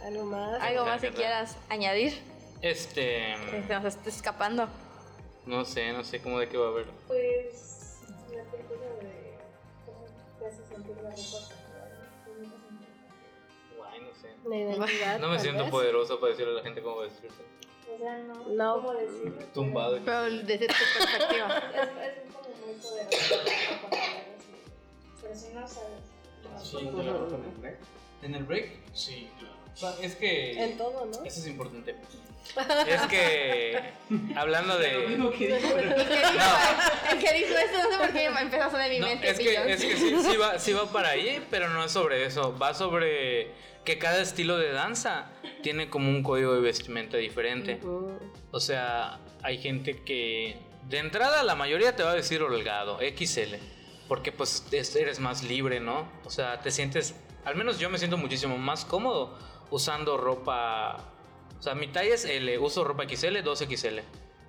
¿Algo 0.05 0.25
más? 0.27 0.63
¿Algo 0.63 0.85
más 0.85 1.01
que 1.01 1.11
quieras 1.11 1.57
añadir? 1.69 2.19
Este. 2.61 3.35
Que 3.51 3.65
se 3.67 3.75
nos 3.75 3.85
esté 3.85 4.11
escapando. 4.11 4.69
No 5.47 5.65
sé, 5.65 5.93
no 5.93 6.05
sé 6.05 6.21
cómo 6.21 6.39
de 6.39 6.49
qué 6.49 6.57
va 6.57 6.67
a 6.67 6.71
haber. 6.71 6.87
Pues 7.09 7.82
Guay, 13.77 14.01
no 14.01 14.15
sé. 14.15 14.29
La 14.49 14.57
identidad. 14.57 15.19
No 15.21 15.29
me 15.29 15.39
siento 15.39 15.69
poderoso 15.71 16.19
para 16.21 16.31
decirle 16.31 16.53
a 16.53 16.57
la 16.57 16.63
gente 16.63 16.83
cómo 16.83 16.99
vestirse. 17.01 17.43
O 17.95 17.99
sea, 17.99 18.19
no, 18.19 18.35
No. 18.49 18.75
¿cómo 18.77 18.93
decirlo? 18.95 19.33
Tumbado. 19.53 19.99
Pero 20.05 20.23
desde 20.23 20.67
tu 20.69 20.75
perspectiva. 20.99 21.63
Es, 21.73 22.27
es 22.27 22.35
como 22.35 22.49
muy 22.67 22.75
poderoso. 22.75 23.35
Pero 25.23 25.35
si 25.35 25.49
no 25.55 25.67
sabes. 25.69 26.03
Sí, 26.63 26.89
break. 27.61 27.77
¿En 28.23 28.35
el 28.35 28.45
break? 28.45 28.71
Sí, 28.95 29.31
claro. 29.39 29.55
Sea, 29.75 29.95
es 30.03 30.17
que. 30.17 30.53
En 30.63 30.77
todo, 30.77 31.07
¿no? 31.07 31.25
Eso 31.25 31.41
es 31.41 31.47
importante. 31.47 31.97
Es 32.87 33.03
que. 33.03 33.81
Hablando 34.37 34.77
de. 34.79 35.05
El 35.15 35.33
que 35.33 35.57
dijo, 35.57 35.77
el 35.79 35.89
que 37.19 37.33
dijo 37.35 37.55
eso, 37.57 37.83
no 37.83 37.91
sé 37.91 37.99
por 37.99 38.13
qué 38.13 38.31
me 38.31 38.41
empezó 38.41 38.65
a 38.65 38.71
sonar 38.71 38.91
en 38.91 38.95
mi 38.95 38.99
No, 39.01 39.07
mente. 39.07 39.31
es 39.31 39.39
que, 39.39 39.73
es 39.73 39.85
que 39.85 39.97
sí, 39.97 40.15
sí 40.23 40.37
va, 40.37 40.59
sí 40.59 40.73
va 40.73 40.91
para 40.91 41.11
ahí, 41.11 41.43
pero 41.51 41.69
no 41.71 41.85
es 41.85 41.93
sobre 41.93 42.27
eso. 42.27 42.57
Va 42.59 42.75
sobre 42.75 43.53
que 43.85 43.97
cada 43.99 44.21
estilo 44.21 44.59
de 44.59 44.73
danza 44.73 45.31
tiene 45.63 45.89
como 45.89 46.11
un 46.11 46.23
código 46.23 46.53
de 46.55 46.61
vestimenta 46.61 47.17
diferente. 47.17 47.81
O 48.51 48.61
sea, 48.61 49.19
hay 49.43 49.59
gente 49.59 50.03
que 50.03 50.57
de 50.89 50.99
entrada 50.99 51.43
la 51.45 51.55
mayoría 51.55 51.95
te 51.97 52.03
va 52.03 52.11
a 52.11 52.15
decir 52.15 52.43
holgado, 52.43 52.99
XL, 53.01 53.55
porque 54.09 54.31
pues 54.33 54.65
es- 54.73 54.95
eres 54.97 55.21
más 55.21 55.43
libre, 55.45 55.81
¿no? 55.81 56.11
O 56.25 56.31
sea, 56.31 56.61
te 56.61 56.71
sientes, 56.71 57.15
al 57.45 57.55
menos 57.57 57.79
yo 57.79 57.89
me 57.89 57.99
siento 57.99 58.17
muchísimo 58.19 58.59
más 58.59 58.85
cómodo 58.85 59.39
usando 59.73 60.19
ropa, 60.19 60.97
o 61.59 61.63
sea, 61.63 61.75
mi 61.75 61.89
talla 61.89 62.15
es 62.15 62.25
L, 62.25 62.59
uso 62.59 62.85
ropa 62.85 63.05
XL, 63.09 63.39
2XL. 63.39 64.03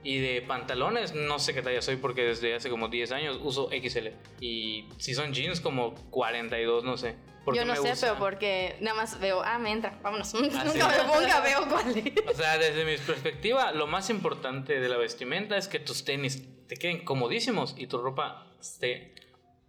Y 0.05 0.19
de 0.19 0.41
pantalones, 0.41 1.15
no 1.15 1.39
sé 1.39 1.53
qué 1.53 1.61
talla 1.61 1.82
soy 1.82 1.95
porque 1.95 2.24
desde 2.24 2.53
hace 2.53 2.69
como 2.69 2.89
10 2.89 3.11
años 3.13 3.39
uso 3.41 3.69
XL. 3.69 4.09
Y 4.41 4.89
si 4.97 5.13
son 5.13 5.34
jeans, 5.34 5.61
como 5.61 5.95
42, 6.11 6.84
no 6.84 6.97
sé. 6.97 7.15
Yo 7.53 7.63
no 7.63 7.74
me 7.74 7.80
sé, 7.80 7.89
gusta. 7.89 8.07
pero 8.07 8.19
porque 8.19 8.76
nada 8.82 8.97
más 8.97 9.19
veo, 9.19 9.41
ah, 9.43 9.57
me 9.59 9.71
entra, 9.71 9.97
vámonos. 10.03 10.34
Ah, 10.55 10.63
nunca, 10.65 10.88
veo, 10.88 11.21
nunca 11.21 11.39
veo 11.39 11.67
cuál 11.69 11.97
es. 11.97 12.13
O 12.28 12.34
sea, 12.34 12.57
desde 12.57 12.84
mi 12.84 12.97
perspectiva, 12.97 13.71
lo 13.71 13.88
más 13.88 14.09
importante 14.09 14.80
de 14.82 14.89
la 14.89 14.97
vestimenta 14.97 15.55
es 15.55 15.69
que 15.69 15.80
tus 15.80 16.03
tenis 16.03 16.43
te 16.67 16.76
queden 16.76 17.05
comodísimos 17.05 17.76
y 17.78 17.88
tu 17.88 17.97
ropa 17.97 18.47
esté, 18.59 19.15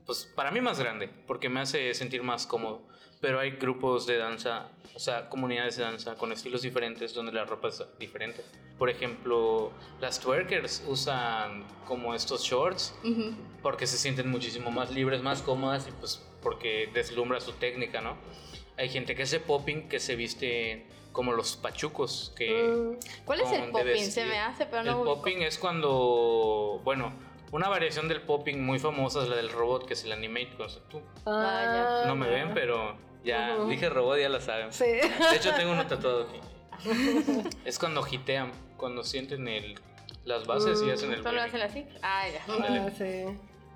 pues 0.04 0.24
para 0.24 0.50
mí 0.50 0.60
más 0.60 0.80
grande, 0.80 1.08
porque 1.08 1.48
me 1.48 1.60
hace 1.60 1.94
sentir 1.94 2.24
más 2.24 2.46
cómodo. 2.46 2.88
Pero 3.24 3.40
hay 3.40 3.52
grupos 3.52 4.04
de 4.06 4.18
danza, 4.18 4.68
o 4.94 4.98
sea, 4.98 5.30
comunidades 5.30 5.78
de 5.78 5.82
danza 5.84 6.14
con 6.14 6.30
estilos 6.30 6.60
diferentes 6.60 7.14
donde 7.14 7.32
la 7.32 7.46
ropa 7.46 7.68
es 7.68 7.82
diferente. 7.98 8.44
Por 8.76 8.90
ejemplo, 8.90 9.72
las 9.98 10.20
twerkers 10.20 10.84
usan 10.86 11.64
como 11.86 12.14
estos 12.14 12.42
shorts 12.42 12.94
Ujú. 13.02 13.34
porque 13.62 13.86
se 13.86 13.96
sienten 13.96 14.30
muchísimo 14.30 14.70
más 14.70 14.90
libres, 14.90 15.22
más 15.22 15.40
cómodas 15.40 15.88
y 15.88 15.92
pues 15.92 16.22
porque 16.42 16.90
deslumbra 16.92 17.40
su 17.40 17.52
técnica, 17.52 18.02
¿no? 18.02 18.18
Hay 18.76 18.90
gente 18.90 19.14
que 19.14 19.22
hace 19.22 19.40
popping 19.40 19.88
que 19.88 20.00
se 20.00 20.16
viste 20.16 20.86
como 21.12 21.32
los 21.32 21.56
pachucos, 21.56 22.34
que... 22.36 22.50
Mm, 22.50 23.24
¿Cuál 23.24 23.40
es 23.40 23.52
el 23.52 23.70
popping? 23.70 24.04
Se 24.04 24.26
me 24.26 24.38
hace, 24.38 24.66
pero 24.66 24.82
no 24.82 24.98
El 24.98 25.04
popping 25.06 25.40
es 25.44 25.56
cuando, 25.58 26.82
bueno, 26.84 27.10
una 27.52 27.70
variación 27.70 28.06
del 28.06 28.20
popping 28.20 28.62
muy 28.62 28.78
famosa 28.78 29.22
es 29.22 29.30
la 29.30 29.36
del 29.36 29.48
robot, 29.48 29.86
que 29.86 29.94
es 29.94 30.04
el 30.04 30.12
animate 30.12 30.50
con 30.58 30.68
tú. 30.90 31.00
ah, 31.24 32.02
No 32.06 32.16
me 32.16 32.28
ven, 32.28 32.52
pero 32.52 32.98
ya 33.24 33.56
Ujú. 33.58 33.70
dije 33.70 33.88
robot, 33.88 34.18
ya 34.18 34.28
la 34.28 34.40
saben. 34.40 34.72
Sí. 34.72 34.84
De 34.84 35.36
hecho 35.36 35.52
tengo 35.54 35.72
uno 35.72 35.86
tatuado 35.86 36.28
aquí. 36.28 36.40
es 37.64 37.78
cuando 37.78 38.02
gitean, 38.02 38.52
cuando 38.76 39.04
sienten 39.04 39.48
el, 39.48 39.78
las 40.24 40.46
bases 40.46 40.82
y 40.82 40.90
hacen 40.90 41.12
el 41.12 41.22
¿Solo 41.22 41.40
hacen 41.42 41.62
así? 41.62 41.86
Ah, 42.02 42.24
ya. 42.28 42.44
Ah, 42.48 42.90
sí. 42.96 43.24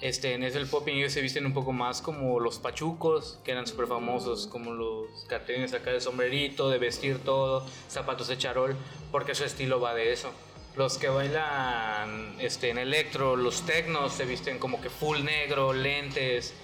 Este, 0.01 0.35
en 0.35 0.45
ese 0.45 0.59
el 0.59 0.69
popping 0.69 0.95
ellos 0.95 1.13
se 1.13 1.21
visten 1.21 1.45
un 1.45 1.53
poco 1.53 1.73
más 1.73 2.01
como 2.01 2.39
los 2.39 2.59
pachucos, 2.61 3.41
que 3.45 3.51
eran 3.51 3.67
súper 3.67 3.89
famosos, 3.89 4.47
como 4.47 4.73
los 4.73 5.25
cartelines 5.29 5.75
acá 5.75 5.91
de 5.91 6.01
sombrerito, 6.01 6.71
de 6.71 6.79
vestir 6.79 7.19
todo, 7.19 7.67
zapatos 7.89 8.29
de 8.29 8.39
charol, 8.39 8.77
porque 9.11 9.35
su 9.35 9.45
estilo 9.45 9.81
va 9.81 9.95
de 9.95 10.13
eso. 10.13 10.31
Los 10.77 10.99
que 10.99 11.09
bailan 11.09 12.37
este, 12.39 12.71
en 12.71 12.79
electro, 12.79 13.35
los 13.35 13.63
tecnos, 13.63 14.13
se 14.13 14.25
visten 14.25 14.61
como 14.61 14.81
que 14.81 14.89
full 14.89 15.25
negro, 15.25 15.73
lentes, 15.73 16.55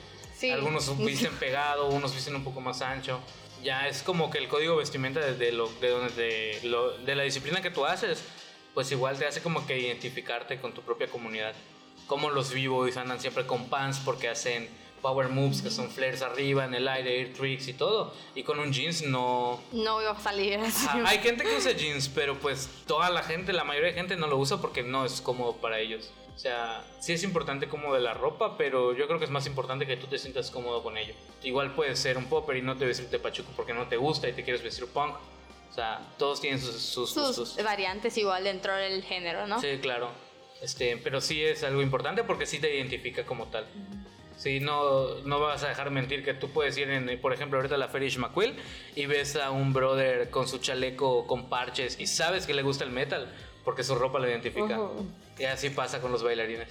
Sí. 0.47 0.51
algunos 0.53 0.97
visten 1.05 1.33
pegado, 1.37 1.89
unos 1.89 2.15
visten 2.15 2.35
un 2.35 2.45
poco 2.45 2.61
más 2.61 2.81
ancho. 2.83 3.21
Ya 3.63 3.89
es 3.89 4.03
como 4.03 4.31
que 4.31 4.39
el 4.39 4.49
código 4.49 4.77
vestimenta 4.77 5.21
de, 5.21 5.35
de 5.35 5.53
lo, 5.53 5.69
de, 5.81 5.89
donde 5.89 6.11
te- 6.61 6.69
lo- 6.69 6.99
de 6.99 7.15
la 7.15 7.23
disciplina 7.23 7.63
que 7.63 7.71
tú 7.71 7.87
haces, 7.87 8.23
pues 8.75 8.91
igual 8.93 9.17
te 9.19 9.27
hace 9.27 9.41
como 9.41 9.67
que 9.67 9.79
identificarte 9.79 10.61
con 10.61 10.73
tu 10.75 10.83
propia 10.83 11.07
comunidad. 11.09 11.55
Como 12.07 12.29
los 12.31 12.53
b-boys 12.53 12.97
andan 12.99 13.21
siempre 13.21 13.47
con 13.47 13.69
pants 13.71 13.99
porque 14.05 14.29
hacen 14.29 14.69
power 15.01 15.29
moves 15.29 15.63
que 15.63 15.71
son 15.71 15.91
flares 15.91 16.21
arriba, 16.23 16.65
en 16.65 16.75
el 16.75 16.89
aire, 16.89 17.21
air 17.21 17.33
tricks 17.35 17.69
y 17.69 17.73
todo. 17.75 18.13
Y 18.35 18.43
con 18.43 18.59
un 18.59 18.73
jeans 18.73 19.03
no... 19.03 19.61
No 19.73 20.01
iba 20.03 20.11
a 20.13 20.21
salir 20.21 20.59
así. 20.59 20.87
Ah, 20.91 21.03
hay 21.07 21.19
gente 21.21 21.45
que 21.45 21.57
usa 21.57 21.73
jeans, 21.73 22.09
pero 22.09 22.39
pues 22.39 22.69
toda 22.87 23.09
la 23.11 23.23
gente, 23.23 23.53
la 23.55 23.65
mayoría 23.65 23.91
de 23.91 23.95
gente 23.97 24.17
no 24.17 24.27
lo 24.27 24.37
usa 24.37 24.61
porque 24.61 24.83
no 24.83 25.05
es 25.07 25.21
cómodo 25.23 25.57
para 25.57 25.79
ellos. 25.79 26.11
O 26.35 26.39
sea, 26.39 26.85
sí 26.99 27.13
es 27.13 27.23
importante 27.23 27.69
como 27.69 27.95
de 27.95 28.01
la 28.01 28.13
ropa, 28.13 28.57
pero 28.59 28.93
yo 28.93 29.07
creo 29.07 29.19
que 29.19 29.25
es 29.25 29.31
más 29.31 29.47
importante 29.47 29.87
que 29.87 29.97
tú 29.97 30.07
te 30.09 30.19
sientas 30.19 30.51
cómodo 30.51 30.83
con 30.83 30.99
ello. 30.99 31.15
Igual 31.43 31.75
puedes 31.75 31.99
ser 31.99 32.19
un 32.19 32.27
popper 32.27 32.57
y 32.57 32.63
no 32.63 32.77
te 32.77 32.85
vestirte 32.85 33.19
pachuco 33.19 33.51
porque 33.57 33.73
no 33.73 33.87
te 33.87 33.97
gusta 33.97 34.29
y 34.29 34.33
te 34.33 34.43
quieres 34.43 34.63
vestir 34.63 34.87
punk. 34.89 35.15
O 35.71 35.75
sea, 35.75 36.01
todos 36.19 36.41
tienen 36.41 36.61
sus, 36.61 36.75
sus 36.81 37.11
Sus 37.11 37.37
gustos. 37.39 37.65
variantes 37.65 38.17
igual 38.19 38.45
dentro 38.45 38.75
del 38.75 39.03
género, 39.03 39.47
¿no? 39.47 39.61
Sí, 39.61 39.79
claro. 39.81 40.11
Este, 40.61 40.97
pero 41.03 41.21
sí 41.21 41.43
es 41.43 41.63
algo 41.65 41.83
importante 41.83 42.25
porque 42.25 42.47
sí 42.47 42.59
te 42.59 42.75
identifica 42.75 43.25
como 43.25 43.47
tal. 43.47 43.67
Sí, 44.37 44.59
no, 44.61 45.21
no 45.25 45.39
vas 45.41 45.63
a 45.63 45.69
dejar 45.69 45.91
mentir 45.91 46.25
que 46.25 46.35
tú 46.35 46.51
puedes 46.51 46.77
ir, 46.77 46.91
en, 46.91 47.21
por 47.21 47.33
ejemplo, 47.33 47.59
ahorita 47.59 47.77
a 47.77 47.79
la 47.79 47.89
Feria 47.89 48.11
McQuill 48.19 48.55
y 48.97 49.07
ves 49.07 49.37
a 49.37 49.51
un 49.53 49.73
brother 49.73 50.31
con 50.31 50.49
su 50.49 50.59
chaleco 50.59 51.27
con 51.27 51.49
parches 51.49 51.99
y 52.01 52.07
sabes 52.09 52.45
que 52.47 52.55
le 52.55 52.63
gusta 52.63 52.83
el 52.85 52.91
metal 52.91 53.33
porque 53.65 53.85
su 53.85 53.95
ropa 53.95 54.19
lo 54.19 54.29
identifica. 54.29 54.81
Y 55.39 55.45
así 55.45 55.71
pasa 55.71 56.01
con 56.01 56.13
los 56.13 56.23
bailarines. 56.23 56.69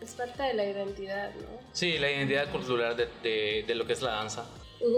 Es 0.00 0.12
parte 0.12 0.42
de 0.42 0.54
la 0.54 0.64
identidad, 0.64 1.30
¿no? 1.34 1.46
Sí, 1.72 1.98
la 1.98 2.10
identidad 2.10 2.50
cultural 2.50 2.96
de, 2.96 3.06
de- 3.22 3.64
de 3.66 3.74
lo 3.74 3.86
que 3.86 3.92
es 3.92 4.02
la 4.02 4.12
danza. 4.12 4.46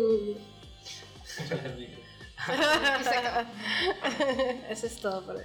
Eso 4.70 4.86
es 4.86 4.96
todo 5.00 5.22
por 5.24 5.36
hoy. 5.36 5.44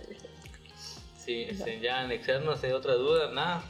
Sí, 1.23 1.47
este, 1.49 1.79
ya 1.79 2.01
anexarnos 2.01 2.61
de 2.61 2.73
otra 2.73 2.93
duda, 2.93 3.31
nada. 3.31 3.63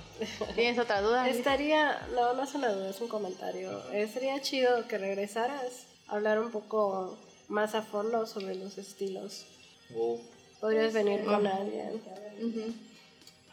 ¿Tienes 0.56 0.78
otra 0.78 1.02
duda? 1.02 1.30
Estaría, 1.30 2.06
no, 2.14 2.34
no 2.34 2.44
es 2.44 2.54
una 2.54 2.70
duda, 2.70 2.90
es 2.90 3.00
un 3.02 3.08
comentario. 3.08 3.82
Eh, 3.94 4.08
sería 4.12 4.42
chido 4.42 4.88
que 4.88 4.98
regresaras 4.98 5.86
a 6.08 6.16
hablar 6.16 6.40
un 6.40 6.52
poco 6.52 7.18
más 7.48 7.76
a 7.76 7.82
fondo 7.82 8.26
sobre 8.28 8.56
los 8.56 8.78
estilos. 8.78 9.46
Wow. 9.90 10.22
Podrías 10.60 10.94
venir 10.94 11.24
con 11.24 11.48
alguien. 11.48 12.02
Ujú. 12.42 12.74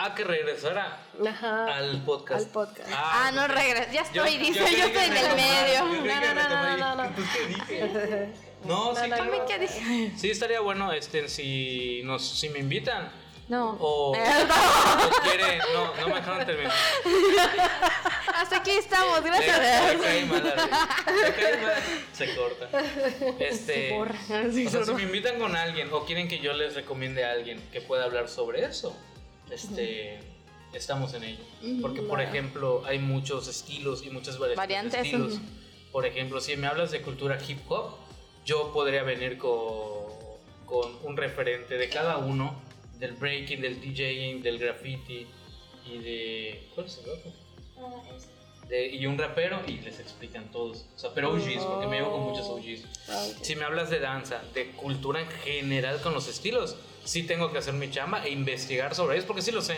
Ah, 0.05 0.15
que 0.17 0.25
regresara 0.25 0.99
Ajá. 1.25 1.77
al 1.77 2.03
podcast. 2.05 2.45
Al 2.45 2.51
podcast. 2.51 2.91
Ah, 2.93 3.31
no 3.33 3.47
regres. 3.47 3.93
Ya 3.93 4.01
estoy, 4.01 4.37
dice, 4.37 4.59
yo, 4.59 4.87
estoy 4.87 5.05
en 5.05 5.17
el 5.17 5.37
medio. 5.37 5.85
No, 5.85 5.95
no, 5.95 6.35
no, 6.35 6.49
no, 6.49 6.77
no, 6.77 6.95
no. 6.97 7.05
Entonces, 7.05 7.37
¿qué 7.37 7.47
dije? 7.47 8.33
No, 8.65 8.95
sí, 8.95 9.09
no, 9.09 9.17
claro. 9.17 9.47
¿Qué 9.47 9.59
dije? 9.59 10.13
Sí, 10.17 10.31
estaría 10.31 10.61
bueno 10.61 10.93
este, 10.93 11.29
si, 11.29 12.01
nos, 12.05 12.25
si 12.25 12.49
me 12.49 12.61
invitan. 12.61 13.11
No. 13.49 13.77
O, 13.81 14.15
Eh, 14.17 14.21
o 14.23 15.23
quieren. 15.23 15.59
No, 15.73 15.95
no 15.97 16.09
me 16.09 16.15
dejaron 16.17 16.47
terminar. 16.47 16.73
Hasta 18.35 18.57
aquí 18.57 18.71
estamos, 18.73 19.23
gracias. 19.23 19.59
cae 20.01 20.25
mal 20.27 20.49
a 20.49 21.33
cae 21.33 21.57
mal, 21.59 21.75
Se 22.13 22.35
corta. 22.35 22.69
Este. 23.39 23.91
borra. 23.91 24.19
o 24.29 24.71
sea, 24.71 24.85
si 24.85 24.93
me 24.95 25.03
invitan 25.03 25.39
con 25.39 25.55
alguien 25.55 25.93
o 25.93 26.05
quieren 26.05 26.27
que 26.27 26.41
yo 26.41 26.53
les 26.53 26.75
recomiende 26.75 27.25
a 27.25 27.33
alguien 27.33 27.61
que 27.73 27.81
pueda 27.81 28.05
hablar 28.05 28.29
sobre 28.29 28.65
eso, 28.65 28.97
este. 29.53 30.19
Estamos 30.73 31.13
en 31.13 31.25
ello. 31.25 31.45
Porque, 31.83 32.01
por 32.01 32.23
ejemplo, 32.23 32.83
hay 32.87 32.99
muchos 32.99 33.47
estilos 33.47 34.05
y 34.07 34.11
muchas 34.11 34.39
Variantes, 34.39 34.93
de 35.03 35.09
estilos. 35.09 35.39
Por 35.93 36.07
ejemplo, 36.07 36.41
si 36.41 36.57
me 36.57 36.67
hablas 36.67 36.91
de 36.91 37.03
cultura 37.03 37.39
hip 37.47 37.59
hop, 37.69 37.97
yo 38.47 38.73
podría 38.73 39.03
venir 39.03 39.37
con, 39.37 39.53
con 40.65 40.97
un 41.03 41.17
referente 41.19 41.77
de 41.77 41.91
cada 41.91 42.17
uno, 42.17 42.59
del 42.99 43.13
breaking, 43.13 43.61
del 43.61 43.81
DJing, 43.83 44.43
del 44.43 44.59
graffiti 44.59 45.27
y 45.87 45.99
de... 45.99 46.69
¿Cuál 46.75 46.87
es 46.87 46.99
el 47.05 47.11
otro? 47.11 47.33
Ah, 47.79 48.03
De- 48.69 48.87
y 48.89 49.05
un 49.05 49.19
rapero 49.19 49.61
y 49.67 49.73
les 49.73 50.01
explican 50.01 50.51
todos. 50.51 50.87
O 50.97 50.99
sea, 50.99 51.11
pero 51.15 51.33
OGs, 51.33 51.65
porque 51.65 51.87
me 51.87 51.97
llevo 51.99 52.13
con 52.13 52.23
muchos 52.23 52.47
OGs. 52.47 52.87
Ah. 53.11 53.27
Si 53.43 53.57
me 53.57 53.65
hablas 53.65 53.91
de 53.91 54.01
danza, 54.01 54.41
de 54.55 54.71
cultura 54.71 55.21
en 55.21 55.29
general 55.29 56.01
con 56.01 56.15
los 56.15 56.29
estilos, 56.29 56.77
sí 57.05 57.23
tengo 57.25 57.51
que 57.53 57.59
hacer 57.59 57.75
mi 57.75 57.91
chamba 57.91 58.25
e 58.25 58.31
investigar 58.31 58.95
sobre 58.95 59.15
ellos, 59.17 59.27
porque 59.27 59.43
sí 59.43 59.51
lo 59.53 59.61
sé, 59.63 59.77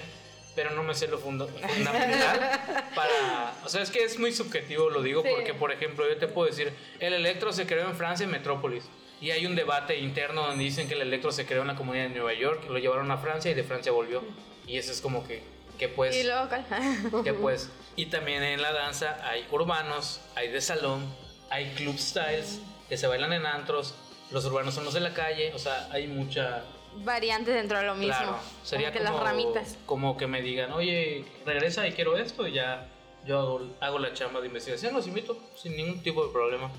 pero 0.54 0.70
no 0.70 0.82
me 0.82 0.94
sé 0.94 1.08
lo 1.08 1.18
funda- 1.18 1.46
fundamental 1.46 2.84
para... 2.94 3.54
O 3.64 3.68
sea, 3.68 3.82
es 3.82 3.90
que 3.90 4.04
es 4.04 4.18
muy 4.18 4.32
subjetivo, 4.32 4.90
lo 4.90 5.02
digo, 5.02 5.22
Sí. 5.22 5.28
porque, 5.34 5.54
por 5.54 5.72
ejemplo, 5.72 6.08
yo 6.08 6.16
te 6.18 6.28
puedo 6.28 6.48
decir, 6.48 6.72
el 7.00 7.12
electro 7.14 7.52
se 7.52 7.66
creó 7.66 7.88
en 7.88 7.96
Francia, 7.96 8.24
en 8.24 8.30
Metrópolis. 8.30 8.84
Y 9.20 9.30
hay 9.30 9.46
un 9.46 9.54
debate 9.56 9.96
interno 9.98 10.46
donde 10.46 10.64
dicen 10.64 10.86
que 10.88 10.94
el 10.94 11.00
electro 11.02 11.32
se 11.32 11.46
creó 11.46 11.62
en 11.62 11.68
la 11.68 11.76
comunidad 11.76 12.04
de 12.04 12.10
Nueva 12.10 12.34
York, 12.34 12.64
lo 12.68 12.78
llevaron 12.78 13.10
a 13.10 13.16
Francia 13.18 13.50
y 13.50 13.54
de 13.54 13.62
Francia 13.64 13.90
volvió. 13.92 14.22
Y 14.66 14.76
eso 14.76 14.92
es 14.92 15.00
como 15.00 15.26
que, 15.26 15.42
que 15.78 15.88
pues... 15.88 16.14
Y 16.16 16.24
¿cuál? 16.28 17.24
que 17.24 17.32
pues 17.32 17.70
y 17.96 18.06
también 18.06 18.42
en 18.42 18.60
la 18.60 18.72
danza 18.72 19.16
hay 19.22 19.46
urbanos 19.52 20.20
hay 20.34 20.48
de 20.48 20.60
salón 20.60 21.04
hay 21.48 21.66
club 21.76 21.96
styles 21.96 22.58
que 22.88 22.96
se 22.96 23.06
bailan 23.06 23.32
en 23.32 23.46
antros 23.46 23.94
los 24.32 24.44
urbanos 24.46 24.74
son 24.74 24.84
los 24.84 24.94
de 24.94 25.00
la 25.00 25.14
calle 25.14 25.52
o 25.54 25.60
sea 25.60 25.88
hay 25.92 26.08
mucha 26.08 26.64
variantes 26.98 27.54
dentro 27.54 27.78
de 27.78 27.84
lo 27.86 27.94
mismo. 27.94 28.14
Claro, 28.16 28.38
sería 28.62 28.88
como 28.92 28.98
que 29.00 29.04
como, 29.06 29.18
las 29.18 29.26
ramitas. 29.30 29.78
como 29.86 30.16
que 30.16 30.26
me 30.26 30.42
digan, 30.42 30.72
oye, 30.72 31.24
regresa 31.44 31.86
y 31.86 31.92
quiero 31.92 32.16
esto, 32.16 32.46
y 32.46 32.52
ya 32.52 32.88
yo 33.26 33.38
hago, 33.38 33.60
hago 33.80 33.98
la 33.98 34.12
chamba 34.12 34.40
de 34.40 34.46
investigación, 34.48 34.94
los 34.94 35.06
invito 35.06 35.36
sin 35.56 35.76
ningún 35.76 36.02
tipo 36.02 36.24
de 36.26 36.32
problema. 36.32 36.70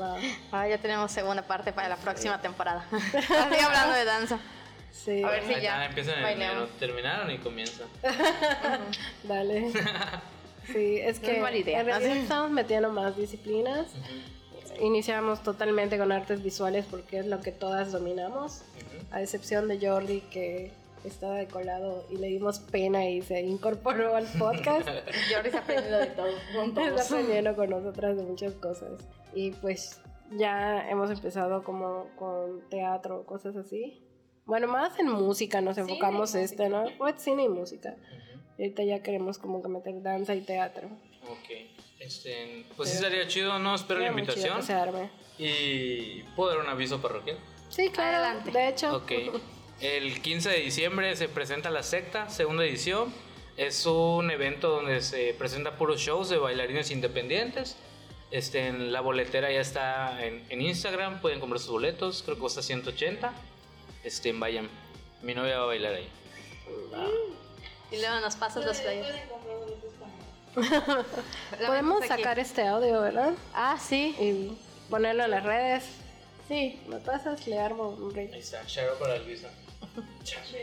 Va. 0.00 0.16
Ah, 0.50 0.66
ya 0.66 0.78
tenemos 0.78 1.12
segunda 1.12 1.42
parte 1.42 1.72
para 1.72 1.88
la 1.88 1.96
próxima 1.96 2.40
temporada. 2.40 2.86
Así 2.92 3.60
hablando 3.62 3.94
de 3.94 4.04
danza. 4.04 4.38
Sí, 4.90 5.22
A 5.22 5.30
ver 5.30 5.44
si 5.46 5.60
ya. 5.60 5.86
empiezan 5.86 6.24
en 6.24 6.68
terminaron 6.78 7.30
y 7.30 7.38
comienzan. 7.38 7.86
dale. 9.24 9.72
Sí, 10.64 10.98
es 11.00 11.20
No 11.20 11.26
que 11.26 11.36
es 11.36 11.42
mala 11.42 11.56
idea. 11.56 11.80
en 11.80 11.86
realidad 11.86 12.12
Así. 12.12 12.20
estamos 12.20 12.50
metiendo 12.52 12.88
más 12.90 13.16
disciplinas. 13.16 13.88
Iniciamos 14.80 15.42
totalmente 15.42 15.98
con 15.98 16.12
artes 16.12 16.40
visuales 16.40 16.86
porque 16.88 17.18
es 17.18 17.26
lo 17.26 17.40
que 17.40 17.50
todas 17.50 17.90
dominamos, 17.90 18.62
Ujú. 18.76 18.91
A 19.12 19.22
excepción 19.22 19.68
de 19.68 19.78
Jordi 19.86 20.20
que 20.22 20.72
estaba 21.04 21.34
de 21.36 21.46
colado 21.48 22.04
y 22.10 22.16
le 22.16 22.28
dimos 22.28 22.58
pena 22.60 23.08
y 23.08 23.22
se 23.22 23.40
incorporó 23.42 24.14
al 24.16 24.26
podcast. 24.38 24.88
Jordi 25.34 25.50
se 25.50 25.56
ha 25.56 25.60
aprendido 25.60 25.98
de 25.98 26.06
todo. 26.08 26.28
con 26.54 26.68
Está 26.68 26.88
todos. 26.88 27.00
aprendiendo 27.12 27.56
con 27.56 27.70
nosotras 27.70 28.16
de 28.16 28.22
muchas 28.22 28.52
cosas. 28.54 29.00
Y 29.34 29.50
pues 29.52 30.00
ya 30.30 30.88
hemos 30.88 31.10
empezado 31.10 31.62
como 31.62 32.08
con 32.16 32.68
teatro, 32.70 33.24
cosas 33.26 33.56
así. 33.56 34.02
Bueno, 34.44 34.66
más 34.66 34.98
en 34.98 35.08
música 35.08 35.60
nos 35.60 35.76
Cine 35.76 35.88
enfocamos 35.88 36.34
música. 36.34 36.40
este, 36.42 36.68
¿no? 36.68 36.84
Pues 36.98 37.14
cine 37.22 37.44
y 37.44 37.48
música. 37.48 37.90
Ujú. 37.96 38.40
Y 38.58 38.62
ahorita 38.62 38.82
ya 38.84 39.02
queremos 39.02 39.38
como 39.38 39.62
que 39.62 39.68
meter 39.68 40.02
danza 40.02 40.34
y 40.34 40.40
teatro. 40.42 40.88
Ok. 41.28 41.50
Este, 42.00 42.66
pues 42.76 42.88
sí 42.90 42.96
estaría 42.96 43.26
chido, 43.28 43.58
¿no? 43.60 43.74
Espero 43.74 44.00
la 44.00 44.08
invitación. 44.08 44.56
que 44.56 44.62
se 44.62 44.72
arme. 44.74 45.10
Y 45.38 46.22
puedo 46.36 46.50
dar 46.50 46.58
un 46.60 46.68
aviso 46.68 47.00
parroquial. 47.00 47.38
Sí, 47.72 47.88
claro. 47.90 48.18
Adelante. 48.18 48.50
De 48.50 48.68
hecho, 48.68 48.96
Ok. 48.96 49.12
El 49.80 50.22
15 50.22 50.48
de 50.48 50.60
diciembre 50.60 51.16
se 51.16 51.28
presenta 51.28 51.68
la 51.68 51.82
secta, 51.82 52.30
segunda 52.30 52.64
edición. 52.64 53.12
Es 53.56 53.84
un 53.84 54.30
evento 54.30 54.68
donde 54.68 55.02
se 55.02 55.34
presenta 55.34 55.76
puros 55.76 56.00
shows 56.00 56.28
de 56.28 56.38
bailarines 56.38 56.92
independientes. 56.92 57.76
Este, 58.30 58.68
en 58.68 58.92
la 58.92 59.00
boletera 59.00 59.50
ya 59.50 59.60
está 59.60 60.24
en, 60.24 60.44
en 60.48 60.62
Instagram, 60.62 61.20
pueden 61.20 61.40
comprar 61.40 61.58
sus 61.58 61.70
boletos, 61.70 62.22
creo 62.22 62.36
que 62.36 62.40
cuesta 62.42 62.62
180. 62.62 63.32
Este, 64.04 64.32
vayan, 64.32 64.68
mi 65.22 65.34
novia 65.34 65.58
va 65.58 65.64
a 65.64 65.66
bailar 65.66 65.94
ahí. 65.94 66.08
Y 67.90 67.96
luego 67.98 68.20
nos 68.20 68.36
pasas 68.36 68.64
los 68.64 68.78
players. 68.78 69.18
podemos 71.66 72.06
sacar 72.06 72.38
este 72.38 72.66
audio, 72.66 73.00
¿verdad? 73.00 73.32
Ah, 73.52 73.78
sí. 73.80 74.14
Y 74.18 74.56
ponerlo 74.88 75.24
en 75.24 75.30
las 75.32 75.42
redes. 75.42 75.84
Sí. 76.48 76.80
¿Me 76.88 76.96
pasas? 76.98 77.46
Le 77.46 77.58
armo 77.58 77.88
un 77.90 78.10
Ahí 78.16 78.26
ritmo. 78.26 78.36
está, 78.36 78.62
para 78.98 79.18
Luisa. 79.18 79.48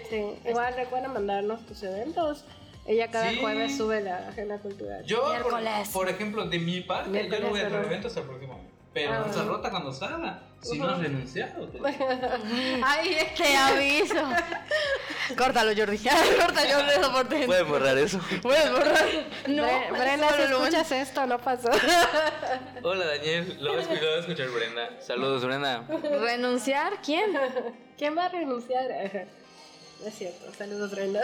Sí. 0.09 0.25
Igual 0.47 0.73
recuerda 0.75 1.07
mandarnos 1.07 1.65
tus 1.65 1.83
eventos. 1.83 2.43
Ella 2.85 3.11
cada 3.11 3.29
Sí. 3.29 3.37
jueves 3.39 3.77
sube 3.77 4.01
la 4.01 4.29
agenda 4.29 4.57
cultural. 4.59 5.03
Yo, 5.05 5.21
por, 5.21 5.29
Miércoles. 5.31 5.89
por 5.89 6.09
ejemplo, 6.09 6.45
de 6.45 6.59
mi 6.59 6.81
parte, 6.81 7.09
Miércoles, 7.09 7.39
yo 7.39 7.45
no 7.45 7.51
voy 7.51 7.59
a 7.61 7.67
traer 7.69 7.85
eventos 7.85 8.11
hasta 8.11 8.21
el 8.21 8.27
próximo 8.27 8.53
año. 8.53 8.68
Pero 8.93 9.13
Ah, 9.13 9.23
bueno. 9.27 9.43
Rota 9.49 9.69
cuando 9.69 9.93
salga, 9.93 10.41
si 10.61 10.79
no 10.79 10.89
has 10.89 10.99
renunciado. 10.99 11.67
te- 11.67 11.79
Ay, 12.83 13.17
te 13.37 13.55
aviso. 13.55 14.15
Córtalo, 15.37 15.71
Jordi. 15.77 15.97
Córtalo, 16.41 16.73
Jordi, 16.73 16.91
eso 16.97 17.11
por 17.11 17.29
ti. 17.29 17.35
Pueden 17.45 17.67
borrar 17.69 17.97
eso. 17.99 18.19
Puedes 18.41 18.71
borrar. 18.71 19.05
No, 19.47 19.63
Bre- 19.63 19.91
Brenda, 19.99 20.29
si 20.35 20.41
escuchas 20.41 20.91
esto, 20.91 21.25
no 21.27 21.37
pasó. 21.37 21.69
Hola 22.83 23.05
Daniel, 23.05 23.57
lo 23.61 23.73
voy 23.73 23.79
a 23.79 23.81
escuchar, 23.83 24.03
lo 24.03 24.09
voy 24.09 24.17
a 24.17 24.21
escuchar 24.21 24.47
Brenda. 24.49 24.89
Saludos 25.01 25.45
Brenda. 25.45 25.83
¿Renunciar? 26.21 26.99
¿Quién? 27.03 27.37
¿Quién 27.95 28.17
va 28.17 28.25
a 28.25 28.29
renunciar? 28.29 29.27
No 30.01 30.07
es 30.07 30.15
cierto. 30.15 30.51
Saludos, 30.57 30.89
Brenda. 30.91 31.21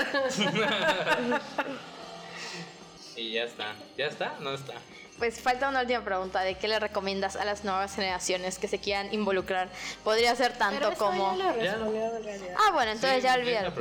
Y 3.15 3.31
ya 3.33 3.43
está. 3.45 3.73
¿Ya 3.97 4.05
está? 4.07 4.35
No 4.41 4.53
está. 4.53 4.73
Pues 5.17 5.39
falta 5.39 5.69
una 5.69 5.81
última 5.81 6.03
pregunta. 6.03 6.41
¿De 6.41 6.55
qué 6.55 6.67
le 6.67 6.77
recomiendas 6.79 7.37
a 7.37 7.45
las 7.45 7.63
nuevas 7.63 7.95
generaciones 7.95 8.59
que 8.59 8.67
se 8.67 8.79
quieran 8.79 9.13
involucrar? 9.13 9.69
Podría 10.03 10.35
ser 10.35 10.57
tanto 10.57 10.79
Pero 10.79 10.91
eso 10.91 11.05
como... 11.05 11.37
ya 11.37 11.43
lo 11.45 11.53
respondieron 11.53 12.17
en 12.17 12.23
realidad. 12.23 12.55
Ah, 12.57 12.71
bueno, 12.73 12.91
entonces 12.91 13.21
Sí, 13.21 13.23
ya 13.23 13.37
ya 13.37 13.71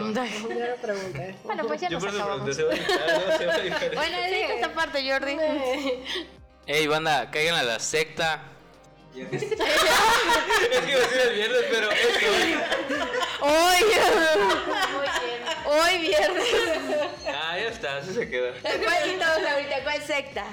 pregunté. 0.81 1.35
Bueno, 1.45 1.67
pues 1.67 1.81
ya 1.81 1.89
Yo 1.89 1.99
nos 1.99 2.15
acabamos. 2.15 2.55
pregunté, 2.55 2.55
se 2.55 2.63
va 2.65 3.35
a. 3.35 3.39
Se 3.39 3.47
va 3.47 3.55
a. 3.55 3.95
Bueno, 3.95 4.17
edita 4.19 4.55
esta 4.55 4.75
parte, 4.75 5.11
Jordi. 5.11 5.37
Ey, 6.67 6.87
banda, 6.87 7.31
caigan 7.31 7.57
a 7.57 7.63
la 7.63 7.79
secta. 7.81 8.54
es 9.33 9.45
que 9.45 10.91
iba 10.91 10.99
a 10.99 11.03
decir 11.03 11.21
el 11.21 11.35
viernes, 11.35 11.65
pero 11.71 11.91
es 11.93 12.17
hoy. 12.17 12.57
Hoy, 13.41 13.83
hoy 15.67 15.99
viernes. 16.01 16.47
Ah, 17.29 17.57
ya 17.57 17.69
está, 17.69 17.99
así 17.99 18.13
se 18.13 18.29
queda. 18.29 18.53
¿Cuál 18.61 19.11
y 19.11 19.17
todos 19.17 19.53
ahorita? 19.53 19.83
¿Cuál 19.85 20.03
secta? 20.03 20.45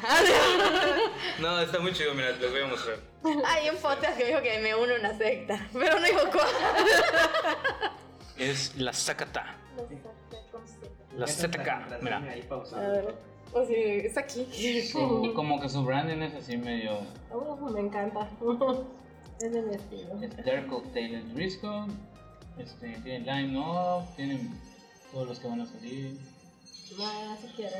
No, 1.39 1.59
está 1.59 1.79
muy 1.79 1.91
chido, 1.93 2.13
mira, 2.13 2.37
te 2.37 2.47
voy 2.47 2.61
a 2.61 2.67
mostrar. 2.67 2.97
Hay 3.47 3.69
un 3.69 3.77
podcast 3.77 4.15
que 4.17 4.25
me 4.25 4.29
dijo 4.29 4.41
que 4.43 4.59
me 4.59 4.75
une 4.75 4.95
a 4.95 4.99
una 4.99 5.17
secta, 5.17 5.67
pero 5.73 5.99
no 5.99 6.05
dijo 6.05 6.29
cuál. 6.31 6.47
Es 8.37 8.75
la 8.75 8.93
Zacata. 8.93 9.55
La 11.17 11.25
ZK, 11.25 12.01
mira. 12.01 12.17
A 12.17 12.79
ver. 12.79 13.30
O 13.53 13.65
sea, 13.65 13.77
es 13.77 14.17
aquí. 14.17 14.81
Su- 14.83 15.31
como 15.35 15.59
que 15.59 15.69
su 15.69 15.83
branding 15.83 16.21
es 16.21 16.33
así 16.35 16.57
medio. 16.57 16.99
Oh, 17.31 17.55
me 17.69 17.79
encanta. 17.81 18.27
Es 19.41 19.51
de 19.51 19.61
mi 19.63 19.73
estilo. 19.73 20.21
Es 20.21 20.45
Dark 20.45 20.67
Cocktail 20.67 21.31
Risco. 21.33 21.87
Este, 22.59 22.89
tiene 23.03 23.19
Line 23.21 23.57
Up, 23.57 24.05
tienen 24.15 24.51
todos 25.11 25.29
los 25.29 25.39
que 25.39 25.47
van 25.47 25.61
a 25.61 25.65
salir. 25.65 26.15
No, 26.95 27.37
si 27.37 27.47
quiero. 27.55 27.77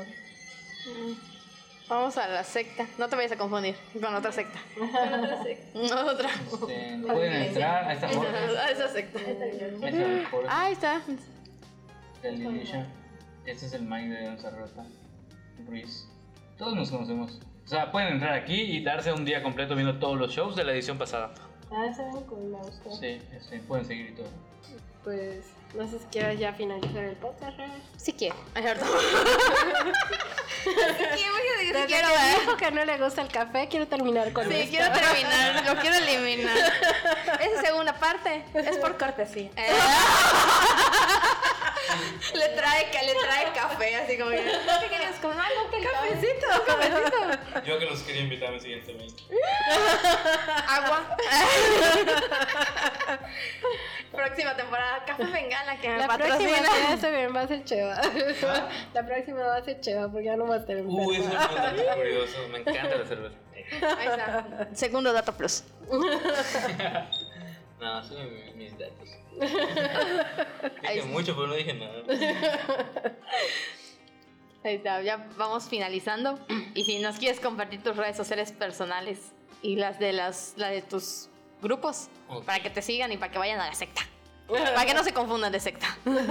Vamos 1.88 2.16
a 2.18 2.26
la 2.26 2.42
secta. 2.42 2.88
No 2.98 3.08
te 3.08 3.14
vayas 3.14 3.30
a 3.32 3.36
confundir 3.38 3.76
con 3.92 4.12
otra 4.12 4.32
secta. 4.32 4.58
Otra. 5.84 6.30
Este, 6.30 6.98
pueden 7.06 7.32
entrar 7.44 7.84
a 7.84 7.92
esta 7.92 8.06
a 8.08 8.70
esa 8.70 8.88
secta. 8.88 9.20
Ah, 10.48 10.64
ahí 10.64 10.72
está. 10.72 11.00
El 12.24 12.38
Lilisha. 12.40 12.88
Este 13.46 13.66
es 13.66 13.72
el 13.74 13.82
Mike 13.82 14.08
de 14.08 14.24
Danza 14.26 14.50
Rota. 14.50 14.84
Ruiz. 15.66 16.06
Todos 16.58 16.74
nos 16.74 16.90
conocemos. 16.90 17.38
O 17.64 17.68
sea, 17.68 17.90
pueden 17.90 18.14
entrar 18.14 18.34
aquí 18.34 18.60
y 18.60 18.82
darse 18.82 19.12
un 19.12 19.24
día 19.24 19.42
completo 19.42 19.74
viendo 19.74 19.98
todos 19.98 20.18
los 20.18 20.32
shows 20.32 20.56
de 20.56 20.64
la 20.64 20.72
edición 20.72 20.98
pasada. 20.98 21.32
Ah, 21.70 21.86
cool, 22.28 22.44
me 22.50 22.58
gustó. 22.58 22.90
Sí, 22.96 23.18
este, 23.34 23.58
pueden 23.60 23.84
seguir 23.86 24.10
y 24.10 24.12
todo. 24.14 24.26
Pues, 25.04 25.46
no 25.74 25.88
sé 25.88 25.98
si 25.98 26.04
quieres 26.06 26.38
ya 26.38 26.52
finalizar 26.52 27.02
el 27.04 27.16
podcast. 27.16 27.58
Sí 27.96 28.12
quiero. 28.12 28.36
Es 28.54 28.62
cierto. 28.62 28.84
Sí 28.84 30.70
quiero, 31.14 31.34
Desde 31.58 31.86
quiero, 31.86 32.08
que 32.08 32.14
¿verdad? 32.14 32.40
dijo 32.40 32.56
que 32.56 32.70
no 32.70 32.84
le 32.84 32.98
gusta 32.98 33.22
el 33.22 33.28
café, 33.28 33.66
quiero 33.68 33.88
terminar 33.88 34.32
con 34.32 34.46
Sí, 34.46 34.54
esto. 34.54 34.70
quiero 34.70 34.92
terminar, 34.92 35.64
lo 35.66 35.80
quiero 35.80 35.96
eliminar. 35.96 36.56
Esa 37.40 37.62
segunda 37.62 37.94
parte 37.94 38.44
es 38.54 38.76
por 38.78 38.96
cortesía. 38.98 39.50
le 42.34 42.48
trae 42.50 42.90
que 42.90 43.02
le 43.02 43.14
trae 43.14 43.52
café, 43.52 43.96
así 43.96 44.18
como 44.18 44.30
que, 44.30 44.36
¿qué 44.42 44.42
no, 44.42 45.70
que 45.70 45.76
el 45.76 45.84
cafecito, 45.84 46.46
cafecito. 46.66 47.60
Yo 47.64 47.78
que 47.78 47.86
los 47.86 48.02
quería 48.02 48.22
invitar 48.22 48.48
a 48.48 48.52
mi 48.52 48.60
siguiente 48.60 48.94
mes. 48.94 49.14
Agua. 50.68 51.16
Próxima 54.12 54.56
temporada, 54.56 55.04
Café 55.06 55.24
Bengala 55.24 55.80
que 55.80 55.88
me 55.88 55.98
La 55.98 56.06
próxima 56.18 56.50
va 57.34 57.40
a 57.40 57.48
ser 57.48 57.64
Cheva. 57.64 58.00
La 58.94 59.06
próxima 59.06 59.40
va 59.42 59.56
a 59.56 59.64
ser 59.64 59.80
Cheva 59.80 60.08
porque 60.08 60.26
ya 60.26 60.36
no 60.36 60.46
va 60.46 60.56
a 60.56 60.58
estar 60.58 60.76
enferma. 60.76 61.06
Uy, 61.06 61.16
eso 61.16 61.28
es 61.28 61.34
un 61.34 61.54
dato 61.54 61.94
curioso. 61.96 62.48
Me 62.50 62.58
encanta 62.58 62.96
la 62.96 63.06
cerveza. 63.06 63.36
Ahí 63.98 64.06
está. 64.08 64.68
Segundo 64.74 65.12
dato 65.12 65.32
plus. 65.32 65.64
No, 67.80 68.02
son 68.04 68.32
mi- 68.34 68.52
mis 68.54 68.78
datos. 68.78 69.08
Dije 69.40 71.02
mucho, 71.04 71.34
pero 71.34 71.48
no 71.48 71.54
dije 71.54 71.74
nada. 71.74 72.02
Ahí 74.64 74.76
está, 74.76 75.02
ya 75.02 75.28
vamos 75.36 75.68
finalizando. 75.68 76.38
Y 76.74 76.84
si 76.84 77.00
nos 77.00 77.18
quieres 77.18 77.40
compartir 77.40 77.82
tus 77.82 77.96
redes 77.96 78.16
sociales 78.16 78.52
personales 78.52 79.32
y 79.60 79.76
las 79.76 79.98
de 79.98 80.12
las, 80.12 80.54
la 80.56 80.68
de 80.68 80.82
tus 80.82 81.28
grupos, 81.60 82.08
Ok. 82.28 82.44
para 82.44 82.62
que 82.62 82.70
te 82.70 82.80
sigan 82.82 83.10
y 83.12 83.16
para 83.16 83.32
que 83.32 83.38
vayan 83.38 83.60
a 83.60 83.66
la 83.66 83.74
secta. 83.74 84.02
Para 84.48 84.84
que 84.84 84.92
no 84.92 85.02
se 85.02 85.14
confundan 85.14 85.50
de 85.50 85.60
secta. 85.60 85.96
Pues 86.04 86.28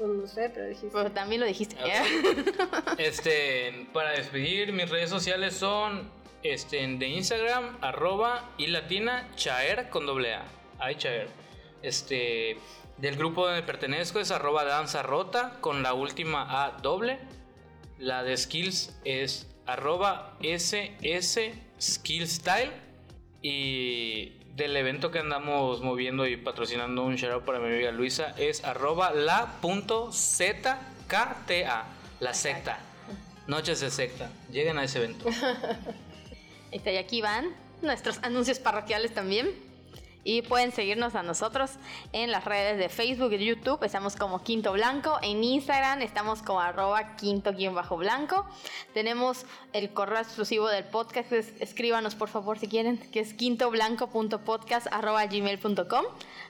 no 0.00 0.26
sé, 0.26 0.50
pero 0.52 0.66
dijiste. 0.66 0.90
Pero 0.92 1.10
también 1.12 1.40
lo 1.40 1.46
dijiste. 1.46 1.76
Este, 2.98 3.86
para 3.92 4.10
despedir, 4.10 4.72
mis 4.72 4.90
redes 4.90 5.08
sociales 5.08 5.56
son 5.56 6.10
este, 6.42 6.86
de 6.86 7.08
Instagram, 7.08 7.78
arroba 7.80 8.50
y 8.58 8.66
latina 8.66 9.26
chaer 9.34 9.88
con 9.88 10.04
doble 10.04 10.34
A. 10.34 10.42
Ay, 10.82 10.96
chaer. 10.96 11.28
Este, 11.80 12.56
del 12.98 13.16
grupo 13.16 13.46
donde 13.46 13.62
pertenezco 13.62 14.18
es 14.18 14.32
arroba 14.32 14.64
danza 14.64 15.02
rota 15.02 15.58
con 15.60 15.84
la 15.84 15.94
última 15.94 16.64
A 16.64 16.72
doble. 16.72 17.20
La 17.98 18.24
de 18.24 18.36
skills 18.36 18.98
es 19.04 19.46
arroba 19.64 20.36
ss 20.42 21.38
skill 21.80 22.26
style. 22.26 22.72
Y 23.42 24.40
del 24.56 24.76
evento 24.76 25.12
que 25.12 25.20
andamos 25.20 25.82
moviendo 25.82 26.26
y 26.26 26.36
patrocinando 26.36 27.04
un 27.04 27.14
shout 27.14 27.44
para 27.44 27.60
mi 27.60 27.66
amiga 27.66 27.92
Luisa 27.92 28.34
es 28.36 28.64
arroba 28.64 29.12
la.zkta, 29.12 30.80
la 32.18 32.34
secta. 32.34 32.80
Noches 33.46 33.78
de 33.80 33.90
secta. 33.90 34.32
Lleguen 34.50 34.78
a 34.78 34.84
ese 34.84 34.98
evento. 34.98 35.28
Y 36.74 36.78
aquí 36.96 37.20
van 37.20 37.54
nuestros 37.82 38.18
anuncios 38.22 38.58
parroquiales 38.58 39.12
también. 39.12 39.71
Y 40.24 40.42
pueden 40.42 40.70
seguirnos 40.70 41.16
a 41.16 41.22
nosotros 41.24 41.72
en 42.12 42.30
las 42.30 42.44
redes 42.44 42.78
de 42.78 42.88
Facebook 42.88 43.32
y 43.32 43.44
YouTube. 43.44 43.82
Estamos 43.82 44.14
como 44.14 44.44
Quinto 44.44 44.72
Blanco. 44.72 45.18
En 45.20 45.42
Instagram 45.42 46.00
estamos 46.02 46.42
como 46.42 46.60
arroba 46.60 47.16
quinto-blanco. 47.16 48.46
Tenemos 48.94 49.44
el 49.72 49.92
correo 49.92 50.20
exclusivo 50.20 50.68
del 50.68 50.84
podcast. 50.84 51.32
es- 51.32 51.52
escríbanos 51.60 52.14
por 52.14 52.28
favor 52.28 52.56
si 52.58 52.68
quieren, 52.68 52.98
que 53.10 53.18
es 53.18 53.34
quintoblanco.podcast 53.34 54.86
arroba 54.92 55.26
gmail.com. 55.26 56.04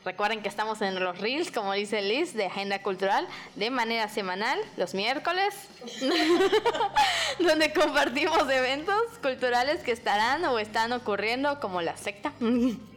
Recuerden 0.05 0.43
que 0.43 0.49
estamos 0.51 0.83
en 0.83 0.99
los 1.03 1.19
reels, 1.19 1.51
como 1.51 1.73
dice 1.73 2.03
Liz, 2.03 2.35
de 2.35 2.47
Agenda 2.47 2.83
Cultural, 2.83 3.27
de 3.55 3.71
manera 3.71 4.09
semanal, 4.09 4.59
los 4.77 4.93
miércoles, 4.95 5.55
donde 7.39 7.73
compartimos 7.73 8.43
eventos 8.51 9.01
culturales 9.23 9.83
que 9.83 9.93
estarán 9.93 10.45
o 10.45 10.59
están 10.59 10.93
ocurriendo, 10.93 11.59
como 11.61 11.81
la 11.83 11.97
secta, 11.97 12.33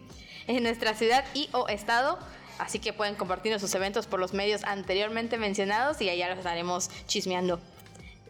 en 0.47 0.63
nuestra 0.63 0.93
ciudad 0.93 1.25
y 1.33 1.49
o 1.51 1.67
estado. 1.67 2.19
Así 2.57 2.79
que 2.79 2.93
pueden 2.93 3.15
compartir 3.15 3.59
sus 3.59 3.73
eventos 3.75 4.07
por 4.07 4.19
los 4.19 4.33
medios 4.33 4.63
anteriormente 4.63 5.37
mencionados 5.37 6.01
y 6.01 6.09
allá 6.09 6.29
los 6.29 6.37
estaremos 6.37 6.89
chismeando. 7.05 7.59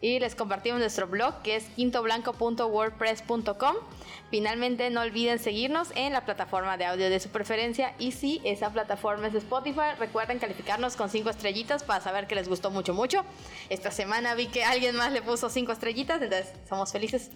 Y 0.00 0.18
les 0.18 0.34
compartimos 0.34 0.80
nuestro 0.80 1.06
blog 1.06 1.42
que 1.42 1.56
es 1.56 1.64
quintoblanco.wordpress.com. 1.76 3.76
Finalmente 4.30 4.90
no 4.90 5.02
olviden 5.02 5.38
seguirnos 5.38 5.88
en 5.94 6.12
la 6.12 6.24
plataforma 6.24 6.76
de 6.76 6.84
audio 6.84 7.08
de 7.08 7.20
su 7.20 7.28
preferencia 7.28 7.94
y 7.98 8.12
si 8.12 8.40
esa 8.44 8.70
plataforma 8.70 9.28
es 9.28 9.34
Spotify, 9.34 9.94
recuerden 9.98 10.38
calificarnos 10.38 10.96
con 10.96 11.08
5 11.08 11.30
estrellitas 11.30 11.84
para 11.84 12.00
saber 12.00 12.26
que 12.26 12.34
les 12.34 12.48
gustó 12.48 12.70
mucho 12.70 12.92
mucho. 12.92 13.24
Esta 13.68 13.90
semana 13.90 14.34
vi 14.34 14.48
que 14.48 14.64
alguien 14.64 14.96
más 14.96 15.12
le 15.12 15.22
puso 15.22 15.48
5 15.48 15.72
estrellitas, 15.72 16.20
entonces 16.20 16.52
somos 16.68 16.92
felices. 16.92 17.30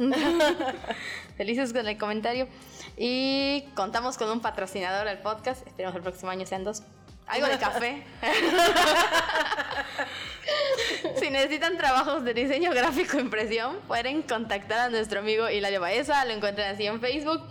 felices 1.37 1.73
con 1.73 1.87
el 1.87 1.97
comentario. 1.97 2.49
Y 2.97 3.65
contamos 3.75 4.19
con 4.19 4.29
un 4.29 4.41
patrocinador 4.41 5.07
del 5.07 5.19
podcast, 5.19 5.67
esperemos 5.67 5.95
el 5.95 6.03
próximo 6.03 6.31
año 6.31 6.45
sean 6.45 6.65
dos. 6.65 6.83
Algo 7.27 7.47
de 7.47 7.59
café. 7.59 8.05
Si 11.17 11.31
necesitan 11.31 11.77
trabajos 11.77 12.25
de 12.25 12.35
diseño 12.35 12.73
gráfico 12.73 13.19
e 13.19 13.21
impresión, 13.21 13.79
pueden 13.87 14.23
contactar 14.23 14.81
a 14.81 14.89
nuestro 14.89 15.21
amigo 15.21 15.49
Hilario 15.49 15.81
Baeza, 15.81 16.25
lo 16.25 16.33
encuentran 16.33 16.75
así 16.75 16.87
en 16.87 17.01
Facebook 17.01 17.43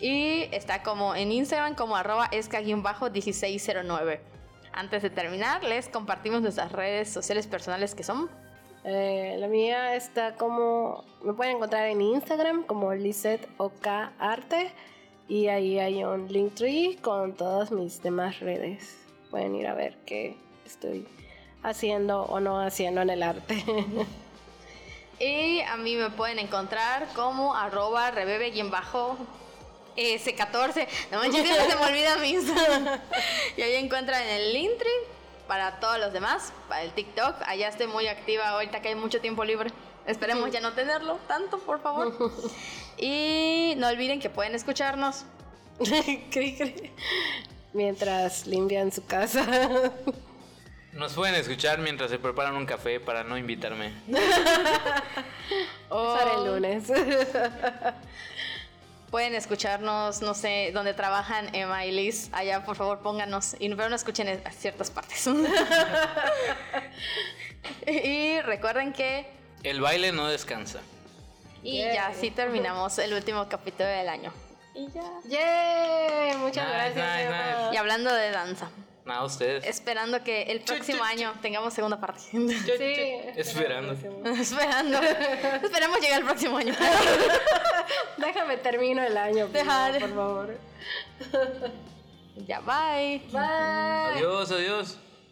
y 0.00 0.48
está 0.52 0.82
como 0.82 1.14
en 1.14 1.30
Instagram 1.30 1.74
como 1.74 1.96
arroba 1.96 2.28
esca-1609. 2.32 4.20
Antes 4.72 5.02
de 5.02 5.10
terminar, 5.10 5.64
les 5.64 5.88
compartimos 5.88 6.40
nuestras 6.42 6.72
redes 6.72 7.12
sociales 7.12 7.46
personales 7.46 7.94
que 7.94 8.02
son 8.02 8.30
Eh, 8.82 9.36
la 9.38 9.46
mía 9.46 9.94
está 9.94 10.36
como. 10.36 11.04
Me 11.22 11.34
pueden 11.34 11.56
encontrar 11.56 11.86
en 11.88 12.00
Instagram 12.00 12.62
como 12.62 12.94
Lisette 12.94 13.46
OK 13.58 13.86
Arte. 14.18 14.72
Y 15.28 15.48
ahí 15.48 15.78
hay 15.78 16.02
un 16.02 16.26
Linktree 16.32 16.96
con 17.02 17.34
todas 17.34 17.70
mis 17.70 18.02
demás 18.02 18.40
redes. 18.40 18.99
Pueden 19.30 19.54
ir 19.54 19.66
a 19.66 19.74
ver 19.74 19.96
qué 20.06 20.36
estoy 20.66 21.06
haciendo 21.62 22.22
o 22.22 22.40
no 22.40 22.60
haciendo 22.60 23.02
en 23.02 23.10
el 23.10 23.22
arte. 23.22 23.64
Y 25.20 25.60
a 25.60 25.76
mí 25.76 25.94
me 25.96 26.08
pueden 26.08 26.38
encontrar 26.38 27.06
como 27.14 27.54
arroba 27.54 28.10
rebebe-s14. 28.10 30.88
No 31.12 31.18
manches, 31.18 31.46
se 31.46 31.76
me 31.76 31.84
olvida 31.84 32.16
mi 32.16 32.30
Instagram. 32.30 32.98
Y 33.58 33.60
ahí 33.60 33.74
encuentran 33.74 34.22
el 34.22 34.54
Linktree 34.54 34.90
para 35.46 35.78
todos 35.78 35.98
los 35.98 36.14
demás, 36.14 36.54
para 36.70 36.84
el 36.84 36.92
TikTok. 36.92 37.36
Allá 37.44 37.68
estoy 37.68 37.86
muy 37.86 38.06
activa 38.06 38.48
ahorita 38.48 38.80
que 38.80 38.88
hay 38.88 38.94
mucho 38.94 39.20
tiempo 39.20 39.44
libre. 39.44 39.70
Esperemos 40.06 40.50
ya 40.52 40.60
no 40.60 40.72
tenerlo 40.72 41.18
tanto, 41.28 41.58
por 41.58 41.82
favor. 41.82 42.16
Y 42.96 43.74
no 43.76 43.88
olviden 43.88 44.20
que 44.20 44.30
pueden 44.30 44.54
escucharnos. 44.54 45.26
Cri, 45.78 46.28
cri. 46.30 46.92
Mientras 47.72 48.46
limpian 48.46 48.92
su 48.92 49.06
casa. 49.06 49.46
Nos 50.92 51.14
pueden 51.14 51.36
escuchar 51.36 51.78
mientras 51.78 52.10
se 52.10 52.18
preparan 52.18 52.56
un 52.56 52.66
café 52.66 52.98
para 52.98 53.22
no 53.22 53.38
invitarme. 53.38 53.92
O 55.88 56.14
Para 56.14 56.34
el 56.34 56.44
lunes. 56.44 56.84
pueden 59.10 59.34
escucharnos, 59.34 60.22
no 60.22 60.34
sé, 60.34 60.70
donde 60.72 60.94
trabajan 60.94 61.52
Emma 61.52 61.84
y 61.84 61.90
Liz. 61.90 62.28
Allá, 62.32 62.64
por 62.64 62.76
favor, 62.76 63.00
pónganos. 63.00 63.56
Y, 63.58 63.68
pero 63.70 63.88
no 63.88 63.96
escuchen 63.96 64.28
a 64.28 64.50
ciertas 64.52 64.92
partes. 64.92 65.28
y 67.86 68.40
recuerden 68.42 68.92
que 68.92 69.26
El 69.64 69.80
baile 69.80 70.12
no 70.12 70.28
descansa. 70.28 70.80
Y 71.64 71.78
ya 71.78 72.06
así 72.06 72.30
terminamos 72.30 72.98
el 72.98 73.12
último 73.12 73.48
capítulo 73.48 73.88
del 73.88 74.08
año. 74.08 74.32
Y 74.80 74.90
ya. 74.92 75.02
¡Yay! 75.24 76.36
Muchas 76.38 76.64
Nice, 76.66 76.94
gracias. 76.94 77.30
nice. 77.30 77.74
Y 77.74 77.76
hablando 77.76 78.12
de 78.14 78.30
danza, 78.30 78.70
Nada, 79.04 79.24
ustedes. 79.24 79.66
esperando 79.66 80.22
que 80.24 80.42
el 80.44 80.60
próximo 80.60 81.04
año 81.04 81.34
tengamos 81.42 81.74
segunda 81.74 82.00
parte. 82.00 82.20
Sí. 82.32 83.30
Esperando. 83.36 83.92
esperando. 84.32 84.98
Esperemos 85.62 86.00
llegar 86.00 86.20
el 86.20 86.24
próximo 86.26 86.56
año. 86.56 86.74
Déjame 88.16 88.56
termino 88.58 89.02
el 89.02 89.16
año, 89.16 89.48
Deja- 89.48 89.90
por 90.00 90.14
favor. 90.14 90.58
ya, 92.46 92.60
bye. 92.60 93.18
Bye. 93.32 93.40
Adiós, 94.16 94.50
adiós. 94.50 94.96